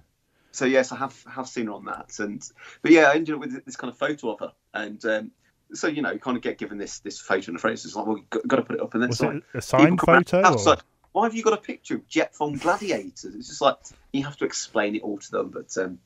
So 0.53 0.67
yes, 0.67 0.93
I 0.93 0.97
have 0.97 1.17
have 1.31 1.49
seen 1.49 1.67
her 1.69 1.73
on 1.73 1.87
that, 1.87 2.19
and 2.19 2.43
but 2.83 2.91
yeah, 2.93 3.09
I 3.09 3.15
ended 3.15 3.35
up 3.35 3.41
with 3.41 3.65
this 3.65 3.77
kind 3.77 3.91
of 3.91 3.97
photo 3.97 4.33
of 4.35 4.41
her, 4.41 4.53
and 4.75 5.03
um, 5.07 5.31
so 5.73 5.87
you 5.89 6.03
know, 6.03 6.11
you 6.13 6.19
kind 6.19 6.37
of 6.37 6.43
get 6.43 6.59
given 6.59 6.77
this 6.77 6.99
this 7.01 7.19
photo 7.19 7.49
in 7.51 7.55
the 7.55 7.59
front. 7.59 7.73
It's 7.83 7.97
like, 7.97 8.07
well, 8.07 8.19
you've 8.19 8.29
got, 8.29 8.47
got 8.47 8.57
to 8.57 8.63
put 8.63 8.77
it 8.77 8.83
up, 8.83 8.93
and 8.93 9.03
then 9.03 9.09
Was 9.09 9.21
it's 9.23 9.23
like, 9.35 9.43
a 9.55 9.63
signed 9.63 9.85
people 9.93 9.97
come 10.07 10.15
around 10.15 10.29
photo? 10.29 10.73
or- 10.73 10.77
why 11.13 11.25
have 11.25 11.35
you 11.35 11.43
got 11.43 11.53
a 11.53 11.59
picture 11.59 11.97
of 11.97 12.09
Jet 12.09 12.35
from 12.35 12.57
Gladiators? 12.57 13.35
It's 13.35 13.49
just 13.49 13.61
like 13.61 13.77
you 14.13 14.25
have 14.25 14.37
to 14.39 14.45
explain 14.45 14.97
it 14.97 15.03
all 15.03 15.19
to 15.19 15.31
them, 15.31 15.49
but 15.51 15.77
um, 15.79 15.99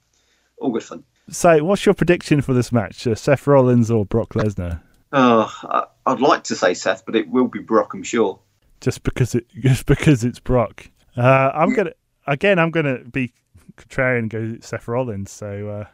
all 0.58 0.70
good 0.70 0.82
fun. 0.82 1.04
So, 1.28 1.64
what's 1.64 1.84
your 1.84 1.94
prediction 1.94 2.40
for 2.40 2.52
this 2.54 2.70
match? 2.72 3.06
Uh, 3.06 3.14
Seth 3.14 3.46
Rollins 3.46 3.90
or 3.90 4.04
Brock 4.04 4.34
Lesnar? 4.34 4.80
Oh, 5.12 5.52
I, 5.62 5.84
I'd 6.06 6.20
like 6.20 6.44
to 6.44 6.56
say 6.56 6.74
Seth, 6.74 7.04
but 7.06 7.16
it 7.16 7.28
will 7.28 7.48
be 7.48 7.60
Brock, 7.60 7.94
I'm 7.94 8.02
sure. 8.02 8.38
Just 8.80 9.02
because 9.02 9.34
it 9.34 9.46
just 9.60 9.86
because 9.86 10.24
it's 10.24 10.40
Brock. 10.40 10.88
Uh, 11.16 11.50
I'm 11.54 11.72
gonna 11.72 11.92
again. 12.26 12.58
I'm 12.58 12.70
gonna 12.70 12.98
be 12.98 13.32
contrarian 13.76 14.18
and 14.18 14.30
go 14.30 14.56
Seth 14.60 14.88
Rollins. 14.88 15.30
So 15.30 15.68
uh, 15.68 15.84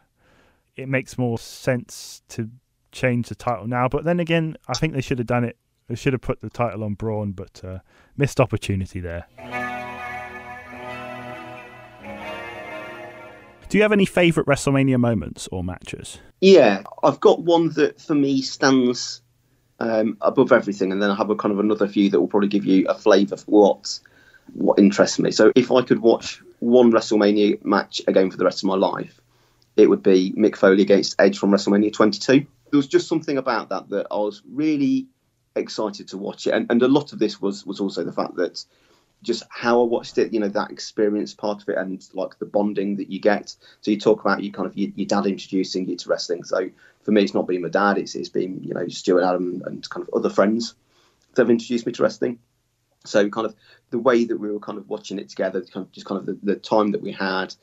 it 0.75 0.89
makes 0.89 1.17
more 1.17 1.37
sense 1.37 2.21
to 2.29 2.49
change 2.91 3.29
the 3.29 3.35
title 3.35 3.67
now. 3.67 3.87
But 3.87 4.03
then 4.03 4.19
again, 4.19 4.57
I 4.67 4.73
think 4.73 4.93
they 4.93 5.01
should 5.01 5.19
have 5.19 5.27
done 5.27 5.43
it. 5.43 5.57
Should 5.95 6.13
have 6.13 6.21
put 6.21 6.41
the 6.41 6.49
title 6.49 6.83
on 6.83 6.93
Braun, 6.95 7.31
but 7.31 7.63
uh, 7.63 7.79
missed 8.17 8.39
opportunity 8.39 8.99
there. 8.99 9.27
Do 13.69 13.77
you 13.77 13.81
have 13.81 13.91
any 13.91 14.05
favourite 14.05 14.45
WrestleMania 14.45 14.99
moments 14.99 15.49
or 15.51 15.63
matches? 15.63 16.19
Yeah, 16.41 16.83
I've 17.01 17.19
got 17.19 17.41
one 17.41 17.69
that 17.69 17.99
for 17.99 18.13
me 18.13 18.43
stands 18.43 19.21
um, 19.79 20.17
above 20.21 20.51
everything, 20.51 20.91
and 20.91 21.01
then 21.01 21.09
I 21.09 21.15
have 21.15 21.31
a 21.31 21.35
kind 21.35 21.51
of 21.51 21.59
another 21.59 21.87
few 21.87 22.09
that 22.11 22.19
will 22.19 22.27
probably 22.27 22.49
give 22.49 22.65
you 22.65 22.85
a 22.87 22.93
flavour 22.93 23.37
for 23.37 23.49
what 23.49 23.99
what 24.53 24.77
interests 24.77 25.19
me. 25.19 25.31
So 25.31 25.51
if 25.55 25.71
I 25.71 25.81
could 25.81 26.01
watch 26.01 26.41
one 26.59 26.91
WrestleMania 26.91 27.65
match 27.65 28.01
again 28.07 28.29
for 28.29 28.37
the 28.37 28.45
rest 28.45 28.63
of 28.63 28.67
my 28.67 28.75
life, 28.75 29.19
it 29.75 29.89
would 29.89 30.03
be 30.03 30.33
Mick 30.37 30.55
Foley 30.55 30.83
against 30.83 31.15
Edge 31.19 31.39
from 31.39 31.51
WrestleMania 31.51 31.91
22. 31.91 32.33
There 32.33 32.77
was 32.77 32.87
just 32.87 33.07
something 33.07 33.37
about 33.37 33.69
that 33.69 33.89
that 33.89 34.07
I 34.11 34.17
was 34.17 34.41
really 34.47 35.07
excited 35.55 36.07
to 36.09 36.17
watch 36.17 36.47
it, 36.47 36.51
and, 36.51 36.69
and 36.69 36.81
a 36.81 36.87
lot 36.87 37.13
of 37.13 37.19
this 37.19 37.41
was 37.41 37.65
was 37.65 37.79
also 37.79 38.03
the 38.03 38.11
fact 38.11 38.35
that 38.35 38.63
just 39.23 39.43
how 39.49 39.81
I 39.81 39.85
watched 39.85 40.17
it, 40.17 40.33
you 40.33 40.39
know, 40.39 40.49
that 40.49 40.69
experience 40.69 41.33
part 41.33 41.61
of 41.61 41.69
it, 41.69 41.77
and 41.77 42.05
like 42.13 42.37
the 42.39 42.45
bonding 42.45 42.97
that 42.97 43.09
you 43.09 43.19
get. 43.19 43.55
So 43.81 43.91
you 43.91 43.99
talk 43.99 44.21
about 44.21 44.43
you 44.43 44.51
kind 44.51 44.67
of 44.67 44.77
your, 44.77 44.91
your 44.95 45.07
dad 45.07 45.25
introducing 45.25 45.87
you 45.87 45.95
to 45.95 46.09
wrestling. 46.09 46.43
So 46.43 46.69
for 47.03 47.11
me, 47.11 47.23
it's 47.23 47.33
not 47.33 47.47
been 47.47 47.61
my 47.61 47.69
dad; 47.69 47.97
it's 47.97 48.15
it's 48.15 48.29
been 48.29 48.61
you 48.63 48.73
know 48.73 48.87
Stuart 48.87 49.23
Adam 49.23 49.63
and 49.65 49.89
kind 49.89 50.07
of 50.07 50.13
other 50.13 50.29
friends 50.29 50.75
that 51.33 51.43
have 51.43 51.49
introduced 51.49 51.85
me 51.85 51.93
to 51.93 52.03
wrestling. 52.03 52.39
So 53.05 53.29
kind 53.29 53.47
of 53.47 53.55
the 53.89 53.99
way 53.99 54.25
that 54.25 54.37
we 54.37 54.51
were 54.51 54.59
kind 54.59 54.77
of 54.77 54.89
watching 54.89 55.19
it 55.19 55.29
together, 55.29 55.61
kind 55.61 55.85
of 55.85 55.91
just 55.91 56.05
kind 56.05 56.19
of 56.19 56.25
the, 56.25 56.37
the 56.43 56.55
time 56.55 56.91
that 56.91 57.01
we 57.01 57.11
had. 57.11 57.53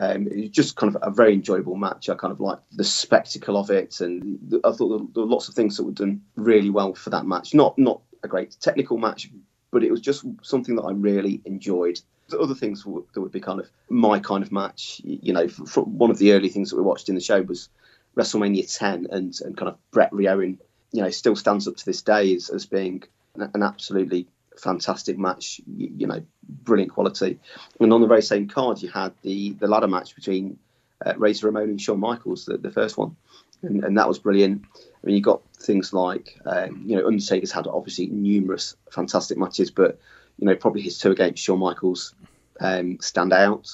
Um, 0.00 0.28
it 0.28 0.36
was 0.36 0.50
just 0.50 0.76
kind 0.76 0.94
of 0.94 1.02
a 1.02 1.10
very 1.10 1.32
enjoyable 1.34 1.74
match. 1.74 2.08
I 2.08 2.14
kind 2.14 2.32
of 2.32 2.40
liked 2.40 2.62
the 2.70 2.84
spectacle 2.84 3.56
of 3.56 3.70
it, 3.70 4.00
and 4.00 4.60
I 4.64 4.70
thought 4.70 5.12
there, 5.14 5.24
were 5.24 5.30
lots 5.30 5.48
of 5.48 5.54
things 5.54 5.76
that 5.76 5.84
were 5.84 5.92
done 5.92 6.22
really 6.36 6.70
well 6.70 6.94
for 6.94 7.10
that 7.10 7.26
match. 7.26 7.52
Not 7.54 7.76
not 7.78 8.00
a 8.22 8.28
great 8.28 8.56
technical 8.60 8.98
match, 8.98 9.30
but 9.70 9.82
it 9.82 9.90
was 9.90 10.00
just 10.00 10.24
something 10.42 10.76
that 10.76 10.82
I 10.82 10.92
really 10.92 11.42
enjoyed. 11.44 12.00
The 12.28 12.38
other 12.38 12.54
things 12.54 12.84
that 12.84 13.20
would 13.20 13.32
be 13.32 13.40
kind 13.40 13.58
of 13.58 13.68
my 13.88 14.20
kind 14.20 14.44
of 14.44 14.52
match, 14.52 15.00
you 15.02 15.32
know, 15.32 15.44
f 15.44 15.60
f- 15.60 15.78
one 15.78 16.10
of 16.10 16.18
the 16.18 16.32
early 16.32 16.48
things 16.48 16.70
that 16.70 16.76
we 16.76 16.82
watched 16.82 17.08
in 17.08 17.14
the 17.14 17.20
show 17.20 17.42
was 17.42 17.68
WrestleMania 18.16 18.76
10, 18.78 19.08
and, 19.10 19.34
and 19.40 19.56
kind 19.56 19.68
of 19.68 19.78
Brett 19.90 20.12
Rioen, 20.12 20.58
you 20.92 21.02
know, 21.02 21.10
still 21.10 21.36
stands 21.36 21.66
up 21.66 21.76
to 21.76 21.84
this 21.84 22.02
day 22.02 22.34
as, 22.34 22.50
as 22.50 22.66
being 22.66 23.02
an 23.34 23.62
absolutely 23.62 24.26
fantastic 24.58 25.18
match, 25.18 25.60
you 25.76 26.06
know, 26.06 26.22
brilliant 26.48 26.92
quality. 26.92 27.38
And 27.80 27.92
on 27.92 28.00
the 28.00 28.06
very 28.06 28.22
same 28.22 28.48
card, 28.48 28.82
you 28.82 28.88
had 28.90 29.12
the, 29.22 29.52
the 29.52 29.68
ladder 29.68 29.88
match 29.88 30.14
between 30.14 30.58
uh, 31.04 31.14
Razor 31.16 31.46
Ramon 31.46 31.70
and 31.70 31.80
Shawn 31.80 32.00
Michaels, 32.00 32.44
the, 32.44 32.58
the 32.58 32.70
first 32.70 32.98
one. 32.98 33.16
And, 33.62 33.84
and 33.84 33.98
that 33.98 34.08
was 34.08 34.18
brilliant. 34.18 34.64
I 34.74 35.06
mean, 35.06 35.16
you 35.16 35.22
got 35.22 35.42
things 35.56 35.92
like, 35.92 36.38
um, 36.44 36.84
you 36.86 36.96
know, 36.96 37.06
Undertaker's 37.06 37.52
had 37.52 37.66
obviously 37.66 38.06
numerous 38.06 38.76
fantastic 38.90 39.38
matches, 39.38 39.70
but, 39.70 39.98
you 40.38 40.46
know, 40.46 40.56
probably 40.56 40.82
his 40.82 40.98
two 40.98 41.10
against 41.10 41.42
Shawn 41.42 41.58
Michaels 41.58 42.14
um, 42.60 42.98
stand 43.00 43.32
out. 43.32 43.68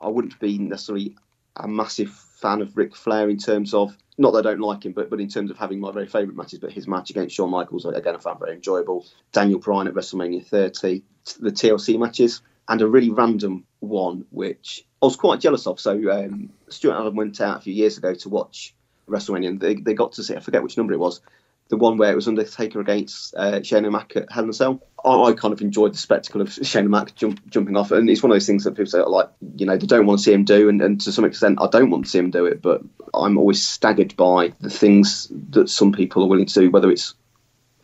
I 0.00 0.08
wouldn't 0.08 0.38
be 0.40 0.58
necessarily 0.58 1.16
a 1.56 1.66
massive 1.66 2.10
fan 2.10 2.60
of 2.60 2.76
Ric 2.76 2.96
Flair 2.96 3.28
in 3.28 3.38
terms 3.38 3.74
of, 3.74 3.96
not 4.20 4.34
that 4.34 4.46
I 4.46 4.50
don't 4.50 4.60
like 4.60 4.84
him, 4.84 4.92
but, 4.92 5.08
but 5.08 5.18
in 5.18 5.28
terms 5.28 5.50
of 5.50 5.56
having 5.56 5.80
my 5.80 5.90
very 5.92 6.06
favourite 6.06 6.36
matches, 6.36 6.58
but 6.58 6.70
his 6.70 6.86
match 6.86 7.08
against 7.08 7.34
Shawn 7.34 7.50
Michaels, 7.50 7.86
again, 7.86 8.14
I 8.14 8.18
found 8.18 8.38
very 8.38 8.52
enjoyable. 8.52 9.06
Daniel 9.32 9.58
Bryan 9.58 9.88
at 9.88 9.94
WrestleMania 9.94 10.46
30, 10.46 11.02
the 11.40 11.50
TLC 11.50 11.98
matches, 11.98 12.42
and 12.68 12.82
a 12.82 12.86
really 12.86 13.08
random 13.08 13.64
one, 13.78 14.26
which 14.30 14.84
I 15.02 15.06
was 15.06 15.16
quite 15.16 15.40
jealous 15.40 15.66
of. 15.66 15.80
So 15.80 15.92
um, 16.12 16.50
Stuart 16.68 16.96
Allen 16.96 17.16
went 17.16 17.40
out 17.40 17.56
a 17.56 17.60
few 17.62 17.72
years 17.72 17.96
ago 17.96 18.12
to 18.12 18.28
watch 18.28 18.74
WrestleMania, 19.08 19.48
and 19.48 19.60
they, 19.60 19.76
they 19.76 19.94
got 19.94 20.12
to 20.12 20.22
see, 20.22 20.36
I 20.36 20.40
forget 20.40 20.62
which 20.62 20.76
number 20.76 20.92
it 20.92 21.00
was, 21.00 21.22
the 21.70 21.76
one 21.76 21.96
where 21.96 22.12
it 22.12 22.16
was 22.16 22.28
Undertaker 22.28 22.80
against 22.80 23.34
uh, 23.34 23.62
Shane 23.62 23.86
O'Mac 23.86 24.16
at 24.16 24.30
Hell 24.30 24.44
in 24.44 24.50
a 24.50 24.52
Cell. 24.52 24.82
I, 25.04 25.14
I 25.14 25.32
kind 25.32 25.54
of 25.54 25.60
enjoyed 25.62 25.94
the 25.94 25.98
spectacle 25.98 26.40
of 26.40 26.52
Shane 26.52 26.86
O'Mac 26.86 27.14
jump, 27.14 27.48
jumping 27.48 27.76
off, 27.76 27.92
and 27.92 28.10
it's 28.10 28.22
one 28.22 28.30
of 28.30 28.34
those 28.34 28.46
things 28.46 28.64
that 28.64 28.72
people 28.72 28.90
say, 28.90 29.00
like, 29.00 29.30
you 29.56 29.64
know, 29.64 29.76
they 29.76 29.86
don't 29.86 30.04
want 30.04 30.18
to 30.18 30.24
see 30.24 30.32
him 30.32 30.44
do, 30.44 30.68
and, 30.68 30.82
and 30.82 31.00
to 31.00 31.12
some 31.12 31.24
extent, 31.24 31.58
I 31.60 31.68
don't 31.68 31.90
want 31.90 32.04
to 32.04 32.10
see 32.10 32.18
him 32.18 32.30
do 32.30 32.44
it, 32.44 32.60
but 32.60 32.82
I'm 33.14 33.38
always 33.38 33.66
staggered 33.66 34.16
by 34.16 34.52
the 34.60 34.68
things 34.68 35.28
that 35.50 35.70
some 35.70 35.92
people 35.92 36.24
are 36.24 36.28
willing 36.28 36.46
to 36.46 36.60
do, 36.60 36.70
whether 36.70 36.90
it's 36.90 37.14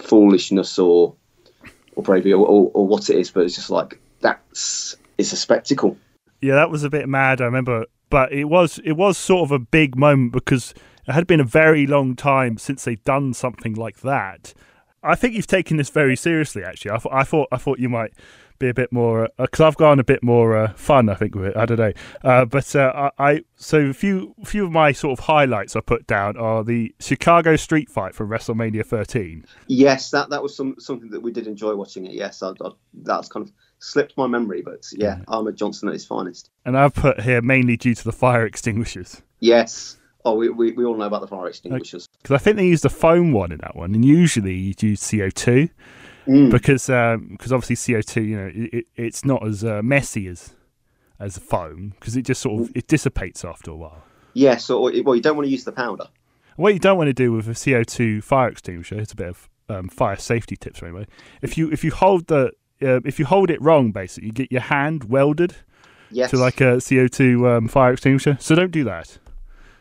foolishness 0.01 0.79
or 0.79 1.15
or 1.95 2.03
bravery 2.03 2.33
or, 2.33 2.47
or, 2.47 2.71
or 2.75 2.87
what 2.87 3.09
it 3.09 3.19
is, 3.19 3.31
but 3.31 3.45
it's 3.45 3.55
just 3.55 3.71
like 3.71 3.99
that's 4.21 4.97
it's 5.17 5.33
a 5.33 5.37
spectacle. 5.37 5.97
Yeah, 6.43 6.57
that 6.57 6.71
was 6.71 6.85
a 6.85 6.91
bit 6.91 7.09
mad. 7.09 7.41
I 7.41 7.45
remember, 7.45 7.87
but 8.11 8.33
it 8.33 8.45
was 8.45 8.79
it 8.85 8.93
was 8.93 9.17
sort 9.17 9.45
of 9.45 9.53
a 9.53 9.59
big 9.59 9.97
moment 9.97 10.33
because 10.33 10.75
it 11.07 11.13
had 11.13 11.27
been 11.27 11.41
a 11.41 11.45
very 11.45 11.87
long 11.87 12.17
time 12.17 12.59
since 12.59 12.85
they'd 12.85 13.03
done 13.05 13.35
something 13.35 13.75
like 13.75 14.01
that. 14.01 14.55
I 15.03 15.15
think 15.15 15.35
you've 15.35 15.47
taken 15.47 15.77
this 15.77 15.91
very 15.91 16.17
seriously. 16.17 16.65
Actually, 16.65 16.93
I, 16.93 16.99
th- 16.99 17.15
I 17.15 17.23
thought 17.23 17.49
I 17.53 17.59
thought 17.59 17.79
you 17.79 17.89
might 17.89 18.13
be 18.59 18.69
a 18.69 18.75
bit 18.75 18.93
more 18.93 19.29
because 19.39 19.61
I've 19.61 19.77
gone 19.77 20.01
a 20.01 20.05
bit 20.05 20.23
more 20.23 20.57
uh, 20.57 20.73
fun. 20.73 21.09
I 21.09 21.15
think 21.15 21.35
with 21.35 21.47
it. 21.47 21.57
I 21.57 21.67
don't 21.67 21.79
know, 21.79 21.93
uh, 22.25 22.45
but 22.45 22.75
uh, 22.75 23.11
I, 23.19 23.33
I 23.35 23.45
so 23.57 23.79
a 23.79 23.93
few 23.93 24.35
few 24.45 24.65
of 24.65 24.73
my 24.73 24.93
sort 24.93 25.19
of 25.19 25.25
highlights 25.25 25.77
I 25.77 25.81
put 25.81 26.07
down 26.07 26.37
are 26.37 26.65
the 26.65 26.95
Chicago 26.99 27.57
Street 27.57 27.89
Fight 27.89 28.15
from 28.15 28.29
WrestleMania 28.29 28.85
13. 28.85 29.45
Yes, 29.69 30.11
that 30.11 30.31
that 30.31 30.43
was 30.43 30.57
some 30.57 30.75
something 30.79 31.11
that 31.11 31.21
we 31.21 31.31
did 31.31 31.47
enjoy 31.47 31.75
watching 31.77 32.07
it. 32.07 32.13
Yes, 32.13 32.43
I, 32.43 32.51
I, 32.51 32.71
that's 33.03 33.29
kind 33.29 33.47
of 33.47 33.53
slipped 33.79 34.17
my 34.17 34.27
memory, 34.27 34.63
but 34.63 34.85
yeah, 34.93 35.21
Ahmed 35.29 35.57
Johnson 35.57 35.89
at 35.89 35.93
his 35.93 36.05
finest. 36.05 36.51
And 36.65 36.77
I've 36.77 36.95
put 36.95 37.21
here 37.21 37.43
mainly 37.43 37.77
due 37.77 37.95
to 37.95 38.05
the 38.05 38.13
fire 38.13 38.45
extinguishers. 38.45 39.23
Yes. 39.39 39.99
Oh, 40.27 40.35
we, 40.35 40.49
we, 40.51 40.73
we 40.73 40.85
all 40.85 40.97
know 40.97 41.05
about 41.07 41.21
the 41.23 41.27
fire 41.29 41.47
extinguishers. 41.47 42.09
Because 42.21 42.35
I 42.35 42.39
think 42.39 42.57
they 42.57 42.67
used 42.67 42.85
a 42.85 42.89
foam 42.91 43.33
one 43.33 43.53
in 43.53 43.59
that 43.59 43.77
one, 43.77 43.95
and 43.95 44.05
usually 44.05 44.55
you 44.55 44.75
use 44.81 45.01
CO2 45.01 45.71
Mm. 46.27 46.51
because 46.51 46.87
because 47.31 47.53
obviously 47.53 47.77
CO2, 47.77 48.27
you 48.29 48.37
know, 48.37 48.51
it, 48.53 48.75
it, 48.79 48.87
it's 48.97 49.25
not 49.25 49.47
as 49.47 49.63
uh, 49.63 49.81
messy 49.85 50.27
as 50.27 50.55
as 51.21 51.39
foam 51.39 51.95
because 52.01 52.17
it 52.17 52.23
just 52.23 52.43
sort 52.43 52.63
of 52.63 52.77
it 52.77 52.89
dissipates 52.89 53.45
after 53.45 53.71
a 53.71 53.77
while. 53.77 54.03
Yes, 54.35 54.69
or 54.69 54.91
well, 55.05 55.15
you 55.15 55.23
don't 55.23 55.37
want 55.37 55.47
to 55.47 55.51
use 55.53 55.63
the 55.63 55.71
powder. 55.71 56.09
What 56.57 56.75
you 56.75 56.81
don't 56.81 56.99
want 56.99 57.07
to 57.07 57.13
do 57.15 57.31
with 57.31 57.47
a 57.47 57.53
CO2 57.53 58.25
fire 58.25 58.49
extinguisher, 58.49 58.99
it's 58.99 59.13
a 59.13 59.17
bit 59.17 59.29
of 59.29 59.49
um, 59.69 59.89
fire 59.89 60.17
safety 60.17 60.57
tips 60.57 60.83
anyway. 60.83 61.07
If 61.43 61.57
you 61.57 61.71
if 61.71 61.85
you 61.85 61.93
hold 61.93 62.27
the 62.27 62.51
uh, 62.83 63.01
if 63.05 63.21
you 63.21 63.25
hold 63.27 63.49
it 63.49 63.63
wrong, 63.63 63.93
basically, 63.93 64.27
you 64.27 64.33
get 64.33 64.51
your 64.51 64.63
hand 64.63 65.05
welded 65.05 65.55
Yes. 66.11 66.31
to 66.33 66.39
like 66.39 66.61
a 66.61 66.79
CO2 66.79 67.57
um, 67.59 67.69
fire 67.69 67.93
extinguisher. 67.93 68.37
So 68.41 68.57
don't 68.57 68.73
do 68.73 68.83
that. 68.83 69.19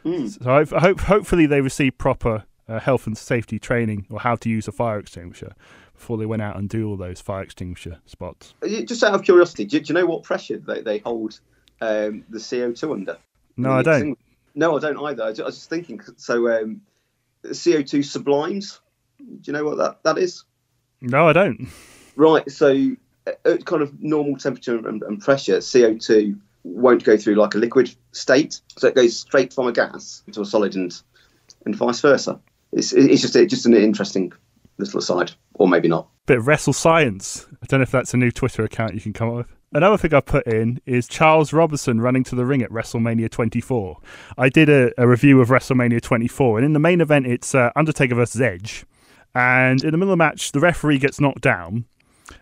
Mm. 0.06 0.44
So 0.44 0.78
I, 0.78 0.80
hope 0.80 1.00
hopefully 1.02 1.46
they 1.46 1.62
receive 1.62 1.98
proper 1.98 2.46
uh, 2.68 2.80
health 2.80 3.08
and 3.08 3.18
safety 3.18 3.60
training 3.60 4.06
or 4.10 4.20
how 4.20 4.36
to 4.36 4.50
use 4.50 4.68
a 4.68 4.72
fire 4.72 5.00
extinguisher 5.00 5.56
before 5.94 6.18
they 6.18 6.26
went 6.26 6.42
out 6.42 6.58
and 6.58 6.70
do 6.70 6.88
all 6.88 6.98
those 6.98 7.22
fire 7.22 7.42
extinguisher 7.42 8.00
spots. 8.06 8.54
Uh, 8.62 8.82
Just 8.86 9.04
out 9.04 9.14
of 9.14 9.24
curiosity, 9.24 9.66
do, 9.66 9.80
do 9.80 9.94
you 9.94 10.00
know 10.00 10.06
what 10.06 10.24
pressure 10.24 10.58
they, 10.58 10.82
they 10.82 10.98
hold 11.00 11.40
um, 11.82 12.24
the 12.30 12.38
CO2 12.38 12.92
under? 12.92 13.18
No, 13.58 13.72
I 13.72 13.82
don't. 13.82 14.18
No, 14.54 14.78
I 14.78 14.80
don't 14.80 14.98
either. 15.06 15.24
I 15.24 15.28
I 15.28 15.30
was 15.30 15.56
just 15.56 15.70
thinking. 15.70 16.00
So 16.18 16.50
um, 16.50 16.82
CO2 17.46 18.04
sublimes. 18.04 18.80
Do 19.18 19.40
you 19.46 19.54
know 19.54 19.66
what 19.66 19.78
that, 19.78 20.04
that 20.04 20.18
is? 20.18 20.44
No, 21.02 21.28
I 21.28 21.34
don't. 21.34 21.68
Right. 22.16 22.50
So 22.52 22.96
at 23.26 23.66
kind 23.66 23.82
of 23.82 24.02
normal 24.02 24.38
temperature 24.38 24.88
and, 24.88 25.02
and 25.04 25.22
pressure, 25.22 25.58
CO2 25.58 26.40
won't 26.66 27.04
go 27.04 27.16
through 27.16 27.36
like 27.36 27.54
a 27.56 27.60
liquid 27.60 27.94
state, 28.12 28.60
so 28.78 28.88
it 28.88 28.96
goes 28.96 29.18
straight 29.18 29.54
from 29.54 29.68
a 29.68 29.72
gas 29.72 30.24
to 30.32 30.42
a 30.42 30.46
solid, 30.46 30.76
and 30.76 31.00
and 31.66 31.76
vice 31.76 32.02
versa. 32.02 32.40
It's 32.72 32.92
it's 32.92 33.22
just 33.22 33.36
it's 33.36 33.52
just 33.52 33.66
an 33.66 33.76
interesting 33.76 34.34
little 34.78 35.00
aside, 35.00 35.32
or 35.54 35.68
maybe 35.68 35.88
not. 35.88 36.08
Bit 36.26 36.40
of 36.40 36.48
wrestle 36.48 36.74
science. 36.74 37.46
I 37.62 37.68
don't 37.68 37.80
know 37.80 37.84
if 37.84 37.92
that's 37.92 38.14
a 38.14 38.18
new 38.18 38.32
Twitter 38.32 38.64
account 38.64 38.96
you 38.96 39.02
can 39.02 39.14
come 39.14 39.30
up 39.30 39.36
with. 39.36 39.56
Another 39.74 39.98
thing 39.98 40.14
I've 40.14 40.26
put 40.26 40.48
in 40.48 40.80
is 40.86 41.08
Charles 41.08 41.52
Robinson 41.52 42.00
running 42.00 42.24
to 42.26 42.36
the 42.36 42.46
ring 42.46 42.62
at 42.62 42.70
WrestleMania 42.70 43.30
24. 43.30 43.98
I 44.38 44.50
did 44.50 44.70
a, 44.70 44.92
a 44.98 45.08
review 45.08 45.42
of 45.42 45.50
WrestleMania 45.50 46.02
24, 46.02 46.60
and 46.60 46.66
in 46.66 46.74
the 46.74 46.80
main 46.80 47.02
event, 47.02 47.28
it's 47.28 47.54
uh, 47.54 47.72
Undertaker 47.76 48.16
versus 48.16 48.42
Edge. 48.42 48.86
And 49.34 49.84
in 49.84 49.92
the 49.92 49.98
middle 49.98 50.14
of 50.14 50.18
the 50.18 50.24
match, 50.24 50.54
the 50.54 50.62
referee 50.62 50.98
gets 50.98 51.20
knocked 51.20 51.42
down, 51.42 51.86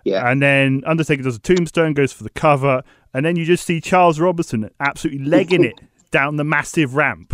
Yeah. 0.04 0.30
and 0.30 0.42
then 0.42 0.84
Undertaker 0.86 1.24
does 1.24 1.36
a 1.36 1.40
tombstone, 1.40 1.94
goes 1.94 2.14
for 2.14 2.24
the 2.24 2.30
cover, 2.30 2.84
and 3.14 3.26
then 3.26 3.36
you 3.36 3.46
just 3.46 3.66
see 3.66 3.82
Charles 3.82 4.20
Robinson 4.20 4.70
absolutely 4.80 5.26
legging 5.26 5.64
it 5.64 5.80
down 6.12 6.36
the 6.36 6.44
massive 6.44 6.96
ramp 6.96 7.34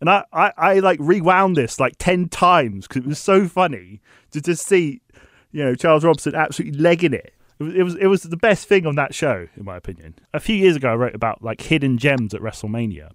And 0.00 0.10
I, 0.10 0.24
I, 0.32 0.52
I 0.56 0.78
like 0.80 0.98
rewound 1.00 1.56
this 1.56 1.78
like 1.80 1.94
10 1.98 2.28
times 2.28 2.86
because 2.86 3.04
it 3.04 3.08
was 3.08 3.18
so 3.18 3.48
funny 3.48 4.00
to 4.32 4.40
just 4.40 4.66
see, 4.66 5.00
you 5.52 5.64
know, 5.64 5.74
Charles 5.74 6.04
Robinson 6.04 6.34
absolutely 6.34 6.78
legging 6.78 7.14
it. 7.14 7.32
It 7.58 7.64
was, 7.64 7.74
it 7.74 7.82
was 7.82 7.94
it 7.96 8.06
was 8.06 8.22
the 8.24 8.36
best 8.36 8.68
thing 8.68 8.84
on 8.86 8.96
that 8.96 9.14
show, 9.14 9.48
in 9.56 9.64
my 9.64 9.76
opinion. 9.78 10.14
A 10.34 10.40
few 10.40 10.54
years 10.56 10.76
ago, 10.76 10.90
I 10.90 10.94
wrote 10.94 11.14
about 11.14 11.42
like 11.42 11.62
hidden 11.62 11.96
gems 11.96 12.34
at 12.34 12.42
WrestleMania, 12.42 13.12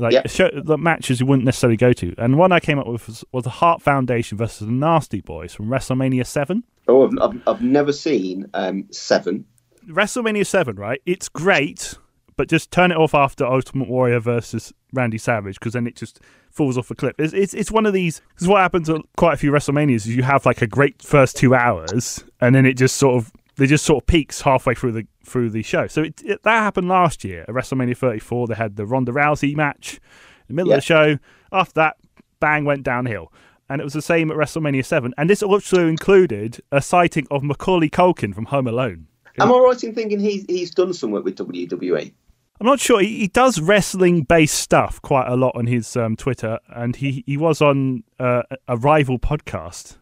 like 0.00 0.28
show, 0.28 0.50
the 0.52 0.78
matches 0.78 1.20
you 1.20 1.26
wouldn't 1.26 1.44
necessarily 1.44 1.76
go 1.76 1.92
to. 1.92 2.14
And 2.18 2.38
one 2.38 2.52
I 2.52 2.60
came 2.60 2.78
up 2.78 2.86
with 2.86 3.06
was, 3.06 3.24
was 3.32 3.44
the 3.44 3.50
Heart 3.50 3.82
Foundation 3.82 4.38
versus 4.38 4.66
the 4.66 4.72
Nasty 4.72 5.20
Boys 5.20 5.54
from 5.54 5.66
WrestleMania 5.66 6.26
Seven. 6.26 6.64
Oh, 6.88 7.06
I've, 7.06 7.18
I've, 7.20 7.42
I've 7.46 7.62
never 7.62 7.92
seen 7.92 8.46
um, 8.54 8.86
Seven. 8.90 9.44
WrestleMania 9.88 10.46
7, 10.46 10.76
right? 10.76 11.00
It's 11.06 11.28
great, 11.28 11.94
but 12.36 12.48
just 12.48 12.70
turn 12.70 12.90
it 12.90 12.96
off 12.96 13.14
after 13.14 13.44
Ultimate 13.44 13.88
Warrior 13.88 14.20
versus 14.20 14.72
Randy 14.92 15.18
Savage 15.18 15.58
because 15.58 15.72
then 15.72 15.86
it 15.86 15.96
just 15.96 16.20
falls 16.50 16.76
off 16.76 16.90
a 16.90 16.94
cliff. 16.94 17.14
It's, 17.18 17.32
it's, 17.32 17.54
it's 17.54 17.70
one 17.70 17.86
of 17.86 17.92
these. 17.92 18.20
This 18.34 18.42
is 18.42 18.48
what 18.48 18.60
happens 18.60 18.88
at 18.88 19.00
quite 19.16 19.34
a 19.34 19.36
few 19.36 19.50
WrestleManias. 19.50 19.96
Is 19.96 20.08
you 20.08 20.22
have 20.22 20.46
like 20.46 20.62
a 20.62 20.66
great 20.66 21.02
first 21.02 21.36
two 21.36 21.54
hours, 21.54 22.24
and 22.40 22.54
then 22.54 22.66
it 22.66 22.74
just 22.74 22.96
sort 22.96 23.16
of 23.16 23.32
they 23.56 23.66
just 23.66 23.84
sort 23.84 24.02
of 24.02 24.06
peaks 24.06 24.40
halfway 24.40 24.74
through 24.74 24.92
the 24.92 25.06
through 25.30 25.50
the 25.50 25.62
show. 25.62 25.86
So 25.86 26.02
it, 26.02 26.20
it, 26.24 26.42
that 26.42 26.58
happened 26.58 26.88
last 26.88 27.24
year 27.24 27.42
at 27.42 27.48
WrestleMania 27.54 27.96
34. 27.96 28.48
They 28.48 28.54
had 28.54 28.76
the 28.76 28.86
Ronda 28.86 29.12
Rousey 29.12 29.54
match 29.56 29.94
in 29.94 30.00
the 30.48 30.54
middle 30.54 30.70
Yeah. 30.70 30.76
of 30.76 30.82
the 30.82 30.86
show. 30.86 31.18
After 31.52 31.74
that, 31.74 31.96
bang 32.40 32.64
went 32.64 32.82
downhill. 32.82 33.32
And 33.68 33.80
it 33.80 33.84
was 33.84 33.92
the 33.92 34.02
same 34.02 34.30
at 34.30 34.36
WrestleMania 34.36 34.84
7. 34.84 35.14
And 35.16 35.30
this 35.30 35.42
also 35.42 35.86
included 35.86 36.60
a 36.72 36.82
sighting 36.82 37.26
of 37.30 37.42
Macaulay 37.44 37.88
Culkin 37.88 38.34
from 38.34 38.46
Home 38.46 38.66
Alone. 38.66 39.06
Am 39.38 39.52
I 39.52 39.58
right 39.58 39.84
in 39.84 39.94
thinking 39.94 40.18
he's 40.18 40.44
he's 40.48 40.72
done 40.72 40.92
some 40.92 41.12
work 41.12 41.24
with 41.24 41.36
WWE? 41.36 42.12
I'm 42.60 42.66
not 42.66 42.80
sure. 42.80 43.00
He, 43.00 43.20
he 43.20 43.26
does 43.28 43.60
wrestling 43.60 44.22
based 44.24 44.56
stuff 44.58 45.00
quite 45.00 45.28
a 45.28 45.36
lot 45.36 45.52
on 45.54 45.66
his 45.66 45.96
um, 45.96 46.14
Twitter, 46.16 46.58
and 46.68 46.94
he, 46.96 47.22
he 47.26 47.38
was 47.38 47.62
on 47.62 48.02
uh, 48.18 48.42
a 48.68 48.76
rival 48.76 49.18
podcast 49.18 49.96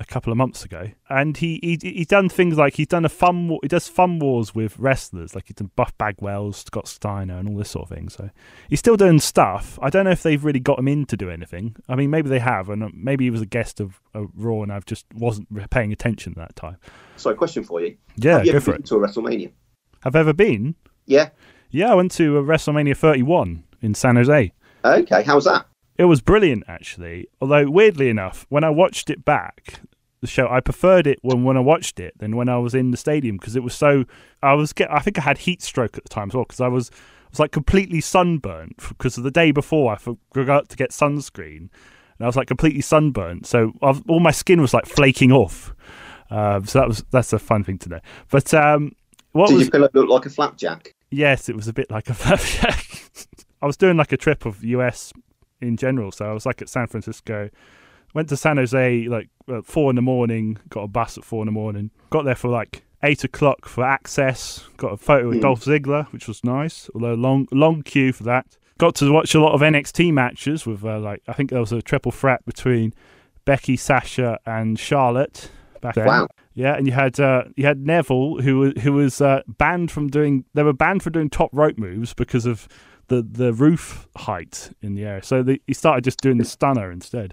a 0.00 0.04
couple 0.04 0.32
of 0.32 0.36
months 0.36 0.64
ago, 0.64 0.90
and 1.08 1.36
he, 1.36 1.58
he 1.62 1.78
he's 1.82 2.06
done 2.06 2.28
things 2.28 2.56
like 2.56 2.74
he's 2.74 2.86
done 2.86 3.04
a 3.04 3.08
fun 3.08 3.48
wa- 3.48 3.58
he 3.62 3.68
does 3.68 3.88
fun 3.88 4.18
wars 4.20 4.54
with 4.54 4.78
wrestlers, 4.78 5.34
like 5.34 5.48
he's 5.48 5.56
done 5.56 5.70
Buff 5.74 5.96
Bagwell, 5.98 6.52
Scott 6.52 6.86
Steiner, 6.86 7.36
and 7.38 7.48
all 7.48 7.56
this 7.56 7.70
sort 7.70 7.90
of 7.90 7.96
thing. 7.96 8.08
So 8.08 8.30
he's 8.68 8.78
still 8.78 8.96
doing 8.96 9.18
stuff. 9.18 9.78
I 9.82 9.90
don't 9.90 10.04
know 10.04 10.12
if 10.12 10.22
they've 10.22 10.42
really 10.44 10.60
got 10.60 10.78
him 10.78 10.86
in 10.88 11.04
to 11.06 11.16
do 11.16 11.30
anything. 11.30 11.74
I 11.88 11.96
mean, 11.96 12.10
maybe 12.10 12.28
they 12.28 12.38
have, 12.38 12.68
and 12.68 12.84
uh, 12.84 12.88
maybe 12.94 13.24
he 13.24 13.30
was 13.30 13.42
a 13.42 13.46
guest 13.46 13.80
of, 13.80 14.00
of 14.14 14.28
Raw, 14.36 14.62
and 14.62 14.72
I've 14.72 14.86
just 14.86 15.04
wasn't 15.14 15.48
paying 15.70 15.92
attention 15.92 16.32
at 16.32 16.38
that 16.38 16.56
time. 16.56 16.76
So, 17.16 17.34
question 17.34 17.64
for 17.64 17.80
you: 17.80 17.96
Yeah, 18.16 18.38
Have 18.38 18.46
you 18.46 18.52
go 18.52 18.56
ever 18.58 18.64
for 18.64 18.72
been 18.72 18.82
it. 18.82 18.86
to 18.86 18.96
a 18.96 19.00
WrestleMania? 19.00 19.50
Have 20.02 20.14
I 20.14 20.20
ever 20.20 20.32
been? 20.32 20.76
Yeah. 21.06 21.30
Yeah, 21.70 21.90
I 21.90 21.94
went 21.96 22.12
to 22.12 22.38
uh, 22.38 22.42
WrestleMania 22.42 22.96
31 22.96 23.64
in 23.82 23.94
San 23.94 24.14
Jose. 24.16 24.52
Okay. 24.84 25.22
How 25.24 25.34
was 25.34 25.44
that? 25.46 25.66
It 25.98 26.04
was 26.04 26.20
brilliant, 26.20 26.62
actually. 26.68 27.26
Although 27.40 27.68
weirdly 27.68 28.08
enough, 28.08 28.46
when 28.48 28.62
I 28.62 28.70
watched 28.70 29.10
it 29.10 29.24
back, 29.24 29.80
the 30.20 30.26
show, 30.26 30.48
I 30.48 30.60
preferred 30.60 31.06
it 31.06 31.18
when 31.22 31.44
when 31.44 31.56
I 31.56 31.60
watched 31.60 32.00
it 32.00 32.14
than 32.18 32.36
when 32.36 32.48
I 32.48 32.58
was 32.58 32.74
in 32.74 32.90
the 32.90 32.96
stadium 32.96 33.36
because 33.36 33.56
it 33.56 33.62
was 33.62 33.74
so. 33.74 34.04
I 34.42 34.54
was 34.54 34.72
get. 34.72 34.90
I 34.90 35.00
think 35.00 35.18
I 35.18 35.22
had 35.22 35.38
heat 35.38 35.62
stroke 35.62 35.96
at 35.96 36.04
the 36.04 36.08
time 36.08 36.28
as 36.30 36.34
well 36.34 36.44
because 36.44 36.60
I 36.60 36.68
was 36.68 36.90
I 36.92 37.30
was 37.30 37.40
like 37.40 37.52
completely 37.52 38.00
sunburnt 38.00 38.76
because 38.88 39.18
of 39.18 39.24
the 39.24 39.30
day 39.30 39.50
before 39.50 39.92
I 39.92 39.96
forgot 39.96 40.68
to 40.70 40.76
get 40.76 40.90
sunscreen 40.90 41.68
and 42.18 42.24
I 42.24 42.26
was 42.26 42.36
like 42.36 42.48
completely 42.48 42.80
sunburnt. 42.80 43.46
So 43.46 43.72
I've, 43.82 44.02
all 44.08 44.20
my 44.20 44.32
skin 44.32 44.60
was 44.60 44.74
like 44.74 44.86
flaking 44.86 45.32
off. 45.32 45.72
Um, 46.30 46.66
so 46.66 46.80
that 46.80 46.88
was 46.88 47.04
that's 47.10 47.32
a 47.32 47.38
fun 47.38 47.64
thing 47.64 47.78
to 47.78 47.88
know. 47.88 48.00
But 48.30 48.52
um, 48.52 48.92
what 49.32 49.48
Did 49.48 49.54
was 49.54 49.62
your 49.64 49.70
pillow 49.70 49.88
look 49.94 50.08
like 50.08 50.26
a 50.26 50.30
flapjack? 50.30 50.94
Yes, 51.10 51.48
it 51.48 51.56
was 51.56 51.68
a 51.68 51.72
bit 51.72 51.90
like 51.90 52.10
a 52.10 52.14
flapjack. 52.14 52.84
I 53.62 53.66
was 53.66 53.76
doing 53.76 53.96
like 53.96 54.12
a 54.12 54.16
trip 54.16 54.44
of 54.44 54.62
US 54.64 55.12
in 55.60 55.76
general, 55.76 56.12
so 56.12 56.26
I 56.26 56.32
was 56.32 56.44
like 56.44 56.60
at 56.60 56.68
San 56.68 56.86
Francisco, 56.86 57.50
went 58.14 58.28
to 58.30 58.36
San 58.36 58.56
Jose 58.56 59.06
like 59.08 59.28
at 59.48 59.64
four 59.64 59.90
in 59.90 59.96
the 59.96 60.02
morning, 60.02 60.58
got 60.68 60.82
a 60.82 60.88
bus 60.88 61.16
at 61.18 61.24
four 61.24 61.42
in 61.42 61.46
the 61.46 61.52
morning, 61.52 61.90
got 62.10 62.24
there 62.24 62.34
for 62.34 62.48
like 62.48 62.82
eight 63.02 63.22
o'clock 63.24 63.66
for 63.66 63.84
access, 63.84 64.66
got 64.76 64.92
a 64.92 64.96
photo 64.96 65.28
with 65.28 65.38
Mm. 65.38 65.42
Dolph 65.42 65.64
Ziggler, 65.64 66.06
which 66.12 66.26
was 66.28 66.42
nice, 66.44 66.90
although 66.94 67.14
long 67.14 67.46
long 67.52 67.82
queue 67.82 68.12
for 68.12 68.24
that. 68.24 68.56
Got 68.78 68.94
to 68.96 69.12
watch 69.12 69.34
a 69.34 69.40
lot 69.40 69.54
of 69.54 69.60
NXT 69.60 70.12
matches 70.12 70.66
with 70.66 70.84
uh, 70.84 70.98
like 71.00 71.22
I 71.28 71.32
think 71.32 71.50
there 71.50 71.60
was 71.60 71.72
a 71.72 71.82
triple 71.82 72.12
threat 72.12 72.44
between 72.46 72.92
Becky, 73.44 73.76
Sasha, 73.76 74.38
and 74.46 74.78
Charlotte 74.78 75.50
back 75.80 75.94
then. 75.94 76.06
Wow. 76.06 76.28
Yeah, 76.54 76.74
and 76.74 76.86
you 76.86 76.92
had 76.92 77.18
uh, 77.20 77.44
you 77.56 77.66
had 77.66 77.86
Neville 77.86 78.40
who 78.40 78.70
who 78.72 78.92
was 78.92 79.20
uh, 79.20 79.42
banned 79.46 79.90
from 79.90 80.08
doing. 80.08 80.44
They 80.54 80.62
were 80.64 80.72
banned 80.72 81.02
from 81.02 81.12
doing 81.12 81.30
top 81.30 81.50
rope 81.52 81.78
moves 81.78 82.14
because 82.14 82.46
of 82.46 82.68
the 83.08 83.22
the 83.22 83.52
roof 83.52 84.08
height 84.16 84.70
in 84.82 84.94
the 84.94 85.04
area. 85.04 85.22
So 85.22 85.42
they, 85.42 85.60
he 85.66 85.74
started 85.74 86.04
just 86.04 86.20
doing 86.20 86.38
the 86.38 86.44
stunner 86.44 86.90
instead. 86.90 87.32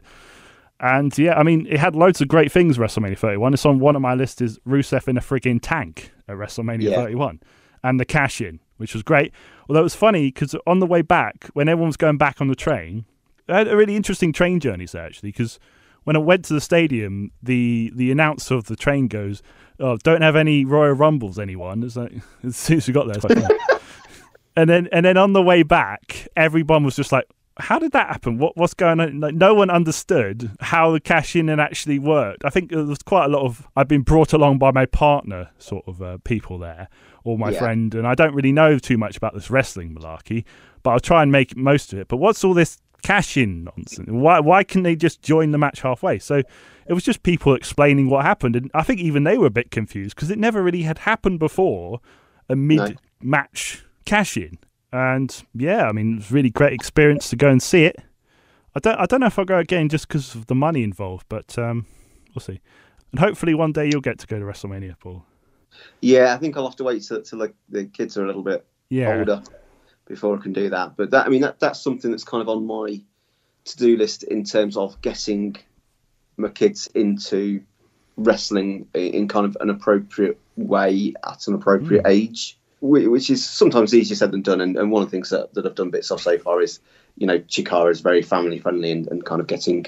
And 0.79 1.17
yeah, 1.17 1.37
I 1.39 1.43
mean, 1.43 1.65
it 1.69 1.79
had 1.79 1.95
loads 1.95 2.19
of 2.21 2.27
great 2.27 2.51
things. 2.51 2.77
WrestleMania 2.77 3.17
31. 3.17 3.53
It's 3.53 3.65
on 3.65 3.79
one 3.79 3.95
of 3.95 4.01
my 4.01 4.13
list 4.13 4.41
is 4.41 4.59
Rusev 4.59 5.07
in 5.07 5.17
a 5.17 5.21
frigging 5.21 5.59
tank 5.61 6.11
at 6.27 6.35
WrestleMania 6.35 6.89
Yeah. 6.89 6.95
31, 6.95 7.39
and 7.83 7.99
the 7.99 8.05
cash 8.05 8.41
in, 8.41 8.59
which 8.77 8.93
was 8.93 9.01
great. 9.03 9.31
Although 9.69 9.79
it 9.81 9.83
was 9.83 9.95
funny 9.95 10.27
because 10.27 10.55
on 10.67 10.79
the 10.79 10.85
way 10.85 11.01
back, 11.01 11.49
when 11.53 11.69
everyone 11.69 11.87
was 11.89 11.97
going 11.97 12.17
back 12.17 12.41
on 12.41 12.47
the 12.47 12.55
train, 12.55 13.05
I 13.47 13.59
had 13.59 13.67
a 13.67 13.77
really 13.77 13.95
interesting 13.95 14.33
train 14.33 14.59
journeys 14.59 14.91
there 14.91 15.05
actually 15.05 15.29
because 15.29 15.59
when 16.03 16.15
I 16.15 16.19
went 16.19 16.45
to 16.45 16.53
the 16.53 16.61
stadium, 16.61 17.31
the 17.41 17.91
the 17.95 18.11
announcer 18.11 18.55
of 18.55 18.65
the 18.65 18.75
train 18.75 19.07
goes, 19.07 19.41
"Oh, 19.79 19.97
don't 19.97 20.21
have 20.23 20.35
any 20.35 20.65
Royal 20.65 20.93
Rumbles, 20.93 21.39
anyone." 21.39 21.83
It's 21.83 21.95
like 21.95 22.11
as 22.43 22.57
soon 22.57 22.77
as 22.77 22.87
we 22.87 22.93
got 22.93 23.07
there, 23.07 23.15
it's 23.15 23.23
like, 23.23 23.37
and 24.57 24.69
then 24.69 24.87
and 24.91 25.05
then 25.05 25.15
on 25.17 25.33
the 25.33 25.41
way 25.41 25.63
back, 25.63 26.27
everyone 26.35 26.83
was 26.83 26.95
just 26.95 27.11
like, 27.11 27.25
"How 27.57 27.79
did 27.79 27.91
that 27.93 28.07
happen? 28.07 28.37
What 28.37 28.57
what's 28.57 28.73
going 28.73 28.99
on?" 28.99 29.19
Like 29.19 29.35
no 29.35 29.53
one 29.53 29.69
understood 29.69 30.51
how 30.59 30.91
the 30.91 30.99
cash 30.99 31.35
in 31.35 31.49
and 31.49 31.59
actually 31.61 31.99
worked. 31.99 32.43
I 32.45 32.49
think 32.49 32.69
there 32.71 32.83
was 32.83 32.99
quite 33.03 33.25
a 33.25 33.29
lot 33.29 33.43
of 33.43 33.67
I've 33.75 33.87
been 33.87 34.01
brought 34.01 34.33
along 34.33 34.57
by 34.59 34.71
my 34.71 34.85
partner, 34.85 35.49
sort 35.57 35.87
of 35.87 36.01
uh, 36.01 36.17
people 36.23 36.57
there, 36.59 36.87
or 37.23 37.37
my 37.37 37.51
Yeah. 37.51 37.59
friend, 37.59 37.95
and 37.95 38.05
I 38.07 38.15
don't 38.15 38.33
really 38.33 38.51
know 38.51 38.77
too 38.77 38.97
much 38.97 39.17
about 39.17 39.33
this 39.33 39.49
wrestling 39.49 39.95
malarkey, 39.95 40.43
but 40.83 40.91
I'll 40.91 40.99
try 40.99 41.23
and 41.23 41.31
make 41.31 41.55
most 41.55 41.93
of 41.93 41.99
it. 41.99 42.07
But 42.07 42.17
what's 42.17 42.43
all 42.43 42.53
this 42.53 42.77
cash 43.03 43.37
in 43.37 43.63
nonsense? 43.65 44.09
Why 44.09 44.39
why 44.39 44.63
can 44.63 44.83
they 44.83 44.95
just 44.95 45.21
join 45.21 45.51
the 45.51 45.57
match 45.57 45.81
halfway? 45.81 46.19
So 46.19 46.41
it 46.87 46.93
was 46.93 47.03
just 47.03 47.23
people 47.23 47.53
explaining 47.55 48.09
what 48.09 48.25
happened, 48.25 48.55
and 48.55 48.69
I 48.73 48.83
think 48.83 48.99
even 48.99 49.23
they 49.23 49.37
were 49.37 49.47
a 49.47 49.51
bit 49.51 49.71
confused 49.71 50.15
because 50.15 50.29
it 50.29 50.37
never 50.39 50.61
really 50.61 50.83
had 50.83 50.99
happened 50.99 51.39
before 51.39 51.99
a 52.49 52.55
mid 52.55 52.79
match 53.21 53.85
cash 54.05 54.37
in. 54.37 54.57
And 54.95 55.43
yeah, 55.53 55.89
I 55.89 55.91
mean, 55.91 56.17
it's 56.19 56.31
really 56.31 56.49
great 56.49 56.71
experience 56.71 57.29
to 57.31 57.35
go 57.35 57.49
and 57.49 57.61
see 57.61 57.83
it. 57.83 57.97
I 58.75 58.79
don't 58.79 58.97
I 58.97 59.05
don't 59.05 59.19
know 59.19 59.25
if 59.27 59.37
I'll 59.37 59.43
go 59.45 59.57
again 59.57 59.89
just 59.89 60.07
because 60.07 60.35
of 60.35 60.45
the 60.47 60.55
money 60.55 60.83
involved, 60.83 61.25
but 61.27 61.57
um, 61.59 61.85
we'll 62.33 62.41
see. 62.41 62.61
And 63.11 63.19
hopefully 63.19 63.53
one 63.53 63.73
day 63.73 63.89
you'll 63.91 63.99
get 64.01 64.19
to 64.19 64.27
go 64.27 64.39
to 64.39 64.45
WrestleMania, 64.45 64.95
Paul. 64.99 65.25
Yeah, 66.01 66.33
I 66.33 66.37
think 66.37 66.55
I'll 66.55 66.65
have 66.67 66.77
to 66.77 66.85
wait 66.85 67.03
till, 67.03 67.21
till 67.21 67.39
the, 67.39 67.53
the 67.67 67.85
kids 67.85 68.17
are 68.17 68.23
a 68.23 68.27
little 68.27 68.43
bit 68.43 68.65
Yeah. 68.89 69.17
older 69.17 69.41
before 70.07 70.37
I 70.37 70.41
can 70.41 70.53
do 70.53 70.69
that. 70.69 70.95
But 70.95 71.11
that, 71.11 71.25
I 71.25 71.29
mean, 71.29 71.41
that 71.41 71.59
that's 71.59 71.81
something 71.81 72.11
that's 72.11 72.23
kind 72.23 72.41
of 72.41 72.47
on 72.47 72.65
my 72.65 73.01
to-do 73.65 73.97
list 73.97 74.23
in 74.23 74.43
terms 74.45 74.77
of 74.77 75.01
getting 75.01 75.57
my 76.37 76.49
kids 76.49 76.87
into 76.95 77.61
wrestling 78.17 78.87
in 78.93 79.27
kind 79.27 79.45
of 79.45 79.57
an 79.59 79.69
appropriate 79.69 80.39
way 80.55 81.13
at 81.27 81.47
an 81.47 81.53
appropriate 81.55 82.05
age, 82.07 82.57
whi- 82.57 82.64
which 82.81 83.29
is 83.29 83.45
sometimes 83.45 83.93
easier 83.93 84.15
said 84.15 84.31
than 84.31 84.41
done. 84.41 84.61
And, 84.61 84.77
and 84.77 84.91
one 84.91 85.03
of 85.03 85.09
the 85.09 85.15
things 85.15 85.29
that, 85.29 85.53
that 85.53 85.65
I've 85.65 85.75
done 85.75 85.89
bits 85.89 86.11
of 86.11 86.21
so 86.21 86.37
far 86.37 86.61
is, 86.61 86.79
you 87.17 87.25
know, 87.25 87.39
Chikara 87.39 87.91
is 87.91 88.01
very 88.01 88.21
family 88.21 88.59
friendly 88.59 88.91
and, 88.91 89.07
and 89.07 89.25
kind 89.25 89.41
of 89.41 89.47
getting 89.47 89.85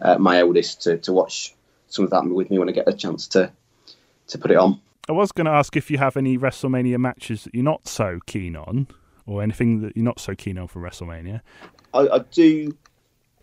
uh, 0.00 0.18
my 0.18 0.38
eldest 0.38 0.82
to, 0.82 0.98
to 0.98 1.12
watch 1.12 1.54
some 1.88 2.04
of 2.04 2.10
that 2.10 2.24
with 2.24 2.50
me 2.50 2.58
when 2.58 2.68
I 2.68 2.72
get 2.72 2.88
a 2.88 2.92
chance 2.92 3.26
to 3.28 3.52
to 4.28 4.38
put 4.38 4.50
it 4.50 4.56
on. 4.56 4.80
I 5.08 5.12
was 5.12 5.32
going 5.32 5.46
to 5.46 5.50
ask 5.50 5.76
if 5.76 5.90
you 5.90 5.98
have 5.98 6.16
any 6.16 6.38
WrestleMania 6.38 6.98
matches 6.98 7.44
that 7.44 7.54
you're 7.54 7.64
not 7.64 7.88
so 7.88 8.20
keen 8.26 8.54
on, 8.54 8.86
or 9.26 9.42
anything 9.42 9.80
that 9.80 9.96
you're 9.96 10.04
not 10.04 10.20
so 10.20 10.34
keen 10.36 10.56
on 10.56 10.68
for 10.68 10.80
WrestleMania. 10.80 11.40
I, 11.92 12.00
I 12.08 12.18
do. 12.30 12.76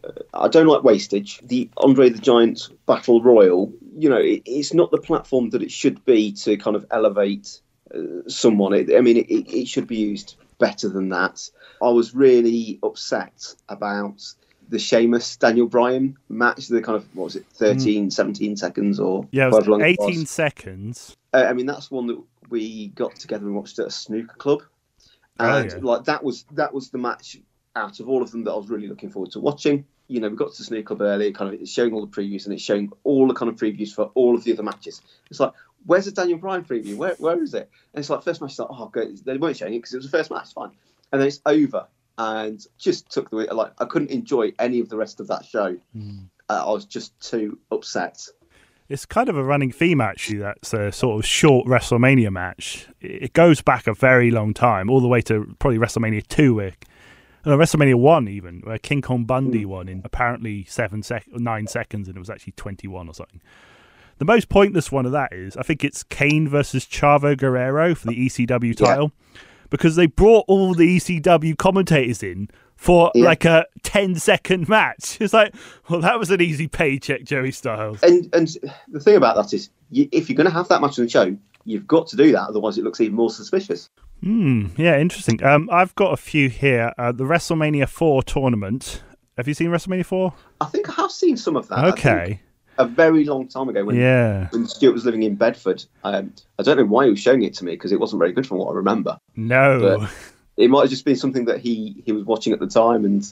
uh, 0.04 0.12
I 0.34 0.48
don't 0.48 0.68
like 0.68 0.84
wastage. 0.84 1.40
The 1.44 1.70
Andre 1.78 2.10
the 2.10 2.20
Giant 2.20 2.70
Battle 2.86 3.22
Royal, 3.22 3.74
you 3.98 4.10
know, 4.10 4.18
it, 4.18 4.44
it's 4.46 4.74
not 4.74 4.92
the 4.92 4.98
platform 4.98 5.50
that 5.50 5.62
it 5.62 5.72
should 5.72 6.06
be 6.06 6.32
to 6.34 6.56
kind 6.58 6.76
of 6.76 6.86
elevate 6.90 7.60
uh, 7.94 8.28
someone. 8.30 8.74
It, 8.74 8.96
I 8.96 9.02
mean, 9.02 9.18
it, 9.18 9.30
it 9.32 9.68
should 9.68 9.88
be 9.88 9.98
used 9.98 10.36
better 10.60 10.90
than 10.90 11.10
that. 11.10 11.50
I 11.82 11.90
was 11.90 12.16
really 12.16 12.80
upset 12.84 13.56
about 13.70 14.22
the 14.70 14.80
Sheamus 14.80 15.38
Daniel 15.38 15.68
Bryan 15.68 16.18
match. 16.30 16.68
The 16.68 16.82
kind 16.82 16.96
of 16.98 17.06
what 17.16 17.26
was 17.26 17.36
it, 17.36 17.46
13, 17.54 18.12
17 18.12 18.58
seconds 18.58 19.00
or 19.00 19.28
Yeah, 19.32 19.48
long 19.50 19.82
it 19.82 20.00
18 20.02 20.20
was. 20.22 20.30
seconds. 20.30 21.16
Uh, 21.34 21.46
I 21.48 21.54
mean, 21.54 21.66
that's 21.66 21.92
one 21.92 22.08
that 22.08 22.22
we 22.50 22.88
got 22.90 23.16
together 23.16 23.46
and 23.46 23.56
watched 23.56 23.80
at 23.80 23.88
a 23.88 23.92
snooker 23.92 24.36
club, 24.38 24.64
Oh, 25.40 25.58
and 25.60 25.72
yeah. 25.72 25.78
like 25.82 26.06
that 26.06 26.24
was 26.24 26.46
that 26.54 26.74
was 26.74 26.90
the 26.90 26.98
match 26.98 27.38
out 27.76 28.00
of 28.00 28.10
all 28.10 28.24
of 28.24 28.32
them 28.32 28.44
that 28.46 28.52
I 28.52 28.56
was 28.56 28.70
really 28.70 28.88
looking 28.88 29.10
forward 29.12 29.32
to 29.32 29.40
watching. 29.40 29.86
You 30.08 30.20
know, 30.22 30.30
we 30.30 30.36
got 30.36 30.52
to 30.54 30.58
the 30.58 30.64
snooker 30.64 30.96
club 30.96 31.02
early, 31.02 31.32
kind 31.34 31.54
of 31.54 31.62
it's 31.62 31.72
showing 31.72 31.94
all 31.94 32.06
the 32.06 32.08
previews 32.08 32.46
and 32.46 32.54
it's 32.54 32.64
showing 32.64 32.92
all 33.04 33.28
the 33.28 33.34
kind 33.34 33.50
of 33.52 33.58
previews 33.58 33.94
for 33.94 34.06
all 34.16 34.36
of 34.36 34.44
the 34.46 34.54
other 34.54 34.64
matches. 34.64 35.02
It's 35.30 35.40
like, 35.40 35.52
where's 35.86 36.06
the 36.06 36.12
Daniel 36.12 36.38
Bryan 36.38 36.64
preview? 36.64 36.96
Where 36.96 37.16
where 37.20 37.42
is 37.42 37.54
it? 37.54 37.70
And 37.94 38.00
it's 38.00 38.10
like 38.10 38.24
first 38.24 38.42
match, 38.42 38.58
like, 38.60 38.68
oh, 38.72 38.88
good. 38.88 39.18
They 39.26 39.38
weren't 39.38 39.58
showing 39.58 39.74
it 39.74 39.80
because 39.80 39.94
it 39.94 39.98
was 39.98 40.12
the 40.12 40.18
first 40.18 40.32
match, 40.32 40.54
fine. 40.54 40.72
And 41.12 41.22
then 41.22 41.28
it's 41.28 41.42
over 41.46 41.88
and 42.18 42.66
just 42.78 43.10
took 43.12 43.30
the 43.30 43.38
like 43.54 43.74
I 43.80 43.86
couldn't 43.86 44.12
enjoy 44.12 44.54
any 44.60 44.80
of 44.80 44.90
the 44.90 44.98
rest 44.98 45.20
of 45.20 45.28
that 45.28 45.46
show. 45.46 45.78
Hmm. 45.94 46.18
Uh, 46.50 46.64
I 46.66 46.72
was 46.72 46.86
just 46.86 47.20
too 47.20 47.60
upset. 47.72 48.26
It's 48.90 49.06
kind 49.06 49.28
of 49.28 49.38
a 49.38 49.44
running 49.44 49.74
theme, 49.74 50.00
actually. 50.00 50.38
That's 50.38 50.74
a 50.74 50.94
sort 50.94 51.20
of 51.20 51.26
short 51.26 51.68
WrestleMania 51.68 52.32
match. 52.32 52.88
It 53.02 53.34
goes 53.34 53.62
back 53.62 53.86
a 53.86 53.94
very 53.94 54.32
long 54.32 54.54
time, 54.54 54.90
all 54.90 55.02
the 55.02 55.10
way 55.10 55.20
to 55.24 55.56
probably 55.60 55.78
WrestleMania 55.78 56.26
two, 56.26 56.56
where, 56.56 56.72
no, 57.46 57.58
WrestleMania 57.58 57.96
one 57.96 58.30
even, 58.30 58.62
where 58.62 58.78
King 58.78 59.02
Kong 59.02 59.26
Bundy 59.26 59.66
won 59.66 59.90
in 59.90 60.02
apparently 60.06 60.64
seven 60.64 61.04
sec- 61.04 61.28
nine 61.34 61.68
seconds, 61.68 62.08
and 62.08 62.16
it 62.16 62.20
was 62.20 62.30
actually 62.30 62.54
twenty 62.54 62.88
one 62.88 63.10
or 63.10 63.14
something. 63.14 63.42
The 64.20 64.26
most 64.26 64.50
pointless 64.50 64.92
one 64.92 65.06
of 65.06 65.12
that 65.12 65.32
is 65.34 65.56
I 65.58 65.64
think 65.64 65.84
it's 65.84 66.04
Kane 66.04 66.48
versus 66.48 66.86
Chavo 66.86 67.38
Guerrero 67.38 67.94
for 67.96 68.08
the 68.08 68.16
ECW 68.28 68.76
title 68.76 69.12
because 69.70 69.96
they 69.96 70.06
brought 70.08 70.46
all 70.48 70.74
the 70.74 70.98
ECW 70.98 71.58
commentators 71.58 72.24
in 72.24 72.50
for 72.76 73.12
Yeah. 73.16 73.26
like 73.26 73.46
a 73.46 73.66
10 73.84 74.16
second 74.16 74.70
match. 74.70 75.18
It's 75.20 75.34
like, 75.34 75.54
well, 75.90 76.00
that 76.02 76.18
was 76.20 76.32
an 76.32 76.42
easy 76.42 76.68
paycheck, 76.68 77.24
Joey 77.24 77.52
Styles. 77.52 78.02
And 78.04 78.30
and 78.34 78.48
the 78.88 79.00
thing 79.00 79.16
about 79.16 79.36
that 79.36 79.54
is, 79.54 79.70
you, 79.92 80.08
if 80.12 80.30
you're 80.30 80.38
going 80.38 80.46
to 80.48 80.54
have 80.54 80.68
that 80.70 80.82
much 80.82 80.98
on 81.00 81.06
the 81.06 81.10
show, 81.12 81.36
you've 81.66 81.88
got 81.88 82.08
to 82.08 82.16
do 82.16 82.32
that. 82.32 82.48
Otherwise, 82.50 82.78
it 82.78 82.84
looks 82.84 83.02
even 83.02 83.16
more 83.16 83.30
suspicious. 83.30 83.90
Hmm. 84.24 84.68
Yeah, 84.78 84.98
interesting. 85.00 85.44
Um, 85.44 85.70
I've 85.72 85.94
got 85.96 86.12
a 86.14 86.18
few 86.18 86.50
here. 86.50 86.92
Uh, 86.98 87.12
the 87.12 87.24
WrestleMania 87.24 87.88
4 87.88 88.24
tournament. 88.24 89.04
Have 89.38 89.48
you 89.48 89.54
seen 89.54 89.68
WrestleMania 89.68 90.06
4? 90.06 90.34
I 90.62 90.66
think 90.66 90.90
I 90.90 90.94
have 91.02 91.12
seen 91.12 91.38
some 91.38 91.56
of 91.56 91.68
that. 91.68 91.86
Okay. 91.90 92.42
A 92.78 92.86
very 92.86 93.24
long 93.26 93.48
time 93.48 93.70
ago 93.70 93.84
when 93.86 93.96
Yeah. 93.96 94.48
when 94.52 94.68
Stuart 94.68 94.94
was 94.94 95.06
living 95.06 95.24
in 95.24 95.36
Bedford. 95.36 95.84
Um, 96.04 96.34
I 96.60 96.64
don't 96.64 96.78
know 96.78 96.86
why 96.86 97.06
he 97.06 97.10
was 97.12 97.20
showing 97.20 97.44
it 97.44 97.54
to 97.56 97.66
me 97.66 97.72
because 97.74 97.92
it 97.92 98.00
wasn't 98.00 98.20
very 98.20 98.32
good 98.34 98.46
from 98.48 98.58
what 98.60 98.70
I 98.72 98.76
remember. 98.76 99.18
No. 99.36 99.98
But- 100.00 100.10
It 100.58 100.70
might 100.72 100.82
have 100.82 100.90
just 100.90 101.06
been 101.06 101.16
something 101.16 101.46
that 101.46 101.60
he, 101.60 102.02
he 102.06 102.12
was 102.12 102.24
watching 102.26 102.52
at 102.52 102.60
the 102.60 102.66
time 102.68 103.06
and 103.06 103.32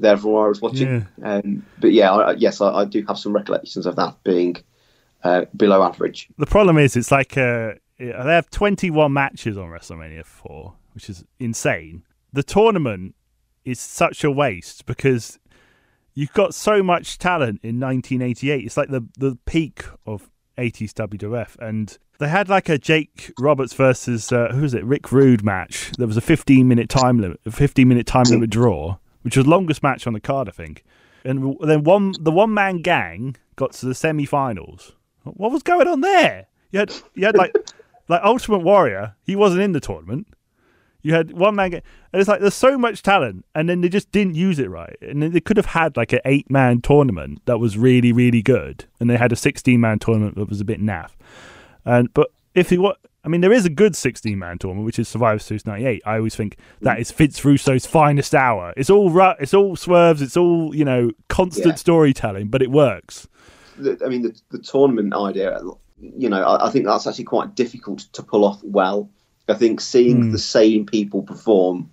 therefore 0.00 0.46
I 0.46 0.48
was 0.48 0.62
watching. 0.62 1.06
Um, 1.22 1.64
but 1.78 1.92
yeah, 1.92 2.10
I- 2.12 2.32
yes, 2.32 2.60
I, 2.60 2.72
I 2.72 2.84
do 2.86 3.04
have 3.06 3.18
some 3.18 3.34
recollections 3.34 3.84
of 3.86 3.96
that 3.96 4.16
being 4.24 4.56
uh, 5.22 5.44
below 5.56 5.82
average. 5.82 6.28
The 6.38 6.46
problem 6.46 6.78
is, 6.78 6.96
it's 6.96 7.10
like 7.10 7.36
uh, 7.36 7.72
they 7.98 8.06
have 8.12 8.48
21 8.50 9.12
matches 9.12 9.56
on 9.58 9.68
WrestleMania 9.68 10.24
4, 10.24 10.72
which 10.94 11.08
is 11.10 11.24
insane. 11.38 12.02
The 12.32 12.42
tournament 12.42 13.14
is 13.64 13.78
such 13.80 14.24
a 14.24 14.30
waste 14.30 14.84
because 14.86 15.38
you've 16.14 16.32
got 16.32 16.54
so 16.54 16.82
much 16.82 17.18
talent 17.18 17.60
in 17.62 17.80
1988. 17.80 18.64
It's 18.64 18.76
like 18.76 18.90
the, 18.90 19.06
the 19.18 19.36
peak 19.44 19.84
of 20.06 20.30
80s 20.56 20.92
WWF. 20.92 21.56
And 21.58 21.96
they 22.18 22.28
had 22.28 22.48
like 22.48 22.68
a 22.68 22.78
Jake 22.78 23.32
Roberts 23.38 23.72
versus, 23.74 24.32
uh, 24.32 24.48
who 24.52 24.62
was 24.62 24.74
it, 24.74 24.84
Rick 24.84 25.12
Rude 25.12 25.44
match. 25.44 25.92
There 25.98 26.06
was 26.06 26.16
a 26.16 26.22
15 26.22 26.66
minute 26.66 26.88
time 26.88 27.20
limit, 27.20 27.40
a 27.44 27.50
15 27.50 27.86
minute 27.86 28.06
time 28.06 28.24
limit 28.24 28.50
draw, 28.50 28.96
which 29.22 29.36
was 29.36 29.46
longest 29.46 29.82
match 29.82 30.06
on 30.06 30.12
the 30.12 30.20
card, 30.20 30.48
I 30.48 30.52
think. 30.52 30.84
And 31.24 31.56
then 31.60 31.84
one, 31.84 32.14
the 32.20 32.30
one 32.30 32.52
man 32.54 32.78
gang 32.82 33.36
got 33.56 33.72
to 33.72 33.86
the 33.86 33.94
semi 33.94 34.26
finals. 34.26 34.92
What 35.24 35.52
was 35.52 35.62
going 35.62 35.88
on 35.88 36.02
there? 36.02 36.46
You 36.70 36.80
had 36.80 36.92
you 37.14 37.24
had 37.24 37.36
like 37.36 37.54
like 38.08 38.22
Ultimate 38.22 38.58
Warrior. 38.58 39.14
He 39.22 39.34
wasn't 39.34 39.62
in 39.62 39.72
the 39.72 39.80
tournament. 39.80 40.26
You 41.04 41.12
had 41.12 41.32
one 41.32 41.54
man, 41.54 41.70
ga- 41.70 41.82
and 42.12 42.20
it's 42.20 42.28
like 42.28 42.40
there's 42.40 42.54
so 42.54 42.78
much 42.78 43.02
talent, 43.02 43.44
and 43.54 43.68
then 43.68 43.82
they 43.82 43.90
just 43.90 44.10
didn't 44.10 44.34
use 44.34 44.58
it 44.58 44.70
right. 44.70 44.96
And 45.02 45.22
they 45.22 45.40
could 45.40 45.58
have 45.58 45.66
had 45.66 45.96
like 45.96 46.14
an 46.14 46.20
eight 46.24 46.50
man 46.50 46.80
tournament 46.80 47.42
that 47.44 47.58
was 47.58 47.76
really 47.76 48.10
really 48.10 48.42
good, 48.42 48.86
and 48.98 49.10
they 49.10 49.18
had 49.18 49.30
a 49.30 49.36
sixteen 49.36 49.80
man 49.80 49.98
tournament 49.98 50.36
that 50.36 50.48
was 50.48 50.60
a 50.60 50.64
bit 50.64 50.80
naff. 50.80 51.10
And 51.84 52.12
but 52.14 52.30
if 52.54 52.72
you 52.72 52.80
what 52.80 52.98
I 53.22 53.28
mean, 53.28 53.42
there 53.42 53.52
is 53.52 53.66
a 53.66 53.70
good 53.70 53.94
sixteen 53.94 54.38
man 54.38 54.58
tournament, 54.58 54.86
which 54.86 54.98
is 54.98 55.06
Survivor 55.06 55.38
Series 55.38 55.66
'98. 55.66 56.02
I 56.06 56.16
always 56.16 56.34
think 56.34 56.56
that 56.80 56.96
mm. 56.96 57.00
is 57.02 57.10
Vince 57.10 57.44
Russo's 57.44 57.84
finest 57.86 58.34
hour. 58.34 58.72
It's 58.76 58.88
all 58.90 59.10
ru- 59.10 59.34
it's 59.38 59.52
all 59.52 59.76
swerves, 59.76 60.22
it's 60.22 60.38
all 60.38 60.74
you 60.74 60.86
know, 60.86 61.10
constant 61.28 61.66
Yeah. 61.66 61.74
storytelling, 61.74 62.48
but 62.48 62.62
it 62.62 62.70
works. 62.70 63.28
I 63.78 64.08
mean, 64.08 64.22
the, 64.22 64.40
the 64.50 64.58
tournament 64.58 65.12
idea, 65.14 65.60
you 66.00 66.28
know, 66.28 66.42
I, 66.42 66.68
I 66.68 66.70
think 66.70 66.86
that's 66.86 67.06
actually 67.06 67.24
quite 67.24 67.54
difficult 67.54 68.00
to 68.12 68.22
pull 68.22 68.44
off 68.44 68.60
well. 68.62 69.10
I 69.48 69.54
think 69.54 69.80
seeing 69.80 70.22
hmm. 70.22 70.30
the 70.32 70.38
same 70.38 70.86
people 70.86 71.22
perform 71.22 71.90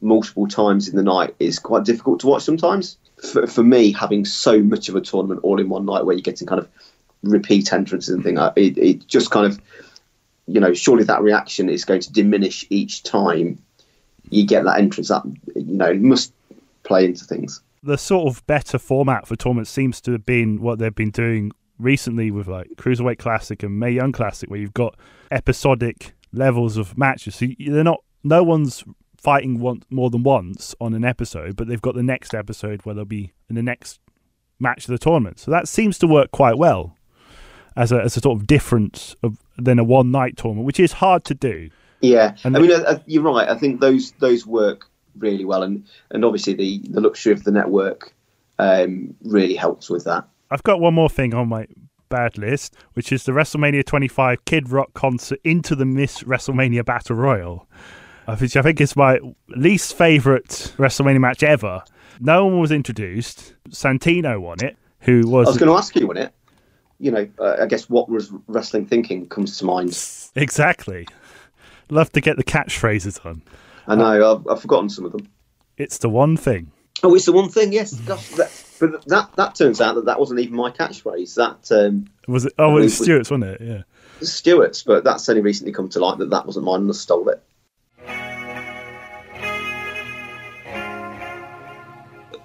multiple 0.00 0.46
times 0.46 0.88
in 0.88 0.96
the 0.96 1.02
night 1.02 1.34
is 1.38 1.58
quite 1.58 1.84
difficult 1.84 2.20
to 2.20 2.26
watch 2.26 2.42
sometimes. 2.42 2.96
For, 3.32 3.46
for 3.46 3.64
me, 3.64 3.92
having 3.92 4.24
so 4.24 4.62
much 4.62 4.88
of 4.88 4.94
a 4.94 5.00
tournament 5.00 5.40
all 5.42 5.60
in 5.60 5.68
one 5.68 5.84
night 5.84 6.04
where 6.04 6.14
you're 6.14 6.22
getting 6.22 6.46
kind 6.46 6.60
of 6.60 6.68
repeat 7.22 7.72
entrances 7.72 8.14
and 8.14 8.22
things, 8.22 8.38
uh, 8.38 8.52
it, 8.54 8.78
it 8.78 9.06
just 9.08 9.30
kind 9.30 9.46
of, 9.46 9.60
you 10.46 10.60
know, 10.60 10.72
surely 10.72 11.04
that 11.04 11.20
reaction 11.20 11.68
is 11.68 11.84
going 11.84 12.00
to 12.00 12.12
diminish 12.12 12.64
each 12.70 13.02
time 13.02 13.58
you 14.30 14.46
get 14.46 14.64
that 14.64 14.78
entrance. 14.78 15.08
That 15.08 15.24
you 15.56 15.64
know 15.76 15.90
it 15.90 16.00
must 16.00 16.32
play 16.84 17.04
into 17.04 17.24
things. 17.24 17.60
the 17.82 17.98
sort 17.98 18.28
of 18.28 18.46
better 18.46 18.78
format 18.78 19.26
for 19.26 19.36
tournaments 19.36 19.70
seems 19.70 20.00
to 20.02 20.12
have 20.12 20.24
been 20.24 20.60
what 20.60 20.78
they've 20.78 20.94
been 20.94 21.10
doing 21.10 21.52
recently 21.78 22.30
with 22.30 22.46
like 22.46 22.68
Cruiserweight 22.76 23.18
Classic 23.18 23.62
and 23.62 23.78
Mae 23.78 23.90
Young 23.90 24.12
Classic, 24.12 24.48
where 24.48 24.60
you've 24.60 24.74
got 24.74 24.96
episodic 25.30 26.14
levels 26.38 26.76
of 26.76 26.96
matches. 26.96 27.34
So 27.36 27.46
they're 27.58 27.84
not, 27.84 28.02
no 28.24 28.42
one's 28.42 28.84
fighting 29.16 29.58
one, 29.58 29.82
more 29.90 30.10
than 30.10 30.22
once 30.22 30.74
on 30.80 30.94
an 30.94 31.04
episode, 31.04 31.56
but 31.56 31.68
they've 31.68 31.82
got 31.82 31.94
the 31.94 32.02
next 32.02 32.34
episode 32.34 32.84
where 32.84 32.94
they'll 32.94 33.04
be 33.04 33.32
in 33.48 33.56
the 33.56 33.62
next 33.62 34.00
match 34.58 34.84
of 34.84 34.92
the 34.92 34.98
tournament. 34.98 35.38
So 35.38 35.50
that 35.50 35.68
seems 35.68 35.98
to 35.98 36.06
work 36.06 36.30
quite 36.30 36.56
well 36.56 36.96
as 37.76 37.92
a, 37.92 38.00
as 38.00 38.16
a 38.16 38.20
sort 38.20 38.38
of 38.38 38.46
difference 38.46 39.14
of, 39.22 39.38
than 39.56 39.78
a 39.78 39.84
one 39.84 40.10
night 40.10 40.36
tournament, 40.36 40.66
which 40.66 40.80
is 40.80 40.92
hard 40.94 41.24
to 41.24 41.34
do. 41.34 41.70
Yeah, 42.00 42.36
And 42.44 42.56
I 42.56 42.60
mean, 42.60 42.70
you're 43.06 43.22
right. 43.24 43.48
I 43.48 43.56
think 43.56 43.80
those 43.80 44.12
those 44.20 44.46
work 44.46 44.88
really 45.16 45.44
well, 45.44 45.64
and 45.64 45.84
and 46.10 46.24
obviously 46.24 46.54
the 46.54 46.78
the 46.88 47.00
luxury 47.00 47.32
of 47.32 47.42
the 47.42 47.50
network 47.50 48.12
um, 48.58 49.16
really 49.24 49.56
helps 49.56 49.90
with 49.90 50.04
that. 50.04 50.28
I've 50.50 50.62
got 50.62 50.80
one 50.80 50.94
more 50.94 51.08
thing 51.08 51.34
on 51.34 51.48
my 51.48 51.66
bad 52.08 52.38
list, 52.38 52.74
which 52.94 53.12
is 53.12 53.24
the 53.24 53.32
WrestleMania 53.32 53.84
25 53.84 54.44
Kid 54.44 54.70
Rock 54.70 54.92
concert 54.94 55.40
into 55.44 55.74
the 55.74 55.84
Miss 55.84 56.22
WrestleMania 56.22 56.84
Battle 56.84 57.16
Royal, 57.16 57.66
uh, 58.26 58.36
which 58.36 58.56
I 58.56 58.62
think 58.62 58.80
is 58.80 58.96
my 58.96 59.18
least 59.48 59.96
favourite 59.96 60.72
WrestleMania 60.76 61.20
match 61.20 61.42
ever. 61.42 61.82
No 62.20 62.46
one 62.46 62.60
was 62.60 62.72
introduced. 62.72 63.54
Santino 63.70 64.40
won 64.40 64.62
it, 64.64 64.76
who 65.00 65.28
was. 65.28 65.28
I 65.28 65.36
was, 65.38 65.46
was 65.48 65.58
going 65.58 65.70
to 65.70 65.76
ask 65.76 65.96
you 65.96 66.08
on 66.10 66.16
it. 66.16 66.34
You 67.00 67.12
know, 67.12 67.28
uh, 67.38 67.56
I 67.60 67.66
guess 67.66 67.88
what 67.88 68.08
was 68.08 68.32
wrestling 68.48 68.86
thinking 68.86 69.28
comes 69.28 69.56
to 69.58 69.64
mind. 69.64 69.90
exactly. 70.34 71.06
Love 71.90 72.10
to 72.12 72.20
get 72.20 72.36
the 72.36 72.44
catchphrases 72.44 73.24
on. 73.24 73.42
I 73.86 73.94
know 73.94 74.32
I've, 74.32 74.48
I've 74.48 74.60
forgotten 74.60 74.90
some 74.90 75.04
of 75.04 75.12
them. 75.12 75.28
It's 75.76 75.98
the 75.98 76.08
one 76.08 76.36
thing. 76.36 76.72
Oh, 77.02 77.14
it's 77.14 77.26
the 77.26 77.32
one 77.32 77.48
thing. 77.48 77.72
Yes, 77.72 77.94
gosh, 77.94 78.28
that, 78.30 78.64
but 78.80 79.06
that 79.06 79.30
that 79.36 79.54
turns 79.54 79.80
out 79.80 79.94
that 79.94 80.06
that 80.06 80.18
wasn't 80.18 80.40
even 80.40 80.56
my 80.56 80.70
catchphrase. 80.70 81.34
That 81.36 81.70
um, 81.74 82.06
Was 82.26 82.44
it? 82.46 82.52
Oh, 82.58 82.72
it 82.72 82.74
was 82.74 82.84
was- 82.84 82.98
Stuart's, 83.06 83.30
wasn't 83.30 83.50
it? 83.50 83.60
Yeah. 83.60 83.82
Stuart's, 84.20 84.82
but 84.82 85.04
that's 85.04 85.28
only 85.28 85.42
recently 85.42 85.72
come 85.72 85.88
to 85.90 86.00
light 86.00 86.18
that 86.18 86.30
that 86.30 86.44
wasn't 86.46 86.64
mine 86.64 86.80
and 86.80 86.90
I 86.90 86.94
stole 86.94 87.28
it. 87.28 87.42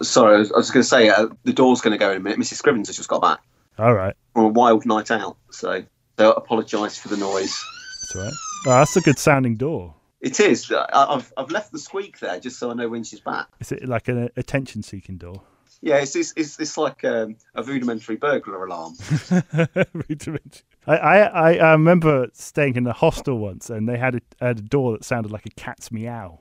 Sorry, 0.02 0.36
I 0.36 0.40
was, 0.40 0.52
I 0.52 0.58
was 0.58 0.72
going 0.72 0.84
to 0.84 0.88
say 0.88 1.10
uh, 1.10 1.28
the 1.46 1.54
door's 1.54 1.80
going 1.82 1.94
to 1.94 1.98
go 1.98 2.12
in 2.12 2.18
a 2.18 2.20
minute. 2.20 2.38
Mrs. 2.40 2.62
Scrivens 2.62 2.88
has 2.88 2.98
just 2.98 3.08
got 3.08 3.22
back 3.22 3.40
All 3.80 3.94
right. 3.94 4.16
from 4.34 4.46
a 4.46 4.48
wild 4.50 4.86
night 4.86 5.12
out, 5.12 5.38
so 5.52 5.84
so 6.20 6.32
apologise 6.34 6.98
for 6.98 7.08
the 7.08 7.18
noise. 7.18 7.58
That's 8.02 8.16
all 8.16 8.22
right. 8.24 8.34
Oh, 8.66 8.70
that's 8.80 8.98
a 8.98 9.02
good 9.02 9.18
sounding 9.18 9.56
door. 9.56 9.96
It 10.24 10.40
is. 10.40 10.72
I, 10.72 10.88
I've 10.94 11.34
I've 11.36 11.52
left 11.52 11.74
the 11.74 11.78
squeak 11.78 12.20
there 12.20 12.40
just 12.40 12.58
so 12.58 12.72
I 12.72 12.76
know 12.76 12.88
when 12.88 13.04
she's 13.04 13.20
back. 13.20 13.48
Is 13.60 13.74
it 13.74 13.88
like 13.90 14.08
an 14.08 14.30
attention 14.38 14.82
seeking 14.82 15.18
door? 15.18 15.42
Yeah, 15.82 15.98
it's 15.98 16.16
it's, 16.16 16.34
it's, 16.38 16.58
it's 16.62 16.78
like 16.78 17.04
um, 17.04 17.36
a 17.54 17.62
rudimentary 17.62 18.16
burglar 18.16 18.66
alarm. 18.66 18.94
Rudimentary. 19.94 20.64
I, 20.88 20.96
I, 20.96 21.18
I 21.18 21.54
I 21.56 21.72
remember 21.74 22.30
staying 22.32 22.78
in 22.78 22.88
a 22.88 22.94
hostel 22.94 23.38
once 23.38 23.70
and 23.70 23.88
they 23.88 23.98
had 23.98 24.16
a, 24.16 24.22
had 24.40 24.60
a 24.60 24.62
door 24.62 24.94
that 24.94 25.04
sounded 25.04 25.34
like 25.34 25.46
a 25.46 25.50
cat's 25.50 25.92
meow. 25.92 26.40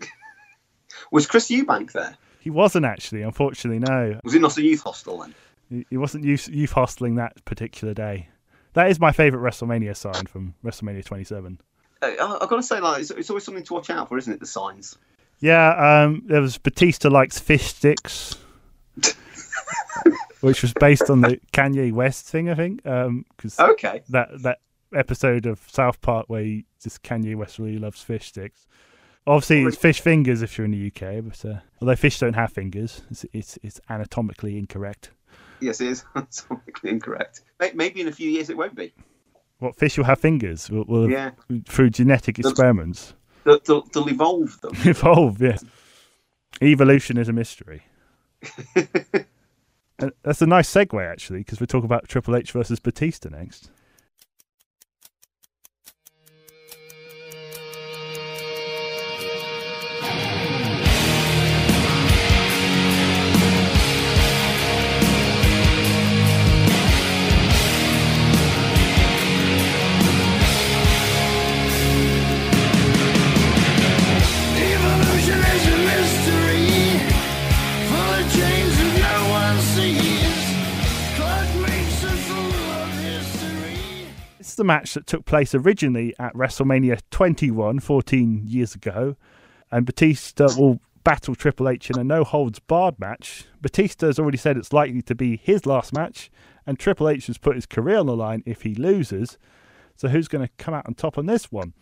Was 1.10 1.26
Chris 1.26 1.48
Eubank 1.48 1.92
there? 1.92 2.18
He 2.40 2.50
wasn't 2.50 2.84
actually, 2.84 3.22
unfortunately, 3.22 3.78
no. 3.78 4.20
Was 4.22 4.34
it 4.34 4.42
not 4.42 4.58
a 4.58 4.62
youth 4.62 4.82
hostel 4.82 5.22
then? 5.22 5.34
He, 5.70 5.86
he 5.88 5.96
wasn't 5.96 6.24
youth, 6.24 6.46
youth 6.46 6.74
hosteling 6.74 7.16
that 7.16 7.42
particular 7.46 7.94
day. 7.94 8.28
That 8.74 8.90
is 8.90 9.00
my 9.00 9.12
favourite 9.12 9.50
WrestleMania 9.50 9.96
sign 9.96 10.26
from 10.26 10.56
WrestleMania 10.62 11.06
27. 11.06 11.58
Uh, 12.04 12.26
I- 12.26 12.42
I've 12.42 12.48
got 12.48 12.56
to 12.56 12.62
say, 12.62 12.80
like, 12.80 13.00
it's, 13.02 13.10
it's 13.10 13.30
always 13.30 13.44
something 13.44 13.64
to 13.64 13.74
watch 13.74 13.90
out 13.90 14.08
for, 14.08 14.18
isn't 14.18 14.32
it? 14.32 14.40
The 14.40 14.46
signs. 14.46 14.96
Yeah, 15.40 16.02
um, 16.04 16.22
there 16.26 16.40
was 16.40 16.56
Batista 16.58 17.08
likes 17.10 17.38
fish 17.38 17.64
sticks, 17.66 18.36
which 20.40 20.62
was 20.62 20.72
based 20.74 21.10
on 21.10 21.20
the 21.20 21.38
Kanye 21.52 21.92
West 21.92 22.26
thing, 22.26 22.48
I 22.50 22.54
think. 22.54 22.84
Um, 22.86 23.24
Because 23.36 23.58
Okay. 23.58 24.02
that 24.10 24.28
that 24.42 24.58
episode 24.94 25.46
of 25.46 25.60
South 25.70 26.00
Park 26.00 26.26
where 26.28 26.42
he, 26.42 26.64
just 26.82 27.02
Kanye 27.02 27.34
West 27.36 27.58
really 27.58 27.78
loves 27.78 28.00
fish 28.00 28.26
sticks. 28.28 28.66
Obviously, 29.26 29.62
it's 29.64 29.76
fish 29.76 30.00
fingers 30.00 30.42
if 30.42 30.56
you're 30.58 30.66
in 30.66 30.70
the 30.70 30.86
UK, 30.88 31.24
but 31.24 31.44
uh, 31.50 31.58
although 31.80 31.96
fish 31.96 32.18
don't 32.18 32.34
have 32.34 32.52
fingers, 32.52 33.02
it's, 33.10 33.24
it's 33.32 33.58
it's 33.62 33.80
anatomically 33.88 34.58
incorrect. 34.58 35.10
Yes, 35.60 35.80
it 35.80 35.88
is. 35.88 36.04
anatomically 36.14 36.90
incorrect. 36.90 37.40
Maybe 37.74 38.02
in 38.02 38.08
a 38.08 38.12
few 38.12 38.30
years 38.30 38.50
it 38.50 38.56
won't 38.56 38.74
be. 38.74 38.92
What 39.64 39.76
fish 39.76 39.96
will 39.98 40.04
have 40.04 40.20
fingers? 40.20 40.70
Will, 40.70 40.84
will 40.84 41.10
Yeah. 41.10 41.30
through 41.66 41.90
genetic 41.90 42.36
That's- 42.36 42.52
experiments 42.52 43.14
They'll, 43.44 43.60
they'll, 43.60 43.82
they'll 43.92 44.08
evolve 44.08 44.60
them. 44.60 44.72
evolve. 44.84 45.40
Yeah. 45.42 45.56
Evolution 46.62 47.16
is 47.18 47.28
a 47.28 47.32
mystery. 47.32 47.82
And 50.00 50.10
that's 50.24 50.42
a 50.42 50.46
nice 50.46 50.68
segue, 50.68 51.08
actually, 51.08 51.38
because 51.38 51.60
we're 51.60 51.66
talking 51.66 51.84
about 51.84 52.08
Triple 52.08 52.34
H 52.34 52.50
versus 52.50 52.80
Batista 52.80 53.28
next. 53.28 53.70
Is 84.54 84.56
the 84.56 84.64
match 84.64 84.94
that 84.94 85.06
took 85.06 85.24
place 85.24 85.52
originally 85.52 86.14
at 86.20 86.32
WrestleMania 86.32 87.00
21, 87.10 87.80
14 87.80 88.42
years 88.46 88.76
ago, 88.76 89.16
and 89.72 89.84
Batista 89.84 90.46
will 90.56 90.78
battle 91.02 91.34
Triple 91.34 91.68
H 91.68 91.90
in 91.90 91.98
a 91.98 92.04
no 92.04 92.22
holds 92.22 92.60
barred 92.60 93.00
match. 93.00 93.46
Batista 93.60 94.06
has 94.06 94.18
already 94.20 94.38
said 94.38 94.56
it's 94.56 94.72
likely 94.72 95.02
to 95.02 95.14
be 95.16 95.38
his 95.42 95.66
last 95.66 95.92
match, 95.92 96.30
and 96.66 96.78
Triple 96.78 97.08
H 97.08 97.26
has 97.26 97.36
put 97.36 97.56
his 97.56 97.66
career 97.66 97.98
on 97.98 98.06
the 98.06 98.16
line 98.16 98.44
if 98.46 98.62
he 98.62 98.76
loses. 98.76 99.38
So 99.96 100.06
who's 100.06 100.28
going 100.28 100.46
to 100.46 100.52
come 100.56 100.72
out 100.72 100.86
on 100.86 100.94
top 100.94 101.18
on 101.18 101.26
this 101.26 101.50
one? 101.50 101.72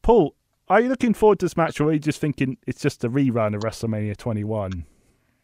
Paul, 0.00 0.34
are 0.68 0.80
you 0.80 0.88
looking 0.88 1.12
forward 1.12 1.40
to 1.40 1.44
this 1.44 1.56
match, 1.56 1.78
or 1.80 1.88
are 1.88 1.92
you 1.92 1.98
just 1.98 2.20
thinking 2.20 2.56
it's 2.66 2.80
just 2.80 3.04
a 3.04 3.10
rerun 3.10 3.54
of 3.54 3.60
WrestleMania 3.60 4.16
21? 4.16 4.86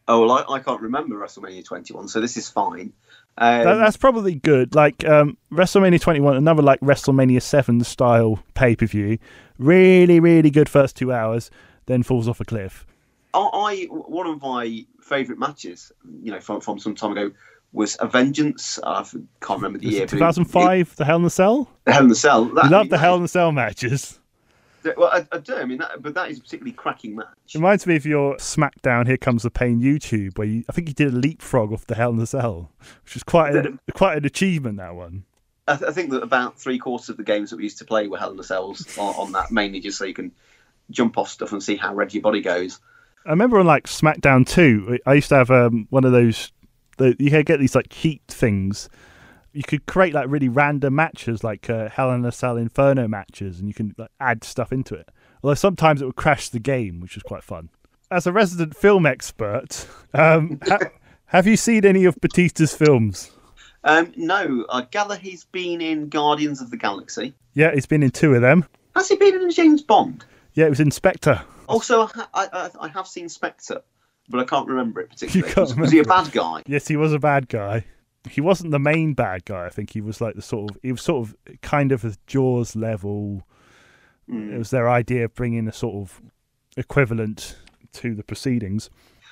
Oh 0.07 0.25
well, 0.25 0.31
I, 0.49 0.55
I 0.55 0.59
can't 0.59 0.81
remember 0.81 1.15
WrestleMania 1.15 1.63
21, 1.65 2.07
so 2.09 2.19
this 2.19 2.35
is 2.37 2.49
fine. 2.49 2.93
Um, 3.37 3.63
That, 3.63 3.75
that's 3.75 3.97
probably 3.97 4.35
good. 4.35 4.75
Like 4.75 5.03
um, 5.07 5.37
WrestleMania 5.51 5.99
21, 6.01 6.35
another 6.35 6.61
like 6.61 6.79
WrestleMania 6.81 7.41
7 7.41 7.83
style 7.83 8.39
pay 8.53 8.75
per 8.75 8.85
view. 8.85 9.17
Really, 9.57 10.19
really 10.19 10.49
good 10.49 10.67
first 10.69 10.95
two 10.97 11.11
hours, 11.13 11.49
then 11.85 12.03
falls 12.03 12.27
off 12.27 12.39
a 12.41 12.45
cliff. 12.45 12.85
I, 13.33 13.39
I 13.39 13.85
one 13.89 14.27
of 14.27 14.41
my 14.41 14.85
favourite 15.01 15.39
matches, 15.39 15.91
you 16.21 16.31
know, 16.31 16.39
from 16.39 16.59
from 16.61 16.79
some 16.79 16.95
time 16.95 17.13
ago, 17.13 17.31
was 17.71 17.97
A 17.99 18.07
Vengeance. 18.07 18.79
I 18.83 19.03
can't 19.03 19.23
remember 19.61 19.79
the 19.79 19.87
Was 19.87 19.93
year. 19.95 20.03
it 20.03 20.13
it- 20.13 20.17
2005, 20.17 20.95
the 20.97 21.05
Hell 21.05 21.15
in 21.17 21.23
the 21.23 21.29
Cell? 21.29 21.69
the 21.85 21.93
Hell 21.93 22.03
in 22.03 22.09
the 22.09 22.15
Cell. 22.15 22.45
That, 22.45 22.65
I 22.65 22.67
love 22.67 22.89
the 22.89 22.97
Hell 22.97 23.15
in 23.15 23.21
the 23.23 23.27
Cell 23.27 23.51
matches. 23.51 24.19
Well, 24.97 25.09
I, 25.09 25.27
I 25.31 25.39
do. 25.39 25.55
I 25.55 25.65
mean, 25.65 25.79
that, 25.79 26.01
but 26.01 26.13
that 26.13 26.29
is 26.29 26.39
a 26.39 26.41
particularly 26.41 26.73
cracking 26.73 27.15
match. 27.15 27.55
Reminds 27.55 27.87
me 27.87 27.95
of 27.95 28.05
your 28.05 28.35
SmackDown 28.35 29.07
Here 29.07 29.17
Comes 29.17 29.43
the 29.43 29.51
Pain 29.51 29.81
YouTube, 29.81 30.37
where 30.37 30.47
you, 30.47 30.63
I 30.69 30.73
think 30.73 30.87
you 30.87 30.93
did 30.93 31.13
a 31.13 31.15
leapfrog 31.15 31.71
off 31.71 31.85
the 31.85 31.95
Hell 31.95 32.11
in 32.11 32.17
the 32.17 32.27
Cell, 32.27 32.71
which 33.03 33.15
is 33.15 33.23
quite 33.23 33.55
an, 33.55 33.79
quite 33.93 34.17
an 34.17 34.25
achievement. 34.25 34.77
That 34.77 34.95
one. 34.95 35.25
I, 35.67 35.75
th- 35.77 35.89
I 35.89 35.93
think 35.93 36.11
that 36.11 36.23
about 36.23 36.59
three 36.59 36.77
quarters 36.77 37.09
of 37.09 37.17
the 37.17 37.23
games 37.23 37.49
that 37.51 37.57
we 37.57 37.63
used 37.63 37.77
to 37.79 37.85
play 37.85 38.07
were 38.07 38.17
Hell 38.17 38.31
in 38.31 38.37
the 38.37 38.43
Cells 38.43 38.97
on, 38.97 39.15
on 39.15 39.31
that, 39.33 39.51
mainly 39.51 39.79
just 39.79 39.97
so 39.97 40.05
you 40.05 40.13
can 40.13 40.33
jump 40.91 41.17
off 41.17 41.29
stuff 41.29 41.51
and 41.51 41.63
see 41.63 41.75
how 41.75 41.93
red 41.93 42.13
your 42.13 42.21
body 42.21 42.41
goes. 42.41 42.79
I 43.25 43.29
remember 43.29 43.59
on 43.59 43.65
like 43.65 43.87
SmackDown 43.87 44.47
2, 44.47 44.99
I 45.05 45.13
used 45.13 45.29
to 45.29 45.35
have 45.35 45.51
um, 45.51 45.87
one 45.89 46.03
of 46.03 46.11
those. 46.11 46.51
The, 46.97 47.15
you 47.17 47.29
get 47.43 47.59
these 47.59 47.75
like 47.75 47.87
cheat 47.89 48.21
things. 48.27 48.89
You 49.53 49.63
could 49.63 49.85
create 49.85 50.13
like 50.13 50.27
really 50.29 50.49
random 50.49 50.95
matches, 50.95 51.43
like 51.43 51.69
uh, 51.69 51.89
Hell 51.89 52.11
in 52.11 52.25
a 52.25 52.31
Cell 52.31 52.57
Inferno 52.57 53.07
matches, 53.07 53.59
and 53.59 53.67
you 53.67 53.73
can 53.73 53.93
like, 53.97 54.09
add 54.19 54.43
stuff 54.43 54.71
into 54.71 54.95
it. 54.95 55.09
Although 55.43 55.55
sometimes 55.55 56.01
it 56.01 56.05
would 56.05 56.15
crash 56.15 56.49
the 56.49 56.59
game, 56.59 56.99
which 56.99 57.15
was 57.15 57.23
quite 57.23 57.43
fun. 57.43 57.69
As 58.09 58.27
a 58.27 58.31
resident 58.31 58.75
film 58.75 59.05
expert, 59.05 59.87
um, 60.13 60.59
ha- 60.67 60.89
have 61.25 61.47
you 61.47 61.57
seen 61.57 61.85
any 61.85 62.05
of 62.05 62.15
Batista's 62.21 62.73
films? 62.73 63.31
Um, 63.83 64.13
no, 64.15 64.65
I 64.69 64.83
gather 64.89 65.15
he's 65.15 65.43
been 65.45 65.81
in 65.81 66.09
Guardians 66.09 66.61
of 66.61 66.71
the 66.71 66.77
Galaxy. 66.77 67.33
Yeah, 67.53 67.73
he's 67.73 67.85
been 67.85 68.03
in 68.03 68.11
two 68.11 68.33
of 68.33 68.41
them. 68.41 68.65
Has 68.95 69.09
he 69.09 69.15
been 69.15 69.35
in 69.35 69.51
James 69.51 69.81
Bond? 69.81 70.23
Yeah, 70.53 70.67
it 70.67 70.69
was 70.69 70.79
in 70.79 70.91
Spectre. 70.91 71.41
Also, 71.67 72.09
I, 72.33 72.47
I, 72.53 72.69
I, 72.79 72.87
have 72.89 73.07
seen 73.07 73.27
Spectre, 73.29 73.81
but 74.29 74.39
I 74.39 74.43
can't 74.43 74.67
remember 74.67 75.01
it 75.01 75.09
particularly. 75.09 75.47
You 75.49 75.53
can't 75.53 75.67
was, 75.69 75.75
was 75.75 75.91
he 75.91 75.99
a 75.99 76.03
bad 76.03 76.31
guy? 76.31 76.61
Yes, 76.67 76.87
he 76.87 76.95
was 76.95 77.13
a 77.13 77.19
bad 77.19 77.49
guy. 77.49 77.85
He 78.29 78.41
wasn't 78.41 78.71
the 78.71 78.79
main 78.79 79.13
bad 79.13 79.45
guy. 79.45 79.65
I 79.65 79.69
think 79.69 79.91
he 79.91 80.01
was 80.01 80.21
like 80.21 80.35
the 80.35 80.41
sort 80.41 80.71
of 80.71 80.77
he 80.81 80.91
was 80.91 81.01
sort 81.01 81.27
of 81.27 81.35
kind 81.61 81.91
of 81.91 82.05
a 82.05 82.13
Jaws 82.27 82.75
level. 82.75 83.43
It 84.29 84.57
was 84.57 84.69
their 84.69 84.89
idea 84.89 85.25
of 85.25 85.35
bringing 85.35 85.67
a 85.67 85.73
sort 85.73 85.95
of 85.95 86.21
equivalent 86.77 87.57
to 87.93 88.15
the 88.15 88.23
proceedings. 88.23 88.89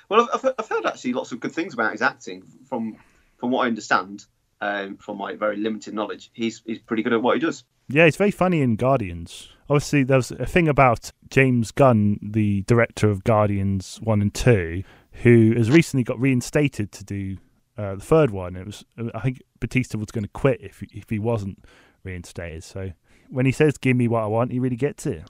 Well, 0.10 0.28
I've, 0.34 0.44
I've- 0.46 0.56
I've 0.60 0.70
heard 0.70 0.86
actually 0.86 1.14
lots 1.14 1.32
of 1.32 1.40
good 1.40 1.52
things 1.54 1.74
about 1.74 1.92
his 1.94 2.02
acting. 2.02 2.44
From 2.68 2.98
from 3.38 3.52
what 3.52 3.64
I 3.64 3.68
understand, 3.68 4.26
um, 4.60 4.98
from 4.98 5.18
my 5.18 5.36
very 5.36 5.58
limited 5.58 5.94
knowledge, 5.94 6.30
he's 6.34 6.62
he's 6.66 6.80
pretty 6.80 7.04
good 7.04 7.14
at 7.14 7.22
what 7.22 7.36
he 7.36 7.40
does. 7.40 7.64
Yeah, 7.88 8.06
he's 8.06 8.18
very 8.18 8.32
funny 8.32 8.62
in 8.62 8.76
Guardians. 8.76 9.50
Obviously, 9.70 10.04
there 10.04 10.18
was 10.18 10.32
a 10.32 10.46
thing 10.46 10.68
about 10.68 11.12
James 11.30 11.72
Gunn, 11.72 12.20
the 12.22 12.62
director 12.64 13.10
of 13.10 13.24
Guardians 13.24 14.00
one 14.04 14.22
and 14.22 14.34
two, 14.34 14.84
who 15.24 15.54
has 15.56 15.72
recently 15.72 16.04
got 16.04 16.20
reinstated 16.20 16.92
to 16.92 17.04
do 17.06 17.38
uh, 17.82 17.96
the 17.96 18.02
third 18.02 18.30
one. 18.30 18.56
It 18.56 18.66
was 18.66 18.86
I 19.14 19.20
think 19.20 19.42
Batista 19.60 19.98
was 19.98 20.12
going 20.12 20.24
to 20.24 20.30
quit 20.30 20.62
if 20.62 20.84
if 20.84 21.10
he 21.10 21.20
wasn't 21.20 21.64
reinstated. 22.04 22.64
So 22.64 22.92
when 23.30 23.46
he 23.46 23.52
says 23.52 23.78
"Give 23.78 23.98
me 23.98 24.08
what 24.08 24.24
I 24.24 24.28
want," 24.28 24.52
he 24.52 24.60
really 24.60 24.76
gets 24.76 25.06
it. 25.06 25.24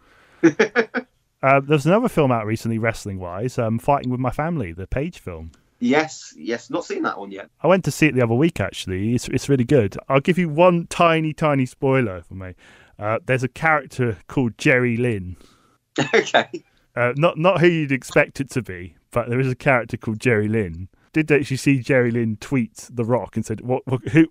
uh, 1.43 1.61
there's 1.61 1.85
another 1.85 2.09
film 2.09 2.31
out 2.31 2.45
recently, 2.45 2.77
wrestling 2.77 3.19
wise, 3.19 3.57
um, 3.57 3.79
"Fighting 3.79 4.11
with 4.11 4.19
My 4.19 4.31
Family," 4.31 4.73
the 4.73 4.87
Paige 4.87 5.19
film. 5.19 5.51
Yes, 5.79 6.33
yes, 6.37 6.69
not 6.69 6.85
seen 6.85 7.03
that 7.03 7.17
one 7.17 7.31
yet. 7.31 7.49
I 7.61 7.67
went 7.67 7.83
to 7.85 7.91
see 7.91 8.07
it 8.07 8.15
the 8.15 8.21
other 8.21 8.35
week. 8.35 8.59
Actually, 8.59 9.15
it's 9.15 9.27
it's 9.29 9.47
really 9.47 9.63
good. 9.63 9.97
I'll 10.09 10.19
give 10.19 10.37
you 10.37 10.49
one 10.49 10.87
tiny, 10.87 11.33
tiny 11.33 11.65
spoiler 11.65 12.21
for 12.21 12.35
me. 12.35 12.53
Uh, 12.99 13.19
there's 13.25 13.43
a 13.43 13.47
character 13.47 14.17
called 14.27 14.57
Jerry 14.57 14.97
Lynn. 14.97 15.37
okay. 16.13 16.63
Uh, 16.95 17.13
not 17.15 17.37
not 17.37 17.61
who 17.61 17.67
you'd 17.67 17.91
expect 17.91 18.41
it 18.41 18.49
to 18.51 18.61
be, 18.61 18.95
but 19.11 19.29
there 19.29 19.39
is 19.39 19.49
a 19.49 19.55
character 19.55 19.95
called 19.95 20.19
Jerry 20.19 20.47
Lynn. 20.47 20.89
Did 21.13 21.31
actually 21.31 21.57
see 21.57 21.79
Jerry 21.79 22.11
Lynn 22.11 22.37
tweet 22.37 22.87
The 22.91 23.05
Rock 23.05 23.35
and 23.35 23.45
said, 23.45 23.61
"What, 23.61 23.85
what 23.85 24.07
who, 24.09 24.27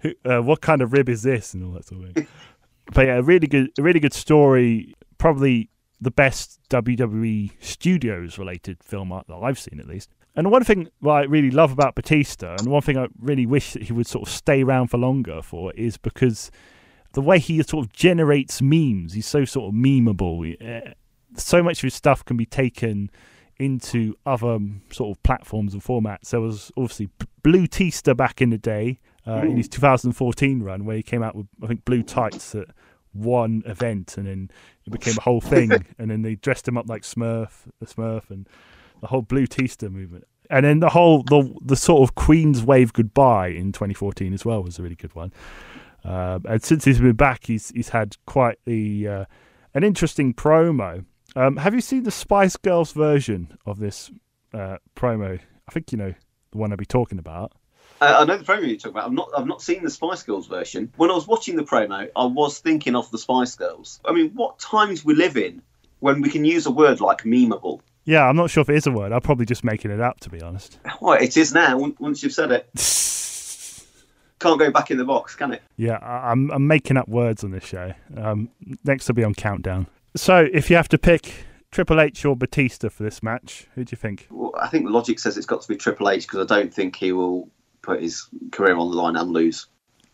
who 0.00 0.12
uh, 0.24 0.40
what 0.42 0.60
kind 0.60 0.82
of 0.82 0.92
rib 0.92 1.08
is 1.08 1.22
this?" 1.22 1.54
and 1.54 1.64
all 1.64 1.72
that 1.72 1.86
sort 1.86 2.04
of 2.04 2.14
thing. 2.14 2.26
but 2.92 3.06
yeah, 3.06 3.16
a 3.16 3.22
really 3.22 3.46
good, 3.46 3.70
a 3.78 3.82
really 3.82 4.00
good 4.00 4.12
story. 4.12 4.94
Probably 5.18 5.70
the 6.00 6.10
best 6.10 6.60
WWE 6.70 7.52
Studios 7.60 8.38
related 8.38 8.82
film 8.82 9.12
art 9.12 9.26
that 9.28 9.36
I've 9.36 9.58
seen, 9.58 9.80
at 9.80 9.86
least. 9.86 10.10
And 10.36 10.50
one 10.50 10.64
thing 10.64 10.88
I 11.06 11.22
really 11.22 11.50
love 11.50 11.72
about 11.72 11.94
Batista, 11.94 12.56
and 12.58 12.68
one 12.68 12.82
thing 12.82 12.96
I 12.96 13.08
really 13.18 13.46
wish 13.46 13.72
that 13.72 13.82
he 13.82 13.92
would 13.92 14.06
sort 14.06 14.28
of 14.28 14.32
stay 14.32 14.62
around 14.62 14.88
for 14.88 14.98
longer 14.98 15.42
for, 15.42 15.72
is 15.72 15.96
because 15.96 16.50
the 17.12 17.20
way 17.20 17.38
he 17.38 17.62
sort 17.62 17.84
of 17.84 17.92
generates 17.92 18.62
memes. 18.62 19.12
He's 19.14 19.26
so 19.26 19.44
sort 19.44 19.68
of 19.68 19.74
memeable. 19.74 20.56
Uh, 20.60 20.92
so 21.36 21.62
much 21.62 21.78
of 21.78 21.82
his 21.82 21.94
stuff 21.94 22.24
can 22.24 22.36
be 22.36 22.46
taken 22.46 23.10
into 23.60 24.16
other 24.24 24.52
um, 24.52 24.82
sort 24.90 25.16
of 25.16 25.22
platforms 25.22 25.74
and 25.74 25.82
formats. 25.82 26.30
There 26.30 26.40
was 26.40 26.72
obviously 26.76 27.10
Blue 27.42 27.66
Tista 27.66 28.14
back 28.14 28.40
in 28.40 28.50
the 28.50 28.58
day 28.58 28.98
uh, 29.26 29.42
in 29.42 29.56
his 29.56 29.68
2014 29.68 30.62
run, 30.62 30.84
where 30.84 30.96
he 30.96 31.02
came 31.02 31.22
out 31.22 31.36
with 31.36 31.46
I 31.62 31.66
think 31.66 31.84
blue 31.84 32.02
tights 32.02 32.54
at 32.54 32.68
one 33.12 33.62
event, 33.66 34.16
and 34.16 34.26
then 34.26 34.50
it 34.86 34.90
became 34.90 35.14
a 35.18 35.22
whole 35.22 35.40
thing. 35.40 35.70
and 35.98 36.10
then 36.10 36.22
they 36.22 36.36
dressed 36.36 36.66
him 36.66 36.76
up 36.76 36.88
like 36.88 37.02
Smurf, 37.02 37.66
the 37.78 37.86
Smurf, 37.86 38.30
and 38.30 38.48
the 39.00 39.08
whole 39.08 39.22
Blue 39.22 39.46
Tista 39.46 39.90
movement. 39.90 40.24
And 40.48 40.64
then 40.64 40.80
the 40.80 40.90
whole 40.90 41.22
the 41.22 41.54
the 41.62 41.76
sort 41.76 42.02
of 42.02 42.14
Queen's 42.14 42.62
Wave 42.62 42.92
goodbye 42.92 43.48
in 43.48 43.72
2014 43.72 44.32
as 44.32 44.44
well 44.44 44.62
was 44.62 44.78
a 44.78 44.82
really 44.82 44.96
good 44.96 45.14
one. 45.14 45.32
Um, 46.02 46.44
and 46.48 46.62
since 46.62 46.84
he's 46.84 46.98
been 46.98 47.12
back, 47.12 47.46
he's 47.46 47.70
he's 47.70 47.90
had 47.90 48.16
quite 48.26 48.58
the 48.64 49.06
uh, 49.06 49.24
an 49.74 49.84
interesting 49.84 50.34
promo. 50.34 51.04
Um, 51.36 51.56
have 51.56 51.74
you 51.74 51.80
seen 51.80 52.02
the 52.02 52.10
Spice 52.10 52.56
Girls 52.56 52.92
version 52.92 53.56
of 53.66 53.78
this 53.78 54.10
uh, 54.52 54.78
promo? 54.96 55.38
I 55.68 55.72
think 55.72 55.92
you 55.92 55.98
know 55.98 56.14
the 56.50 56.58
one 56.58 56.72
I'll 56.72 56.76
be 56.76 56.84
talking 56.84 57.18
about. 57.18 57.52
Uh, 58.00 58.16
I 58.20 58.24
know 58.24 58.38
the 58.38 58.44
promo 58.44 58.66
you're 58.66 58.76
talking 58.76 58.92
about. 58.92 59.06
I've 59.06 59.12
not, 59.12 59.30
I've 59.36 59.46
not 59.46 59.62
seen 59.62 59.84
the 59.84 59.90
Spice 59.90 60.22
Girls 60.22 60.46
version. 60.46 60.92
When 60.96 61.10
I 61.10 61.14
was 61.14 61.26
watching 61.26 61.56
the 61.56 61.64
promo, 61.64 62.08
I 62.16 62.24
was 62.24 62.58
thinking 62.58 62.96
of 62.96 63.10
the 63.10 63.18
Spice 63.18 63.54
Girls. 63.54 64.00
I 64.04 64.12
mean, 64.12 64.30
what 64.34 64.58
times 64.58 65.04
we 65.04 65.14
live 65.14 65.36
in 65.36 65.62
when 66.00 66.22
we 66.22 66.30
can 66.30 66.44
use 66.44 66.66
a 66.66 66.70
word 66.70 67.00
like 67.00 67.24
memeable? 67.24 67.80
Yeah, 68.04 68.26
I'm 68.26 68.36
not 68.36 68.50
sure 68.50 68.62
if 68.62 68.70
it 68.70 68.76
is 68.76 68.86
a 68.86 68.90
word. 68.90 69.12
I'm 69.12 69.20
probably 69.20 69.44
just 69.44 69.62
making 69.62 69.90
it 69.90 70.00
up, 70.00 70.18
to 70.20 70.30
be 70.30 70.40
honest. 70.40 70.78
Well, 71.00 71.20
it 71.20 71.36
is 71.36 71.52
now. 71.52 71.92
Once 71.98 72.22
you've 72.22 72.32
said 72.32 72.50
it, 72.50 72.64
can't 74.40 74.58
go 74.58 74.70
back 74.70 74.90
in 74.90 74.96
the 74.96 75.04
box, 75.04 75.36
can 75.36 75.52
it? 75.52 75.62
Yeah, 75.76 75.98
I'm 75.98 76.50
I'm 76.50 76.66
making 76.66 76.96
up 76.96 77.08
words 77.08 77.44
on 77.44 77.50
this 77.50 77.64
show. 77.64 77.92
Um, 78.16 78.48
next 78.84 79.06
will 79.06 79.14
be 79.14 79.24
on 79.24 79.34
countdown. 79.34 79.86
So, 80.16 80.48
if 80.52 80.70
you 80.70 80.76
have 80.76 80.88
to 80.88 80.98
pick 80.98 81.44
Triple 81.70 82.00
H 82.00 82.24
or 82.24 82.36
Batista 82.36 82.88
for 82.88 83.02
this 83.04 83.22
match, 83.22 83.68
who 83.74 83.84
do 83.84 83.92
you 83.92 83.96
think? 83.96 84.26
Well, 84.30 84.52
I 84.60 84.68
think 84.68 84.84
the 84.86 84.90
logic 84.90 85.18
says 85.18 85.36
it's 85.36 85.46
got 85.46 85.62
to 85.62 85.68
be 85.68 85.76
Triple 85.76 86.08
H 86.10 86.26
because 86.26 86.50
I 86.50 86.54
don't 86.54 86.72
think 86.72 86.96
he 86.96 87.12
will 87.12 87.48
put 87.82 88.02
his 88.02 88.26
career 88.50 88.76
on 88.76 88.90
the 88.90 88.96
line 88.96 89.16
and 89.16 89.30
lose. 89.30 89.66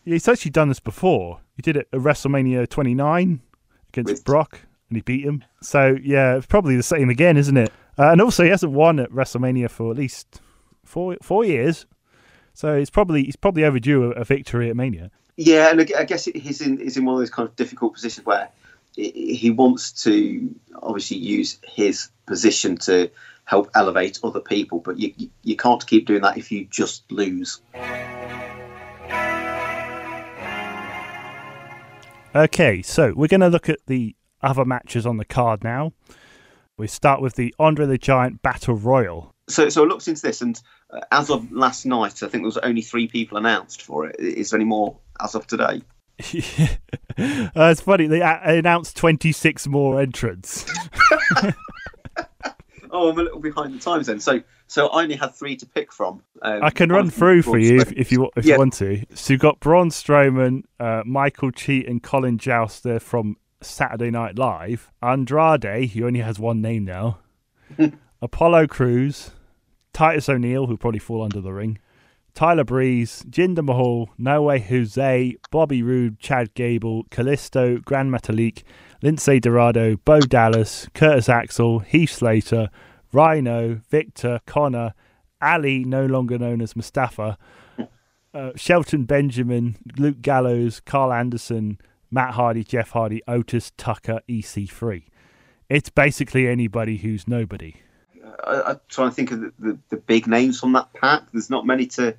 Yeah, 0.05 0.13
he's 0.13 0.27
actually 0.27 0.51
done 0.51 0.69
this 0.69 0.79
before. 0.79 1.39
He 1.55 1.61
did 1.61 1.75
it 1.75 1.87
at 1.91 1.99
WrestleMania 1.99 2.69
29 2.69 3.41
against 3.89 4.11
With- 4.11 4.23
Brock, 4.23 4.61
and 4.89 4.97
he 4.97 5.01
beat 5.01 5.25
him. 5.25 5.43
So 5.61 5.97
yeah, 6.01 6.35
it's 6.35 6.45
probably 6.45 6.75
the 6.75 6.83
same 6.83 7.09
again, 7.09 7.35
isn't 7.35 7.57
it? 7.57 7.71
Uh, 7.97 8.11
and 8.11 8.21
also, 8.21 8.43
he 8.43 8.49
hasn't 8.49 8.71
won 8.71 8.99
at 8.99 9.09
WrestleMania 9.09 9.69
for 9.71 9.89
at 9.91 9.97
least 9.97 10.41
four 10.85 11.17
four 11.23 11.43
years. 11.43 11.87
So 12.53 12.73
it's 12.73 12.91
probably 12.91 13.23
he's 13.23 13.35
probably 13.35 13.63
overdue 13.63 14.05
a, 14.05 14.09
a 14.11 14.23
victory 14.23 14.69
at 14.69 14.75
Mania. 14.75 15.09
Yeah, 15.35 15.71
and 15.71 15.81
I 15.81 15.87
I 15.99 16.03
guess 16.05 16.25
he's 16.25 16.61
in 16.61 16.77
he's 16.79 16.97
in 16.97 17.05
one 17.05 17.15
of 17.15 17.19
those 17.21 17.29
kind 17.31 17.49
of 17.49 17.55
difficult 17.55 17.93
positions 17.95 18.25
where 18.25 18.49
he 18.97 19.51
wants 19.51 20.03
to 20.03 20.53
obviously 20.81 21.17
use 21.17 21.59
his 21.63 22.09
position 22.25 22.77
to 22.77 23.09
help 23.45 23.69
elevate 23.75 24.19
other 24.23 24.41
people, 24.41 24.79
but 24.79 24.99
you 24.99 25.13
you, 25.17 25.29
you 25.43 25.55
can't 25.55 25.85
keep 25.85 26.07
doing 26.07 26.21
that 26.21 26.37
if 26.37 26.51
you 26.51 26.65
just 26.65 27.09
lose. 27.11 27.61
Okay, 32.35 32.81
so 32.81 33.13
we're 33.15 33.27
going 33.27 33.41
to 33.41 33.47
look 33.47 33.69
at 33.69 33.79
the 33.87 34.15
other 34.41 34.65
matches 34.65 35.05
on 35.05 35.17
the 35.17 35.25
card 35.25 35.63
now. 35.63 35.93
We 36.77 36.87
start 36.87 37.21
with 37.21 37.35
the 37.35 37.55
Andre 37.57 37.87
the 37.87 37.97
Giant 37.97 38.41
Battle 38.41 38.75
Royal. 38.75 39.33
So 39.47 39.69
so 39.69 39.83
I 39.83 39.87
looked 39.87 40.07
into 40.07 40.21
this, 40.21 40.41
and 40.41 40.59
uh, 40.89 41.01
as 41.11 41.29
of 41.29 41.51
last 41.51 41.85
night, 41.85 42.21
I 42.23 42.27
think 42.27 42.33
there 42.33 42.41
was 42.41 42.57
only 42.57 42.81
three 42.81 43.07
people 43.07 43.37
announced 43.37 43.81
for 43.81 44.07
it. 44.07 44.19
Is 44.19 44.49
there 44.49 44.57
any 44.57 44.65
more 44.65 44.97
as 45.19 45.35
of 45.35 45.47
today? 45.47 45.81
uh, 47.17 47.69
it's 47.71 47.81
funny 47.81 48.07
they 48.07 48.21
a- 48.21 48.41
announced 48.43 48.97
26 48.97 49.67
more 49.67 49.99
entrants. 50.01 50.65
Oh, 52.89 53.09
I'm 53.09 53.19
a 53.19 53.23
little 53.23 53.39
behind 53.41 53.73
the 53.73 53.79
times 53.79 54.07
then. 54.07 54.19
So 54.21 54.41
so 54.67 54.87
I 54.87 55.03
only 55.03 55.15
had 55.17 55.35
three 55.35 55.57
to 55.57 55.65
pick 55.65 55.91
from. 55.91 56.23
Um, 56.41 56.63
I 56.63 56.69
can 56.69 56.89
run 56.89 57.09
through 57.09 57.41
for 57.41 57.57
you 57.57 57.81
if, 57.81 57.91
if 57.91 58.11
you 58.13 58.29
if 58.37 58.45
Yeah. 58.45 58.53
you 58.53 58.59
want 58.59 58.73
to. 58.75 59.03
So 59.13 59.33
you've 59.33 59.41
got 59.41 59.59
Braun 59.59 59.89
Strowman, 59.89 60.63
uh, 60.79 61.03
Michael 61.05 61.51
Che, 61.51 61.83
and 61.85 62.01
Colin 62.01 62.37
Jost 62.37 62.85
from 63.01 63.35
Saturday 63.61 64.09
Night 64.09 64.39
Live. 64.39 64.89
Andrade, 65.03 65.89
he 65.89 66.01
only 66.01 66.21
has 66.21 66.39
one 66.39 66.61
name 66.61 66.85
now. 66.85 67.19
Apollo 68.21 68.67
Crews, 68.67 69.31
Titus 69.93 70.29
O'Neil, 70.29 70.67
who 70.67 70.77
probably 70.77 70.99
fall 70.99 71.21
under 71.23 71.41
the 71.41 71.51
ring. 71.51 71.79
Tyler 72.37 72.65
Breeze, 72.65 73.25
Jinder 73.31 73.65
Mahal, 73.65 74.11
No 74.19 74.43
Way 74.43 74.59
Jose, 74.59 75.35
Bobby 75.49 75.81
Roode, 75.81 76.19
Chad 76.19 76.53
Gable, 76.53 77.05
Kalisto, 77.05 77.83
Grand 77.83 78.13
Metalik, 78.13 78.61
Lince 79.01 79.41
Dorado, 79.41 79.95
Bo 80.05 80.19
Dallas, 80.19 80.87
Curtis 80.93 81.29
Axel, 81.29 81.79
Heath 81.79 82.11
Slater, 82.11 82.69
Rhyno, 83.11 83.81
Viktor, 83.89 84.39
Konnor, 84.45 84.93
Ali, 85.41 85.83
no 85.83 86.05
longer 86.05 86.37
known 86.37 86.61
as 86.61 86.75
Mustafa, 86.75 87.39
uh, 88.35 88.51
Shelton 88.55 89.05
Benjamin, 89.05 89.77
Luke 89.97 90.21
Gallows, 90.21 90.79
Karl 90.79 91.11
Anderson, 91.11 91.79
Matt 92.11 92.35
Hardy, 92.35 92.63
Jeff 92.63 92.91
Hardy, 92.91 93.23
Otis 93.27 93.71
Tucker, 93.77 94.21
EC3. 94.29 95.05
It's 95.69 95.89
basically 95.89 96.47
anybody 96.47 96.97
who's 96.97 97.27
nobody. 97.27 97.77
I, 98.43 98.61
I'm 98.61 98.79
trying 98.89 99.09
to 99.09 99.15
think 99.15 99.31
of 99.31 99.41
the, 99.41 99.53
the, 99.57 99.79
the 99.89 99.97
big 99.97 100.27
names 100.27 100.59
from 100.59 100.73
that 100.73 100.93
pack. 100.93 101.23
There's 101.31 101.49
not 101.49 101.65
many 101.65 101.87
to 101.87 102.15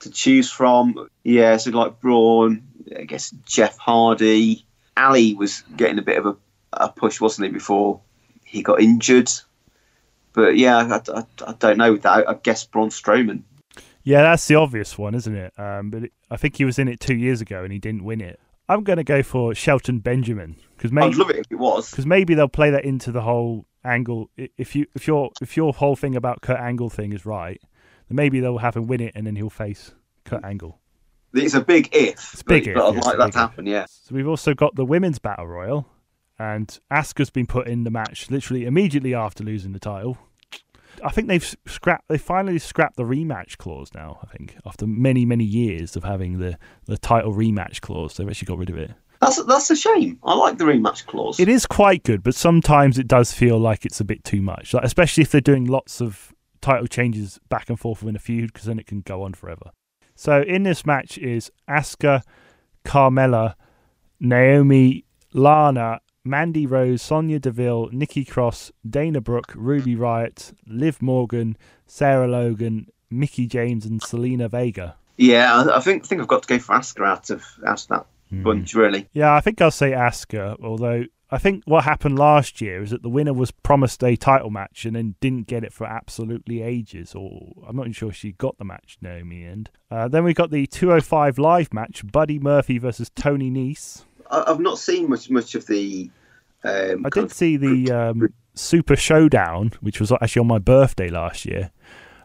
to 0.00 0.10
choose 0.10 0.50
from. 0.50 1.08
Yeah, 1.24 1.56
so 1.56 1.70
like 1.70 2.00
Braun, 2.00 2.62
I 2.96 3.04
guess 3.04 3.30
Jeff 3.44 3.78
Hardy, 3.78 4.66
Ali 4.96 5.34
was 5.34 5.62
getting 5.76 5.98
a 5.98 6.02
bit 6.02 6.18
of 6.18 6.26
a, 6.26 6.36
a 6.72 6.88
push, 6.88 7.20
wasn't 7.20 7.46
he, 7.46 7.52
before 7.52 8.00
he 8.44 8.62
got 8.62 8.80
injured? 8.80 9.30
But 10.32 10.56
yeah, 10.56 10.76
I, 10.78 11.18
I, 11.18 11.24
I 11.46 11.54
don't 11.58 11.78
know 11.78 11.92
with 11.92 12.02
that. 12.02 12.28
I, 12.28 12.32
I 12.32 12.34
guess 12.34 12.64
Braun 12.64 12.90
Strowman. 12.90 13.42
Yeah, 14.02 14.22
that's 14.22 14.46
the 14.46 14.54
obvious 14.54 14.96
one, 14.96 15.14
isn't 15.14 15.34
it? 15.34 15.52
Um, 15.58 15.90
but 15.90 16.04
it, 16.04 16.12
I 16.30 16.36
think 16.36 16.56
he 16.56 16.64
was 16.64 16.78
in 16.78 16.88
it 16.88 17.00
two 17.00 17.16
years 17.16 17.40
ago 17.40 17.62
and 17.62 17.72
he 17.72 17.78
didn't 17.78 18.04
win 18.04 18.20
it. 18.20 18.40
I'm 18.68 18.84
going 18.84 18.98
to 18.98 19.04
go 19.04 19.22
for 19.22 19.54
Shelton 19.54 19.98
Benjamin 19.98 20.56
because 20.76 20.92
maybe 20.92 21.08
I'd 21.08 21.16
love 21.16 21.30
it 21.30 21.36
if 21.36 21.46
it 21.50 21.56
was. 21.56 21.90
because 21.90 22.06
maybe 22.06 22.34
they'll 22.34 22.48
play 22.48 22.70
that 22.70 22.84
into 22.84 23.10
the 23.10 23.20
whole 23.20 23.66
angle. 23.84 24.30
If 24.36 24.76
you 24.76 24.86
if 24.94 25.08
your 25.08 25.30
if 25.42 25.56
your 25.56 25.72
whole 25.72 25.96
thing 25.96 26.14
about 26.14 26.40
Kurt 26.40 26.60
Angle 26.60 26.88
thing 26.88 27.12
is 27.12 27.26
right, 27.26 27.60
then 28.10 28.16
maybe 28.16 28.40
they'll 28.40 28.58
have 28.58 28.76
him 28.76 28.86
win 28.86 29.00
it 29.00 29.12
and 29.14 29.26
then 29.26 29.36
he'll 29.36 29.48
face 29.48 29.92
Kurt 30.24 30.44
Angle. 30.44 30.78
It's 31.32 31.54
a 31.54 31.60
big 31.60 31.88
if. 31.92 32.32
It's 32.32 32.40
a 32.42 32.44
big 32.44 32.64
but, 32.64 32.70
if, 32.70 32.76
but 32.76 32.88
I'd 32.88 32.94
yes, 32.96 33.06
like 33.06 33.16
that 33.18 33.22
to 33.22 33.28
if. 33.28 33.34
happen. 33.34 33.66
Yeah. 33.66 33.86
So 33.88 34.14
we've 34.14 34.28
also 34.28 34.52
got 34.52 34.74
the 34.74 34.84
women's 34.84 35.20
battle 35.20 35.46
royal, 35.46 35.86
and 36.38 36.76
Asuka's 36.92 37.30
been 37.30 37.46
put 37.46 37.68
in 37.68 37.84
the 37.84 37.90
match 37.90 38.30
literally 38.30 38.64
immediately 38.66 39.14
after 39.14 39.44
losing 39.44 39.72
the 39.72 39.78
title. 39.78 40.18
I 41.04 41.10
think 41.10 41.28
they've 41.28 41.56
scrapped. 41.66 42.08
They 42.08 42.18
finally 42.18 42.58
scrapped 42.58 42.96
the 42.96 43.04
rematch 43.04 43.58
clause 43.58 43.90
now. 43.94 44.18
I 44.22 44.36
think 44.36 44.56
after 44.66 44.86
many 44.86 45.24
many 45.24 45.44
years 45.44 45.94
of 45.94 46.02
having 46.02 46.38
the 46.38 46.58
the 46.86 46.98
title 46.98 47.32
rematch 47.32 47.80
clause, 47.80 48.16
they've 48.16 48.28
actually 48.28 48.46
got 48.46 48.58
rid 48.58 48.70
of 48.70 48.76
it. 48.76 48.90
That's 49.20 49.42
that's 49.44 49.70
a 49.70 49.76
shame. 49.76 50.18
I 50.24 50.34
like 50.34 50.58
the 50.58 50.64
rematch 50.64 51.06
clause. 51.06 51.38
It 51.38 51.48
is 51.48 51.64
quite 51.64 52.02
good, 52.02 52.22
but 52.22 52.34
sometimes 52.34 52.98
it 52.98 53.06
does 53.06 53.32
feel 53.32 53.58
like 53.58 53.86
it's 53.86 54.00
a 54.00 54.04
bit 54.04 54.24
too 54.24 54.42
much. 54.42 54.74
Like, 54.74 54.84
especially 54.84 55.22
if 55.22 55.30
they're 55.30 55.40
doing 55.40 55.66
lots 55.66 56.00
of 56.00 56.34
title 56.60 56.86
changes 56.86 57.38
back 57.48 57.68
and 57.68 57.78
forth 57.78 58.02
within 58.02 58.16
a 58.16 58.20
feud, 58.20 58.52
because 58.52 58.66
then 58.66 58.78
it 58.78 58.86
can 58.86 59.00
go 59.00 59.22
on 59.22 59.34
forever. 59.34 59.70
So 60.14 60.42
in 60.42 60.62
this 60.64 60.84
match 60.84 61.16
is 61.18 61.50
Asuka, 61.68 62.22
Carmella, 62.84 63.54
Naomi, 64.18 65.04
Lana, 65.32 66.00
Mandy 66.24 66.66
Rose, 66.66 67.00
Sonya 67.02 67.38
Deville, 67.38 67.88
Nikki 67.92 68.24
Cross, 68.24 68.72
Dana 68.88 69.20
Brooke, 69.20 69.52
Ruby 69.54 69.96
Riott, 69.96 70.52
Liv 70.66 71.00
Morgan, 71.00 71.56
Sarah 71.86 72.28
Logan, 72.28 72.88
Mickie 73.08 73.46
James, 73.46 73.86
and 73.86 74.00
Zelina 74.02 74.50
Vega. 74.50 74.96
Yeah, 75.16 75.54
I, 75.54 75.76
I 75.76 75.80
think 75.80 76.06
think 76.06 76.20
I've 76.20 76.28
got 76.28 76.42
to 76.42 76.48
go 76.48 76.58
for 76.58 76.74
Asuka 76.76 77.06
out 77.06 77.30
of 77.30 77.44
out 77.66 77.82
of 77.82 77.88
that 77.88 78.06
Hmm. 78.30 78.44
bunch 78.44 78.74
really. 78.74 79.08
Yeah, 79.12 79.34
I 79.34 79.40
think 79.40 79.60
I'll 79.60 79.72
say 79.72 79.90
Asuka, 79.90 80.56
although 80.62 81.04
I 81.32 81.38
think 81.38 81.62
what 81.64 81.84
happened 81.84 82.18
last 82.18 82.60
year 82.60 82.82
is 82.82 82.90
that 82.90 83.02
the 83.02 83.08
winner 83.08 83.32
was 83.32 83.50
promised 83.52 84.02
a 84.02 84.16
title 84.16 84.50
match 84.50 84.84
and 84.84 84.96
then 84.96 85.14
didn't 85.20 85.46
get 85.46 85.62
it 85.62 85.72
for 85.72 85.86
absolutely 85.86 86.62
ages, 86.62 87.14
or 87.14 87.52
I'm 87.66 87.76
not 87.76 87.82
even 87.82 87.92
sure 87.92 88.12
she 88.12 88.32
got 88.32 88.58
the 88.58 88.64
match, 88.64 88.98
Naomi, 89.00 89.44
end. 89.44 89.70
Uh, 89.90 90.08
then 90.08 90.24
we 90.24 90.34
got 90.34 90.50
the 90.50 90.66
205 90.66 91.38
live 91.38 91.72
match, 91.72 92.02
Buddy 92.10 92.38
Murphy 92.40 92.78
versus 92.78 93.10
Tony 93.14 93.50
Nese. 93.50 94.04
I, 94.30 94.44
I've 94.46 94.60
not 94.60 94.78
seen 94.78 95.08
much 95.08 95.30
much 95.30 95.54
of 95.54 95.66
the. 95.66 96.10
Um, 96.64 97.06
I 97.06 97.10
did 97.10 97.24
of- 97.24 97.32
see 97.32 97.56
the 97.56 97.92
um, 97.92 98.34
Super 98.54 98.96
Showdown, 98.96 99.72
which 99.80 100.00
was 100.00 100.10
actually 100.12 100.40
on 100.40 100.48
my 100.48 100.58
birthday 100.58 101.10
last 101.10 101.44
year. 101.44 101.70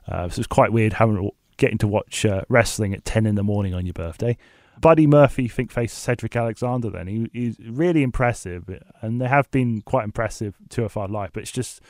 Uh, 0.08 0.30
so 0.30 0.40
it's 0.40 0.48
quite 0.48 0.72
weird 0.72 0.94
having 0.94 1.30
getting 1.58 1.78
to 1.80 1.88
watch 1.88 2.26
uh, 2.26 2.42
wrestling 2.50 2.94
at 2.94 3.06
10 3.06 3.26
in 3.26 3.36
the 3.36 3.44
morning 3.44 3.74
on 3.74 3.86
your 3.86 3.94
birthday. 3.94 4.38
Buddy 4.82 5.08
Murphy, 5.08 5.48
think 5.48 5.72
faced 5.72 5.98
Cedric 5.98 6.36
Alexander. 6.36 6.90
Then 6.90 7.08
he, 7.08 7.30
he's 7.34 7.58
really 7.60 8.04
impressive, 8.04 8.70
and 9.02 9.22
they 9.22 9.28
have 9.28 9.50
been 9.52 9.82
quite 9.82 10.04
impressive 10.04 10.56
205 10.70 11.10
live, 11.10 11.34
but 11.34 11.44
it's 11.44 11.52
just 11.52 11.82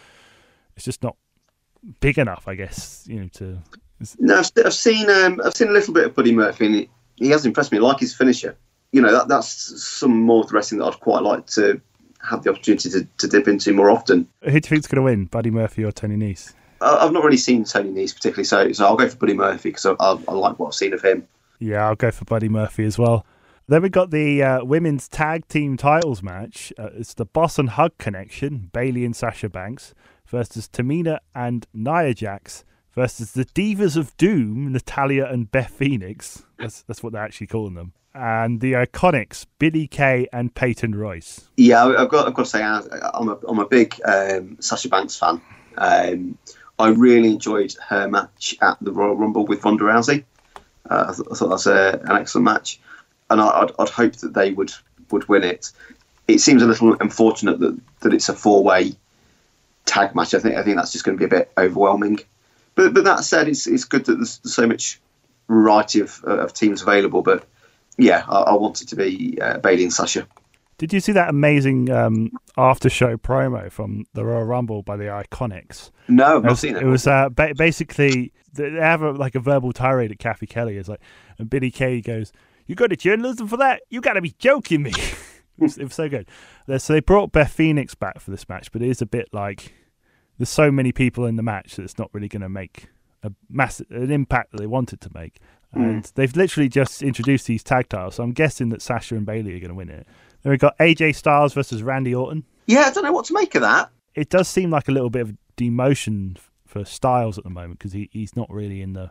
it's 0.75 0.85
just 0.85 1.03
not 1.03 1.15
big 1.99 2.17
enough, 2.17 2.47
I 2.47 2.55
guess. 2.55 3.05
You 3.07 3.21
know, 3.21 3.27
to 3.33 3.57
No, 4.19 4.39
I've, 4.39 4.51
I've 4.65 4.73
seen 4.73 5.09
um, 5.09 5.41
I've 5.43 5.55
seen 5.55 5.69
a 5.69 5.71
little 5.73 5.93
bit 5.93 6.05
of 6.05 6.15
Buddy 6.15 6.33
Murphy, 6.33 6.65
and 6.65 6.75
he, 6.75 6.89
he 7.15 7.29
has 7.29 7.45
impressed 7.45 7.71
me. 7.71 7.79
Like 7.79 7.99
his 7.99 8.13
finisher. 8.13 8.57
You 8.91 9.01
know, 9.01 9.11
that, 9.11 9.27
that's 9.27 9.83
some 9.83 10.21
more 10.21 10.43
of 10.43 10.49
the 10.49 10.55
wrestling 10.55 10.79
that 10.79 10.85
I'd 10.85 10.99
quite 11.01 11.21
like 11.21 11.47
to 11.47 11.81
have 12.21 12.43
the 12.43 12.49
opportunity 12.49 12.89
to, 12.89 13.05
to 13.17 13.27
dip 13.27 13.47
into 13.47 13.73
more 13.73 13.89
often. 13.89 14.27
who 14.41 14.51
do 14.51 14.55
you 14.55 14.61
think's 14.61 14.87
going 14.87 14.97
to 14.97 15.01
win, 15.01 15.25
Buddy 15.25 15.51
Murphy 15.51 15.83
or 15.83 15.91
Tony 15.91 16.15
Nese? 16.15 16.53
I've 16.81 17.11
not 17.11 17.23
really 17.23 17.37
seen 17.37 17.63
Tony 17.65 17.89
Nese 17.89 18.13
particularly, 18.13 18.45
so 18.45 18.71
so 18.71 18.85
I'll 18.85 18.95
go 18.95 19.07
for 19.09 19.17
Buddy 19.17 19.33
Murphy 19.33 19.69
because 19.69 19.85
I, 19.85 19.91
I, 19.99 20.17
I 20.27 20.33
like 20.33 20.59
what 20.59 20.67
I've 20.67 20.75
seen 20.75 20.93
of 20.93 21.01
him. 21.01 21.27
Yeah, 21.59 21.87
I'll 21.87 21.95
go 21.95 22.11
for 22.11 22.25
Buddy 22.25 22.49
Murphy 22.49 22.85
as 22.85 22.97
well. 22.97 23.25
Then 23.67 23.81
we 23.81 23.89
got 23.89 24.11
the 24.11 24.43
uh, 24.43 24.63
women's 24.63 25.07
tag 25.07 25.47
team 25.47 25.75
titles 25.75 26.21
match. 26.21 26.71
Uh, 26.77 26.89
it's 26.93 27.15
the 27.15 27.25
Boss 27.25 27.57
and 27.57 27.71
Hug 27.71 27.97
connection, 27.97 28.69
Bayley 28.71 29.05
and 29.05 29.15
Sasha 29.15 29.49
Banks 29.49 29.95
versus 30.27 30.67
Tamina 30.67 31.19
and 31.33 31.65
Nia 31.73 32.13
Jax 32.13 32.63
versus 32.93 33.31
the 33.31 33.45
Divas 33.45 33.97
of 33.97 34.15
Doom, 34.17 34.71
Natalya 34.71 35.25
and 35.25 35.51
Beth 35.51 35.71
Phoenix. 35.71 36.43
That's 36.59 36.83
that's 36.83 37.01
what 37.01 37.13
they're 37.13 37.23
actually 37.23 37.47
calling 37.47 37.73
them. 37.73 37.93
And 38.13 38.61
the 38.61 38.73
Iconics, 38.73 39.45
Billie 39.59 39.87
Kay 39.87 40.27
and 40.31 40.53
Peyton 40.53 40.95
Royce. 40.95 41.49
Yeah, 41.57 41.85
I've 41.85 42.09
got 42.09 42.27
I've 42.27 42.33
got 42.33 42.43
to 42.45 42.49
say 42.49 42.63
I'm 42.63 43.29
a 43.29 43.37
I'm 43.47 43.59
a 43.59 43.67
big 43.67 43.99
um, 44.05 44.57
Sasha 44.59 44.89
Banks 44.89 45.17
fan. 45.17 45.41
Um, 45.77 46.37
I 46.77 46.89
really 46.89 47.29
enjoyed 47.29 47.73
her 47.89 48.07
match 48.07 48.55
at 48.61 48.77
the 48.79 48.91
Royal 48.91 49.15
Rumble 49.15 49.45
with 49.45 49.63
Ronda 49.65 49.85
Rousey. 49.85 50.23
Uh, 50.89 51.05
I, 51.09 51.13
th- 51.13 51.27
I 51.31 51.35
thought 51.35 51.47
that 51.47 51.49
was 51.49 51.67
an 51.67 52.11
excellent 52.11 52.45
match, 52.45 52.79
and 53.29 53.41
I, 53.41 53.47
I'd, 53.47 53.71
I'd 53.79 53.89
hope 53.89 54.15
that 54.17 54.33
they 54.33 54.51
would 54.51 54.71
would 55.11 55.27
win 55.29 55.43
it. 55.43 55.71
It 56.27 56.39
seems 56.39 56.63
a 56.63 56.67
little 56.67 56.95
unfortunate 56.99 57.59
that, 57.59 57.79
that 58.01 58.13
it's 58.13 58.29
a 58.29 58.33
four 58.33 58.63
way 58.63 58.95
tag 59.85 60.15
match. 60.15 60.33
I 60.33 60.39
think 60.39 60.55
I 60.55 60.63
think 60.63 60.77
that's 60.77 60.91
just 60.91 61.05
going 61.05 61.17
to 61.17 61.19
be 61.19 61.25
a 61.25 61.39
bit 61.39 61.51
overwhelming. 61.57 62.19
But 62.75 62.93
but 62.93 63.03
that 63.05 63.23
said, 63.23 63.47
it's 63.47 63.67
it's 63.67 63.85
good 63.85 64.05
that 64.05 64.15
there's, 64.15 64.39
so 64.43 64.67
much 64.67 64.99
variety 65.47 65.99
of, 66.01 66.23
of 66.23 66.53
teams 66.53 66.81
available. 66.81 67.21
But 67.21 67.45
yeah, 67.97 68.25
I, 68.27 68.41
I 68.41 68.53
want 68.55 68.81
it 68.81 68.89
to 68.89 68.95
be 68.95 69.39
uh, 69.41 69.59
Bayley 69.59 69.83
and 69.83 69.93
Sasha. 69.93 70.27
Did 70.77 70.91
you 70.91 70.99
see 70.99 71.13
that 71.13 71.29
amazing 71.29 71.89
um, 71.89 72.31
after 72.57 72.89
show 72.89 73.15
promo 73.15 73.71
from 73.71 74.05
the 74.13 74.25
Royal 74.25 74.43
Rumble 74.43 74.83
by 74.83 74.97
the 74.97 75.05
Iconics? 75.05 75.91
No, 76.09 76.37
I've 76.37 76.43
not 76.43 76.57
seen 76.57 76.75
it. 76.75 76.83
it 76.83 76.85
was 76.85 77.07
uh, 77.07 77.29
ba- 77.29 77.53
basically 77.57 78.33
they 78.53 78.71
have 78.71 79.01
a, 79.01 79.11
like 79.11 79.35
a 79.35 79.39
verbal 79.39 79.71
tirade 79.71 80.11
at 80.11 80.19
Cathy 80.19 80.47
Kelley. 80.47 80.77
It's 80.77 80.89
like, 80.89 81.01
and 81.37 81.49
Billie 81.49 81.71
Kay 81.71 82.01
goes, 82.01 82.33
"You 82.65 82.75
go 82.75 82.87
to 82.87 82.95
journalism 82.95 83.47
for 83.47 83.57
that? 83.57 83.83
You 83.89 84.01
got 84.01 84.13
to 84.13 84.21
be 84.21 84.35
joking 84.37 84.83
me." 84.83 84.91
it, 84.97 85.15
was, 85.57 85.77
it 85.77 85.83
was 85.85 85.93
so 85.93 86.09
good. 86.09 86.27
So 86.77 86.93
they 86.93 86.99
brought 86.99 87.31
Beth 87.31 87.51
Phoenix 87.51 87.95
back 87.95 88.19
for 88.19 88.31
this 88.31 88.47
match, 88.49 88.71
but 88.71 88.81
it 88.81 88.89
is 88.89 89.01
a 89.01 89.05
bit 89.05 89.29
like 89.31 89.73
there's 90.37 90.49
so 90.49 90.71
many 90.71 90.91
people 90.91 91.25
in 91.25 91.37
the 91.37 91.43
match 91.43 91.75
that 91.75 91.83
it's 91.83 91.97
not 91.97 92.09
really 92.13 92.27
going 92.27 92.41
to 92.41 92.49
make 92.49 92.89
a 93.23 93.31
massive 93.49 93.89
an 93.91 94.11
impact 94.11 94.51
that 94.51 94.59
they 94.59 94.67
wanted 94.67 95.01
to 95.01 95.09
make. 95.13 95.39
And 95.73 96.09
they've 96.15 96.33
literally 96.33 96.69
just 96.69 97.01
introduced 97.01 97.47
these 97.47 97.61
tag 97.61 97.89
titles, 97.89 98.15
so 98.15 98.23
I'm 98.23 98.31
guessing 98.31 98.69
that 98.69 98.81
Sasha 98.81 99.15
and 99.15 99.25
Bayley 99.25 99.55
are 99.55 99.59
going 99.59 99.69
to 99.69 99.75
win 99.75 99.89
it. 99.89 100.07
Then 100.45 100.51
we've 100.51 100.59
got 100.59 100.77
AJ 100.77 101.15
Styles 101.15 101.55
versus 101.55 101.81
Randy 101.81 102.13
Orton. 102.13 102.43
Yeah, 102.67 102.81
I 102.81 102.91
don't 102.91 103.03
know 103.03 103.11
what 103.11 103.25
to 103.25 103.33
make 103.33 103.55
of 103.55 103.63
that. 103.63 103.89
It 104.13 104.29
does 104.29 104.47
seem 104.47 104.69
like 104.69 104.87
a 104.87 104.91
little 104.91 105.09
bit 105.09 105.23
of 105.23 105.33
demotion 105.57 106.37
for 106.67 106.85
Styles 106.85 107.39
at 107.39 107.43
the 107.43 107.49
moment 107.49 107.79
because 107.79 107.93
he, 107.93 108.09
he's 108.11 108.35
not 108.35 108.47
really 108.51 108.83
in 108.83 108.93
the 108.93 109.09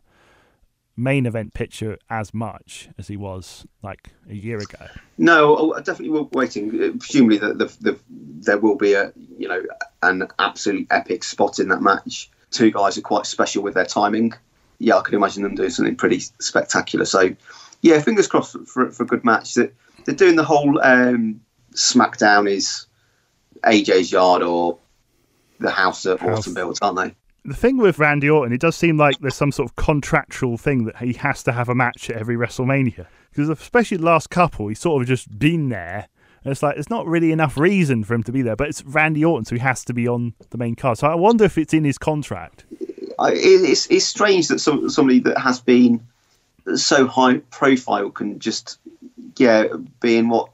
main 0.97 1.27
event 1.27 1.53
picture 1.53 1.99
as 2.09 2.33
much 2.33 2.89
as 2.99 3.09
he 3.09 3.17
was 3.17 3.67
like 3.83 4.11
a 4.31 4.35
year 4.35 4.59
ago. 4.59 4.87
No, 5.19 5.57
oh, 5.59 5.73
I 5.73 5.79
definitely 5.79 6.11
will 6.11 6.27
be 6.27 6.39
waiting. 6.39 6.71
Uh, 6.81 6.91
Presumably, 7.01 7.39
that 7.39 7.59
the, 7.59 7.65
the, 7.81 7.99
there 8.09 8.59
will 8.59 8.77
be 8.77 8.93
a 8.93 9.13
you 9.37 9.49
know 9.49 9.61
an 10.05 10.29
absolutely 10.39 10.87
epic 10.93 11.25
spot 11.25 11.59
in 11.59 11.67
that 11.71 11.83
match. 11.83 12.31
Two 12.53 12.71
guys 12.71 12.97
are 12.97 13.03
quite 13.03 13.27
special 13.27 13.65
with 13.65 13.75
their 13.75 13.87
timing. 13.87 14.35
Yeah, 14.79 14.99
I 14.99 15.01
can 15.01 15.17
imagine 15.17 15.43
them 15.43 15.57
doing 15.57 15.71
something 15.71 15.97
pretty 15.97 16.21
spectacular. 16.21 17.07
So, 17.07 17.35
yeah, 17.83 17.99
fingers 17.99 18.29
crossed 18.29 18.57
for, 18.69 18.93
for 18.93 19.03
a 19.03 19.07
good 19.07 19.25
match. 19.25 19.55
That 19.55 19.75
they're 20.05 20.15
doing 20.15 20.37
the 20.37 20.45
whole 20.45 20.81
um, 20.83 21.41
SmackDown 21.75 22.49
is 22.49 22.87
AJ's 23.65 24.13
yard 24.13 24.43
or 24.43 24.79
the 25.61 25.71
house 25.71 26.03
that 26.03 26.21
House. 26.21 26.39
Orton 26.39 26.55
built, 26.55 26.79
aren't 26.83 26.97
they? 26.99 27.15
The 27.47 27.55
thing 27.55 27.77
with 27.77 27.99
Randy 27.99 28.31
Orton, 28.31 28.55
it 28.55 28.61
does 28.61 28.75
seem 28.75 28.97
like 28.97 29.19
there's 29.19 29.35
some 29.35 29.53
sort 29.53 29.69
of 29.69 29.77
contractual 29.77 30.57
thing 30.57 30.87
that 30.87 30.97
he 30.97 31.13
has 31.15 31.43
to 31.43 31.53
have 31.53 31.69
a 31.69 31.75
match 31.75 32.09
at 32.09 32.17
every 32.17 32.37
WrestleMania. 32.37 33.07
Because 33.31 33.49
especially 33.51 33.99
the 33.99 34.05
last 34.05 34.31
couple, 34.31 34.69
he's 34.69 34.79
sort 34.79 35.03
of 35.03 35.09
just 35.09 35.39
been 35.39 35.69
there. 35.69 36.09
And 36.43 36.53
it's 36.53 36.63
like, 36.63 36.77
there's 36.77 36.91
not 36.91 37.07
really 37.07 37.33
enough 37.33 37.59
reason 37.59 38.05
for 38.05 38.15
him 38.15 38.23
to 38.25 38.33
be 38.33 38.43
there, 38.43 38.57
but 38.57 38.69
it's 38.69 38.83
Randy 38.85 39.25
Orton, 39.25 39.45
so 39.45 39.55
he 39.57 39.61
has 39.61 39.85
to 39.85 39.95
be 39.95 40.09
on 40.09 40.35
the 40.51 40.59
main 40.59 40.75
card. 40.75 40.99
So 40.99 41.07
I 41.07 41.15
wonder 41.15 41.45
if 41.45 41.59
it's 41.59 41.75
in 41.75 41.85
his 41.85 41.99
contract. 41.99 42.65
It's 42.71 43.87
it's 43.91 44.05
strange 44.05 44.49
that 44.49 44.59
some, 44.59 44.89
somebody 44.89 45.21
that 45.21 45.39
has 45.39 45.61
been 45.61 46.07
so 46.77 47.07
high 47.07 47.39
profile 47.51 48.11
can 48.11 48.39
just 48.39 48.79
yeah 49.37 49.67
being 50.01 50.29
what 50.29 50.51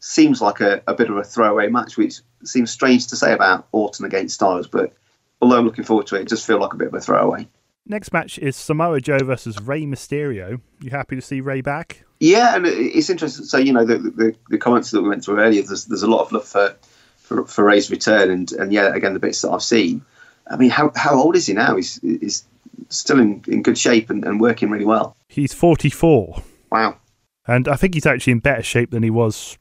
seems 0.00 0.42
like 0.42 0.60
a, 0.60 0.82
a 0.86 0.94
bit 0.94 1.10
of 1.10 1.16
a 1.16 1.24
throwaway 1.24 1.68
match, 1.68 1.96
which 1.96 2.20
seems 2.44 2.70
strange 2.70 3.06
to 3.08 3.16
say 3.16 3.32
about 3.32 3.66
Orton 3.72 4.04
against 4.04 4.34
Styles. 4.34 4.66
But 4.66 4.92
although 5.40 5.58
I'm 5.58 5.64
looking 5.64 5.84
forward 5.84 6.06
to 6.08 6.16
it, 6.16 6.22
it 6.22 6.28
does 6.28 6.44
feel 6.44 6.60
like 6.60 6.74
a 6.74 6.76
bit 6.76 6.88
of 6.88 6.94
a 6.94 7.00
throwaway. 7.00 7.48
Next 7.86 8.12
match 8.12 8.38
is 8.38 8.56
Samoa 8.56 9.00
Joe 9.00 9.18
versus 9.18 9.60
Rey 9.60 9.82
Mysterio. 9.82 10.60
You 10.80 10.90
happy 10.90 11.16
to 11.16 11.22
see 11.22 11.40
Rey 11.40 11.60
back? 11.60 12.04
Yeah, 12.20 12.56
and 12.56 12.66
it's 12.66 13.10
interesting. 13.10 13.44
So 13.44 13.58
you 13.58 13.72
know 13.72 13.84
the, 13.84 13.98
the, 13.98 14.34
the 14.48 14.58
comments 14.58 14.90
that 14.90 15.02
we 15.02 15.08
went 15.08 15.24
through 15.24 15.40
earlier. 15.40 15.62
There's 15.62 15.86
there's 15.86 16.02
a 16.02 16.10
lot 16.10 16.22
of 16.22 16.32
love 16.32 16.46
for 16.46 16.76
for, 17.16 17.46
for 17.46 17.64
Rey's 17.64 17.90
return, 17.90 18.30
and 18.30 18.50
and 18.52 18.72
yeah, 18.72 18.94
again 18.94 19.14
the 19.14 19.20
bits 19.20 19.42
that 19.42 19.50
I've 19.50 19.62
seen. 19.62 20.02
I 20.50 20.56
mean, 20.56 20.70
how 20.70 20.92
how 20.96 21.14
old 21.14 21.36
is 21.36 21.46
he 21.46 21.52
now? 21.52 21.76
He's 21.76 22.00
he's 22.00 22.44
still 22.88 23.20
in, 23.20 23.42
in 23.48 23.62
good 23.62 23.78
shape 23.78 24.10
and, 24.10 24.24
and 24.24 24.40
working 24.40 24.70
really 24.70 24.84
well. 24.84 25.16
He's 25.28 25.52
44. 25.52 26.42
Wow. 26.70 26.96
And 27.46 27.68
I 27.68 27.76
think 27.76 27.94
he's 27.94 28.06
actually 28.06 28.32
in 28.32 28.38
better 28.40 28.62
shape 28.62 28.90
than 28.90 29.02
he 29.02 29.10
was 29.10 29.58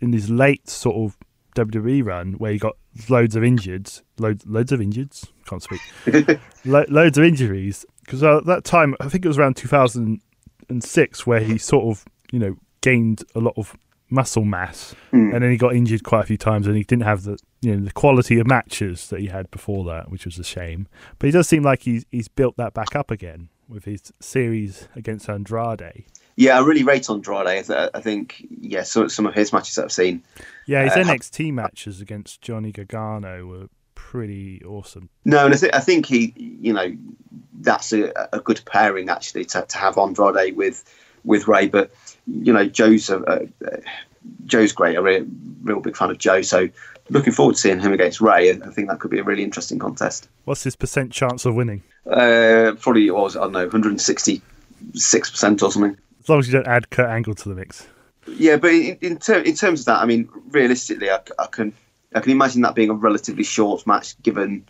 in 0.00 0.12
his 0.12 0.30
late 0.30 0.68
sort 0.68 0.96
of 0.96 1.18
WWE 1.56 2.04
run, 2.04 2.34
where 2.34 2.52
he 2.52 2.58
got 2.58 2.76
loads 3.08 3.34
of 3.34 3.42
injured, 3.42 3.90
loads, 4.18 4.46
loads 4.46 4.70
of 4.72 4.80
injured. 4.80 5.12
Can't 5.46 5.62
speak. 5.62 5.80
Lo- 6.64 6.86
loads 6.88 7.18
of 7.18 7.24
injuries 7.24 7.84
because 8.08 8.22
uh, 8.22 8.38
at 8.38 8.46
that 8.46 8.64
time, 8.64 8.94
I 9.00 9.08
think 9.08 9.24
it 9.24 9.28
was 9.28 9.36
around 9.36 9.56
2006, 9.56 11.26
where 11.26 11.40
he 11.40 11.58
sort 11.58 11.84
of, 11.84 12.04
you 12.32 12.38
know, 12.38 12.56
gained 12.80 13.22
a 13.34 13.38
lot 13.38 13.52
of 13.58 13.76
muscle 14.08 14.44
mass, 14.44 14.94
and 15.12 15.34
then 15.34 15.50
he 15.50 15.58
got 15.58 15.74
injured 15.74 16.04
quite 16.04 16.20
a 16.20 16.26
few 16.26 16.38
times, 16.38 16.66
and 16.66 16.74
he 16.74 16.84
didn't 16.84 17.02
have 17.02 17.24
the, 17.24 17.38
you 17.60 17.76
know, 17.76 17.84
the 17.84 17.92
quality 17.92 18.38
of 18.38 18.46
matches 18.46 19.08
that 19.08 19.20
he 19.20 19.26
had 19.26 19.50
before 19.50 19.84
that, 19.84 20.10
which 20.10 20.24
was 20.24 20.38
a 20.38 20.44
shame. 20.44 20.88
But 21.18 21.26
he 21.26 21.32
does 21.32 21.48
seem 21.48 21.62
like 21.62 21.82
he's 21.82 22.06
he's 22.10 22.28
built 22.28 22.56
that 22.56 22.72
back 22.72 22.96
up 22.96 23.10
again 23.10 23.50
with 23.68 23.84
his 23.84 24.10
series 24.20 24.88
against 24.96 25.28
Andrade. 25.28 26.06
Yeah, 26.38 26.56
I 26.56 26.64
really 26.64 26.84
rate 26.84 27.10
Andrade. 27.10 27.48
I, 27.68 27.90
I 27.92 28.00
think, 28.00 28.46
yeah, 28.60 28.84
so, 28.84 29.08
some 29.08 29.26
of 29.26 29.34
his 29.34 29.52
matches 29.52 29.74
that 29.74 29.86
I've 29.86 29.92
seen. 29.92 30.22
Yeah, 30.66 30.84
his 30.84 30.92
Uh, 30.92 31.10
NXT 31.10 31.52
matches 31.52 32.00
against 32.00 32.40
Johnny 32.40 32.70
Gargano 32.70 33.44
were 33.44 33.68
pretty 33.96 34.62
awesome. 34.64 35.08
No, 35.24 35.46
and 35.46 35.52
I, 35.52 35.56
th- 35.56 35.72
I 35.74 35.80
think 35.80 36.06
he, 36.06 36.32
you 36.36 36.72
know, 36.72 36.96
that's 37.54 37.92
a, 37.92 38.28
a 38.32 38.38
good 38.38 38.60
pairing 38.66 39.08
actually 39.08 39.46
to, 39.46 39.62
to 39.62 39.78
have 39.78 39.98
Andrade 39.98 40.56
with 40.56 40.84
with 41.24 41.48
Rey. 41.48 41.66
But 41.66 41.90
you 42.28 42.52
know, 42.52 42.66
Joe's 42.66 43.10
a, 43.10 43.18
a, 43.60 43.80
Joe's 44.46 44.70
great. 44.70 44.96
I'm 44.96 45.08
a 45.08 45.24
real, 45.64 45.80
big 45.80 45.96
fan 45.96 46.10
of 46.10 46.18
Joe. 46.18 46.42
So 46.42 46.68
looking 47.10 47.32
forward 47.32 47.56
to 47.56 47.60
seeing 47.60 47.80
him 47.80 47.92
against 47.92 48.20
Rey. 48.20 48.52
I 48.52 48.70
think 48.70 48.88
that 48.90 49.00
could 49.00 49.10
be 49.10 49.18
a 49.18 49.24
really 49.24 49.42
interesting 49.42 49.80
contest. 49.80 50.28
What's 50.44 50.62
his 50.62 50.76
percent 50.76 51.10
chance 51.10 51.44
of 51.44 51.56
winning? 51.56 51.82
Uh, 52.06 52.74
probably 52.78 53.10
what 53.10 53.24
was? 53.24 53.36
I 53.36 53.40
don't 53.40 53.52
know, 53.52 53.64
166 53.64 55.30
percent 55.30 55.62
or 55.64 55.72
something. 55.72 55.96
As 56.28 56.30
long 56.30 56.40
as 56.40 56.46
you 56.46 56.52
don't 56.52 56.66
add 56.66 56.90
Kurt 56.90 57.08
Angle 57.08 57.34
to 57.36 57.48
the 57.48 57.54
mix. 57.54 57.86
Yeah, 58.26 58.56
but 58.58 58.70
in 58.74 58.98
in, 59.00 59.16
ter- 59.16 59.40
in 59.40 59.54
terms 59.54 59.80
of 59.80 59.86
that, 59.86 60.02
I 60.02 60.04
mean, 60.04 60.28
realistically, 60.50 61.10
I, 61.10 61.20
I 61.38 61.46
can 61.46 61.72
I 62.14 62.20
can 62.20 62.32
imagine 62.32 62.60
that 62.62 62.74
being 62.74 62.90
a 62.90 62.94
relatively 62.94 63.44
short 63.44 63.86
match 63.86 64.20
given 64.22 64.66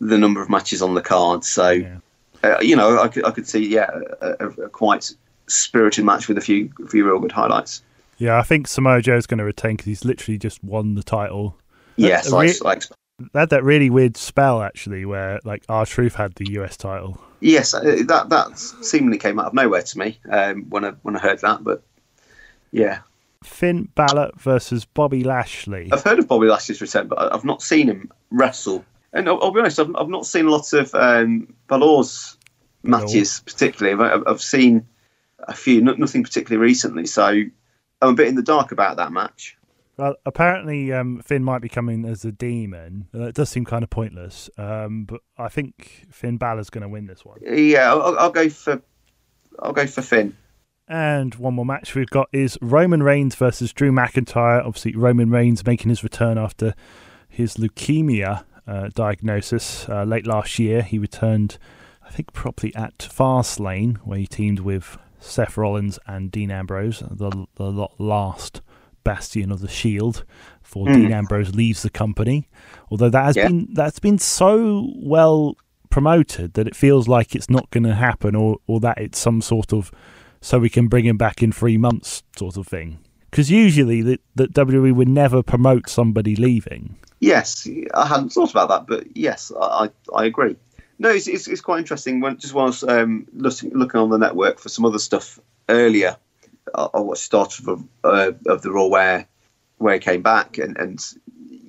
the 0.00 0.16
number 0.16 0.40
of 0.40 0.48
matches 0.48 0.80
on 0.80 0.94
the 0.94 1.02
card. 1.02 1.44
So, 1.44 1.70
Yeah. 1.72 1.98
uh, 2.42 2.60
you 2.62 2.74
know, 2.74 2.98
I 3.02 3.08
could, 3.08 3.26
I 3.26 3.30
could 3.32 3.46
see 3.46 3.68
yeah 3.68 3.90
a, 4.22 4.28
a, 4.40 4.48
a 4.48 4.68
quite 4.70 5.12
spirited 5.46 6.06
match 6.06 6.26
with 6.28 6.38
a 6.38 6.40
few 6.40 6.70
a 6.82 6.88
few 6.88 7.04
real 7.04 7.18
good 7.18 7.32
highlights. 7.32 7.82
Yeah, 8.16 8.38
I 8.38 8.42
think 8.42 8.66
Samoa 8.66 9.02
Joe's 9.02 9.26
going 9.26 9.38
to 9.38 9.44
retain 9.44 9.72
because 9.76 9.86
he's 9.86 10.04
literally 10.06 10.38
just 10.38 10.64
won 10.64 10.94
the 10.94 11.02
title. 11.02 11.54
Yes, 11.96 12.32
I, 12.32 12.40
re- 12.44 12.48
I 12.64 12.72
expect- 12.72 12.92
They 13.34 13.40
had 13.40 13.50
that 13.50 13.62
really 13.62 13.90
weird 13.90 14.16
spell 14.16 14.62
actually, 14.62 15.04
where 15.04 15.40
like 15.44 15.64
R 15.68 15.84
Truth 15.84 16.14
had 16.14 16.34
the 16.36 16.52
US 16.52 16.78
title. 16.78 17.20
Yes, 17.40 17.74
uh, 17.74 18.02
that 18.06 18.28
that 18.28 18.58
seemingly 18.58 19.18
came 19.18 19.38
out 19.38 19.46
of 19.46 19.54
nowhere 19.54 19.82
to 19.82 19.98
me 19.98 20.18
um, 20.30 20.64
when 20.68 20.84
I 20.84 20.90
when 21.02 21.16
I 21.16 21.20
heard 21.20 21.40
that. 21.40 21.64
But 21.64 21.82
yeah, 22.70 23.00
Finn 23.42 23.88
Balor 23.94 24.32
versus 24.36 24.84
Bobby 24.84 25.24
Lashley. 25.24 25.88
I've 25.92 26.04
heard 26.04 26.18
of 26.18 26.28
Bobby 26.28 26.46
Lashley's 26.46 26.80
return, 26.80 27.08
but 27.08 27.32
I've 27.32 27.44
not 27.44 27.62
seen 27.62 27.88
him 27.88 28.10
wrestle. 28.30 28.84
And 29.12 29.28
I'll, 29.28 29.42
I'll 29.42 29.52
be 29.52 29.60
honest, 29.60 29.78
I've, 29.78 29.94
I've 29.96 30.08
not 30.08 30.26
seen 30.26 30.48
lots 30.48 30.72
of 30.72 30.94
um, 30.94 31.54
Balor's 31.66 32.36
matches 32.82 33.40
particularly. 33.40 34.02
I've, 34.02 34.22
I've 34.26 34.42
seen 34.42 34.86
a 35.40 35.54
few, 35.54 35.80
nothing 35.80 36.22
particularly 36.22 36.62
recently. 36.62 37.06
So 37.06 37.24
I'm 37.24 38.10
a 38.10 38.14
bit 38.14 38.28
in 38.28 38.34
the 38.34 38.42
dark 38.42 38.72
about 38.72 38.96
that 38.96 39.12
match. 39.12 39.56
Well, 39.98 40.14
apparently 40.24 40.92
um, 40.92 41.20
Finn 41.22 41.42
might 41.42 41.60
be 41.60 41.68
coming 41.68 42.04
as 42.04 42.24
a 42.24 42.30
demon. 42.30 43.08
Uh, 43.12 43.24
it 43.24 43.34
does 43.34 43.48
seem 43.50 43.64
kind 43.64 43.82
of 43.82 43.90
pointless, 43.90 44.48
um, 44.56 45.04
but 45.04 45.20
I 45.36 45.48
think 45.48 46.06
Finn 46.12 46.38
Balor's 46.38 46.70
going 46.70 46.82
to 46.82 46.88
win 46.88 47.06
this 47.06 47.24
one. 47.24 47.38
Yeah, 47.42 47.92
I'll, 47.92 48.16
I'll 48.16 48.30
go 48.30 48.48
for 48.48 48.80
I'll 49.58 49.72
go 49.72 49.88
for 49.88 50.02
Finn. 50.02 50.36
And 50.86 51.34
one 51.34 51.54
more 51.54 51.66
match 51.66 51.96
we've 51.96 52.08
got 52.08 52.28
is 52.32 52.56
Roman 52.62 53.02
Reigns 53.02 53.34
versus 53.34 53.72
Drew 53.72 53.90
McIntyre. 53.90 54.64
Obviously, 54.64 54.94
Roman 54.94 55.30
Reigns 55.30 55.66
making 55.66 55.88
his 55.88 56.04
return 56.04 56.38
after 56.38 56.74
his 57.28 57.56
leukemia 57.56 58.44
uh, 58.68 58.90
diagnosis 58.94 59.88
uh, 59.88 60.04
late 60.04 60.28
last 60.28 60.60
year. 60.60 60.82
He 60.82 60.98
returned, 60.98 61.58
I 62.06 62.10
think, 62.10 62.32
properly 62.32 62.74
at 62.76 62.98
Fastlane, 62.98 63.96
where 63.98 64.18
he 64.18 64.28
teamed 64.28 64.60
with 64.60 64.96
Seth 65.18 65.56
Rollins 65.56 65.98
and 66.06 66.30
Dean 66.30 66.52
Ambrose, 66.52 67.00
the, 67.00 67.46
the 67.56 67.88
last 67.98 68.62
bastion 69.12 69.50
of 69.52 69.60
the 69.60 69.68
Shield, 69.68 70.24
before 70.62 70.86
Dean 70.86 71.12
Ambrose 71.12 71.54
leaves 71.54 71.80
the 71.82 71.90
company. 71.90 72.38
Although 72.90 73.10
that 73.10 73.24
has 73.24 73.36
Yeah. 73.36 73.48
been 73.48 73.68
that's 73.72 74.00
been 74.00 74.18
so 74.18 74.88
well 74.96 75.56
promoted 75.90 76.54
that 76.54 76.66
it 76.68 76.76
feels 76.76 77.08
like 77.08 77.34
it's 77.34 77.48
not 77.50 77.70
going 77.70 77.84
to 77.84 77.94
happen, 77.94 78.34
or 78.34 78.58
or 78.66 78.80
that 78.80 78.98
it's 78.98 79.18
some 79.18 79.40
sort 79.40 79.72
of 79.72 79.90
so 80.40 80.58
we 80.58 80.68
can 80.70 80.86
bring 80.88 81.04
him 81.04 81.16
back 81.16 81.42
in 81.42 81.50
three 81.52 81.78
months 81.78 82.22
sort 82.36 82.56
of 82.56 82.66
thing. 82.68 82.98
Because 83.30 83.50
usually 83.50 84.00
the, 84.02 84.18
the 84.36 84.46
WWE 84.48 84.94
would 84.94 85.08
never 85.08 85.42
promote 85.42 85.88
somebody 85.90 86.34
leaving. 86.36 86.96
Yes, 87.20 87.68
I 87.94 88.06
hadn't 88.06 88.30
thought 88.32 88.50
about 88.52 88.68
that, 88.68 88.86
but 88.86 89.04
yes, 89.16 89.50
I 89.60 89.66
I, 90.14 90.20
I 90.20 90.24
agree. 90.26 90.56
No, 91.00 91.10
it's, 91.10 91.28
it's, 91.28 91.46
it's 91.46 91.60
quite 91.60 91.78
interesting. 91.80 92.20
When 92.20 92.38
just 92.38 92.54
whilst 92.54 92.84
um, 92.84 93.26
looking 93.32 93.70
looking 93.80 94.00
on 94.00 94.10
the 94.10 94.18
network 94.18 94.58
for 94.58 94.68
some 94.68 94.84
other 94.84 94.98
stuff 94.98 95.38
earlier, 95.68 96.16
I, 96.74 96.88
I 96.94 97.00
watched 97.00 97.22
start 97.22 97.58
of 97.60 97.84
uh, 98.04 98.32
of 98.46 98.62
the 98.62 98.70
Raw 98.70 98.86
where 98.86 99.26
where 99.78 99.94
he 99.94 100.00
came 100.00 100.22
back, 100.22 100.58
and 100.58 100.76
and 100.78 101.04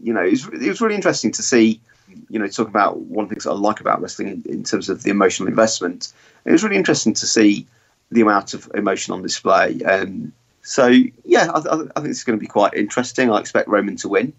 you 0.02 0.14
know 0.14 0.24
it 0.24 0.32
was, 0.32 0.48
it 0.48 0.68
was 0.68 0.82
really 0.82 0.96
interesting 0.96 1.32
to 1.34 1.44
see. 1.44 1.82
You 2.30 2.40
know, 2.40 2.48
talk 2.48 2.68
about 2.68 3.02
one 3.02 3.24
of 3.24 3.30
the 3.30 3.36
things 3.36 3.46
I 3.46 3.54
like 3.54 3.82
about 3.82 4.02
wrestling 4.02 4.30
in, 4.30 4.44
in 4.52 4.64
terms 4.64 4.90
of 4.90 5.04
the 5.04 5.12
emotional 5.12 5.48
investment. 5.48 6.12
It 6.46 6.52
was 6.52 6.64
really 6.64 6.76
interesting 6.76 7.14
to 7.16 7.28
see 7.28 7.68
the 8.12 8.22
amount 8.22 8.56
of 8.56 8.70
emotion 8.74 9.14
on 9.14 9.22
display. 9.22 9.82
Um, 9.84 10.34
so 10.64 10.88
yeah, 11.24 11.52
I, 11.52 11.60
I 11.60 11.82
I 11.96 12.00
think 12.02 12.08
it's 12.08 12.24
going 12.24 12.38
to 12.38 12.42
be 12.42 12.48
quite 12.48 12.74
interesting. 12.74 13.32
I 13.32 13.40
expect 13.40 13.68
Roman 13.68 13.96
to 13.98 14.10
win. 14.10 14.34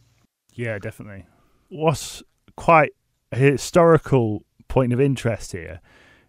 Yeah, 0.55 0.78
definitely. 0.78 1.27
What's 1.69 2.23
quite 2.57 2.93
a 3.32 3.37
historical 3.37 4.45
point 4.69 4.93
of 4.93 5.01
interest 5.01 5.53
here, 5.53 5.81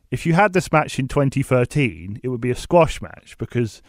if 0.10 0.26
you 0.26 0.34
had 0.34 0.53
this 0.53 0.72
match 0.72 0.99
in 0.99 1.08
2013, 1.08 2.20
it 2.24 2.28
would 2.28 2.41
be 2.41 2.52
a 2.52 2.56
squash 2.56 3.02
match 3.02 3.38
because 3.38 3.82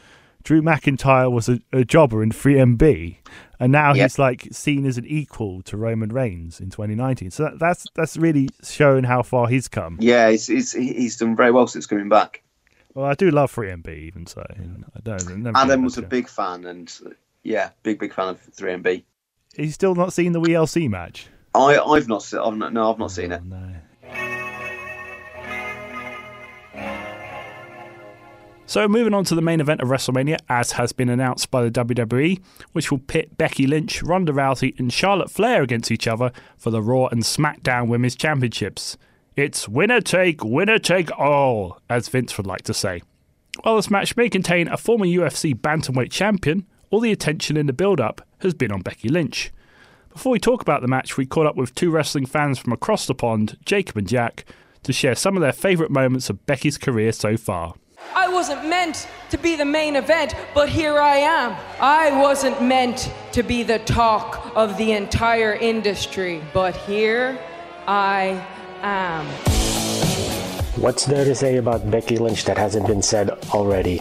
Drew 0.42 0.62
McIntyre 0.62 1.30
was 1.30 1.48
a, 1.48 1.60
a 1.72 1.84
jobber 1.84 2.22
in 2.22 2.30
3MB, 2.30 3.16
and 3.60 3.72
now 3.72 3.94
Yeah. 3.94 4.04
he's 4.04 4.18
like 4.18 4.48
seen 4.52 4.86
as 4.86 4.98
an 4.98 5.06
equal 5.06 5.62
to 5.62 5.76
Roman 5.76 6.10
Reigns 6.10 6.60
in 6.60 6.70
2019. 6.70 7.30
So 7.30 7.44
that, 7.44 7.58
that's 7.58 7.86
that's 7.94 8.16
really 8.16 8.48
showing 8.62 9.04
how 9.04 9.22
far 9.22 9.48
he's 9.48 9.68
come. 9.68 9.98
Yeah, 10.00 10.30
he's, 10.30 10.46
he's 10.46 10.72
he's 10.72 11.16
done 11.16 11.36
very 11.36 11.50
well 11.52 11.66
since 11.66 11.86
coming 11.86 12.08
back. 12.08 12.42
Well, 12.94 13.06
I 13.06 13.14
do 13.14 13.30
love 13.30 13.50
3MB, 13.54 13.88
even 13.88 14.26
so. 14.26 14.44
I 14.50 15.00
don't. 15.02 15.42
Never 15.42 15.56
Adam 15.56 15.82
was 15.82 15.96
a 15.96 16.02
big 16.02 16.28
fan, 16.28 16.64
and 16.66 16.92
yeah, 17.42 17.70
big 17.82 17.98
big 17.98 18.12
fan 18.12 18.28
of 18.28 18.40
3MB. 18.54 19.02
He's 19.56 19.74
still 19.74 19.94
not 19.94 20.12
seen 20.12 20.32
the 20.32 20.40
WLC 20.40 20.88
match. 20.90 21.28
I 21.54 21.78
I've 21.78 22.08
not 22.08 22.22
seen. 22.22 22.40
I've 22.40 22.56
not, 22.56 22.72
no, 22.72 22.90
I've 22.92 22.98
not 22.98 23.10
seen 23.10 23.32
it. 23.32 23.40
Oh, 23.42 23.48
no. 23.48 23.74
So, 28.72 28.88
moving 28.88 29.12
on 29.12 29.24
to 29.24 29.34
the 29.34 29.42
main 29.42 29.60
event 29.60 29.82
of 29.82 29.88
WrestleMania, 29.88 30.38
as 30.48 30.72
has 30.72 30.92
been 30.92 31.10
announced 31.10 31.50
by 31.50 31.62
the 31.62 31.70
WWE, 31.70 32.40
which 32.72 32.90
will 32.90 33.00
pit 33.00 33.36
Becky 33.36 33.66
Lynch, 33.66 34.02
Ronda 34.02 34.32
Rousey, 34.32 34.78
and 34.78 34.90
Charlotte 34.90 35.30
Flair 35.30 35.62
against 35.62 35.90
each 35.90 36.06
other 36.06 36.32
for 36.56 36.70
the 36.70 36.80
Raw 36.80 37.08
and 37.08 37.22
SmackDown 37.22 37.88
Women's 37.88 38.16
Championships. 38.16 38.96
It's 39.36 39.68
winner 39.68 40.00
take, 40.00 40.42
winner 40.42 40.78
take 40.78 41.10
all, 41.18 41.80
as 41.90 42.08
Vince 42.08 42.38
would 42.38 42.46
like 42.46 42.62
to 42.62 42.72
say. 42.72 43.02
While 43.62 43.76
this 43.76 43.90
match 43.90 44.16
may 44.16 44.30
contain 44.30 44.68
a 44.68 44.78
former 44.78 45.04
UFC 45.04 45.54
bantamweight 45.54 46.10
champion, 46.10 46.64
all 46.88 47.00
the 47.00 47.12
attention 47.12 47.58
in 47.58 47.66
the 47.66 47.74
build 47.74 48.00
up 48.00 48.26
has 48.38 48.54
been 48.54 48.72
on 48.72 48.80
Becky 48.80 49.10
Lynch. 49.10 49.52
Before 50.14 50.32
we 50.32 50.38
talk 50.38 50.62
about 50.62 50.80
the 50.80 50.88
match, 50.88 51.18
we 51.18 51.26
caught 51.26 51.44
up 51.44 51.56
with 51.56 51.74
two 51.74 51.90
wrestling 51.90 52.24
fans 52.24 52.58
from 52.58 52.72
across 52.72 53.06
the 53.06 53.14
pond, 53.14 53.58
Jacob 53.66 53.98
and 53.98 54.08
Jack, 54.08 54.46
to 54.82 54.94
share 54.94 55.14
some 55.14 55.36
of 55.36 55.42
their 55.42 55.52
favourite 55.52 55.92
moments 55.92 56.30
of 56.30 56.46
Becky's 56.46 56.78
career 56.78 57.12
so 57.12 57.36
far. 57.36 57.74
I 58.14 58.28
wasn't 58.28 58.66
meant 58.66 59.08
to 59.30 59.38
be 59.38 59.56
the 59.56 59.64
main 59.64 59.96
event, 59.96 60.34
but 60.54 60.68
here 60.68 60.98
I 60.98 61.16
am. 61.16 61.56
I 61.80 62.20
wasn't 62.20 62.62
meant 62.62 63.10
to 63.32 63.42
be 63.42 63.62
the 63.62 63.78
talk 63.80 64.52
of 64.54 64.76
the 64.76 64.92
entire 64.92 65.54
industry, 65.54 66.42
but 66.52 66.76
here 66.76 67.38
I 67.86 68.44
am. 68.82 69.26
What's 70.80 71.06
there 71.06 71.24
to 71.24 71.34
say 71.34 71.56
about 71.56 71.90
Becky 71.90 72.16
Lynch 72.18 72.44
that 72.44 72.58
hasn't 72.58 72.86
been 72.86 73.02
said 73.02 73.30
already? 73.54 74.00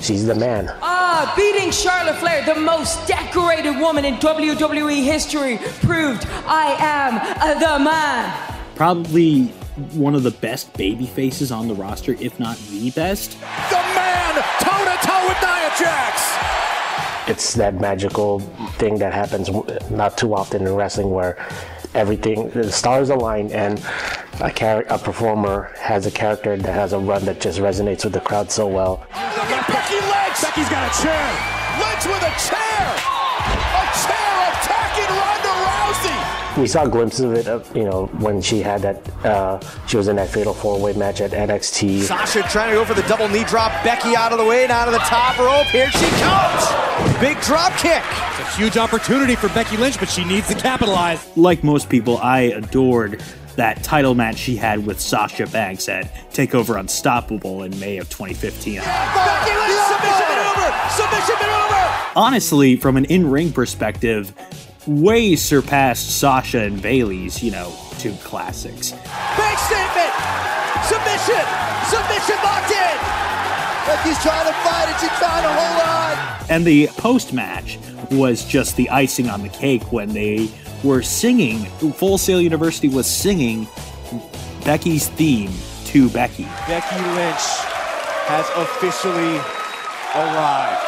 She's 0.00 0.26
the 0.26 0.34
man. 0.34 0.68
Ah, 0.82 1.32
beating 1.36 1.70
Charlotte 1.70 2.16
Flair, 2.16 2.44
the 2.44 2.60
most 2.60 3.06
decorated 3.06 3.78
woman 3.78 4.04
in 4.04 4.14
WWE 4.16 5.02
history, 5.02 5.58
proved 5.80 6.26
I 6.46 6.76
am 6.78 7.18
uh, 7.40 7.54
the 7.58 7.82
man. 7.82 8.32
probably 8.74 9.52
one 9.94 10.14
of 10.14 10.22
the 10.22 10.30
best 10.30 10.72
baby 10.74 11.06
faces 11.06 11.52
on 11.52 11.68
the 11.68 11.74
roster, 11.74 12.12
if 12.20 12.38
not 12.40 12.56
the 12.70 12.90
best. 12.90 13.32
The 13.70 13.76
man 13.94 14.34
toe 14.60 14.84
to 14.84 15.06
toe 15.06 15.28
with 15.28 15.40
Nia 15.42 15.70
Jax. 15.78 17.28
It's 17.28 17.54
that 17.54 17.80
magical 17.80 18.38
thing 18.78 18.98
that 18.98 19.12
happens 19.12 19.50
not 19.90 20.16
too 20.16 20.34
often 20.34 20.66
in 20.66 20.74
wrestling 20.74 21.10
where 21.10 21.36
everything, 21.94 22.50
the 22.50 22.70
stars 22.70 23.10
align 23.10 23.50
and 23.52 23.78
a, 24.40 24.50
char- 24.52 24.84
a 24.88 24.98
performer 24.98 25.72
has 25.78 26.06
a 26.06 26.10
character 26.10 26.56
that 26.56 26.72
has 26.72 26.92
a 26.92 26.98
run 26.98 27.24
that 27.24 27.40
just 27.40 27.58
resonates 27.58 28.04
with 28.04 28.12
the 28.12 28.20
crowd 28.20 28.50
so 28.50 28.66
well. 28.66 29.04
Look 29.10 29.50
at 29.50 29.66
Becky 29.66 29.94
Lynch. 29.94 30.42
Becky's 30.42 30.68
got 30.70 30.88
a 30.88 31.02
chair. 31.02 31.28
Lynch 31.80 32.06
with 32.06 32.22
a 32.22 32.48
chair. 32.48 32.65
We 36.56 36.66
saw 36.66 36.86
glimpses 36.86 37.20
of 37.20 37.32
it, 37.34 37.76
you 37.76 37.84
know, 37.84 38.06
when 38.18 38.40
she 38.40 38.60
had 38.60 38.80
that, 38.80 39.26
uh, 39.26 39.60
she 39.86 39.98
was 39.98 40.08
in 40.08 40.16
that 40.16 40.30
fatal 40.30 40.54
four-way 40.54 40.94
match 40.94 41.20
at 41.20 41.32
NXT. 41.32 42.00
Sasha 42.00 42.42
trying 42.44 42.70
to 42.70 42.76
go 42.76 42.84
for 42.84 42.94
the 42.94 43.02
double 43.02 43.28
knee 43.28 43.44
drop. 43.44 43.72
Becky 43.84 44.16
out 44.16 44.32
of 44.32 44.38
the 44.38 44.44
way, 44.44 44.66
down 44.66 44.86
to 44.86 44.92
the 44.92 44.98
top 45.00 45.38
rope. 45.38 45.66
Here 45.66 45.90
she 45.90 46.08
comes. 46.22 47.20
Big 47.20 47.38
drop 47.42 47.72
kick. 47.74 48.02
It's 48.40 48.54
a 48.54 48.56
huge 48.56 48.78
opportunity 48.78 49.36
for 49.36 49.48
Becky 49.50 49.76
Lynch, 49.76 49.98
but 49.98 50.08
she 50.08 50.24
needs 50.24 50.48
to 50.48 50.54
capitalize. 50.54 51.36
Like 51.36 51.62
most 51.62 51.90
people, 51.90 52.16
I 52.18 52.40
adored 52.40 53.22
that 53.56 53.82
title 53.82 54.14
match 54.14 54.36
she 54.36 54.56
had 54.56 54.86
with 54.86 54.98
Sasha 54.98 55.46
Banks 55.46 55.90
at 55.90 56.12
Takeover 56.32 56.80
Unstoppable 56.80 57.64
in 57.64 57.78
May 57.78 57.98
of 57.98 58.08
2015. 58.08 58.76
Becky 58.76 59.56
Lynch 59.56 59.80
submission 59.88 60.28
maneuver. 60.28 60.88
Submission 60.90 61.34
maneuver. 61.38 61.94
Honestly, 62.16 62.76
from 62.76 62.96
an 62.96 63.04
in-ring 63.06 63.52
perspective, 63.52 64.32
way 64.86 65.36
surpassed 65.36 66.18
Sasha 66.18 66.60
and 66.60 66.80
Bayley's, 66.80 67.42
you 67.42 67.50
know, 67.50 67.72
two 67.98 68.12
classics. 68.24 68.92
Big 68.92 69.58
statement. 69.58 70.12
Submission. 70.84 71.44
Submission 71.90 72.36
locked 72.44 72.70
in. 72.70 72.96
Becky's 73.86 74.20
trying 74.22 74.46
to 74.46 74.52
fight 74.64 74.88
it. 74.88 75.00
She's 75.00 75.18
trying 75.18 75.42
to 75.42 75.52
hold 75.52 75.82
on. 75.82 76.46
And 76.50 76.64
the 76.64 76.88
post 76.98 77.32
match 77.32 77.78
was 78.10 78.44
just 78.44 78.76
the 78.76 78.88
icing 78.90 79.28
on 79.28 79.42
the 79.42 79.48
cake 79.48 79.92
when 79.92 80.12
they 80.12 80.48
were 80.82 81.02
singing, 81.02 81.64
Full 81.92 82.18
Sail 82.18 82.40
University 82.40 82.88
was 82.88 83.06
singing 83.06 83.66
Becky's 84.64 85.08
theme 85.08 85.52
to 85.86 86.08
Becky. 86.10 86.44
Becky 86.66 86.96
Lynch 86.96 87.42
has 88.26 88.48
officially 88.56 89.38
arrived. 90.14 90.85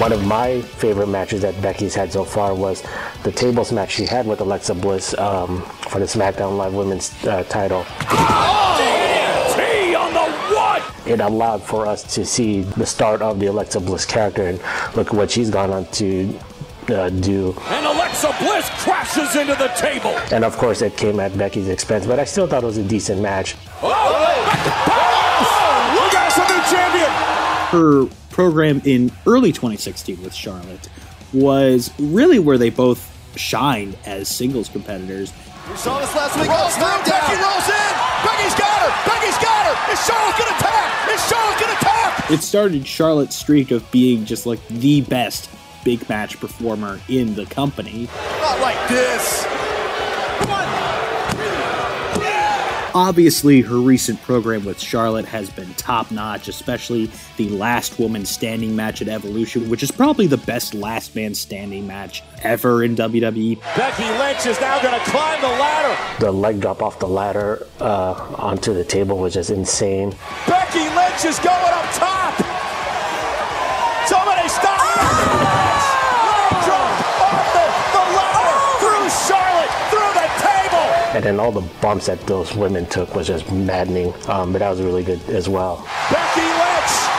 One 0.00 0.12
of 0.12 0.24
my 0.26 0.62
favorite 0.62 1.08
matches 1.08 1.42
that 1.42 1.60
Becky's 1.60 1.94
had 1.94 2.10
so 2.10 2.24
far 2.24 2.54
was 2.54 2.82
the 3.22 3.30
tables 3.30 3.70
match 3.70 3.90
she 3.90 4.06
had 4.06 4.26
with 4.26 4.40
Alexa 4.40 4.74
Bliss 4.74 5.12
um, 5.18 5.60
for 5.90 5.98
the 5.98 6.06
SmackDown 6.06 6.56
Live 6.56 6.72
Women's 6.72 7.12
uh, 7.26 7.44
title. 7.50 7.84
It 11.06 11.20
allowed 11.20 11.62
for 11.62 11.84
us 11.86 12.02
to 12.14 12.24
see 12.24 12.62
the 12.62 12.86
start 12.86 13.20
of 13.20 13.40
the 13.40 13.46
Alexa 13.48 13.80
Bliss 13.80 14.06
character 14.06 14.46
and 14.46 14.58
look 14.96 15.08
at 15.08 15.12
what 15.12 15.30
she's 15.30 15.50
gone 15.50 15.70
on 15.70 15.84
to 15.88 16.34
uh, 16.88 17.10
do. 17.10 17.54
And 17.66 17.84
Alexa 17.84 18.34
Bliss 18.40 18.70
crashes 18.82 19.36
into 19.36 19.54
the 19.56 19.68
table. 19.76 20.16
And 20.32 20.46
of 20.46 20.56
course, 20.56 20.80
it 20.80 20.96
came 20.96 21.20
at 21.20 21.36
Becky's 21.36 21.68
expense, 21.68 22.06
but 22.06 22.18
I 22.18 22.24
still 22.24 22.46
thought 22.46 22.62
it 22.62 22.66
was 22.66 22.78
a 22.78 22.84
decent 22.84 23.20
match. 23.20 23.54
Look 23.82 23.92
at 23.92 24.78
us, 26.26 26.38
a 26.38 26.44
new 26.48 26.62
champion. 26.70 27.10
Her 27.70 28.08
program 28.40 28.80
in 28.86 29.12
early 29.26 29.52
2016 29.52 30.22
with 30.22 30.32
Charlotte 30.32 30.88
was 31.34 31.92
really 31.98 32.38
where 32.38 32.56
they 32.56 32.70
both 32.70 33.04
shined 33.36 33.98
as 34.06 34.28
singles 34.28 34.70
competitors. 34.70 35.30
We 35.68 35.76
saw 35.76 36.00
this 36.00 36.14
last 36.14 36.40
week. 36.40 36.48
Rolls 36.48 36.72
on 36.78 37.04
through. 37.04 37.12
Becky 37.12 37.36
rolls 37.36 37.68
in. 37.68 37.92
Becky's 38.24 38.54
got 38.54 38.80
her. 38.80 39.10
Becky's 39.10 39.36
got 39.44 39.66
her. 39.66 39.92
Is 39.92 40.06
Charlotte 40.06 40.38
gonna 40.38 40.58
tap? 40.58 41.10
Is 41.10 41.28
Charlotte 41.28 41.60
gonna 41.60 41.80
tap? 41.80 42.30
It 42.30 42.42
started 42.42 42.86
Charlotte's 42.86 43.36
streak 43.36 43.72
of 43.72 43.88
being 43.90 44.24
just 44.24 44.46
like 44.46 44.66
the 44.68 45.02
best 45.02 45.50
big 45.84 46.08
match 46.08 46.40
performer 46.40 46.98
in 47.10 47.34
the 47.34 47.44
company. 47.44 48.08
Not 48.40 48.58
like 48.60 48.88
this. 48.88 49.44
Obviously, 52.94 53.60
her 53.62 53.76
recent 53.76 54.22
program 54.22 54.64
with 54.64 54.78
Charlotte 54.80 55.24
has 55.24 55.50
been 55.50 55.72
top 55.74 56.10
notch, 56.10 56.46
especially 56.48 57.10
the 57.36 57.48
last 57.48 57.98
woman 57.98 58.24
standing 58.24 58.76
match 58.76 59.02
at 59.02 59.08
Evolution, 59.08 59.68
which 59.68 59.82
is 59.82 59.90
probably 59.90 60.26
the 60.26 60.36
best 60.36 60.74
last 60.74 61.16
man 61.16 61.34
standing 61.34 61.86
match 61.86 62.22
ever 62.42 62.84
in. 62.84 62.90
WWE. 63.00 63.60
Becky 63.76 64.04
Lynch 64.18 64.46
is 64.46 64.60
now 64.60 64.80
going 64.82 64.98
to 64.98 65.10
climb 65.10 65.40
the 65.40 65.48
ladder. 65.48 66.20
The 66.20 66.30
leg 66.30 66.60
drop 66.60 66.82
off 66.82 66.98
the 66.98 67.08
ladder 67.08 67.66
uh, 67.80 68.12
onto 68.36 68.74
the 68.74 68.84
table 68.84 69.18
was 69.18 69.34
just 69.34 69.50
insane. 69.50 70.14
Becky 70.46 70.80
Lynch 70.94 71.24
is 71.24 71.38
going 71.38 71.72
up 71.72 71.94
top. 71.94 72.19
And 81.12 81.24
then 81.24 81.40
all 81.40 81.50
the 81.50 81.68
bumps 81.80 82.06
that 82.06 82.20
those 82.28 82.54
women 82.54 82.86
took 82.86 83.14
was 83.16 83.26
just 83.26 83.50
maddening. 83.50 84.14
Um, 84.28 84.52
but 84.52 84.60
that 84.60 84.70
was 84.70 84.80
really 84.80 85.02
good 85.02 85.20
as 85.28 85.48
well. 85.48 85.84
Becky 86.10 86.40
Lynch. 86.40 87.10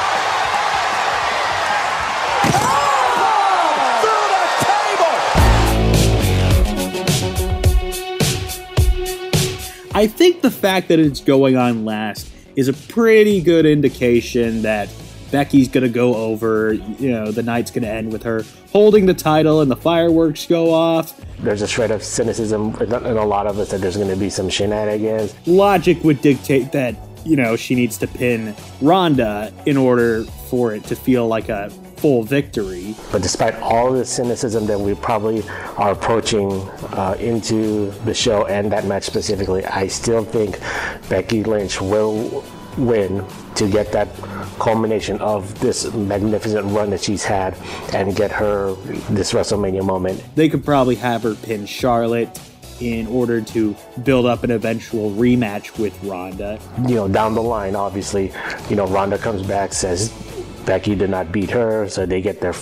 I 9.94 10.08
think 10.08 10.42
the 10.42 10.52
fact 10.52 10.88
that 10.88 11.00
it's 11.00 11.20
going 11.20 11.58
on 11.58 11.84
last 11.84 12.32
is 12.56 12.70
a 12.70 12.74
pretty 12.74 13.42
good 13.42 13.66
indication 13.66 14.62
that 14.62 14.88
Becky's 15.32 15.68
to 15.84 15.90
go 15.90 16.16
over, 16.16 16.74
you 16.74 17.12
know, 17.12 17.32
the 17.32 17.44
night's 17.44 17.72
to 17.84 17.90
end 17.90 18.12
with 18.12 18.24
her 18.24 18.44
holding 18.72 19.06
the 19.06 19.14
title 19.14 19.62
and 19.62 19.72
the 19.72 19.76
fireworks 19.76 20.46
go 20.46 20.74
off. 20.74 21.20
There's 21.40 21.62
a 21.62 21.68
shred 21.68 21.92
of 21.92 22.04
cynicism 22.04 22.76
in 22.76 22.92
a 22.92 23.26
lot 23.26 23.48
of 23.48 23.58
us 23.60 23.72
that 23.72 23.82
there's 23.82 23.98
to 24.10 24.16
be 24.16 24.30
some 24.30 24.50
shenanigans. 24.50 25.36
Logic 25.48 26.02
would 26.04 26.22
dictate 26.22 26.72
that, 26.72 26.96
you 27.26 27.36
know, 27.36 27.56
she 27.56 27.76
needs 27.76 27.98
to 28.00 28.08
pin 28.08 28.56
Ronda 28.82 29.54
in 29.66 29.78
order 29.78 30.24
for 30.50 30.74
it 30.74 30.84
to 30.86 30.96
feel 30.96 31.28
like 31.28 31.50
a 31.50 31.70
full 31.98 32.24
victory. 32.24 32.96
But 33.12 33.22
despite 33.22 33.56
all 33.56 33.92
the 33.92 34.04
cynicism 34.06 34.66
that 34.66 34.80
we 34.80 34.96
probably 34.96 35.44
are 35.78 35.92
approaching 35.92 36.52
uh, 36.94 37.16
into 37.20 37.92
the 38.06 38.14
show 38.14 38.46
and 38.48 38.72
that 38.72 38.86
match 38.86 39.04
specifically, 39.04 39.64
I 39.66 39.88
still 39.88 40.26
think 40.26 40.60
Becky 41.10 41.44
Lynch 41.44 41.80
will 41.80 42.44
win 42.78 43.26
to 43.56 43.70
get 43.70 43.92
that 43.92 44.08
culmination 44.60 45.20
of 45.20 45.60
this 45.60 45.92
magnificent 45.94 46.66
run 46.68 46.90
that 46.92 47.04
she's 47.04 47.24
had 47.24 47.58
and 47.94 48.16
get 48.16 48.32
her 48.32 48.74
this 49.10 49.34
WrestleMania 49.34 49.84
moment. 49.84 50.24
They 50.36 50.50
could 50.50 50.64
probably 50.64 50.96
have 50.96 51.24
her 51.24 51.36
pin 51.36 51.66
Charlotte 51.66 52.40
in 52.80 53.08
order 53.08 53.42
to 53.42 53.76
build 54.04 54.26
up 54.26 54.44
an 54.44 54.52
eventual 54.52 55.12
rematch 55.12 55.78
with 55.78 56.04
Ronda. 56.04 56.60
You 56.88 56.96
know, 56.96 57.08
down 57.08 57.36
the 57.36 57.42
line, 57.42 57.76
obviously, 57.76 58.32
you 58.70 58.76
know, 58.76 58.88
Ronda 58.88 59.18
comes 59.18 59.44
back, 59.44 59.74
says 59.74 60.12
Becky 60.66 60.96
did 60.96 61.10
not 61.10 61.32
beat 61.32 61.50
her, 61.52 61.88
so 61.90 62.06
they 62.06 62.22
get 62.22 62.42
their 62.42 62.54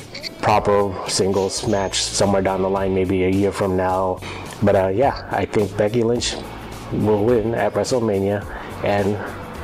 proper 0.41 0.93
singles 1.07 1.67
match 1.67 2.01
somewhere 2.01 2.41
down 2.41 2.61
the 2.61 2.69
line, 2.69 2.93
maybe 2.93 3.23
a 3.23 3.29
year 3.29 3.51
from 3.51 3.77
now. 3.77 4.19
But 4.61 4.75
uh, 4.75 4.87
yeah, 4.89 5.27
I 5.31 5.45
think 5.45 5.75
Becky 5.77 6.03
Lynch 6.03 6.35
will 6.91 7.23
win 7.23 7.53
at 7.55 7.73
WrestleMania 7.73 8.43
and 8.83 9.17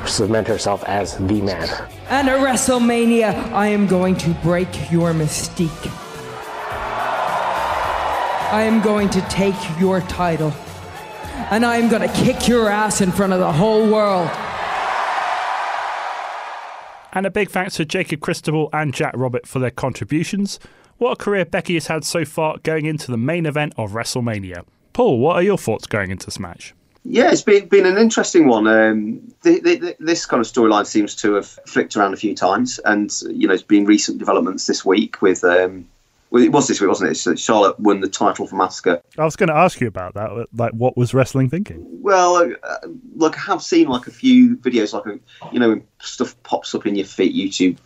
cement 0.06 0.48
herself 0.48 0.84
as 0.84 1.16
the 1.16 1.42
man. 1.42 1.68
And 2.08 2.28
at 2.28 2.38
WrestleMania, 2.38 3.34
I 3.52 3.68
am 3.68 3.86
going 3.86 4.16
to 4.16 4.30
break 4.42 4.68
your 4.90 5.12
mystique. 5.12 5.90
I 8.52 8.62
am 8.62 8.80
going 8.80 9.10
to 9.10 9.20
take 9.22 9.56
your 9.80 10.00
title. 10.02 10.52
And 11.50 11.66
I 11.66 11.76
am 11.76 11.88
going 11.88 12.08
to 12.08 12.14
kick 12.14 12.46
your 12.46 12.68
ass 12.68 13.00
in 13.00 13.10
front 13.10 13.32
of 13.32 13.40
the 13.40 13.52
whole 13.52 13.90
world. 13.90 14.30
And 17.12 17.26
a 17.26 17.30
big 17.30 17.50
thanks 17.50 17.76
to 17.76 17.84
Jacob 17.84 18.20
Christopher 18.20 18.66
and 18.72 18.94
Jack 18.94 19.14
Robert 19.16 19.46
for 19.46 19.58
their 19.58 19.70
contributions. 19.70 20.60
What 20.98 21.12
a 21.12 21.16
career 21.16 21.44
Becky 21.44 21.74
has 21.74 21.88
had 21.88 22.04
so 22.04 22.24
far 22.24 22.58
going 22.62 22.86
into 22.86 23.10
the 23.10 23.16
main 23.16 23.46
event 23.46 23.72
of 23.76 23.92
WrestleMania. 23.92 24.64
Paul, 24.92 25.18
what 25.18 25.36
are 25.36 25.42
your 25.42 25.58
thoughts 25.58 25.86
going 25.86 26.10
into 26.10 26.26
this 26.26 26.38
match? 26.38 26.74
Yeah, 27.08 27.30
it's 27.30 27.42
been 27.42 27.68
been 27.68 27.86
an 27.86 27.98
interesting 27.98 28.48
one. 28.48 28.66
Um, 28.66 29.32
the, 29.42 29.60
the, 29.60 29.96
this 30.00 30.26
kind 30.26 30.40
of 30.40 30.46
storyline 30.46 30.86
seems 30.86 31.14
to 31.16 31.34
have 31.34 31.46
flicked 31.46 31.96
around 31.96 32.14
a 32.14 32.16
few 32.16 32.34
times, 32.34 32.80
and 32.84 33.10
you 33.28 33.46
know, 33.46 33.52
there's 33.52 33.62
been 33.62 33.84
recent 33.84 34.18
developments 34.18 34.66
this 34.66 34.84
week 34.84 35.22
with. 35.22 35.44
Um, 35.44 35.88
well, 36.30 36.42
it 36.42 36.50
was 36.50 36.66
this 36.66 36.80
week, 36.80 36.88
wasn't 36.88 37.12
it? 37.12 37.14
So 37.14 37.36
Charlotte 37.36 37.78
won 37.78 38.00
the 38.00 38.08
title 38.08 38.48
from 38.48 38.58
Asuka. 38.58 39.00
I 39.16 39.24
was 39.24 39.36
going 39.36 39.48
to 39.48 39.54
ask 39.54 39.80
you 39.80 39.86
about 39.86 40.14
that. 40.14 40.48
Like, 40.52 40.72
what 40.72 40.96
was 40.96 41.14
wrestling 41.14 41.48
thinking? 41.48 41.86
Well, 42.02 42.52
uh, 42.64 42.76
look, 43.14 43.38
I 43.38 43.52
have 43.52 43.62
seen 43.62 43.86
like 43.86 44.08
a 44.08 44.10
few 44.10 44.56
videos, 44.56 44.92
like 44.92 45.06
a, 45.06 45.20
you 45.52 45.60
know, 45.60 45.68
when 45.68 45.86
stuff 46.00 46.34
pops 46.42 46.74
up 46.74 46.84
in 46.84 46.96
your 46.96 47.06
feed, 47.06 47.32
YouTube 47.32 47.78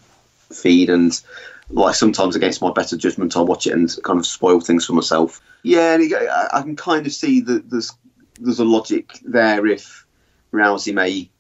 feed, 0.51 0.89
and 0.89 1.21
like 1.69 1.95
sometimes 1.95 2.35
against 2.35 2.63
my 2.63 2.73
better 2.73 2.97
judgment, 2.97 3.37
I 3.37 3.41
watch 3.41 3.67
it 3.67 3.75
and 3.75 3.95
kind 4.05 4.19
of 4.19 4.27
spoil 4.27 4.61
things 4.61 4.87
for 4.87 4.95
myself. 4.95 5.43
Yeah, 5.63 5.95
and 5.95 6.15
I 6.15 6.49
I 6.55 6.63
can 6.63 6.77
kind 6.77 7.07
of 7.07 7.13
see 7.13 7.43
that 7.43 7.69
there's 7.69 7.93
there's 8.41 8.59
a 8.59 8.65
logic 8.65 9.19
there 9.25 9.67
if 9.67 10.07
Rousey 10.53 10.95
may 10.95 11.31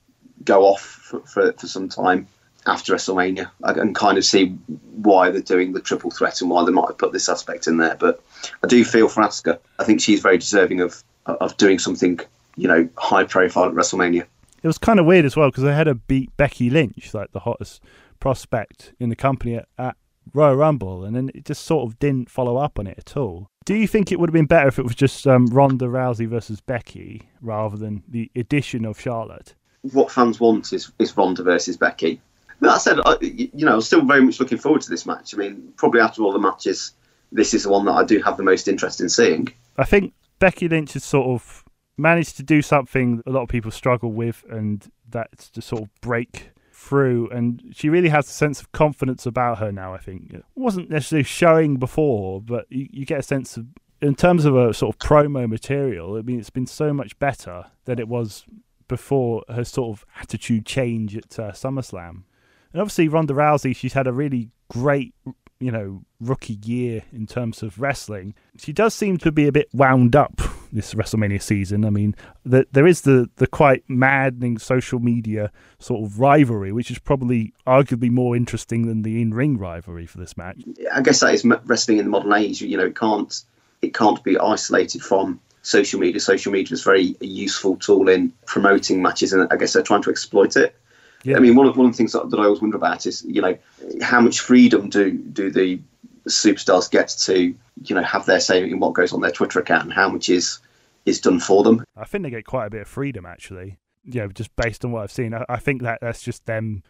go 0.44 0.64
off 0.64 0.82
for, 0.82 1.20
for, 1.20 1.52
for 1.52 1.66
some 1.66 1.88
time 1.88 2.26
after 2.66 2.94
WrestleMania. 2.94 3.50
I 3.64 3.72
can 3.72 3.94
kind 3.94 4.18
of 4.18 4.24
see 4.24 4.48
why 4.96 5.30
they're 5.30 5.40
doing 5.40 5.72
the 5.72 5.80
triple 5.80 6.10
threat 6.10 6.40
and 6.40 6.50
why 6.50 6.64
they 6.64 6.72
might 6.72 6.88
have 6.88 6.98
put 6.98 7.12
this 7.12 7.28
aspect 7.28 7.66
in 7.66 7.78
there. 7.78 7.96
But 7.96 8.22
I 8.62 8.66
do 8.66 8.84
feel 8.84 9.08
for 9.08 9.22
Asuka. 9.22 9.58
I 9.78 9.84
think 9.84 10.00
she's 10.00 10.20
very 10.20 10.38
deserving 10.38 10.80
of 10.80 11.02
of 11.26 11.56
doing 11.56 11.78
something, 11.78 12.18
you 12.56 12.66
know, 12.66 12.88
high 12.96 13.24
profile 13.24 13.66
at 13.66 13.72
WrestleMania. 13.74 14.24
It 14.62 14.66
was 14.66 14.78
kind 14.78 14.98
of 14.98 15.06
weird 15.06 15.24
as 15.24 15.36
well 15.36 15.48
because 15.48 15.64
they 15.64 15.74
had 15.74 15.86
her 15.86 15.94
beat 15.94 16.36
Becky 16.36 16.70
Lynch, 16.70 17.14
like 17.14 17.32
the 17.32 17.40
hottest 17.40 17.82
prospect 18.18 18.94
in 18.98 19.08
the 19.08 19.16
company 19.16 19.56
at, 19.56 19.68
at 19.78 19.96
Royal 20.32 20.56
Rumble, 20.56 21.04
and 21.04 21.16
then 21.16 21.30
it 21.34 21.44
just 21.44 21.64
sort 21.64 21.86
of 21.86 21.98
didn't 21.98 22.30
follow 22.30 22.56
up 22.56 22.78
on 22.78 22.86
it 22.86 22.98
at 22.98 23.16
all. 23.16 23.49
Do 23.64 23.74
you 23.74 23.86
think 23.86 24.10
it 24.10 24.18
would 24.18 24.30
have 24.30 24.34
been 24.34 24.46
better 24.46 24.68
if 24.68 24.78
it 24.78 24.84
was 24.84 24.94
just 24.94 25.26
um, 25.26 25.46
Ronda 25.46 25.86
Rousey 25.86 26.26
versus 26.26 26.60
Becky 26.60 27.28
rather 27.42 27.76
than 27.76 28.02
the 28.08 28.30
addition 28.34 28.84
of 28.84 28.98
Charlotte? 28.98 29.54
What 29.82 30.10
fans 30.10 30.40
want 30.40 30.72
is, 30.72 30.90
is 30.98 31.16
Ronda 31.16 31.42
versus 31.42 31.76
Becky. 31.76 32.20
That 32.60 32.78
said, 32.78 33.00
I, 33.04 33.16
you 33.20 33.64
know, 33.64 33.74
I'm 33.74 33.80
still 33.80 34.02
very 34.02 34.22
much 34.22 34.40
looking 34.40 34.58
forward 34.58 34.82
to 34.82 34.90
this 34.90 35.06
match. 35.06 35.34
I 35.34 35.38
mean, 35.38 35.72
probably 35.76 36.00
after 36.00 36.22
all 36.22 36.32
the 36.32 36.38
matches, 36.38 36.92
this 37.32 37.54
is 37.54 37.62
the 37.62 37.70
one 37.70 37.84
that 37.86 37.92
I 37.92 38.04
do 38.04 38.20
have 38.22 38.36
the 38.36 38.42
most 38.42 38.68
interest 38.68 39.00
in 39.00 39.08
seeing. 39.08 39.48
I 39.78 39.84
think 39.84 40.12
Becky 40.38 40.68
Lynch 40.68 40.94
has 40.94 41.04
sort 41.04 41.28
of 41.28 41.64
managed 41.96 42.36
to 42.36 42.42
do 42.42 42.62
something 42.62 43.22
a 43.26 43.30
lot 43.30 43.42
of 43.42 43.48
people 43.48 43.70
struggle 43.70 44.12
with, 44.12 44.44
and 44.50 44.90
that's 45.08 45.48
to 45.50 45.62
sort 45.62 45.82
of 45.82 46.00
break 46.00 46.49
through. 46.90 47.28
And 47.30 47.72
she 47.72 47.88
really 47.88 48.08
has 48.08 48.28
a 48.28 48.32
sense 48.32 48.60
of 48.60 48.72
confidence 48.72 49.24
about 49.24 49.58
her 49.58 49.70
now. 49.70 49.94
I 49.94 49.98
think 49.98 50.32
it 50.34 50.44
wasn't 50.56 50.90
necessarily 50.90 51.22
showing 51.22 51.76
before, 51.76 52.42
but 52.42 52.66
you, 52.68 52.88
you 52.90 53.06
get 53.06 53.20
a 53.20 53.22
sense 53.22 53.56
of, 53.56 53.66
in 54.02 54.16
terms 54.16 54.44
of 54.44 54.56
a 54.56 54.74
sort 54.74 54.94
of 54.94 54.98
promo 54.98 55.48
material. 55.48 56.16
I 56.16 56.22
mean, 56.22 56.40
it's 56.40 56.50
been 56.50 56.66
so 56.66 56.92
much 56.92 57.16
better 57.20 57.66
than 57.84 58.00
it 58.00 58.08
was 58.08 58.44
before 58.88 59.44
her 59.48 59.62
sort 59.64 59.96
of 59.96 60.04
attitude 60.20 60.66
change 60.66 61.16
at 61.16 61.38
uh, 61.38 61.52
SummerSlam. 61.52 62.24
And 62.72 62.82
obviously, 62.82 63.06
Ronda 63.06 63.34
Rousey, 63.34 63.74
she's 63.74 63.92
had 63.92 64.08
a 64.08 64.12
really 64.12 64.50
great, 64.68 65.14
you 65.60 65.70
know, 65.70 66.02
rookie 66.20 66.58
year 66.64 67.02
in 67.12 67.28
terms 67.28 67.62
of 67.62 67.80
wrestling. 67.80 68.34
She 68.58 68.72
does 68.72 68.94
seem 68.94 69.16
to 69.18 69.30
be 69.30 69.46
a 69.46 69.52
bit 69.52 69.68
wound 69.72 70.16
up 70.16 70.40
this 70.72 70.94
WrestleMania 70.94 71.42
season. 71.42 71.84
I 71.84 71.90
mean, 71.90 72.14
the, 72.44 72.66
there 72.72 72.86
is 72.86 73.02
the, 73.02 73.28
the 73.36 73.46
quite 73.46 73.84
maddening 73.88 74.58
social 74.58 74.98
media 74.98 75.50
sort 75.78 76.04
of 76.04 76.18
rivalry, 76.18 76.72
which 76.72 76.90
is 76.90 76.98
probably 76.98 77.52
arguably 77.66 78.10
more 78.10 78.36
interesting 78.36 78.86
than 78.86 79.02
the 79.02 79.20
in 79.20 79.32
ring 79.32 79.58
rivalry 79.58 80.06
for 80.06 80.18
this 80.18 80.36
match. 80.36 80.62
I 80.92 81.02
guess 81.02 81.20
that 81.20 81.34
is 81.34 81.44
wrestling 81.44 81.98
in 81.98 82.04
the 82.04 82.10
modern 82.10 82.32
age. 82.32 82.60
You 82.60 82.76
know, 82.76 82.86
it 82.86 82.96
can't 82.96 83.42
it 83.82 83.94
can't 83.94 84.22
be 84.22 84.38
isolated 84.38 85.02
from 85.02 85.40
social 85.62 86.00
media. 86.00 86.20
Social 86.20 86.52
media 86.52 86.74
is 86.74 86.82
very 86.82 87.16
a 87.20 87.26
useful 87.26 87.76
tool 87.76 88.08
in 88.08 88.32
promoting 88.46 89.02
matches, 89.02 89.32
and 89.32 89.46
I 89.50 89.56
guess 89.56 89.72
they're 89.72 89.82
trying 89.82 90.02
to 90.02 90.10
exploit 90.10 90.56
it. 90.56 90.76
Yeah. 91.22 91.36
I 91.36 91.40
mean, 91.40 91.54
one 91.54 91.66
of 91.66 91.76
one 91.76 91.86
of 91.86 91.92
the 91.92 91.96
things 91.96 92.12
that, 92.12 92.30
that 92.30 92.40
I 92.40 92.44
always 92.44 92.60
wonder 92.60 92.76
about 92.76 93.06
is, 93.06 93.24
you 93.24 93.42
know, 93.42 93.56
how 94.00 94.20
much 94.20 94.40
freedom 94.40 94.88
do 94.88 95.12
do 95.12 95.50
the 95.50 95.80
superstars 96.28 96.90
get 96.90 97.08
to, 97.08 97.54
you 97.82 97.94
know, 97.94 98.02
have 98.02 98.26
their 98.26 98.40
say 98.40 98.68
in 98.68 98.78
what 98.78 98.94
goes 98.94 99.12
on 99.12 99.20
their 99.20 99.30
Twitter 99.30 99.60
account, 99.60 99.84
and 99.84 99.92
how 99.92 100.08
much 100.08 100.28
is 100.28 100.58
is 101.06 101.20
done 101.20 101.40
for 101.40 101.62
them. 101.62 101.84
I 101.96 102.04
think 102.04 102.24
they 102.24 102.30
get 102.30 102.44
quite 102.44 102.66
a 102.66 102.70
bit 102.70 102.82
of 102.82 102.88
freedom 102.88 103.26
actually. 103.26 103.78
You 104.04 104.22
know, 104.22 104.28
just 104.28 104.54
based 104.56 104.84
on 104.84 104.92
what 104.92 105.02
I've 105.02 105.12
seen. 105.12 105.34
I, 105.34 105.44
I 105.48 105.58
think 105.58 105.82
that 105.82 105.98
that's 106.00 106.22
just 106.22 106.46
them 106.46 106.82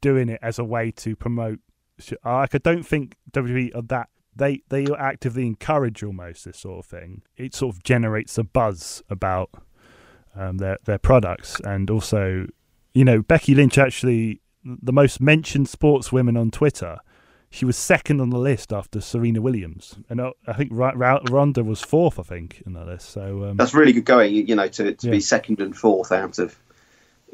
doing 0.00 0.28
it 0.28 0.40
as 0.42 0.58
a 0.58 0.64
way 0.64 0.90
to 0.92 1.16
promote. 1.16 1.60
Like 2.24 2.54
I 2.54 2.58
don't 2.58 2.84
think 2.84 3.16
WWE 3.32 3.74
are 3.74 3.82
that 3.82 4.08
they 4.38 4.62
they 4.68 4.86
actively 4.98 5.46
encourage 5.46 6.02
almost 6.02 6.44
this 6.44 6.58
sort 6.58 6.78
of 6.78 6.86
thing. 6.86 7.22
It 7.36 7.54
sort 7.54 7.74
of 7.74 7.82
generates 7.82 8.38
a 8.38 8.44
buzz 8.44 9.02
about 9.10 9.50
um, 10.34 10.58
their 10.58 10.78
their 10.84 10.98
products, 10.98 11.60
and 11.64 11.90
also, 11.90 12.46
you 12.94 13.04
know, 13.04 13.22
Becky 13.22 13.54
Lynch 13.54 13.76
actually 13.76 14.40
the 14.64 14.92
most 14.92 15.20
mentioned 15.20 15.66
sportswomen 15.66 16.38
on 16.38 16.50
Twitter. 16.50 16.98
She 17.50 17.64
was 17.64 17.76
second 17.76 18.20
on 18.20 18.30
the 18.30 18.38
list 18.38 18.72
after 18.72 19.00
Serena 19.00 19.40
Williams, 19.40 19.96
and 20.10 20.20
uh, 20.20 20.32
I 20.46 20.52
think 20.52 20.70
Ronda 20.72 21.64
was 21.64 21.80
fourth. 21.80 22.18
I 22.18 22.22
think 22.22 22.62
in 22.66 22.74
the 22.74 22.84
list. 22.84 23.10
So 23.10 23.44
um, 23.44 23.56
That's 23.56 23.72
really 23.74 23.92
good 23.92 24.04
going. 24.04 24.34
You 24.34 24.54
know, 24.54 24.68
to 24.68 24.94
to 24.94 25.06
Yeah. 25.06 25.10
be 25.12 25.20
second 25.20 25.60
and 25.60 25.76
fourth 25.76 26.12
out 26.12 26.38
of, 26.38 26.56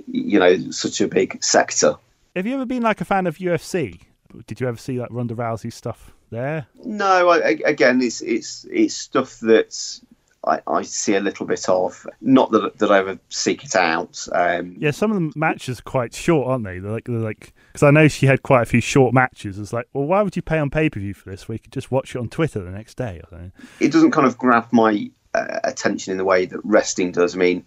you 0.07 0.39
know, 0.39 0.71
such 0.71 1.01
a 1.01 1.09
big 1.09 1.43
sector. 1.43 1.97
Have 2.37 2.47
you 2.47 2.55
ever 2.55 2.67
been 2.67 2.83
like 2.83 3.01
a 3.01 3.05
fan 3.05 3.27
of 3.27 3.39
UFC? 3.39 4.01
Did 4.47 4.61
you 4.61 4.69
ever 4.69 4.77
see 4.79 4.99
like 5.01 5.09
Ronda 5.11 5.35
Rousey 5.35 5.73
stuff 5.73 6.13
there? 6.31 6.67
No, 6.85 7.31
I, 7.31 7.59
again, 7.65 8.01
it's 8.01 8.21
it's 8.21 8.67
it's 8.71 8.95
stuff 8.95 9.41
that 9.41 10.01
I, 10.47 10.61
I 10.67 10.83
see 10.83 11.15
a 11.15 11.21
little 11.21 11.47
bit 11.47 11.69
of. 11.69 12.07
Not 12.21 12.51
that 12.53 12.79
that 12.79 12.91
I 12.91 12.99
ever 12.99 13.19
seek 13.29 13.65
it 13.65 13.75
out. 13.75 14.27
Um, 14.33 14.77
Yeah, 14.79 14.91
some 14.91 15.11
of 15.11 15.17
the 15.17 15.39
matches 15.39 15.81
are 15.81 15.83
quite 15.83 16.15
short, 16.15 16.49
aren't 16.49 16.65
they? 16.65 16.79
They're 16.79 16.93
like 16.93 17.05
they're 17.05 17.17
like 17.19 17.53
because 17.73 17.83
I 17.83 17.91
know 17.91 18.09
she 18.09 18.27
had 18.27 18.43
quite 18.43 18.63
a 18.63 18.67
few 18.67 18.81
short 18.81 19.15
matches. 19.15 19.59
It's 19.59 19.73
like, 19.73 19.89
well, 19.93 20.05
why 20.05 20.23
would 20.23 20.37
you 20.37 20.43
pay 20.43 20.59
on 20.59 20.71
pay 20.71 20.91
per 20.91 21.01
view 21.01 21.15
for 21.15 21.31
this? 21.31 21.49
We 21.49 21.59
could 21.59 21.73
just 21.73 21.91
watch 21.91 22.15
it 22.15 22.19
on 22.19 22.29
Twitter 22.29 22.63
the 22.63 22.71
next 22.71 22.97
day 22.97 23.21
or 23.23 23.29
something. 23.31 23.53
it 23.81 23.93
doesn't 23.93 24.13
kind 24.13 24.27
of 24.27 24.39
grab 24.39 24.69
my 24.73 25.11
uh, 25.35 25.61
attention 25.65 26.13
in 26.13 26.19
the 26.19 26.25
way 26.25 26.47
that 26.47 26.61
wrestling 26.65 27.13
does. 27.13 27.35
I 27.35 27.39
mean, 27.39 27.67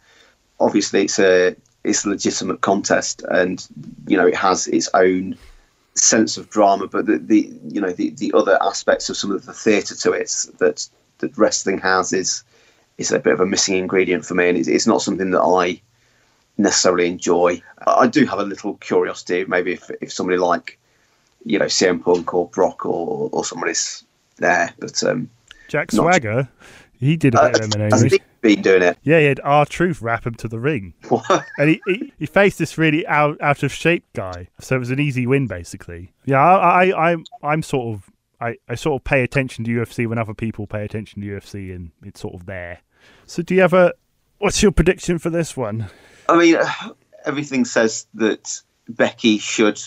obviously 0.59 1.03
it's 1.03 1.19
a 1.19 1.55
it's 1.83 2.05
a 2.05 2.09
legitimate 2.09 2.61
contest, 2.61 3.23
and 3.29 3.65
you 4.07 4.17
know 4.17 4.27
it 4.27 4.35
has 4.35 4.67
its 4.67 4.89
own 4.93 5.37
sense 5.95 6.37
of 6.37 6.49
drama. 6.49 6.87
But 6.87 7.05
the, 7.05 7.17
the 7.17 7.51
you 7.67 7.81
know 7.81 7.91
the, 7.91 8.11
the 8.11 8.33
other 8.33 8.57
aspects 8.61 9.09
of 9.09 9.17
some 9.17 9.31
of 9.31 9.45
the 9.45 9.53
theatre 9.53 9.95
to 9.95 10.11
it 10.11 10.31
that 10.59 10.87
that 11.19 11.37
wrestling 11.37 11.79
has 11.79 12.13
is 12.13 12.43
is 12.97 13.11
a 13.11 13.19
bit 13.19 13.33
of 13.33 13.39
a 13.39 13.45
missing 13.45 13.75
ingredient 13.77 14.25
for 14.25 14.33
me, 14.35 14.49
and 14.49 14.57
it's, 14.57 14.67
it's 14.67 14.87
not 14.87 15.01
something 15.01 15.31
that 15.31 15.41
I 15.41 15.81
necessarily 16.57 17.07
enjoy. 17.07 17.61
I 17.85 18.07
do 18.07 18.25
have 18.25 18.39
a 18.39 18.43
little 18.43 18.75
curiosity, 18.75 19.45
maybe 19.47 19.73
if 19.73 19.89
if 20.01 20.11
somebody 20.11 20.37
like 20.37 20.79
you 21.45 21.59
know 21.59 21.65
CM 21.65 22.01
Punk 22.03 22.33
or 22.33 22.47
Brock 22.49 22.85
or 22.85 23.29
or 23.31 23.45
somebody's 23.45 24.03
there, 24.37 24.73
but 24.79 25.01
um, 25.03 25.29
Jack 25.67 25.93
Not- 25.93 26.03
Swagger, 26.03 26.49
He 26.99 27.15
did 27.17 27.35
a 27.35 27.41
Uh, 27.41 27.51
bit 27.51 27.63
of 27.63 27.69
MMA. 27.71 27.91
has 27.91 27.99
Steve 28.01 28.19
been 28.41 28.61
doing 28.61 28.81
it? 28.83 28.97
Yeah, 29.03 29.19
he 29.19 29.25
had 29.25 29.39
R 29.43 29.65
Truth 29.65 30.01
wrap 30.01 30.25
him 30.25 30.33
to 30.35 30.47
the 30.47 30.59
ring, 30.59 30.93
What? 31.09 31.45
and 31.59 31.69
he, 31.69 31.81
he 31.85 32.13
he 32.17 32.25
faced 32.25 32.57
this 32.57 32.77
really 32.77 33.05
out 33.07 33.37
out 33.41 33.61
of 33.63 33.71
shape 33.71 34.05
guy, 34.13 34.47
so 34.59 34.75
it 34.75 34.79
was 34.79 34.89
an 34.91 34.99
easy 34.99 35.27
win 35.27 35.45
basically. 35.47 36.11
Yeah, 36.25 36.41
I, 36.43 36.87
I 36.89 37.11
I'm 37.11 37.25
I'm 37.43 37.61
sort 37.61 37.95
of 37.95 38.09
I, 38.41 38.55
I 38.69 38.75
sort 38.75 38.99
of 39.01 39.03
pay 39.03 39.23
attention 39.23 39.65
to 39.65 39.71
UFC 39.71 40.07
when 40.07 40.17
other 40.19 40.33
people 40.35 40.67
pay 40.67 40.83
attention 40.83 41.21
to 41.21 41.27
UFC, 41.27 41.75
and 41.75 41.91
it's 42.03 42.19
sort 42.21 42.35
of 42.35 42.45
there. 42.47 42.79
So, 43.27 43.43
do 43.43 43.53
you 43.53 43.61
have 43.61 43.73
a 43.73 43.93
what's 44.39 44.63
your 44.63 44.71
prediction 44.71 45.19
for 45.19 45.29
this 45.29 45.55
one? 45.55 45.89
I 46.29 46.37
mean, 46.37 46.57
everything 47.25 47.65
says 47.65 48.07
that 48.15 48.61
Becky 48.87 49.37
should 49.37 49.79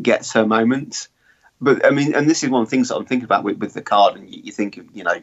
get 0.00 0.26
her 0.28 0.46
moment. 0.46 1.08
But 1.60 1.84
I 1.84 1.90
mean, 1.90 2.14
and 2.14 2.30
this 2.30 2.44
is 2.44 2.48
one 2.48 2.62
of 2.62 2.68
the 2.68 2.70
things 2.70 2.88
that 2.88 2.96
I'm 2.96 3.04
thinking 3.04 3.24
about 3.24 3.42
with, 3.42 3.58
with 3.58 3.74
the 3.74 3.82
card. 3.82 4.16
And 4.16 4.30
you, 4.30 4.42
you 4.44 4.52
think 4.52 4.76
of, 4.76 4.86
you 4.94 5.02
know, 5.02 5.20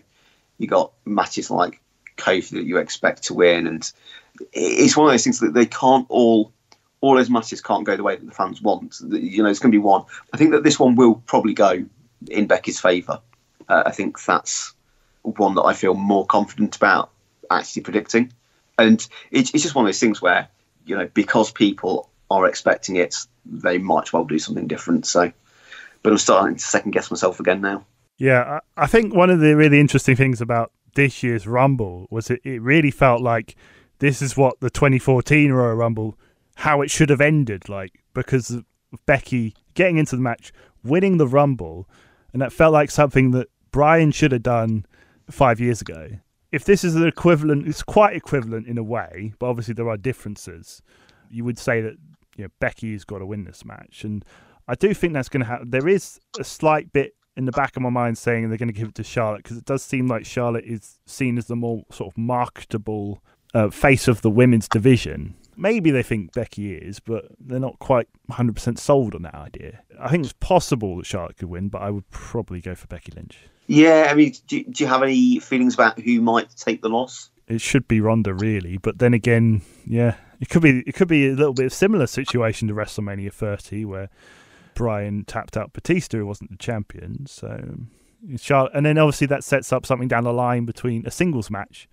you 0.58 0.68
got 0.68 0.92
matches 1.06 1.50
like 1.50 1.82
Kofi 2.18 2.50
that 2.52 2.66
you 2.66 2.78
expect 2.78 3.24
to 3.24 3.34
win, 3.34 3.66
and 3.66 3.92
it's 4.52 4.98
one 4.98 5.08
of 5.08 5.14
those 5.14 5.24
things 5.24 5.40
that 5.40 5.54
they 5.54 5.66
can't 5.66 6.06
all, 6.10 6.52
all 7.00 7.16
those 7.16 7.30
matches 7.30 7.62
can't 7.62 7.86
go 7.86 7.96
the 7.96 8.04
way 8.04 8.18
that 8.18 8.26
the 8.26 8.32
fans 8.34 8.62
want. 8.62 8.98
You 9.02 9.42
know, 9.42 9.50
it's 9.50 9.60
going 9.60 9.72
to 9.72 9.78
be 9.78 9.82
one. 9.82 10.04
I 10.34 10.38
think 10.38 10.52
that 10.52 10.64
this 10.64 10.78
one 10.78 10.96
will 10.96 11.16
probably 11.16 11.54
go 11.54 11.86
in 12.30 12.48
Becky's 12.48 12.80
favour. 12.80 13.22
Uh, 13.70 13.84
I 13.86 13.92
think 13.92 14.22
that's 14.22 14.74
one 15.22 15.56
that 15.56 15.64
I 15.64 15.74
feel 15.74 15.94
more 15.94 16.26
confident 16.26 16.76
about 16.76 17.12
actually 17.50 17.84
predicting. 17.84 18.32
And 18.78 19.06
it's, 19.32 19.54
it's 19.54 19.64
just 19.64 19.76
one 19.76 19.86
of 19.86 19.88
those 19.88 20.00
things 20.00 20.22
where, 20.22 20.48
you 20.86 20.98
know, 20.98 21.10
because 21.14 21.52
people 21.52 22.10
are 22.30 22.46
expecting 22.48 22.96
it, 22.96 23.16
they 23.46 23.78
might 23.78 24.14
well 24.14 24.26
do 24.26 24.40
something 24.40 24.68
different. 24.68 25.06
So, 25.06 25.32
but 26.04 26.12
I'm 26.12 26.18
starting 26.18 26.56
to 26.56 26.64
second 26.64 26.92
guess 26.92 27.10
myself 27.10 27.40
again 27.40 27.62
now. 27.62 27.86
Yeah, 28.18 28.60
I, 28.76 28.88
think 28.88 29.14
one 29.14 29.30
of 29.30 29.40
the 29.40 29.56
really 29.56 29.80
interesting 29.80 30.16
things 30.16 30.42
about 30.42 30.72
this 30.96 31.22
year's 31.22 31.46
Rumble 31.46 32.08
was 32.10 32.32
it, 32.32 32.42
it 32.44 32.62
really 32.62 32.90
felt 32.90 33.22
like 33.22 33.56
this 34.00 34.22
is 34.22 34.36
what 34.36 34.60
the 34.60 34.72
2014 34.72 35.52
Royal 35.52 35.76
Rumble, 35.76 36.18
how 36.56 36.82
it 36.82 36.90
should 36.90 37.12
have 37.12 37.22
ended, 37.22 37.70
like 37.70 38.00
because 38.16 38.58
Becky 39.06 39.54
getting 39.76 39.98
into 39.98 40.16
the 40.16 40.22
match, 40.22 40.52
winning 40.84 41.18
the 41.18 41.28
Rumble, 41.28 41.88
and 42.34 42.42
that 42.42 42.52
felt 42.52 42.74
like 42.74 42.90
something 42.90 43.32
that 43.32 43.50
Bryan 43.72 44.12
should 44.12 44.32
have 44.32 44.44
done 44.44 44.86
five 45.30 45.60
years 45.60 45.82
ago. 45.82 46.10
If 46.52 46.66
this 46.66 46.84
is 46.84 46.96
an 46.96 47.06
equivalent, 47.06 47.68
it's 47.68 47.84
quite 47.84 48.16
equivalent 48.16 48.68
in 48.68 48.78
a 48.78 48.84
way, 48.84 49.34
but 49.40 49.48
obviously 49.48 49.74
there 49.74 49.90
are 49.90 49.98
differences. 49.98 50.82
You 51.30 51.44
would 51.44 51.60
say 51.60 51.82
that 51.82 51.96
you 52.38 52.46
know 52.46 52.50
Becky's 52.60 53.04
got 53.04 53.20
to 53.20 53.26
win 53.26 53.44
this 53.44 53.66
match, 53.66 54.04
and 54.04 54.24
I 54.68 54.76
do 54.76 54.94
think 54.94 55.14
that's 55.14 55.30
going 55.30 55.42
to 55.42 55.48
happen. 55.48 55.70
There 55.70 55.88
is 55.88 56.20
a 56.40 56.44
slight 56.44 56.94
bit 56.94 57.16
in 57.36 57.46
the 57.46 57.52
back 57.52 57.76
of 57.78 57.84
my 57.84 57.90
mind 57.90 58.18
saying 58.18 58.50
they're 58.50 58.58
going 58.58 58.68
to 58.68 58.74
give 58.74 58.90
it 58.90 58.96
to 58.96 59.04
Charlotte 59.04 59.44
because 59.44 59.58
it 59.58 59.66
does 59.66 59.84
seem 59.84 60.08
like 60.08 60.26
Charlotte 60.26 60.66
is 60.66 61.00
seen 61.06 61.38
as 61.38 61.46
the 61.46 61.56
more 61.56 61.84
sort 61.92 62.12
of 62.12 62.18
marketable 62.18 63.22
uh, 63.54 63.70
face 63.70 64.08
of 64.08 64.22
the 64.22 64.30
women's 64.30 64.68
division. 64.68 65.36
Maybe 65.56 65.92
they 65.92 66.04
think 66.04 66.34
Becky 66.34 66.76
is, 66.76 67.00
but 67.00 67.26
they're 67.40 67.60
not 67.60 67.80
quite 67.80 68.08
100% 68.32 68.78
sold 68.78 69.16
on 69.16 69.24
that 69.24 69.36
idea. 69.36 69.82
I 70.00 70.10
think 70.10 70.24
it's 70.24 70.34
possible 70.34 70.98
that 70.98 71.06
Charlotte 71.06 71.38
could 71.38 71.50
win, 71.50 71.70
but 71.70 71.82
I 71.82 71.90
would 71.90 72.10
probably 72.10 72.62
go 72.62 72.76
for 72.76 72.88
Becky 72.88 73.12
Lynch. 73.16 73.38
Yeah, 73.68 74.08
I 74.10 74.16
mean, 74.16 74.34
do, 74.48 74.64
do 74.64 74.84
you 74.84 74.90
have 74.90 75.04
any 75.04 75.40
feelings 75.40 75.74
about 75.74 76.00
who 76.00 76.22
might 76.22 76.50
take 76.56 76.82
the 76.82 76.90
loss? 76.90 77.30
It 77.48 77.62
should 77.62 77.88
be 77.88 78.02
Ronda, 78.02 78.34
really, 78.34 78.78
but 78.78 79.00
then 79.00 79.14
again, 79.14 79.62
yeah, 79.86 80.16
it 80.40 80.50
could 80.50 80.62
be. 80.62 80.84
It 80.86 80.96
could 80.96 81.08
be 81.08 81.28
a 81.28 81.34
little 81.34 81.54
bit 81.54 81.66
of 81.66 81.74
similar 81.74 82.08
situation 82.08 82.68
to 82.68 82.74
WrestleMania 82.74 83.32
30, 83.32 83.86
where 83.86 84.10
Bryan 84.74 85.24
tapped 85.26 85.58
out 85.58 85.74
Batista, 85.74 86.18
who 86.18 86.26
wasn't 86.26 86.52
the 86.52 86.58
champion. 86.58 87.26
So, 87.26 87.78
Charlotte, 88.38 88.72
and 88.74 88.86
then 88.86 88.98
obviously 88.98 89.28
that 89.28 89.44
sets 89.44 89.72
up 89.72 89.86
something 89.86 90.08
down 90.08 90.24
the 90.24 90.34
line 90.34 90.66
between 90.66 91.06
a 91.06 91.12
singles 91.12 91.50
match 91.50 91.88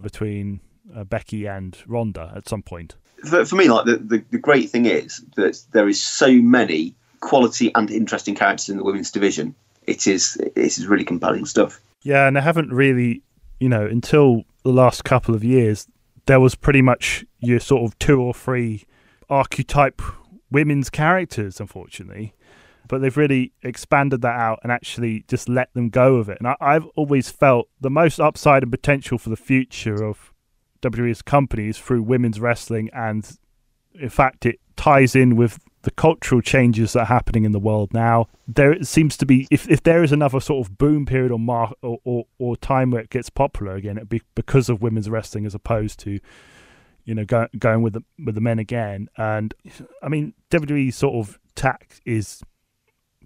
between 0.00 0.60
uh, 0.94 1.04
Becky 1.04 1.46
and 1.46 1.76
Ronda 1.86 2.32
at 2.36 2.48
some 2.48 2.62
point. 2.62 2.96
For, 3.24 3.44
for 3.44 3.56
me, 3.56 3.68
like 3.68 3.86
the, 3.86 3.96
the, 3.98 4.24
the 4.30 4.38
great 4.38 4.70
thing 4.70 4.86
is 4.86 5.24
that 5.36 5.62
there 5.72 5.88
is 5.88 6.02
so 6.02 6.30
many 6.32 6.94
quality 7.20 7.72
and 7.74 7.90
interesting 7.90 8.34
characters 8.34 8.68
in 8.68 8.76
the 8.76 8.84
women's 8.84 9.10
division. 9.10 9.54
It 9.86 10.06
is 10.06 10.36
it 10.36 10.56
is 10.56 10.86
really 10.86 11.04
compelling 11.04 11.46
stuff. 11.46 11.80
Yeah, 12.02 12.26
and 12.26 12.36
I 12.36 12.40
haven't 12.40 12.72
really, 12.72 13.22
you 13.60 13.68
know, 13.68 13.84
until 13.86 14.42
the 14.64 14.72
last 14.72 15.04
couple 15.04 15.34
of 15.34 15.44
years, 15.44 15.86
there 16.26 16.40
was 16.40 16.54
pretty 16.54 16.82
much 16.82 17.24
your 17.40 17.60
sort 17.60 17.82
of 17.82 17.98
two 17.98 18.20
or 18.20 18.34
three 18.34 18.84
archetype 19.30 20.02
women's 20.50 20.90
characters, 20.90 21.60
unfortunately. 21.60 22.34
But 22.88 23.00
they've 23.00 23.16
really 23.16 23.52
expanded 23.62 24.20
that 24.22 24.38
out 24.38 24.60
and 24.62 24.70
actually 24.70 25.24
just 25.28 25.48
let 25.48 25.72
them 25.72 25.88
go 25.88 26.18
with 26.18 26.28
it. 26.28 26.38
And 26.38 26.48
I, 26.48 26.56
I've 26.60 26.86
always 26.96 27.30
felt 27.30 27.68
the 27.80 27.90
most 27.90 28.20
upside 28.20 28.62
and 28.62 28.70
potential 28.70 29.18
for 29.18 29.30
the 29.30 29.36
future 29.36 30.04
of 30.04 30.32
WWE's 30.82 31.22
companies 31.22 31.78
through 31.78 32.02
women's 32.02 32.40
wrestling, 32.40 32.90
and 32.92 33.38
in 33.94 34.10
fact, 34.10 34.44
it 34.44 34.58
ties 34.76 35.14
in 35.14 35.36
with 35.36 35.60
the 35.82 35.90
cultural 35.90 36.40
changes 36.40 36.92
that 36.92 37.00
are 37.00 37.06
happening 37.06 37.44
in 37.44 37.52
the 37.52 37.58
world 37.58 37.92
now. 37.92 38.28
There 38.46 38.82
seems 38.82 39.16
to 39.18 39.26
be, 39.26 39.46
if, 39.50 39.68
if 39.68 39.82
there 39.82 40.02
is 40.02 40.12
another 40.12 40.40
sort 40.40 40.66
of 40.66 40.78
boom 40.78 41.06
period 41.06 41.32
or, 41.32 41.38
mar- 41.38 41.74
or, 41.82 41.98
or 42.04 42.24
or 42.38 42.56
time 42.56 42.90
where 42.90 43.02
it 43.02 43.10
gets 43.10 43.30
popular 43.30 43.74
again, 43.74 43.96
it'd 43.96 44.08
be 44.08 44.22
because 44.34 44.68
of 44.68 44.82
women's 44.82 45.10
wrestling 45.10 45.44
as 45.44 45.54
opposed 45.54 45.98
to, 46.00 46.20
you 47.04 47.14
know, 47.14 47.24
go, 47.24 47.48
going 47.58 47.82
with 47.82 47.94
the 47.94 48.04
with 48.24 48.34
the 48.34 48.40
men 48.40 48.58
again. 48.58 49.08
And 49.16 49.54
I 50.02 50.08
mean, 50.08 50.34
WWE 50.50 50.92
sort 50.94 51.14
of 51.14 51.38
tack 51.54 52.00
is 52.06 52.42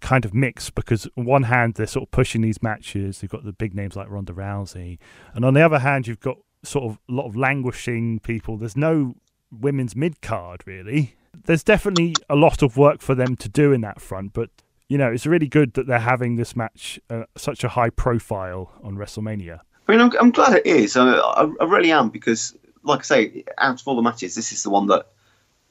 kind 0.00 0.24
of 0.24 0.34
mixed 0.34 0.74
because 0.74 1.08
on 1.16 1.24
one 1.24 1.44
hand 1.44 1.74
they're 1.74 1.86
sort 1.86 2.04
of 2.04 2.10
pushing 2.10 2.40
these 2.40 2.62
matches. 2.62 3.22
You've 3.22 3.32
got 3.32 3.44
the 3.44 3.52
big 3.52 3.74
names 3.74 3.96
like 3.96 4.10
Ronda 4.10 4.32
Rousey, 4.32 4.98
and 5.34 5.44
on 5.44 5.54
the 5.54 5.62
other 5.62 5.80
hand 5.80 6.06
you've 6.06 6.20
got 6.20 6.38
sort 6.62 6.90
of 6.90 6.98
a 7.08 7.12
lot 7.12 7.26
of 7.26 7.36
languishing 7.36 8.18
people. 8.20 8.56
There's 8.56 8.76
no 8.76 9.14
women's 9.50 9.94
mid 9.94 10.22
card 10.22 10.62
really. 10.66 11.16
There's 11.44 11.64
definitely 11.64 12.14
a 12.28 12.36
lot 12.36 12.62
of 12.62 12.76
work 12.76 13.00
for 13.00 13.14
them 13.14 13.36
to 13.36 13.48
do 13.48 13.72
in 13.72 13.80
that 13.82 14.00
front, 14.00 14.32
but 14.32 14.50
you 14.88 14.98
know 14.98 15.10
it's 15.10 15.26
really 15.26 15.48
good 15.48 15.74
that 15.74 15.86
they're 15.86 15.98
having 15.98 16.36
this 16.36 16.56
match 16.56 17.00
uh, 17.10 17.24
such 17.36 17.64
a 17.64 17.68
high 17.68 17.90
profile 17.90 18.72
on 18.82 18.96
WrestleMania. 18.96 19.60
I 19.88 19.92
mean, 19.92 20.00
I'm, 20.00 20.12
I'm 20.18 20.30
glad 20.30 20.56
it 20.56 20.66
is. 20.66 20.96
I, 20.96 21.12
I, 21.14 21.64
really 21.64 21.92
am 21.92 22.08
because, 22.10 22.56
like 22.82 23.00
I 23.00 23.02
say, 23.02 23.44
out 23.58 23.80
of 23.80 23.86
all 23.86 23.94
the 23.94 24.02
matches, 24.02 24.34
this 24.34 24.50
is 24.52 24.62
the 24.62 24.70
one 24.70 24.86
that 24.88 25.06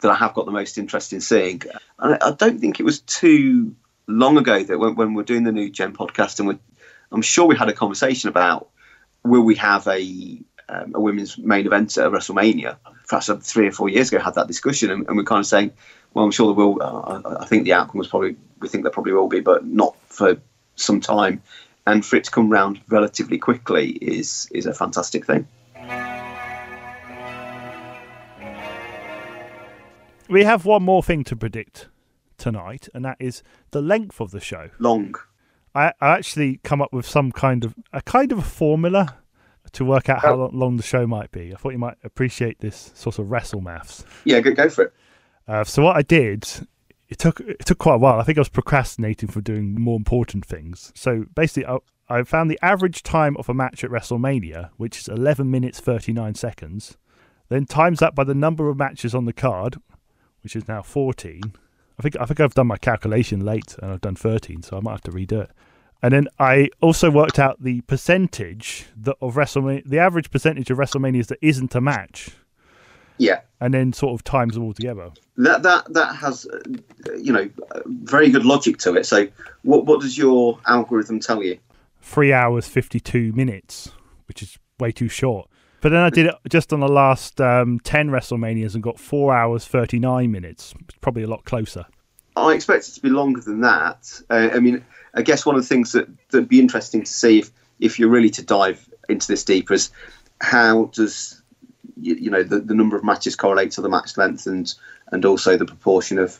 that 0.01 0.11
I 0.11 0.15
have 0.15 0.33
got 0.33 0.45
the 0.45 0.51
most 0.51 0.77
interest 0.77 1.13
in 1.13 1.21
seeing. 1.21 1.61
And 1.99 2.15
I, 2.15 2.29
I 2.29 2.31
don't 2.31 2.59
think 2.59 2.79
it 2.79 2.83
was 2.83 3.01
too 3.01 3.75
long 4.07 4.37
ago 4.37 4.63
that 4.63 4.77
when, 4.77 4.95
when 4.95 5.13
we're 5.13 5.23
doing 5.23 5.43
the 5.43 5.51
new 5.51 5.69
Gen 5.69 5.93
podcast, 5.93 6.39
and 6.39 6.59
I'm 7.11 7.21
sure 7.21 7.45
we 7.45 7.57
had 7.57 7.69
a 7.69 7.73
conversation 7.73 8.29
about 8.29 8.69
will 9.23 9.41
we 9.41 9.55
have 9.55 9.87
a 9.87 10.41
um, 10.69 10.93
a 10.95 10.99
women's 10.99 11.37
main 11.37 11.65
event 11.65 11.97
at 11.97 12.11
WrestleMania? 12.11 12.77
Perhaps 13.07 13.29
three 13.51 13.67
or 13.67 13.71
four 13.71 13.89
years 13.89 14.11
ago, 14.11 14.19
had 14.19 14.35
that 14.35 14.47
discussion, 14.47 14.91
and, 14.91 15.07
and 15.07 15.17
we're 15.17 15.23
kind 15.23 15.39
of 15.39 15.45
saying, 15.45 15.71
well, 16.13 16.25
I'm 16.25 16.31
sure 16.31 16.47
there 16.47 16.55
will. 16.55 16.81
Uh, 16.81 17.21
I, 17.23 17.43
I 17.43 17.45
think 17.45 17.65
the 17.65 17.73
outcome 17.73 17.99
was 17.99 18.07
probably 18.07 18.35
we 18.59 18.67
think 18.67 18.83
there 18.83 18.91
probably 18.91 19.13
will 19.13 19.27
be, 19.27 19.41
but 19.41 19.65
not 19.65 19.95
for 20.07 20.37
some 20.75 21.01
time. 21.01 21.41
And 21.87 22.03
for 22.03 22.15
it 22.15 22.23
to 22.23 22.31
come 22.31 22.49
round 22.49 22.81
relatively 22.87 23.37
quickly 23.37 23.91
is 23.91 24.49
is 24.51 24.65
a 24.65 24.73
fantastic 24.73 25.25
thing. 25.25 25.47
We 30.27 30.43
have 30.43 30.65
one 30.65 30.81
more 30.81 31.03
thing 31.03 31.23
to 31.25 31.35
predict 31.35 31.89
tonight, 32.37 32.89
and 32.93 33.05
that 33.05 33.17
is 33.19 33.43
the 33.71 33.81
length 33.81 34.19
of 34.19 34.31
the 34.31 34.39
show. 34.39 34.71
Long. 34.79 35.13
I, 35.75 35.93
I 36.01 36.17
actually 36.17 36.59
come 36.63 36.81
up 36.81 36.91
with 36.91 37.05
some 37.05 37.31
kind 37.31 37.63
of 37.63 37.75
a 37.93 38.01
kind 38.01 38.31
of 38.31 38.39
a 38.39 38.43
formula 38.43 39.17
to 39.75 39.85
work 39.85 40.09
out 40.09 40.21
how 40.21 40.35
lo- 40.35 40.49
long 40.53 40.77
the 40.77 40.83
show 40.83 41.05
might 41.05 41.31
be. 41.31 41.53
I 41.53 41.57
thought 41.57 41.73
you 41.73 41.79
might 41.79 41.97
appreciate 42.03 42.59
this 42.59 42.91
sort 42.95 43.19
of 43.19 43.29
wrestle 43.29 43.61
maths. 43.61 44.05
Yeah, 44.23 44.39
go, 44.39 44.53
go 44.53 44.69
for 44.69 44.85
it. 44.85 44.93
Uh, 45.47 45.63
so 45.63 45.83
what 45.83 45.95
I 45.95 46.01
did, 46.01 46.47
it 47.09 47.19
took 47.19 47.39
it 47.41 47.65
took 47.65 47.77
quite 47.77 47.95
a 47.95 47.99
while. 47.99 48.19
I 48.19 48.23
think 48.23 48.37
I 48.37 48.41
was 48.41 48.49
procrastinating 48.49 49.29
for 49.29 49.41
doing 49.41 49.79
more 49.79 49.97
important 49.97 50.45
things. 50.45 50.91
So 50.95 51.25
basically, 51.35 51.65
I, 51.67 51.77
I 52.09 52.23
found 52.23 52.49
the 52.49 52.59
average 52.61 53.03
time 53.03 53.35
of 53.37 53.49
a 53.49 53.53
match 53.53 53.83
at 53.83 53.91
WrestleMania, 53.91 54.69
which 54.77 54.99
is 54.99 55.07
11 55.07 55.49
minutes 55.51 55.79
39 55.79 56.35
seconds. 56.35 56.97
Then 57.49 57.65
times 57.65 57.99
that 57.99 58.15
by 58.15 58.23
the 58.23 58.33
number 58.33 58.69
of 58.69 58.77
matches 58.77 59.13
on 59.13 59.25
the 59.25 59.33
card, 59.33 59.77
which 60.41 60.55
is 60.55 60.67
now 60.67 60.81
14. 60.81 61.53
I 61.99 62.01
think 62.01 62.15
I 62.19 62.25
think 62.25 62.39
I've 62.39 62.53
done 62.53 62.67
my 62.67 62.77
calculation 62.77 63.43
late 63.43 63.75
and 63.81 63.91
I've 63.91 64.01
done 64.01 64.15
13, 64.15 64.63
so 64.63 64.77
I 64.77 64.79
might 64.79 64.91
have 64.91 65.01
to 65.01 65.11
redo 65.11 65.43
it. 65.43 65.51
And 66.05 66.13
then 66.13 66.27
I 66.37 66.69
also 66.81 67.09
worked 67.09 67.39
out 67.39 67.63
the 67.63 67.81
percentage 67.81 68.85
that 68.95 69.15
of 69.21 69.33
WrestleMania, 69.33 69.89
the 69.89 69.97
average 69.97 70.29
percentage 70.29 70.69
of 70.69 70.77
WrestleManias 70.77 71.25
that 71.27 71.39
isn't 71.41 71.73
a 71.73 71.81
match, 71.81 72.29
Yeah, 73.17 73.39
and 73.59 73.73
then 73.73 73.91
sort 73.91 74.13
of 74.13 74.23
times 74.23 74.53
them 74.53 74.63
all 74.65 74.73
together. 74.73 75.09
that 75.37 75.63
that 75.63 75.91
that 75.95 76.15
has 76.17 76.45
uh, 76.45 76.59
you 77.17 77.33
know 77.33 77.49
very 77.87 78.29
good 78.29 78.45
logic 78.45 78.77
to 78.79 78.93
it. 78.95 79.07
So, 79.07 79.27
what 79.63 79.85
what 79.87 79.99
does 80.01 80.15
your 80.15 80.59
algorithm 80.67 81.19
tell 81.19 81.41
you? 81.41 81.57
Three 82.01 82.31
hours 82.31 82.67
fifty-two 82.67 83.33
minutes, 83.33 83.91
which 84.27 84.43
is 84.43 84.59
way 84.79 84.91
too 84.91 85.09
short. 85.09 85.49
But 85.81 85.89
then 85.89 86.01
I 86.01 86.11
did 86.11 86.27
it 86.27 86.35
just 86.49 86.71
on 86.71 86.81
the 86.81 86.87
last 86.87 87.41
um, 87.41 87.79
ten 87.79 88.09
WrestleManias 88.11 88.75
and 88.75 88.83
got 88.83 88.99
four 88.99 89.35
hours 89.35 89.65
thirty-nine 89.65 90.31
minutes. 90.31 90.75
It's 90.87 90.99
probably 91.01 91.23
a 91.23 91.27
lot 91.27 91.45
closer. 91.45 91.85
I 92.37 92.53
expect 92.53 92.89
it 92.89 92.91
to 92.91 93.01
be 93.01 93.09
longer 93.09 93.39
than 93.41 93.61
that. 93.61 94.21
Uh, 94.29 94.49
I 94.53 94.59
mean, 94.59 94.83
I 95.15 95.21
guess 95.21 95.45
one 95.45 95.55
of 95.55 95.61
the 95.61 95.67
things 95.67 95.93
that 95.93 96.07
that'd 96.29 96.49
be 96.49 96.59
interesting 96.59 97.03
to 97.03 97.11
see 97.11 97.39
if 97.39 97.51
if 97.79 97.99
you're 97.99 98.09
really 98.09 98.29
to 98.31 98.43
dive 98.43 98.87
into 99.09 99.27
this 99.27 99.43
deeper 99.43 99.73
is 99.73 99.89
how 100.41 100.85
does 100.93 101.41
you, 101.97 102.15
you 102.15 102.29
know 102.29 102.43
the, 102.43 102.59
the 102.59 102.75
number 102.75 102.95
of 102.95 103.03
matches 103.03 103.35
correlate 103.35 103.71
to 103.71 103.81
the 103.81 103.89
match 103.89 104.17
length 104.17 104.45
and 104.45 104.73
and 105.11 105.25
also 105.25 105.57
the 105.57 105.65
proportion 105.65 106.19
of 106.19 106.39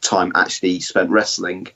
time 0.00 0.32
actually 0.34 0.80
spent 0.80 1.10
wrestling 1.10 1.68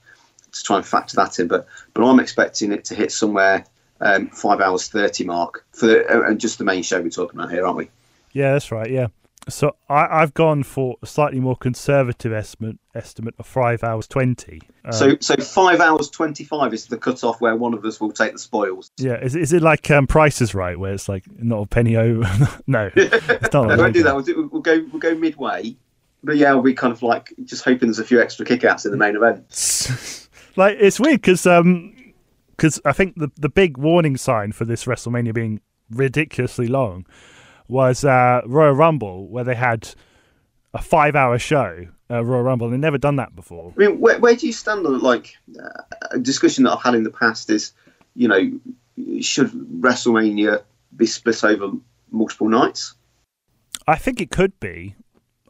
to 0.53 0.63
try 0.63 0.77
and 0.77 0.87
factor 0.87 1.17
that 1.17 1.39
in. 1.39 1.49
But 1.49 1.67
but 1.95 2.05
I'm 2.05 2.21
expecting 2.21 2.73
it 2.73 2.85
to 2.87 2.95
hit 2.95 3.13
somewhere 3.13 3.65
um, 4.01 4.29
five 4.29 4.61
hours 4.61 4.89
thirty 4.89 5.25
mark 5.25 5.65
for 5.73 5.87
the, 5.87 6.27
and 6.27 6.41
just 6.41 6.59
the 6.59 6.65
main 6.65 6.83
show 6.83 7.01
we're 7.01 7.11
talking 7.11 7.39
about 7.39 7.51
here, 7.51 7.65
aren't 7.65 7.79
we? 7.79 7.91
Yeah, 8.33 8.53
that's 8.53 8.73
right. 8.73 8.91
Yeah. 8.91 9.09
So 9.49 9.75
I, 9.89 10.23
I've 10.23 10.35
gone 10.35 10.63
for 10.63 10.97
a 11.03 11.07
slightly 11.07 11.41
more 11.41 11.57
conservative 11.57 12.33
estimate 12.33 12.79
estimate 12.95 13.35
of 13.39 13.47
five 13.47 13.83
hours 13.83 14.07
twenty. 14.07 14.61
Um, 14.85 14.93
So 14.93 15.17
so 15.21 15.37
five 15.37 15.81
hours 15.81 16.11
twenty 16.11 16.45
five 16.45 16.73
is 16.73 16.87
the 16.87 16.97
cut 16.97 17.25
off 17.25 17.41
where 17.41 17.57
one 17.57 17.75
of 17.75 17.85
us 17.85 18.01
will 18.01 18.13
take 18.13 18.33
the 18.33 18.39
spoils. 18.39 18.91
yeah, 18.99 19.21
is, 19.21 19.35
is 19.35 19.53
it 19.53 19.63
like 19.63 19.91
um, 19.91 20.07
Price 20.07 20.41
is 20.41 20.55
Right, 20.55 20.79
where 20.79 20.93
it's 20.95 21.09
like 21.09 21.25
not 21.43 21.63
a 21.63 21.67
penny 21.67 21.97
over? 21.97 22.25
no, 22.67 22.91
it's 22.97 23.53
not. 23.53 23.69
No, 23.69 23.77
don't 23.77 23.93
do 23.93 24.03
that. 24.05 24.11
that. 24.11 24.15
We'll, 24.15 24.25
do, 24.25 24.49
we'll 24.53 24.63
go 24.63 24.87
we'll 24.93 25.01
go 25.01 25.15
midway. 25.15 25.77
But 26.25 26.37
yeah, 26.37 26.53
we'll 26.53 26.63
be 26.63 26.75
kind 26.75 26.93
of 26.93 27.03
like 27.03 27.35
just 27.45 27.65
hoping 27.65 27.89
there's 27.89 27.99
a 27.99 28.05
few 28.05 28.21
extra 28.21 28.47
kickouts 28.47 28.85
in 28.85 28.93
the 28.93 28.97
main 28.97 29.17
event. 29.17 30.29
like 30.57 30.77
it's 30.79 31.01
weird 31.01 31.21
because 31.21 31.47
um 31.47 31.95
because 32.57 32.81
I 32.85 32.93
think 32.93 33.17
the 33.17 33.31
the 33.37 33.49
big 33.49 33.77
warning 33.77 34.17
sign 34.17 34.53
for 34.53 34.65
this 34.65 34.85
WrestleMania 34.85 35.35
being 35.35 35.61
ridiculously 35.91 36.69
long 36.69 37.07
was 37.69 38.05
uh 38.05 38.41
Royal 38.47 38.73
Rumble 38.75 39.29
where 39.29 39.45
they 39.45 39.55
had 39.55 39.89
a 40.75 40.81
five 40.83 41.15
hour 41.17 41.39
show 41.39 41.87
uh, 42.11 42.25
Royal 42.25 42.43
Rumble 42.43 42.67
and 42.67 42.75
they'd 42.75 42.81
never 42.87 42.99
done 42.99 43.17
that 43.17 43.35
before. 43.37 43.73
I 43.77 43.79
mean, 43.79 44.01
where, 44.01 44.19
where 44.19 44.35
do 44.37 44.47
you 44.47 44.53
stand 44.53 44.87
on 44.87 44.99
like 45.01 45.35
uh, 45.63 45.83
a 46.11 46.19
discussion 46.19 46.65
that 46.65 46.73
I've 46.73 46.83
had 46.83 46.95
in 46.95 47.03
the 47.05 47.11
past 47.11 47.49
is, 47.51 47.73
you 48.15 48.29
know, 48.29 48.51
should 49.21 49.51
WrestleMania 49.81 50.63
be 50.97 51.07
split 51.07 51.43
over 51.45 51.73
multiple 52.11 52.49
nights? 52.49 52.95
I 53.87 53.97
think 53.97 54.21
it 54.21 54.31
could 54.31 54.59
be. 54.61 54.95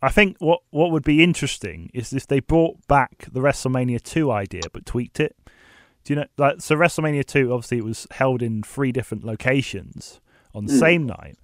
I 0.00 0.08
think 0.08 0.36
what 0.38 0.60
what 0.70 0.90
would 0.90 1.04
be 1.04 1.22
interesting 1.22 1.90
is 1.94 2.12
if 2.12 2.26
they 2.26 2.40
brought 2.40 2.84
back 2.88 3.26
the 3.32 3.40
WrestleMania 3.40 4.02
2 4.02 4.30
idea 4.32 4.62
but 4.72 4.84
tweaked 4.86 5.20
it. 5.20 5.36
Do 6.04 6.14
you 6.14 6.20
know 6.20 6.26
like 6.36 6.60
so 6.60 6.74
WrestleMania 6.74 7.24
2 7.24 7.52
obviously 7.52 7.78
it 7.78 7.84
was 7.84 8.06
held 8.10 8.42
in 8.42 8.62
three 8.64 8.90
different 8.90 9.22
locations 9.24 10.20
on 10.54 10.66
the 10.66 10.72
Mm. 10.72 10.78
same 10.80 11.06
night. 11.06 11.38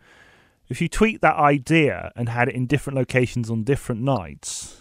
If 0.68 0.80
you 0.80 0.88
tweak 0.88 1.20
that 1.20 1.36
idea 1.36 2.12
and 2.14 2.28
had 2.28 2.48
it 2.48 2.54
in 2.54 2.66
different 2.66 2.96
locations 2.96 3.50
on 3.50 3.64
different 3.64 4.02
nights, 4.02 4.80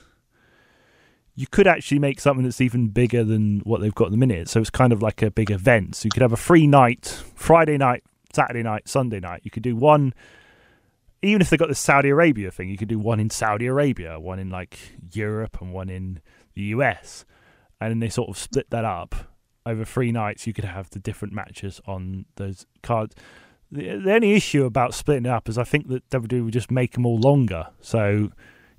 you 1.36 1.48
could 1.48 1.68
actually 1.68 2.00
make 2.00 2.20
something 2.20 2.44
that's 2.44 2.62
even 2.62 2.90
bigger 2.90 3.24
than 3.24 3.60
what 3.60 3.80
they've 3.80 3.94
got 3.96 4.06
at 4.06 4.12
the 4.12 4.18
minute. 4.18 4.50
So 4.50 4.60
it's 4.60 4.70
kind 4.70 4.92
of 4.92 5.02
like 5.02 5.22
a 5.22 5.32
big 5.32 5.52
event. 5.52 5.96
So 5.96 6.06
you 6.06 6.12
could 6.12 6.24
have 6.24 6.34
a 6.34 6.38
free 6.38 6.68
night, 6.68 7.24
Friday 7.36 7.78
night, 7.78 8.04
Saturday 8.34 8.64
night, 8.64 8.90
Sunday 8.90 9.20
night. 9.20 9.42
You 9.44 9.52
could 9.52 9.64
do 9.64 9.76
one 9.76 10.14
even 11.22 11.42
if 11.42 11.50
they've 11.50 11.60
got 11.60 11.70
the 11.70 11.76
Saudi 11.76 12.10
Arabia 12.10 12.52
thing, 12.52 12.70
you 12.70 12.78
could 12.78 12.88
do 12.88 13.00
one 13.00 13.20
in 13.20 13.30
Saudi 13.30 13.66
Arabia, 13.66 14.20
one 14.20 14.40
in 14.40 14.50
like 14.50 14.78
Europe, 15.14 15.58
and 15.62 15.74
one 15.74 15.90
in 15.90 16.22
the 16.54 16.62
US, 16.64 17.26
and 17.82 17.92
then 17.92 18.00
they 18.00 18.10
sort 18.10 18.30
of 18.30 18.38
split 18.38 18.70
that 18.70 18.86
up 18.86 19.16
over 19.66 19.84
three 19.84 20.12
nights. 20.12 20.46
You 20.46 20.54
could 20.54 20.66
have 20.66 20.90
the 20.92 21.00
different 21.00 21.34
matches 21.34 21.82
on 21.86 22.26
those 22.36 22.66
cards. 22.84 23.16
The, 23.72 23.98
the 23.98 24.14
only 24.14 24.34
issue 24.34 24.64
about 24.66 24.94
splitting 24.94 25.26
it 25.26 25.32
up 25.32 25.50
is 25.50 25.58
I 25.58 25.64
think 25.64 25.88
that 25.90 26.10
WWE 26.10 26.46
would 26.46 26.54
just 26.54 26.72
make 26.72 26.94
them 26.94 27.06
all 27.06 27.20
longer, 27.20 27.68
so 27.82 28.30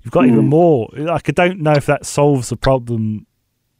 you've 0.03 0.11
got 0.11 0.25
even 0.25 0.45
Mm. 0.45 0.49
more. 0.49 0.89
Like 0.93 1.29
I 1.29 1.31
don't 1.31 1.59
know 1.61 1.73
if 1.73 1.85
that 1.85 2.05
solves 2.05 2.49
the 2.49 2.57
problem 2.57 3.25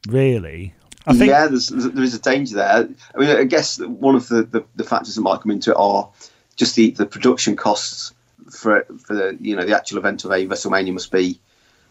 really. 0.08 0.74
I 1.06 1.14
think 1.14 1.30
yeah, 1.30 1.46
there's, 1.46 1.68
there's- 1.68 2.14
a 2.14 2.20
danger 2.20 2.56
there. 2.56 2.88
I 3.14 3.18
mean, 3.18 3.30
I 3.30 3.44
guess 3.44 3.80
one 3.80 4.14
of 4.14 4.28
the, 4.28 4.42
the, 4.42 4.64
the 4.76 4.84
factors 4.84 5.14
that 5.14 5.22
might 5.22 5.40
come 5.40 5.50
into 5.50 5.70
it 5.72 5.76
are 5.78 6.08
just 6.56 6.76
the, 6.76 6.90
the 6.90 7.06
production 7.06 7.56
costs 7.56 8.12
for 8.50 8.84
for 9.04 9.14
the 9.14 9.36
you 9.40 9.56
know 9.56 9.64
the 9.64 9.74
actual 9.76 9.98
event 9.98 10.24
of 10.24 10.30
a 10.30 10.46
WrestleMania 10.46 10.92
must 10.92 11.10
be 11.10 11.40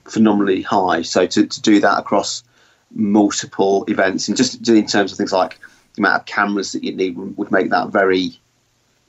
phenomenally 0.06 0.62
high. 0.62 1.02
So 1.02 1.26
to, 1.26 1.46
to 1.46 1.62
do 1.62 1.80
that 1.82 1.98
across 2.00 2.44
multiple 2.91 3.84
events 3.88 4.28
and 4.28 4.36
just 4.38 4.68
in 4.68 4.86
terms 4.88 5.12
of 5.12 5.18
things 5.18 5.32
like 5.32 5.60
the 5.96 6.02
amount 6.02 6.22
of 6.22 6.26
cameras 6.26 6.72
that 6.72 6.84
you 6.84 6.96
need 6.96 7.18
would 7.18 7.52
make 7.52 7.70
that 7.70 7.90
very 7.90 8.32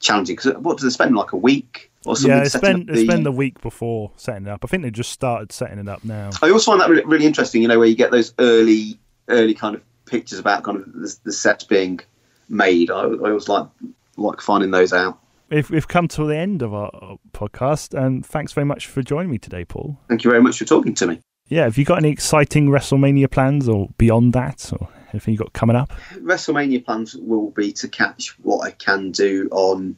challenging. 0.00 0.36
Because 0.36 0.54
what 0.56 0.78
do 0.78 0.84
they 0.84 0.90
spend 0.90 1.14
like 1.14 1.32
a 1.32 1.36
week 1.36 1.90
or 2.04 2.16
something? 2.16 2.36
yeah, 2.36 2.42
they 2.42 2.48
spend 2.48 2.90
up 2.90 2.94
they 2.94 3.04
spend 3.04 3.24
the 3.24 3.32
week 3.32 3.60
before 3.60 4.10
setting 4.16 4.46
it 4.46 4.50
up. 4.50 4.64
I 4.64 4.66
think 4.66 4.82
they 4.82 4.90
just 4.90 5.10
started 5.10 5.52
setting 5.52 5.78
it 5.78 5.88
up 5.88 6.04
now. 6.04 6.30
I 6.42 6.50
also 6.50 6.72
find 6.72 6.80
that 6.80 6.90
really, 6.90 7.04
really 7.04 7.26
interesting. 7.26 7.62
You 7.62 7.68
know, 7.68 7.78
where 7.78 7.88
you 7.88 7.94
get 7.94 8.10
those 8.10 8.34
early, 8.38 8.98
early 9.28 9.54
kind 9.54 9.76
of 9.76 9.82
pictures 10.06 10.38
about 10.38 10.64
kind 10.64 10.78
of 10.78 10.92
the, 10.92 11.16
the 11.24 11.32
sets 11.32 11.64
being 11.64 12.00
made. 12.48 12.90
I, 12.90 13.02
I 13.02 13.06
always 13.06 13.48
like 13.48 13.68
like 14.16 14.40
finding 14.40 14.70
those 14.70 14.92
out. 14.92 15.18
We've, 15.50 15.68
we've 15.68 15.88
come 15.88 16.06
to 16.08 16.24
the 16.26 16.36
end 16.36 16.62
of 16.62 16.72
our 16.72 17.18
podcast, 17.32 17.98
and 17.98 18.24
thanks 18.24 18.52
very 18.52 18.64
much 18.64 18.86
for 18.86 19.02
joining 19.02 19.32
me 19.32 19.38
today, 19.38 19.64
Paul. 19.64 19.98
Thank 20.08 20.22
you 20.22 20.30
very 20.30 20.42
much 20.42 20.58
for 20.58 20.64
talking 20.64 20.94
to 20.94 21.06
me. 21.08 21.20
Yeah, 21.48 21.64
have 21.64 21.76
you 21.76 21.84
got 21.84 21.98
any 21.98 22.10
exciting 22.10 22.68
WrestleMania 22.68 23.28
plans 23.28 23.68
or 23.68 23.88
beyond 23.98 24.32
that, 24.34 24.72
or 24.72 24.88
anything 25.12 25.32
you 25.32 25.38
got 25.38 25.52
coming 25.52 25.76
up? 25.76 25.92
WrestleMania 26.14 26.84
plans 26.84 27.14
will 27.14 27.50
be 27.50 27.72
to 27.72 27.88
catch 27.88 28.38
what 28.40 28.66
I 28.66 28.70
can 28.70 29.10
do 29.10 29.48
on 29.50 29.96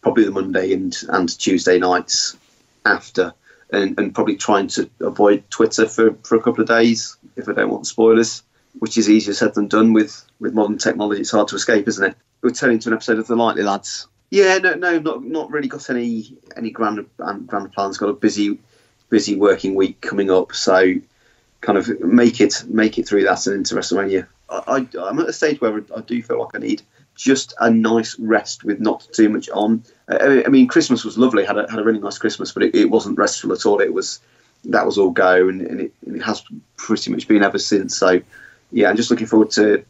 probably 0.00 0.24
the 0.24 0.30
Monday 0.30 0.72
and, 0.72 0.96
and 1.08 1.38
Tuesday 1.38 1.78
nights 1.78 2.36
after, 2.84 3.32
and, 3.72 3.98
and 3.98 4.14
probably 4.14 4.36
trying 4.36 4.68
to 4.68 4.90
avoid 5.00 5.44
Twitter 5.50 5.86
for, 5.86 6.14
for 6.22 6.36
a 6.36 6.42
couple 6.42 6.62
of 6.62 6.68
days 6.68 7.16
if 7.36 7.48
I 7.48 7.52
don't 7.52 7.70
want 7.70 7.86
spoilers, 7.86 8.42
which 8.78 8.98
is 8.98 9.08
easier 9.08 9.34
said 9.34 9.54
than 9.54 9.68
done 9.68 9.92
with, 9.92 10.24
with 10.40 10.54
modern 10.54 10.78
technology. 10.78 11.22
It's 11.22 11.30
hard 11.30 11.48
to 11.48 11.56
escape, 11.56 11.88
isn't 11.88 12.04
it? 12.04 12.16
We're 12.42 12.50
turning 12.50 12.78
to 12.80 12.90
an 12.90 12.94
episode 12.94 13.18
of 13.18 13.26
The 13.26 13.36
Likely 13.36 13.62
Lads. 13.62 14.06
Yeah, 14.30 14.58
no, 14.58 14.74
no, 14.74 14.98
not 14.98 15.24
not 15.24 15.50
really 15.50 15.68
got 15.68 15.88
any 15.90 16.36
any 16.56 16.70
grand 16.70 17.06
grand 17.16 17.72
plans. 17.72 17.98
Got 17.98 18.08
a 18.08 18.14
busy 18.14 18.58
busy 19.08 19.36
working 19.36 19.76
week 19.76 20.00
coming 20.00 20.30
up, 20.30 20.54
so 20.54 20.94
kind 21.60 21.78
of 21.78 22.00
make 22.00 22.40
it 22.40 22.64
make 22.66 22.98
it 22.98 23.06
through 23.06 23.24
that 23.24 23.46
and 23.46 23.56
into 23.56 23.76
WrestleMania. 23.76 24.26
I, 24.48 24.86
I'm 24.98 25.18
at 25.18 25.28
a 25.28 25.32
stage 25.32 25.60
where 25.60 25.82
I 25.96 26.00
do 26.00 26.22
feel 26.22 26.40
like 26.40 26.54
I 26.54 26.58
need 26.58 26.82
just 27.14 27.54
a 27.60 27.70
nice 27.70 28.18
rest 28.18 28.64
with 28.64 28.80
not 28.80 29.06
too 29.12 29.28
much 29.28 29.48
on. 29.50 29.84
I, 30.08 30.44
I 30.44 30.48
mean, 30.48 30.66
Christmas 30.66 31.04
was 31.04 31.16
lovely. 31.16 31.44
had 31.44 31.56
a, 31.56 31.70
had 31.70 31.78
a 31.78 31.84
really 31.84 32.00
nice 32.00 32.18
Christmas, 32.18 32.52
but 32.52 32.62
it, 32.62 32.74
it 32.74 32.90
wasn't 32.90 33.18
restful 33.18 33.52
at 33.52 33.66
all. 33.66 33.80
It 33.80 33.92
was 33.92 34.20
that 34.66 34.86
was 34.86 34.98
all 34.98 35.10
go, 35.10 35.48
and, 35.48 35.60
and, 35.60 35.80
it, 35.82 35.92
and 36.06 36.16
it 36.16 36.22
has 36.22 36.42
pretty 36.76 37.10
much 37.10 37.28
been 37.28 37.42
ever 37.42 37.58
since. 37.58 37.96
So, 37.96 38.20
yeah, 38.72 38.88
I'm 38.88 38.96
just 38.96 39.10
looking 39.10 39.26
forward 39.26 39.50
to 39.52 39.84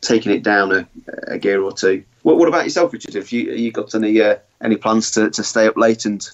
taking 0.00 0.32
it 0.32 0.42
down 0.42 0.72
a, 0.72 0.88
a 1.28 1.38
gear 1.38 1.62
or 1.62 1.72
two. 1.72 2.04
What, 2.22 2.36
what 2.36 2.48
about 2.48 2.64
yourself, 2.64 2.92
Richard? 2.92 3.14
Have 3.14 3.30
you 3.32 3.52
you 3.52 3.72
got 3.72 3.94
any 3.94 4.20
uh, 4.20 4.36
any 4.62 4.76
plans 4.76 5.10
to, 5.12 5.30
to 5.30 5.42
stay 5.42 5.66
up 5.66 5.76
late 5.76 6.04
and 6.04 6.26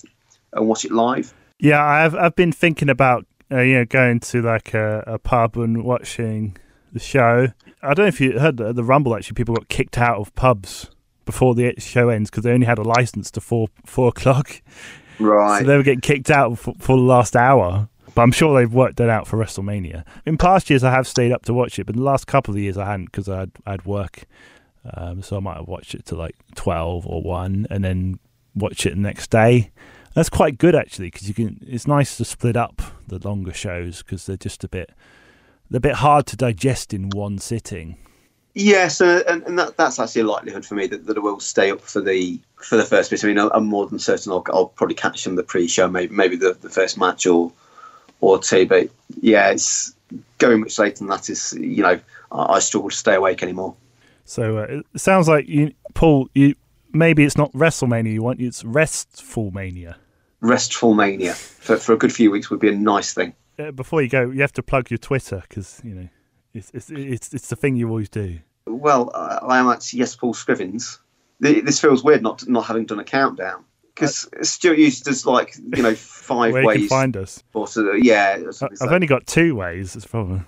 and 0.53 0.67
watch 0.67 0.85
it 0.85 0.93
live? 0.93 1.33
Yeah, 1.59 1.85
I've 1.85 2.15
I've 2.15 2.37
been 2.37 2.53
thinking 2.53 2.89
about 2.89 3.27
uh, 3.53 3.61
you 3.61 3.79
know 3.79 3.85
going 3.85 4.21
to 4.21 4.43
like 4.43 4.75
a, 4.75 5.05
a 5.07 5.19
pub 5.19 5.57
and 5.57 5.85
watching 5.85 6.57
the 6.95 7.01
show. 7.01 7.49
I 7.83 7.93
don't 7.93 8.05
know 8.05 8.09
if 8.09 8.21
you 8.21 8.39
heard 8.39 8.57
the, 8.57 8.73
the 8.73 8.85
Rumble. 8.85 9.15
Actually, 9.15 9.35
people 9.35 9.55
got 9.55 9.69
kicked 9.69 9.99
out 9.99 10.19
of 10.19 10.35
pubs 10.35 10.91
before 11.27 11.55
the 11.55 11.75
show 11.79 12.09
ends 12.09 12.31
because 12.31 12.45
they 12.45 12.53
only 12.53 12.67
had 12.67 12.79
a 12.79 12.83
license 12.83 13.31
to 13.33 13.41
four 13.41 13.69
four 13.85 14.09
o'clock. 14.17 14.63
Right. 15.19 15.61
So 15.61 15.67
they 15.67 15.77
were 15.77 15.83
getting 15.83 16.01
kicked 16.01 16.31
out 16.31 16.59
for, 16.59 16.75
for 16.79 16.97
the 16.97 17.03
last 17.03 17.37
hour. 17.37 17.89
But 18.15 18.23
I'm 18.23 18.33
sure 18.33 18.57
they've 18.57 18.73
worked 18.73 18.97
that 18.99 19.11
out 19.11 19.27
for 19.27 19.37
WrestleMania. 19.37 20.05
In 20.25 20.39
past 20.39 20.71
years, 20.71 20.85
I 20.85 20.93
have 20.93 21.09
stayed 21.09 21.33
up 21.33 21.45
to 21.47 21.55
watch 21.55 21.81
it, 21.81 21.85
but 21.85 21.97
in 21.97 22.01
the 22.01 22.07
last 22.07 22.29
couple 22.29 22.55
of 22.55 22.61
years, 22.61 22.79
I 22.79 22.87
hadn't 22.87 23.07
because 23.07 23.29
I'd 23.29 23.51
I'd 23.67 23.85
work. 23.85 24.25
Um, 24.93 25.23
so 25.23 25.37
I 25.37 25.41
might 25.41 25.57
have 25.57 25.69
watched 25.69 25.95
it 25.95 26.07
to 26.07 26.15
like 26.15 26.37
twelve 26.55 27.07
or 27.07 27.23
one, 27.23 27.67
and 27.71 27.85
then 27.85 28.19
watch 28.55 28.87
it 28.87 28.91
the 28.91 29.01
next 29.01 29.31
day. 29.31 29.73
That's 30.15 30.31
quite 30.31 30.59
good 30.59 30.77
actually 30.77 31.09
because 31.11 31.27
you 31.27 31.35
can. 31.35 31.59
It's 31.67 31.89
nice 31.89 32.17
to 32.19 32.25
split 32.25 32.57
up 32.57 32.81
the 33.09 33.19
longer 33.19 33.53
shows 33.53 34.03
because 34.03 34.27
they're 34.27 34.37
just 34.37 34.63
a 34.63 34.69
bit 34.69 34.91
they're 35.71 35.79
a 35.79 35.81
bit 35.81 35.97
hard 35.97 36.27
to 36.27 36.37
digest 36.37 36.93
in 36.93 37.11
one 37.11 37.39
sitting. 37.39 37.97
Yes, 38.55 39.01
uh, 39.01 39.25
and, 39.27 39.43
and 39.43 39.59
that, 39.59 39.77
that's 39.77 39.99
actually 39.99 40.23
a 40.23 40.27
likelihood 40.27 40.65
for 40.65 40.77
me 40.77 40.87
that, 40.87 41.07
that 41.07 41.17
I 41.17 41.21
will 41.21 41.41
stay 41.41 41.73
up 41.73 41.81
for 41.81 42.01
the 42.01 42.41
for 42.57 42.77
the 42.77 42.85
first 42.85 43.11
bit. 43.11 43.25
I 43.25 43.27
mean, 43.27 43.39
I'm 43.39 43.51
I'm 43.53 43.67
more 43.67 43.87
than 43.87 43.99
certain 43.99 44.31
I'll, 44.31 44.45
I'll 44.53 44.69
probably 44.69 44.95
catch 44.95 45.25
them 45.25 45.35
the 45.35 45.43
pre-show, 45.43 45.89
maybe 45.89 46.15
maybe 46.15 46.37
the, 46.37 46.57
the 46.61 46.71
first 46.71 46.97
match 46.97 47.27
or 47.27 47.51
or 48.21 48.39
two. 48.39 48.65
But 48.67 48.91
yeah, 49.21 49.51
it's 49.51 49.93
going 50.39 50.61
much 50.61 50.79
later 50.79 50.99
than 50.99 51.09
that 51.09 51.29
is 51.29 51.53
you 51.55 51.83
know 51.83 51.99
I, 52.31 52.55
I 52.55 52.59
struggle 52.61 52.91
to 52.91 52.97
stay 52.97 53.17
awake 53.17 53.43
anymore. 53.43 53.75
So 54.25 54.59
uh, 54.59 54.83
it 54.95 55.01
sounds 55.01 55.29
like 55.29 55.49
you, 55.49 55.73
Paul. 55.95 56.29
You 56.35 56.55
maybe 56.93 57.25
it's 57.25 57.37
not 57.37 57.51
WrestleMania 57.53 58.13
you 58.13 58.23
want; 58.23 58.41
it's 58.41 58.65
Restful 58.65 59.51
Mania. 59.51 59.97
Restful 60.41 60.95
mania 60.95 61.33
for 61.35 61.77
for 61.77 61.95
a 61.95 61.97
good 61.97 62.13
few 62.13 62.31
weeks 62.31 62.51
would 62.51 62.61
be 62.61 62.69
a 62.69 62.77
nice 62.77 63.15
thing. 63.15 63.35
Uh, 63.59 63.71
before 63.71 64.03
you 64.03 64.09
go, 64.09 64.31
you 64.31 64.41
have 64.41 64.53
to 64.53 64.63
plug 64.63 64.91
your 64.91 64.99
Twitter 64.99 65.43
because 65.49 65.81
you 65.85 65.95
know 65.95 66.09
it's, 66.53 66.71
it's 66.75 66.91
it's 66.91 67.33
it's 67.35 67.49
the 67.49 67.57
thing 67.57 67.77
you 67.77 67.89
always 67.89 68.09
do. 68.09 68.39
Well, 68.67 69.11
I, 69.15 69.39
I 69.43 69.59
am 69.59 69.69
actually 69.69 70.01
yes, 70.01 70.17
Paul 70.17 70.35
Scrivens. 70.35 70.99
Th- 71.43 71.65
This 71.65 71.81
feels 71.81 72.03
weird 72.03 72.23
not 72.23 72.47
not 72.49 72.65
having 72.67 72.87
done 72.87 72.99
a 73.01 73.05
countdown 73.05 73.65
because 73.95 74.29
Stuart 74.43 74.79
usually 74.79 75.05
does 75.05 75.25
like 75.27 75.55
you 75.77 75.83
know 75.83 75.95
five 75.95 76.53
Where 76.53 76.63
you 76.63 76.67
ways. 76.69 76.79
can 76.81 76.89
find 76.89 77.17
us. 77.17 77.43
or 77.53 77.69
so, 77.69 77.93
yeah, 77.93 78.39
or 78.39 78.49
I- 78.49 78.51
something 78.53 78.79
I've 78.81 78.87
like- 78.89 78.95
only 78.95 79.07
got 79.07 79.27
two 79.27 79.55
ways. 79.55 79.95
It's 79.95 80.07
probably 80.07 80.41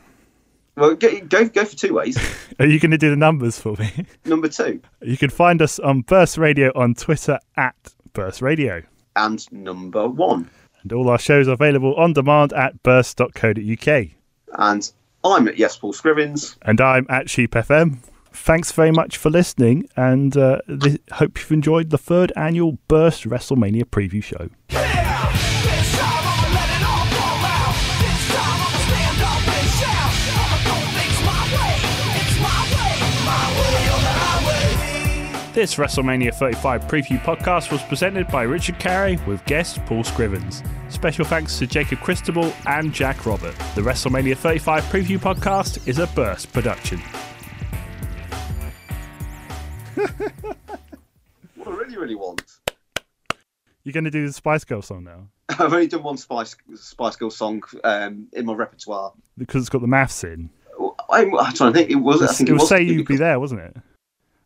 Well, 0.77 0.95
go, 0.95 1.21
go, 1.21 1.49
go 1.49 1.65
for 1.65 1.77
two 1.77 1.95
ways. 1.95 2.19
Are 2.59 2.67
you 2.67 2.79
going 2.81 2.91
to 2.91 2.99
do 2.99 3.11
the 3.11 3.17
numbers 3.17 3.59
for 3.61 3.77
me? 3.79 3.91
Number 4.25 4.49
two. 4.49 4.81
You 5.03 5.17
can 5.17 5.31
find 5.31 5.63
us 5.63 5.79
on 5.79 6.03
Burst 6.03 6.37
Radio 6.39 6.71
on 6.75 6.95
Twitter 6.95 7.39
at 7.57 7.77
Burst 8.13 8.43
Radio. 8.43 8.83
And 9.15 9.51
number 9.53 10.07
one. 10.09 10.51
And 10.87 10.93
all 10.93 11.09
our 11.11 11.19
shows 11.19 11.49
are 11.49 11.55
available 11.55 11.97
on 11.97 12.13
demand 12.13 12.53
at 12.53 12.81
burst.co.uk. 12.85 14.07
And 14.57 14.93
I'm 15.25 15.49
at 15.49 15.59
Yes 15.59 15.77
Paul 15.77 15.93
Scrivens. 15.93 16.55
And 16.63 16.81
I'm 16.81 17.07
at 17.09 17.29
Sheep 17.29 17.51
FM. 17.51 17.99
Thanks 18.33 18.71
very 18.71 18.93
much 18.93 19.17
for 19.17 19.29
listening, 19.29 19.89
and 19.97 20.37
uh, 20.37 20.61
th- 20.69 21.01
hope 21.11 21.41
you've 21.41 21.51
enjoyed 21.51 21.91
the 21.91 21.99
third 21.99 22.31
annual 22.37 22.79
Burst 22.87 23.25
WrestleMania 23.25 23.83
preview 23.83 24.23
show. 24.23 24.49
This 35.57 35.77
WrestleMania 35.77 36.35
35 36.35 36.83
preview 36.83 37.19
podcast 37.21 37.73
was 37.73 37.83
presented 37.85 38.29
by 38.29 38.43
Richard 38.43 38.79
Carey 38.79 39.17
with 39.27 39.43
guest 39.47 39.83
Paul 39.87 40.05
Scrivens. 40.05 40.63
Special 40.93 41.25
thanks 41.25 41.59
to 41.59 41.67
Jacob 41.67 42.01
Christabel 42.01 42.53
and 42.67 42.93
Jack 42.93 43.25
Robert. 43.25 43.57
The 43.75 43.81
WrestleMania 43.81 44.37
35 44.37 44.85
preview 44.85 45.17
podcast 45.19 45.89
is 45.89 45.99
a 45.99 46.09
Burst 46.09 46.53
production. 46.53 47.01
What 51.55 51.69
I 51.69 51.71
really, 51.71 51.97
really 51.97 52.17
want. 52.17 52.43
You're 53.83 53.95
going 53.95 54.05
to 54.05 54.11
do 54.11 54.27
the 54.27 54.35
Spice 54.35 54.65
Girl 54.65 54.83
song 54.83 55.05
now 55.05 55.29
I've 55.49 55.73
only 55.73 55.87
done 55.87 56.03
one 56.03 56.19
Spice 56.19 56.55
Spice 56.75 57.17
Girl 57.17 57.31
song 57.31 57.63
um, 57.83 58.29
in 58.35 58.45
my 58.45 58.53
repertoire. 58.53 59.15
because 59.39 59.63
it's 59.63 59.71
got 59.71 59.81
the 59.81 59.87
maths 59.87 60.23
in. 60.23 60.51
I'm, 61.09 61.35
I'm 61.35 61.55
trying 61.55 61.73
to 61.73 61.79
think. 61.79 61.91
It 61.91 61.95
was. 61.95 62.21
I 62.21 62.27
think 62.27 62.51
it 62.51 62.53
it 62.53 62.53
will 62.53 62.61
was 62.61 62.69
say 62.69 62.83
you'd 62.83 63.07
be 63.07 63.17
there, 63.17 63.41
wasn't 63.41 63.63
it? 63.63 63.77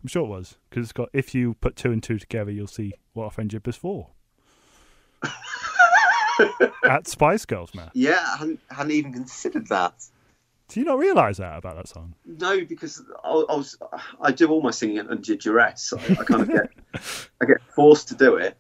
I'm 0.03 0.09
sure 0.09 0.25
it 0.25 0.29
was 0.29 0.57
because 0.69 0.85
it's 0.85 0.93
got 0.93 1.09
if 1.13 1.35
you 1.35 1.55
put 1.55 1.77
two 1.77 1.93
and 1.93 2.03
two 2.03 2.19
together, 2.19 2.51
you'll 2.51 2.67
see 2.67 2.95
what 3.13 3.27
a 3.27 3.31
friendship 3.31 3.69
is 3.69 3.77
for. 3.77 4.09
At 6.85 7.07
Spice 7.07 7.45
Girls, 7.45 7.75
Matt. 7.75 7.91
Yeah, 7.93 8.19
I 8.35 8.39
hadn't, 8.39 8.61
hadn't 8.71 8.93
even 8.93 9.13
considered 9.13 9.69
that. 9.69 9.93
Do 10.69 10.81
you 10.81 10.87
not 10.87 10.99
realise 10.99 11.37
that 11.39 11.59
about 11.59 11.77
that 11.77 11.89
song? 11.89 12.15
No, 12.25 12.65
because 12.65 13.03
I, 13.25 13.29
I 13.29 13.57
was 13.57 13.77
I 14.21 14.33
do 14.33 14.49
all 14.49 14.63
my 14.63 14.71
singing 14.71 15.01
under 15.01 15.37
duress. 15.37 15.93
I, 15.93 16.13
I 16.13 16.25
kind 16.25 16.43
of 16.43 16.49
get 16.49 16.71
I 17.41 17.45
get 17.45 17.61
forced 17.75 18.09
to 18.09 18.15
do 18.15 18.37
it, 18.37 18.57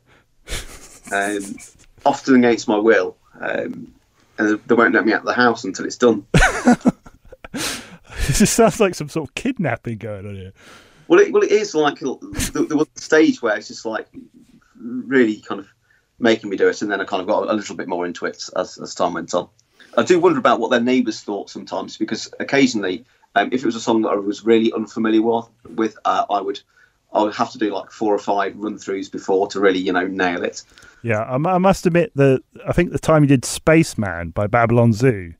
um, 1.12 1.56
often 2.04 2.34
against 2.34 2.68
my 2.68 2.76
will, 2.76 3.16
um, 3.40 3.94
and 4.38 4.60
they 4.66 4.74
won't 4.74 4.92
let 4.92 5.06
me 5.06 5.12
out 5.12 5.20
of 5.20 5.26
the 5.26 5.32
house 5.32 5.64
until 5.64 5.86
it's 5.86 5.96
done. 5.96 6.26
It 8.28 8.34
just 8.34 8.54
sounds 8.54 8.78
like 8.78 8.94
some 8.94 9.08
sort 9.08 9.28
of 9.28 9.34
kidnapping 9.34 9.98
going 9.98 10.26
on 10.26 10.34
here. 10.36 10.52
Well, 11.10 11.18
it, 11.18 11.32
well, 11.32 11.42
it 11.42 11.50
is 11.50 11.74
like 11.74 11.98
there 11.98 12.76
was 12.76 12.86
a 12.96 13.00
stage 13.00 13.42
where 13.42 13.56
it's 13.56 13.66
just 13.66 13.84
like 13.84 14.06
really 14.76 15.38
kind 15.38 15.58
of 15.58 15.66
making 16.20 16.48
me 16.48 16.56
do 16.56 16.68
it, 16.68 16.82
and 16.82 16.90
then 16.90 17.00
I 17.00 17.04
kind 17.04 17.20
of 17.20 17.26
got 17.26 17.48
a 17.48 17.52
little 17.52 17.74
bit 17.74 17.88
more 17.88 18.06
into 18.06 18.26
it 18.26 18.48
as, 18.54 18.78
as 18.78 18.94
time 18.94 19.14
went 19.14 19.34
on. 19.34 19.48
I 19.98 20.04
do 20.04 20.20
wonder 20.20 20.38
about 20.38 20.60
what 20.60 20.70
their 20.70 20.80
neighbours 20.80 21.20
thought 21.20 21.50
sometimes 21.50 21.96
because 21.96 22.32
occasionally, 22.38 23.04
um, 23.34 23.48
if 23.50 23.62
it 23.62 23.66
was 23.66 23.74
a 23.74 23.80
song 23.80 24.02
that 24.02 24.10
I 24.10 24.14
was 24.14 24.44
really 24.44 24.72
unfamiliar 24.72 25.40
with, 25.74 25.98
uh, 26.04 26.26
I 26.30 26.40
would 26.40 26.60
I 27.12 27.22
would 27.22 27.34
have 27.34 27.50
to 27.50 27.58
do 27.58 27.74
like 27.74 27.90
four 27.90 28.14
or 28.14 28.20
five 28.20 28.56
run 28.56 28.76
throughs 28.76 29.10
before 29.10 29.48
to 29.48 29.58
really 29.58 29.80
you 29.80 29.92
know 29.92 30.06
nail 30.06 30.44
it. 30.44 30.62
Yeah, 31.02 31.22
I, 31.22 31.34
I 31.34 31.58
must 31.58 31.86
admit 31.86 32.12
that 32.14 32.44
I 32.68 32.72
think 32.72 32.92
the 32.92 33.00
time 33.00 33.24
you 33.24 33.28
did 33.28 33.44
Spaceman 33.44 34.30
by 34.30 34.46
Babylon 34.46 34.92
Zoo, 34.92 35.34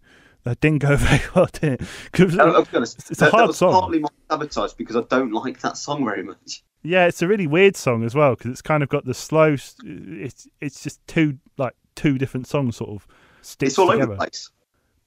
that 0.44 0.60
didn't 0.60 0.78
go 0.82 0.96
very 0.96 1.20
well, 1.34 1.48
did 1.52 1.80
it? 1.80 1.82
'Cause 2.12 2.38
I'll, 2.38 2.56
I'll 2.56 2.64
be 2.64 2.76
honest, 2.76 2.98
it's, 2.98 3.10
it's 3.10 3.22
a 3.22 3.26
that, 3.26 3.32
that 3.36 3.46
was 3.48 3.58
song. 3.58 3.72
partly 3.72 3.98
my 4.00 4.08
sabotage 4.30 4.72
because 4.74 4.96
I 4.96 5.02
don't 5.02 5.32
like 5.32 5.60
that 5.60 5.76
song 5.76 6.04
very 6.04 6.22
much. 6.22 6.62
Yeah, 6.82 7.06
it's 7.06 7.20
a 7.22 7.28
really 7.28 7.46
weird 7.46 7.76
song 7.76 8.04
as 8.04 8.14
well 8.14 8.34
because 8.34 8.50
it's 8.50 8.62
kind 8.62 8.82
of 8.82 8.88
got 8.88 9.04
the 9.04 9.12
slow. 9.14 9.56
It's 9.84 10.48
it's 10.60 10.82
just 10.82 11.06
two 11.06 11.38
like 11.58 11.74
two 11.94 12.16
different 12.16 12.46
songs 12.46 12.76
sort 12.76 12.90
of 12.90 13.06
stitched 13.42 13.72
It's 13.72 13.78
all 13.78 13.88
together. 13.88 14.04
over 14.04 14.12
the 14.14 14.18
place. 14.18 14.50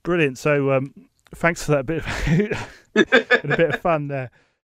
Brilliant. 0.03 0.37
So 0.37 0.71
um, 0.71 0.93
thanks 1.33 1.63
for 1.63 1.71
that 1.71 1.85
bit 1.87 2.03
of, 2.05 2.69
a 2.95 3.47
bit 3.57 3.73
of 3.73 3.81
fun 3.81 4.07
there. 4.07 4.29